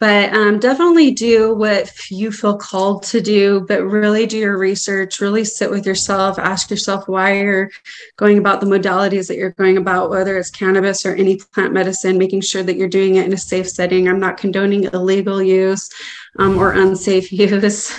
but 0.00 0.32
um, 0.32 0.58
definitely 0.58 1.10
do 1.10 1.54
what 1.54 1.92
you 2.10 2.32
feel 2.32 2.56
called 2.56 3.02
to 3.02 3.20
do 3.20 3.64
but 3.68 3.82
really 3.82 4.26
do 4.26 4.38
your 4.38 4.58
research 4.58 5.20
really 5.20 5.44
sit 5.44 5.70
with 5.70 5.86
yourself 5.86 6.38
ask 6.38 6.70
yourself 6.70 7.06
why 7.06 7.34
you're 7.34 7.70
going 8.16 8.38
about 8.38 8.60
the 8.60 8.66
modalities 8.66 9.28
that 9.28 9.36
you're 9.36 9.50
going 9.52 9.76
about 9.76 10.10
whether 10.10 10.36
it's 10.36 10.50
cannabis 10.50 11.04
or 11.04 11.14
any 11.14 11.36
plant 11.36 11.72
medicine 11.72 12.18
making 12.18 12.40
sure 12.40 12.62
that 12.62 12.76
you're 12.76 12.88
doing 12.88 13.16
it 13.16 13.26
in 13.26 13.32
a 13.32 13.36
safe 13.36 13.68
setting. 13.68 14.08
I'm 14.08 14.20
not 14.20 14.36
condoning 14.36 14.84
illegal 14.84 15.42
use 15.42 15.90
um, 16.38 16.58
or 16.58 16.72
unsafe 16.72 17.32
use. 17.44 17.90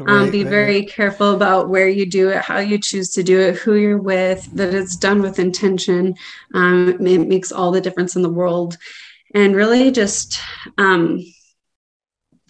Um, 0.00 0.06
right, 0.06 0.32
be 0.32 0.42
right. 0.44 0.50
very 0.50 0.84
careful 0.84 1.34
about 1.34 1.68
where 1.68 1.88
you 1.88 2.06
do 2.06 2.30
it 2.30 2.38
how 2.38 2.58
you 2.58 2.78
choose 2.78 3.10
to 3.10 3.22
do 3.22 3.38
it 3.38 3.56
who 3.56 3.74
you're 3.74 3.98
with 3.98 4.50
that 4.54 4.74
it's 4.74 4.96
done 4.96 5.20
with 5.22 5.38
intention. 5.38 6.14
Um, 6.54 7.06
it 7.06 7.28
makes 7.28 7.52
all 7.52 7.70
the 7.70 7.80
difference 7.80 8.16
in 8.16 8.22
the 8.22 8.28
world. 8.28 8.76
And 9.34 9.54
really 9.54 9.90
just 9.90 10.40
um, 10.78 11.22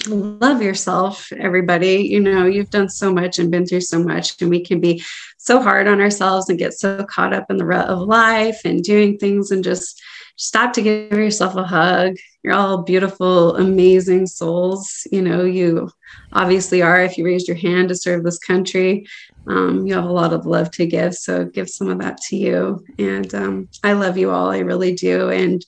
love 0.07 0.63
yourself, 0.63 1.33
everybody. 1.33 2.03
You 2.03 2.21
know, 2.21 2.47
you've 2.47 2.71
done 2.71 2.89
so 2.89 3.13
much 3.13 3.39
and 3.39 3.51
been 3.51 3.67
through 3.67 3.81
so 3.81 4.03
much, 4.03 4.41
and 4.41 4.51
we 4.51 4.65
can 4.65 4.81
be 4.81 5.03
so 5.39 5.61
hard 5.61 5.89
on 5.89 6.01
ourselves 6.01 6.49
and 6.49 6.59
get 6.59 6.75
so 6.75 7.05
caught 7.05 7.33
up 7.33 7.51
in 7.51 7.57
the 7.57 7.65
rut 7.65 7.89
of 7.89 8.07
life 8.07 8.61
and 8.65 8.83
doing 8.83 9.19
things 9.19 9.51
and 9.51 9.65
just 9.65 10.01
stop 10.37 10.73
to 10.73 10.83
give 10.83 11.13
yourself 11.13 11.57
a 11.57 11.65
hug. 11.65 12.17
You're 12.43 12.55
all 12.55 12.83
beautiful, 12.83 13.57
amazing 13.57 14.27
souls. 14.27 15.07
You 15.11 15.23
know, 15.23 15.45
you 15.45 15.91
obviously 16.33 16.81
are 16.81 17.01
if 17.03 17.19
you 17.19 17.25
raised 17.25 17.49
your 17.49 17.57
hand 17.57 17.89
to 17.89 17.97
serve 17.97 18.23
this 18.23 18.39
country. 18.39 19.07
Um, 19.49 19.87
you 19.87 19.95
have 19.95 20.05
a 20.05 20.13
lot 20.13 20.33
of 20.33 20.47
love 20.47 20.71
to 20.73 20.87
give. 20.87 21.15
So 21.15 21.45
give 21.45 21.69
some 21.69 21.89
of 21.89 21.99
that 21.99 22.19
to 22.29 22.37
you. 22.37 22.85
And 22.99 23.35
um, 23.35 23.69
I 23.83 23.95
love 23.95 24.17
you 24.17 24.31
all. 24.31 24.51
I 24.51 24.59
really 24.59 24.95
do. 24.95 25.31
And 25.31 25.65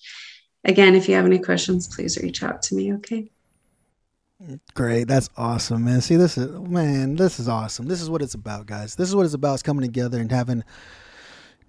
again, 0.65 0.95
if 0.95 1.09
you 1.09 1.17
have 1.17 1.27
any 1.27 1.39
questions, 1.39 1.93
please 1.93 2.19
reach 2.19 2.43
out 2.43 2.63
to 2.63 2.75
me. 2.77 2.95
Okay. 2.95 3.31
Great. 4.75 5.07
That's 5.07 5.29
awesome, 5.37 5.85
man. 5.85 6.01
See, 6.01 6.17
this 6.17 6.39
is 6.39 6.49
man, 6.61 7.17
this 7.17 7.39
is 7.39 7.49
awesome. 7.49 7.87
This 7.87 8.01
is 8.01 8.09
what 8.09 8.23
it's 8.23 8.35
about, 8.35 8.67
guys. 8.67 8.95
This 8.95 9.09
is 9.09 9.15
what 9.15 9.27
it's 9.27 9.35
about. 9.35 9.55
It's 9.55 9.63
coming 9.63 9.83
together 9.83 10.19
and 10.19 10.31
having 10.31 10.65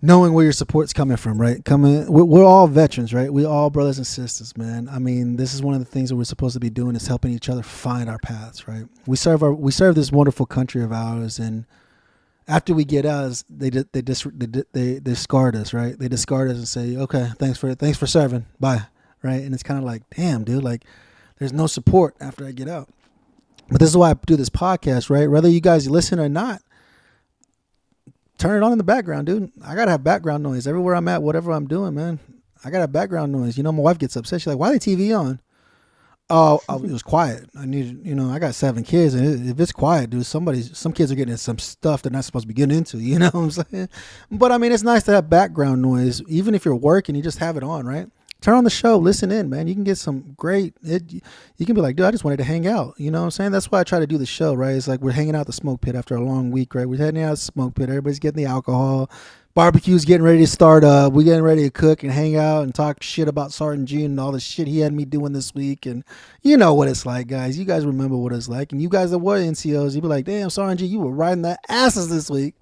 knowing 0.01 0.33
where 0.33 0.43
your 0.43 0.53
support's 0.53 0.93
coming 0.93 1.17
from, 1.17 1.39
right? 1.39 1.63
Coming 1.65 2.11
we're, 2.11 2.23
we're 2.23 2.45
all 2.45 2.67
veterans, 2.67 3.13
right? 3.13 3.31
We 3.31 3.45
all 3.45 3.69
brothers 3.69 3.97
and 3.97 4.07
sisters, 4.07 4.55
man. 4.55 4.87
I 4.89 4.99
mean, 4.99 5.35
this 5.35 5.53
is 5.53 5.61
one 5.61 5.73
of 5.73 5.79
the 5.81 5.85
things 5.85 6.09
that 6.09 6.15
we're 6.15 6.23
supposed 6.23 6.53
to 6.53 6.61
be 6.61 6.69
doing 6.69 6.95
is 6.95 7.07
helping 7.07 7.33
each 7.33 7.49
other 7.49 7.61
find 7.61 8.09
our 8.09 8.19
paths, 8.19 8.67
right? 8.67 8.85
We 9.05 9.17
serve 9.17 9.43
our 9.43 9.53
we 9.53 9.71
serve 9.71 9.95
this 9.95 10.11
wonderful 10.11 10.45
country 10.45 10.81
of 10.81 10.93
ours 10.93 11.39
and 11.39 11.65
after 12.47 12.73
we 12.73 12.85
get 12.85 13.05
us, 13.05 13.43
they 13.49 13.69
they 13.69 14.01
dis, 14.01 14.25
they, 14.33 14.63
they 14.71 14.99
discard 14.99 15.55
us, 15.55 15.73
right? 15.73 15.97
They 15.97 16.07
discard 16.07 16.49
us 16.49 16.57
and 16.57 16.67
say, 16.67 16.97
"Okay, 16.97 17.29
thanks 17.37 17.57
for 17.59 17.73
thanks 17.75 17.97
for 17.97 18.07
serving, 18.07 18.45
bye," 18.59 18.83
right? 19.23 19.41
And 19.41 19.53
it's 19.53 19.63
kind 19.63 19.77
of 19.77 19.85
like, 19.85 20.03
damn, 20.15 20.43
dude, 20.43 20.63
like 20.63 20.83
there's 21.41 21.51
no 21.51 21.65
support 21.65 22.15
after 22.21 22.45
I 22.45 22.51
get 22.51 22.67
out. 22.67 22.87
But 23.67 23.79
this 23.79 23.89
is 23.89 23.97
why 23.97 24.11
I 24.11 24.13
do 24.13 24.35
this 24.35 24.51
podcast, 24.51 25.09
right? 25.09 25.27
Whether 25.27 25.49
you 25.49 25.59
guys 25.59 25.89
listen 25.89 26.19
or 26.19 26.29
not, 26.29 26.61
turn 28.37 28.61
it 28.61 28.63
on 28.63 28.71
in 28.73 28.77
the 28.77 28.83
background, 28.83 29.25
dude. 29.25 29.51
I 29.65 29.73
gotta 29.73 29.89
have 29.89 30.03
background 30.03 30.43
noise 30.43 30.67
everywhere 30.67 30.93
I'm 30.93 31.07
at, 31.07 31.23
whatever 31.23 31.51
I'm 31.51 31.65
doing, 31.65 31.95
man. 31.95 32.19
I 32.63 32.69
gotta 32.69 32.81
have 32.81 32.91
background 32.91 33.31
noise. 33.31 33.57
You 33.57 33.63
know, 33.63 33.71
my 33.71 33.81
wife 33.81 33.97
gets 33.97 34.15
upset. 34.15 34.41
She's 34.41 34.47
like, 34.47 34.59
"Why 34.59 34.71
the 34.71 34.79
TV 34.79 35.19
on?" 35.19 35.41
Oh, 36.29 36.61
it 36.69 36.91
was 36.91 37.01
quiet. 37.01 37.49
I 37.57 37.65
need, 37.65 38.05
you 38.05 38.13
know, 38.13 38.29
I 38.29 38.37
got 38.37 38.53
seven 38.53 38.83
kids, 38.83 39.15
and 39.15 39.49
if 39.49 39.59
it's 39.59 39.71
quiet, 39.71 40.11
dude, 40.11 40.27
somebody, 40.27 40.61
some 40.61 40.93
kids 40.93 41.11
are 41.11 41.15
getting 41.15 41.35
some 41.37 41.57
stuff 41.57 42.03
they're 42.03 42.11
not 42.11 42.23
supposed 42.23 42.43
to 42.43 42.47
be 42.47 42.53
getting 42.53 42.77
into. 42.77 42.97
You 43.01 43.17
know 43.17 43.31
what 43.31 43.35
I'm 43.35 43.51
saying? 43.51 43.89
But 44.29 44.51
I 44.51 44.59
mean, 44.59 44.71
it's 44.71 44.83
nice 44.83 45.03
to 45.03 45.11
have 45.13 45.27
background 45.27 45.81
noise, 45.81 46.21
even 46.27 46.53
if 46.53 46.65
you're 46.65 46.75
working. 46.75 47.15
You 47.15 47.23
just 47.23 47.39
have 47.39 47.57
it 47.57 47.63
on, 47.63 47.87
right? 47.87 48.07
Turn 48.41 48.55
on 48.55 48.63
the 48.63 48.69
show, 48.69 48.97
listen 48.97 49.31
in, 49.31 49.49
man. 49.49 49.67
You 49.67 49.75
can 49.75 49.83
get 49.83 49.97
some 49.97 50.33
great. 50.35 50.73
It, 50.83 51.13
you 51.57 51.65
can 51.65 51.75
be 51.75 51.81
like, 51.81 51.95
dude, 51.95 52.07
I 52.07 52.11
just 52.11 52.23
wanted 52.23 52.37
to 52.37 52.43
hang 52.43 52.67
out. 52.67 52.95
You 52.97 53.11
know 53.11 53.19
what 53.19 53.25
I'm 53.25 53.31
saying? 53.31 53.51
That's 53.51 53.71
why 53.71 53.79
I 53.79 53.83
try 53.83 53.99
to 53.99 54.07
do 54.07 54.17
the 54.17 54.25
show, 54.25 54.53
right? 54.53 54.75
It's 54.75 54.87
like 54.87 55.01
we're 55.01 55.11
hanging 55.11 55.35
out 55.35 55.45
the 55.45 55.53
smoke 55.53 55.81
pit 55.81 55.95
after 55.95 56.15
a 56.15 56.21
long 56.21 56.51
week, 56.51 56.75
right? 56.75 56.89
We're 56.89 56.97
heading 56.97 57.21
out 57.21 57.31
the 57.31 57.37
smoke 57.37 57.75
pit. 57.75 57.89
Everybody's 57.89 58.19
getting 58.19 58.43
the 58.43 58.49
alcohol. 58.49 59.09
Barbecue's 59.53 60.05
getting 60.05 60.23
ready 60.23 60.39
to 60.39 60.47
start 60.47 60.85
up. 60.85 61.11
We're 61.11 61.25
getting 61.25 61.43
ready 61.43 61.63
to 61.63 61.69
cook 61.69 62.03
and 62.03 62.11
hang 62.11 62.37
out 62.37 62.63
and 62.63 62.73
talk 62.73 63.03
shit 63.03 63.27
about 63.27 63.51
Sergeant 63.51 63.89
Gene 63.89 64.05
and 64.05 64.19
all 64.19 64.31
the 64.31 64.39
shit 64.39 64.65
he 64.65 64.79
had 64.79 64.93
me 64.93 65.03
doing 65.03 65.33
this 65.33 65.53
week. 65.53 65.85
And 65.85 66.05
you 66.41 66.55
know 66.55 66.73
what 66.73 66.87
it's 66.87 67.05
like, 67.05 67.27
guys. 67.27 67.59
You 67.59 67.65
guys 67.65 67.85
remember 67.85 68.15
what 68.15 68.31
it's 68.31 68.47
like. 68.47 68.71
And 68.71 68.81
you 68.81 68.87
guys 68.87 69.11
that 69.11 69.19
were 69.19 69.37
NCOs, 69.37 69.93
you'd 69.93 70.01
be 70.01 70.07
like, 70.07 70.23
damn, 70.23 70.49
Sergeant 70.49 70.79
Gene, 70.79 70.91
you 70.91 70.99
were 70.99 71.11
riding 71.11 71.41
the 71.41 71.59
asses 71.67 72.07
this 72.07 72.29
week 72.29 72.55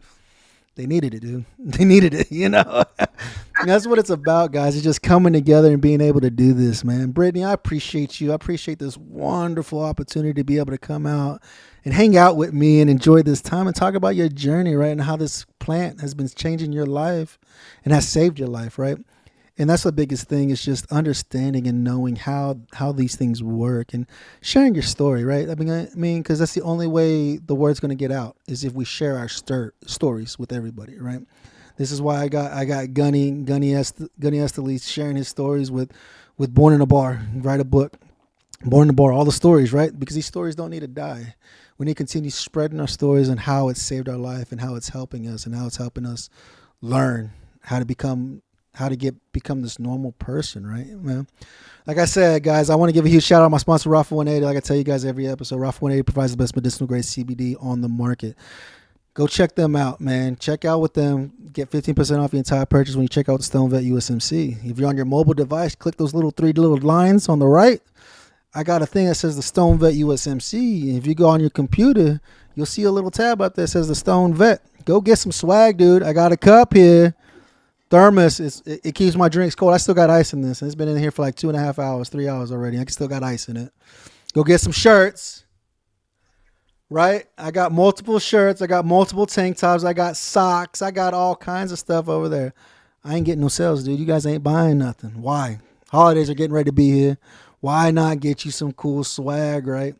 they 0.80 0.86
needed 0.86 1.14
it, 1.14 1.20
dude. 1.20 1.44
They 1.60 1.84
needed 1.84 2.14
it, 2.14 2.32
you 2.32 2.48
know. 2.48 2.86
that's 3.66 3.86
what 3.86 4.00
it's 4.00 4.10
about, 4.10 4.54
guys. 4.54 4.76
It's 4.76 4.84
just 4.84 5.02
coming 5.02 5.34
together 5.34 5.74
and 5.74 5.82
being 5.82 6.00
able 6.00 6.22
to 6.22 6.30
do 6.30 6.54
this, 6.54 6.86
man. 6.86 7.12
Brittany, 7.12 7.44
I 7.44 7.52
appreciate 7.52 8.22
you. 8.22 8.32
I 8.32 8.36
appreciate 8.36 8.80
this 8.80 8.98
wonderful 8.98 9.84
opportunity 9.84 10.34
to 10.36 10.44
be 10.46 10.58
able 10.58 10.72
to 10.72 10.78
come 10.78 11.06
out 11.06 11.44
and 11.84 11.94
hang 11.94 12.16
out 12.16 12.38
with 12.38 12.54
me 12.54 12.80
and 12.80 12.90
enjoy 12.90 13.24
this 13.24 13.42
time 13.42 13.68
and 13.68 13.76
talk 13.76 13.94
about 13.94 14.16
your 14.16 14.30
journey, 14.30 14.74
right? 14.74 14.88
And 14.92 15.02
how 15.02 15.18
this 15.18 15.46
plant 15.60 16.00
has 16.00 16.14
been 16.14 16.30
changing 16.30 16.72
your 16.72 16.86
life 16.86 17.38
and 17.84 17.94
has 17.94 18.08
saved 18.08 18.40
your 18.40 18.48
life, 18.48 18.80
right? 18.80 18.98
And 19.60 19.70
that's 19.70 19.84
the 19.84 19.92
biggest 19.92 20.30
thing 20.30 20.50
is 20.50 20.64
just 20.64 20.90
understanding 20.92 21.68
and 21.68 21.84
knowing 21.84 22.16
how 22.16 22.60
how 22.74 22.92
these 22.94 23.16
things 23.16 23.44
work 23.44 23.94
and 23.94 24.08
sharing 24.42 24.74
your 24.74 24.84
story 24.84 25.24
right? 25.26 25.50
I 25.50 25.56
mean 25.56 25.70
i 25.70 25.88
mean 25.96 26.22
because 26.22 26.40
that's 26.40 26.54
the 26.54 26.62
only 26.62 26.88
way 26.88 27.38
the 27.38 27.54
word's 27.54 27.80
going 27.80 27.90
to 27.90 27.96
get 27.96 28.12
out 28.12 28.38
is 28.48 28.64
if 28.64 28.74
we 28.74 28.86
share 28.86 29.18
our 29.18 29.28
stir- 29.28 29.74
stories 29.86 30.40
with 30.40 30.52
everybody 30.54 30.98
right? 30.98 31.22
This 31.78 31.92
is 31.92 32.02
why 32.02 32.22
i 32.22 32.28
got 32.28 32.52
i 32.54 32.66
got 32.66 32.94
gunny 32.94 33.32
gunny 33.32 33.76
Est- 33.76 34.10
gunny 34.20 34.38
Esteli 34.38 34.82
sharing 34.82 35.18
his 35.18 35.28
stories 35.28 35.70
with 35.70 35.92
with 36.38 36.54
born 36.54 36.74
in 36.74 36.82
a 36.82 36.86
bar 36.86 37.22
write 37.36 37.60
a 37.60 37.66
book 37.66 37.98
born 38.64 38.88
in 38.88 38.90
a 38.90 38.94
bar 38.94 39.12
all 39.12 39.26
the 39.26 39.32
stories 39.32 39.74
right? 39.74 39.98
Because 39.98 40.16
these 40.16 40.26
stories 40.26 40.56
don't 40.56 40.70
need 40.72 40.82
to 40.82 40.88
die. 40.88 41.36
We 41.78 41.86
need 41.86 41.94
to 41.94 42.04
continue 42.04 42.30
spreading 42.30 42.80
our 42.82 42.88
stories 42.88 43.30
and 43.30 43.40
how 43.40 43.70
it's 43.70 43.82
saved 43.82 44.10
our 44.10 44.18
life 44.18 44.52
and 44.52 44.60
how 44.60 44.76
it's 44.76 44.90
helping 44.90 45.28
us 45.28 45.46
and 45.46 45.56
how 45.56 45.68
it's 45.68 45.78
helping 45.78 46.06
us 46.06 46.30
learn 46.82 47.32
how 47.62 47.80
to 47.80 47.86
become 47.86 48.42
how 48.80 48.88
to 48.88 48.96
get 48.96 49.14
become 49.34 49.62
this 49.62 49.78
normal 49.78 50.14
person, 50.14 50.66
right, 50.66 50.88
man? 50.88 51.28
Like 51.86 51.98
I 51.98 52.06
said, 52.06 52.44
guys, 52.44 52.70
I 52.70 52.76
want 52.76 52.90
to 52.90 52.94
give 52.94 53.06
a 53.06 53.10
huge 53.10 53.24
shout 53.26 53.42
out 53.42 53.46
to 53.46 53.50
my 53.50 53.58
sponsor, 53.58 53.90
Rapha 53.90 54.12
180. 54.12 54.46
Like 54.46 54.56
I 54.56 54.62
tell 54.62 54.78
you 54.78 54.86
guys 54.86 55.04
every 55.04 55.28
episode, 55.28 55.58
Rapha 55.58 55.82
180 55.82 56.04
provides 56.04 56.32
the 56.32 56.38
best 56.38 56.56
medicinal 56.56 56.88
grade 56.88 57.04
CBD 57.04 57.62
on 57.62 57.82
the 57.82 57.90
market. 57.90 58.38
Go 59.16 59.28
check 59.28 59.54
them 59.56 59.76
out, 59.76 60.00
man. 60.00 60.38
Check 60.38 60.64
out 60.64 60.80
with 60.80 60.94
them. 60.94 61.34
Get 61.52 61.70
15% 61.70 62.24
off 62.24 62.32
your 62.32 62.38
entire 62.38 62.66
purchase 62.66 62.96
when 62.96 63.04
you 63.04 63.10
check 63.10 63.28
out 63.28 63.38
the 63.38 63.44
Stoned 63.44 63.72
Vet 63.72 63.84
USMC. 63.84 64.66
If 64.66 64.80
you're 64.80 64.88
on 64.88 64.96
your 64.96 65.06
mobile 65.06 65.34
device, 65.34 65.76
click 65.76 65.98
those 65.98 66.14
little 66.14 66.32
three 66.32 66.54
little 66.54 66.78
lines 66.78 67.28
on 67.28 67.40
the 67.40 67.48
right. 67.48 67.82
I 68.56 68.64
got 68.64 68.82
a 68.82 68.86
thing 68.86 69.08
that 69.08 69.16
says 69.16 69.36
the 69.36 69.42
Stoned 69.42 69.82
Vet 69.82 69.94
USMC. 69.96 70.98
If 70.98 71.06
you 71.06 71.16
go 71.16 71.28
on 71.28 71.42
your 71.42 71.50
computer, 71.50 72.22
you'll 72.56 72.66
see 72.66 72.84
a 72.84 72.92
little 72.92 73.12
tab 73.12 73.42
up 73.42 73.56
there 73.56 73.66
that 73.66 73.72
says 73.72 73.90
the 73.90 73.96
Stoned 73.96 74.36
Vet. 74.36 74.62
Go 74.86 75.02
get 75.02 75.18
some 75.18 75.34
swag, 75.34 75.78
dude. 75.78 76.02
I 76.02 76.14
got 76.14 76.32
a 76.32 76.38
cup 76.38 76.74
here 76.74 77.14
thermos 77.90 78.40
is 78.40 78.62
it, 78.66 78.82
it, 78.84 78.96
keeps 78.96 79.16
my 79.16 79.30
drinks 79.30 79.56
cold. 79.56 79.74
I 79.74 79.78
still 79.78 79.96
got 79.96 80.10
ice 80.10 80.34
in 80.34 80.42
this, 80.42 80.62
it's 80.62 80.76
been 80.76 80.88
in 80.88 80.98
here 80.98 81.12
for 81.12 81.22
like 81.22 81.36
two 81.36 81.50
and 81.50 81.58
a 81.58 81.62
half 81.62 81.80
hours, 81.80 82.10
three 82.10 82.28
hours 82.28 82.52
already. 82.52 82.80
I 82.80 82.86
still 82.86 83.08
got 83.08 83.24
ice 83.24 83.50
in 83.50 83.58
it. 83.58 83.72
Go 84.34 84.44
get 84.44 84.62
some 84.62 84.72
shirts. 84.72 85.46
Right? 86.92 87.28
I 87.38 87.52
got 87.52 87.72
multiple 87.72 88.18
shirts. 88.18 88.64
I 88.64 88.68
got 88.68 88.84
multiple 88.84 89.28
tank 89.28 89.58
tops. 89.58 89.84
I 89.84 89.94
got 89.94 90.18
socks. 90.18 90.82
I 90.82 90.90
got 90.90 91.14
all 91.14 91.36
kinds 91.36 91.72
of 91.72 91.78
stuff 91.78 92.10
over 92.10 92.28
there. 92.28 92.54
I 93.04 93.16
ain't 93.16 93.26
getting 93.26 93.42
no 93.42 93.48
sales, 93.48 93.84
dude. 93.84 94.00
You 94.00 94.06
guys 94.06 94.26
ain't 94.26 94.44
buying 94.44 94.80
nothing. 94.80 95.22
Why? 95.22 95.60
Holidays 95.92 96.30
are 96.32 96.34
getting 96.34 96.54
ready 96.54 96.70
to 96.70 96.74
be 96.74 96.92
here. 96.92 97.18
Why 97.60 97.92
not 97.92 98.20
get 98.20 98.46
you 98.46 98.52
some 98.52 98.72
cool 98.72 99.04
swag, 99.04 99.68
right? 99.68 99.96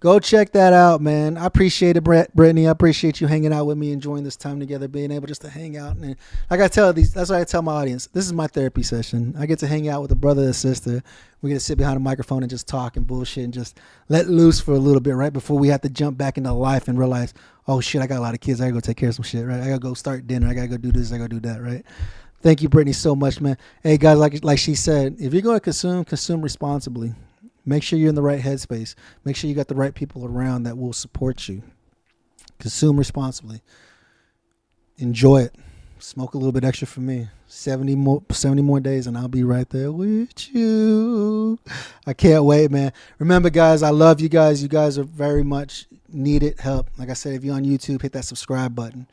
Go 0.00 0.20
check 0.20 0.52
that 0.52 0.72
out, 0.72 1.00
man. 1.00 1.36
I 1.36 1.46
appreciate 1.46 1.96
it, 1.96 2.04
Brett, 2.04 2.34
Brittany. 2.34 2.68
I 2.68 2.70
appreciate 2.70 3.20
you 3.20 3.26
hanging 3.26 3.52
out 3.52 3.66
with 3.66 3.78
me, 3.78 3.92
enjoying 3.92 4.24
this 4.24 4.36
time 4.36 4.60
together, 4.60 4.88
being 4.88 5.10
able 5.10 5.26
just 5.26 5.42
to 5.42 5.50
hang 5.50 5.76
out. 5.76 5.96
And 5.96 6.16
like 6.50 6.60
I 6.60 6.68
tell 6.68 6.92
these, 6.92 7.12
that's 7.12 7.30
what 7.30 7.40
I 7.40 7.44
tell 7.44 7.62
my 7.62 7.72
audience. 7.72 8.06
This 8.06 8.24
is 8.24 8.32
my 8.32 8.46
therapy 8.46 8.82
session. 8.82 9.34
I 9.38 9.46
get 9.46 9.58
to 9.60 9.66
hang 9.66 9.88
out 9.88 10.02
with 10.02 10.12
a 10.12 10.16
brother 10.16 10.42
and 10.42 10.54
sister. 10.56 11.02
We 11.42 11.50
get 11.50 11.56
to 11.56 11.60
sit 11.60 11.78
behind 11.78 11.96
a 11.96 12.00
microphone 12.00 12.42
and 12.42 12.50
just 12.50 12.68
talk 12.68 12.96
and 12.96 13.06
bullshit 13.06 13.44
and 13.44 13.54
just 13.54 13.78
let 14.08 14.28
loose 14.28 14.60
for 14.60 14.72
a 14.72 14.78
little 14.78 15.00
bit, 15.00 15.14
right 15.14 15.32
before 15.32 15.58
we 15.58 15.68
have 15.68 15.82
to 15.82 15.88
jump 15.88 16.18
back 16.18 16.36
into 16.36 16.52
life 16.52 16.88
and 16.88 16.98
realize, 16.98 17.34
oh 17.66 17.80
shit, 17.80 18.02
I 18.02 18.06
got 18.06 18.18
a 18.18 18.22
lot 18.22 18.34
of 18.34 18.40
kids. 18.40 18.60
I 18.60 18.64
gotta 18.64 18.74
go 18.74 18.80
take 18.80 18.96
care 18.96 19.08
of 19.08 19.14
some 19.14 19.24
shit, 19.24 19.46
right? 19.46 19.60
I 19.60 19.66
gotta 19.66 19.78
go 19.78 19.94
start 19.94 20.26
dinner. 20.26 20.48
I 20.48 20.54
gotta 20.54 20.68
go 20.68 20.76
do 20.76 20.92
this. 20.92 21.12
I 21.12 21.18
gotta 21.18 21.28
do 21.28 21.40
that, 21.40 21.62
right? 21.62 21.84
Thank 22.40 22.62
you, 22.62 22.68
Brittany, 22.68 22.92
so 22.92 23.16
much, 23.16 23.40
man. 23.40 23.56
Hey 23.82 23.98
guys, 23.98 24.16
like 24.16 24.44
like 24.44 24.60
she 24.60 24.76
said, 24.76 25.16
if 25.18 25.32
you're 25.32 25.42
going 25.42 25.56
to 25.56 25.60
consume, 25.60 26.04
consume 26.04 26.40
responsibly. 26.40 27.12
Make 27.68 27.82
sure 27.82 27.98
you're 27.98 28.08
in 28.08 28.14
the 28.14 28.22
right 28.22 28.40
headspace. 28.40 28.94
Make 29.26 29.36
sure 29.36 29.50
you 29.50 29.54
got 29.54 29.68
the 29.68 29.74
right 29.74 29.94
people 29.94 30.24
around 30.24 30.62
that 30.62 30.78
will 30.78 30.94
support 30.94 31.48
you. 31.48 31.62
Consume 32.58 32.96
responsibly. 32.96 33.60
Enjoy 34.96 35.42
it. 35.42 35.54
Smoke 35.98 36.32
a 36.32 36.38
little 36.38 36.52
bit 36.52 36.64
extra 36.64 36.86
for 36.86 37.00
me. 37.00 37.28
70 37.46 37.94
more 37.94 38.22
70 38.30 38.62
more 38.62 38.80
days 38.80 39.06
and 39.06 39.18
I'll 39.18 39.28
be 39.28 39.42
right 39.42 39.68
there 39.68 39.92
with 39.92 40.54
you. 40.54 41.58
I 42.06 42.14
can't 42.14 42.44
wait, 42.44 42.70
man. 42.70 42.90
Remember 43.18 43.50
guys, 43.50 43.82
I 43.82 43.90
love 43.90 44.18
you 44.22 44.30
guys. 44.30 44.62
You 44.62 44.68
guys 44.70 44.96
are 44.96 45.04
very 45.04 45.42
much 45.42 45.88
needed 46.08 46.60
help. 46.60 46.88
Like 46.96 47.10
I 47.10 47.14
said, 47.14 47.34
if 47.34 47.44
you're 47.44 47.54
on 47.54 47.66
YouTube, 47.66 48.00
hit 48.00 48.12
that 48.12 48.24
subscribe 48.24 48.74
button. 48.74 49.06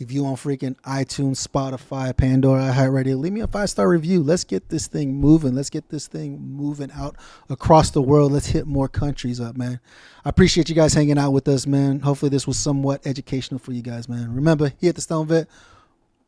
If 0.00 0.10
you 0.10 0.24
on 0.24 0.36
freaking 0.36 0.80
iTunes, 0.80 1.46
Spotify, 1.46 2.16
Pandora, 2.16 2.72
iHeartRadio, 2.72 3.18
leave 3.18 3.34
me 3.34 3.42
a 3.42 3.46
five 3.46 3.68
star 3.68 3.86
review. 3.86 4.22
Let's 4.22 4.44
get 4.44 4.70
this 4.70 4.86
thing 4.86 5.14
moving. 5.14 5.54
Let's 5.54 5.68
get 5.68 5.90
this 5.90 6.06
thing 6.06 6.40
moving 6.40 6.90
out 6.92 7.16
across 7.50 7.90
the 7.90 8.00
world. 8.00 8.32
Let's 8.32 8.46
hit 8.46 8.66
more 8.66 8.88
countries 8.88 9.42
up, 9.42 9.58
man. 9.58 9.78
I 10.24 10.30
appreciate 10.30 10.70
you 10.70 10.74
guys 10.74 10.94
hanging 10.94 11.18
out 11.18 11.32
with 11.32 11.46
us, 11.48 11.66
man. 11.66 12.00
Hopefully, 12.00 12.30
this 12.30 12.46
was 12.46 12.58
somewhat 12.58 13.06
educational 13.06 13.58
for 13.58 13.72
you 13.72 13.82
guys, 13.82 14.08
man. 14.08 14.34
Remember, 14.34 14.72
here 14.80 14.88
at 14.88 14.94
the 14.94 15.02
Stoned 15.02 15.28
Vet, 15.28 15.48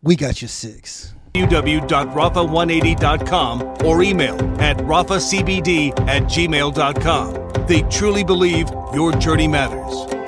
we 0.03 0.17
got 0.17 0.43
your 0.43 0.51
six 0.51 1.15
www.rapha180.com 1.33 3.87
or 3.87 4.03
email 4.03 4.35
at 4.61 4.77
raphacbd 4.77 5.99
at 6.07 6.25
gmail.com. 6.25 7.67
They 7.67 7.81
truly 7.83 8.23
believe 8.23 8.69
your 8.93 9.13
journey 9.13 9.49
matters. 9.49 10.22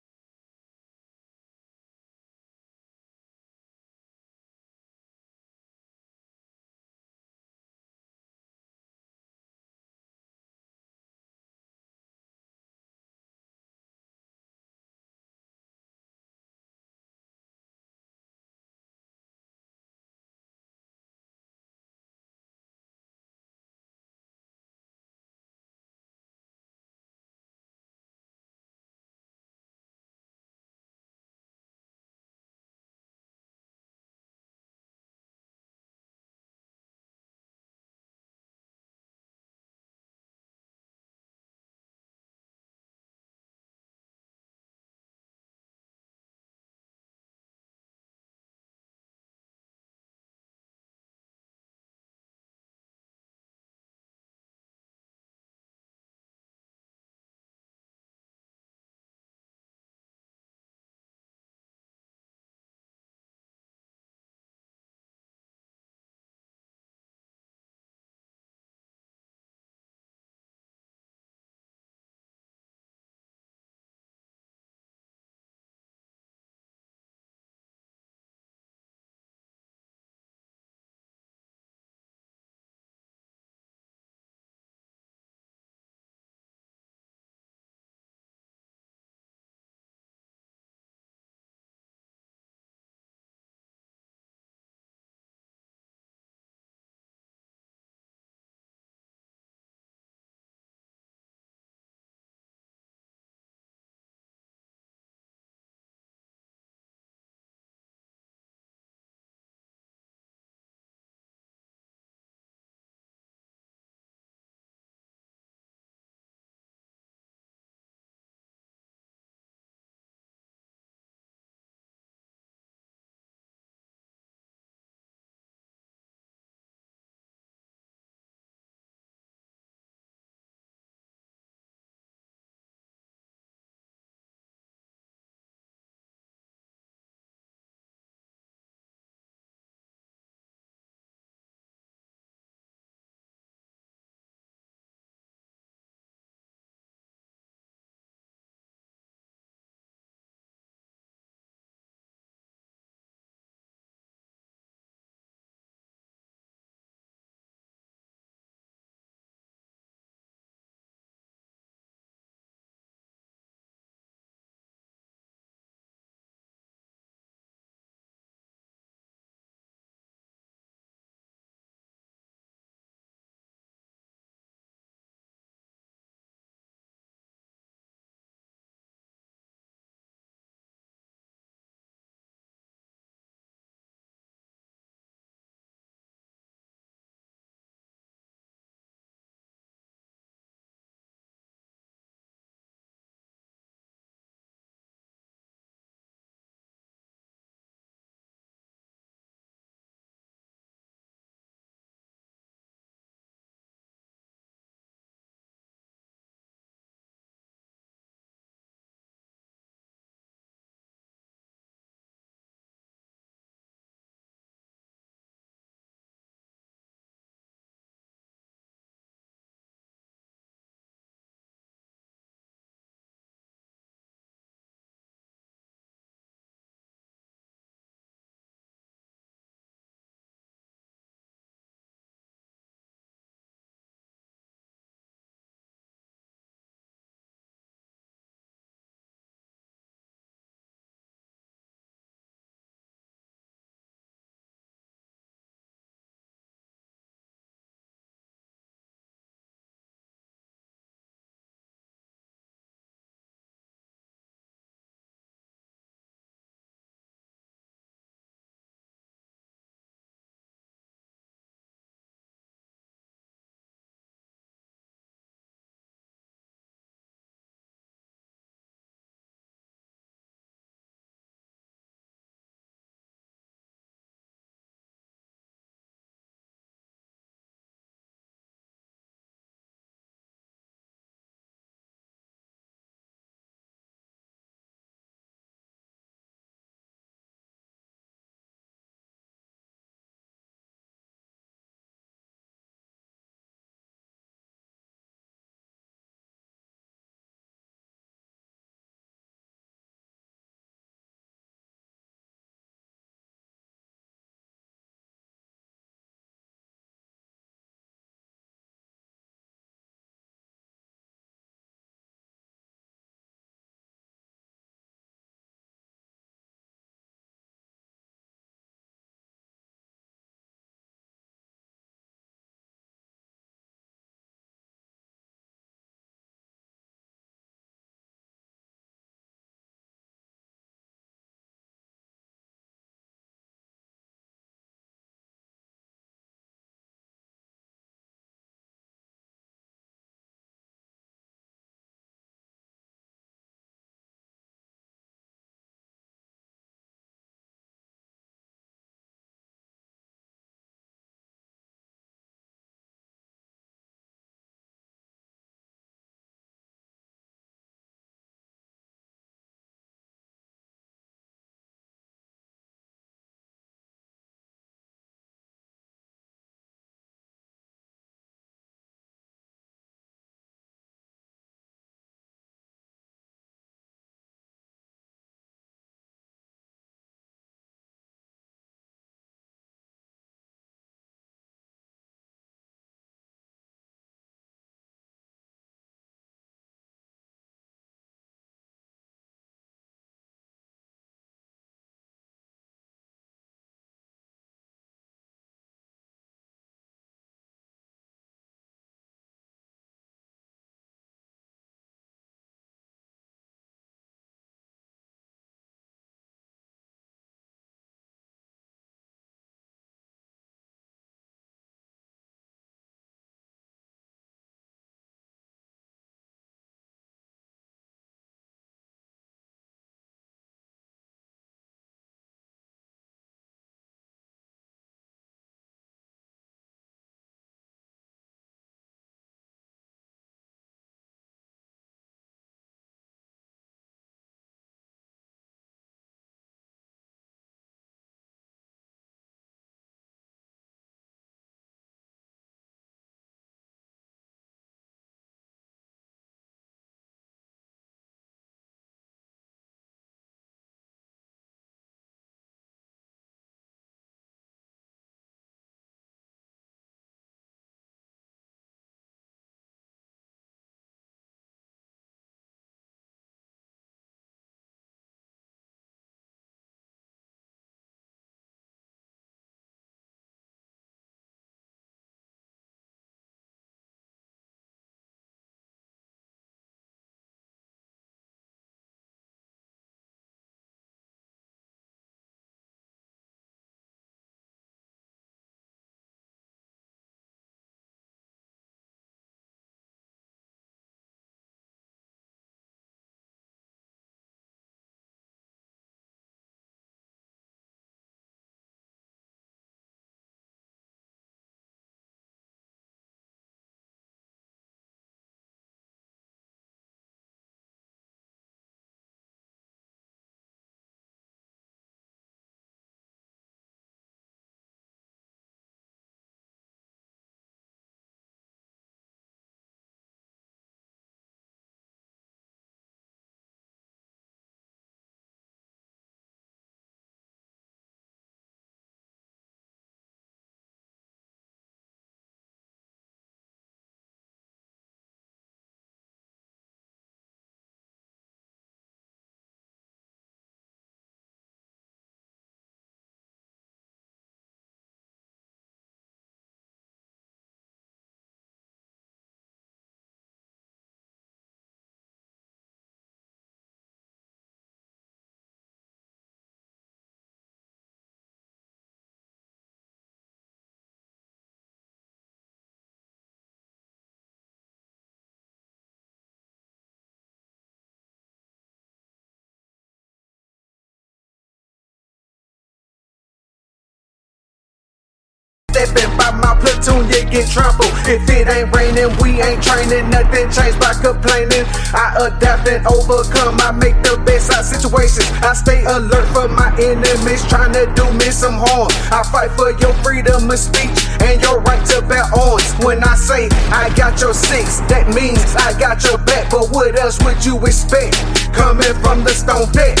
By 575.92 576.30
my 576.32 576.56
platoon, 576.56 577.04
you 577.12 577.28
get 577.28 577.50
trampled. 577.50 577.92
If 578.08 578.24
it 578.30 578.48
ain't 578.48 578.72
raining, 578.72 579.12
we 579.20 579.42
ain't 579.42 579.62
training. 579.62 580.08
Nothing 580.08 580.48
changed 580.48 580.80
by 580.80 580.94
complaining. 580.96 581.68
I 581.92 582.30
adapt 582.30 582.68
and 582.68 582.86
overcome. 582.86 583.60
I 583.60 583.72
make 583.72 584.00
the 584.00 584.16
best 584.24 584.52
out 584.52 584.64
situations. 584.64 585.28
I 585.44 585.52
stay 585.52 585.84
alert 585.84 586.24
for 586.32 586.48
my 586.48 586.72
enemies 586.80 587.44
trying 587.48 587.72
to 587.74 587.84
do 587.92 588.08
me 588.16 588.32
some 588.32 588.56
harm. 588.56 588.88
I 589.12 589.20
fight 589.28 589.52
for 589.52 589.76
your 589.76 589.92
freedom 590.00 590.48
of 590.50 590.58
speech 590.58 591.04
and 591.20 591.40
your 591.42 591.60
right 591.60 591.84
to 591.92 592.00
bear 592.02 592.24
arms. 592.32 592.72
When 592.80 593.04
I 593.04 593.16
say 593.16 593.48
I 593.68 593.92
got 593.96 594.20
your 594.20 594.32
six, 594.32 594.80
that 594.88 595.12
means 595.12 595.54
I 595.56 595.76
got 595.78 596.02
your 596.04 596.18
back. 596.18 596.50
But 596.50 596.70
what 596.70 596.96
else 596.98 597.20
would 597.24 597.44
you 597.44 597.60
expect 597.66 598.16
coming 598.54 598.94
from 599.04 599.24
the 599.24 599.34
Stoned 599.36 599.74
Vet? 599.74 600.00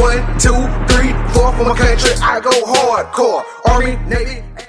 One, 0.00 0.20
two, 0.38 0.56
three, 0.88 1.12
four 1.32 1.52
for 1.52 1.64
my 1.64 1.76
country. 1.76 2.12
I 2.20 2.40
go 2.40 2.50
hardcore. 2.50 3.44
Army, 3.66 3.96
Navy. 4.08 4.52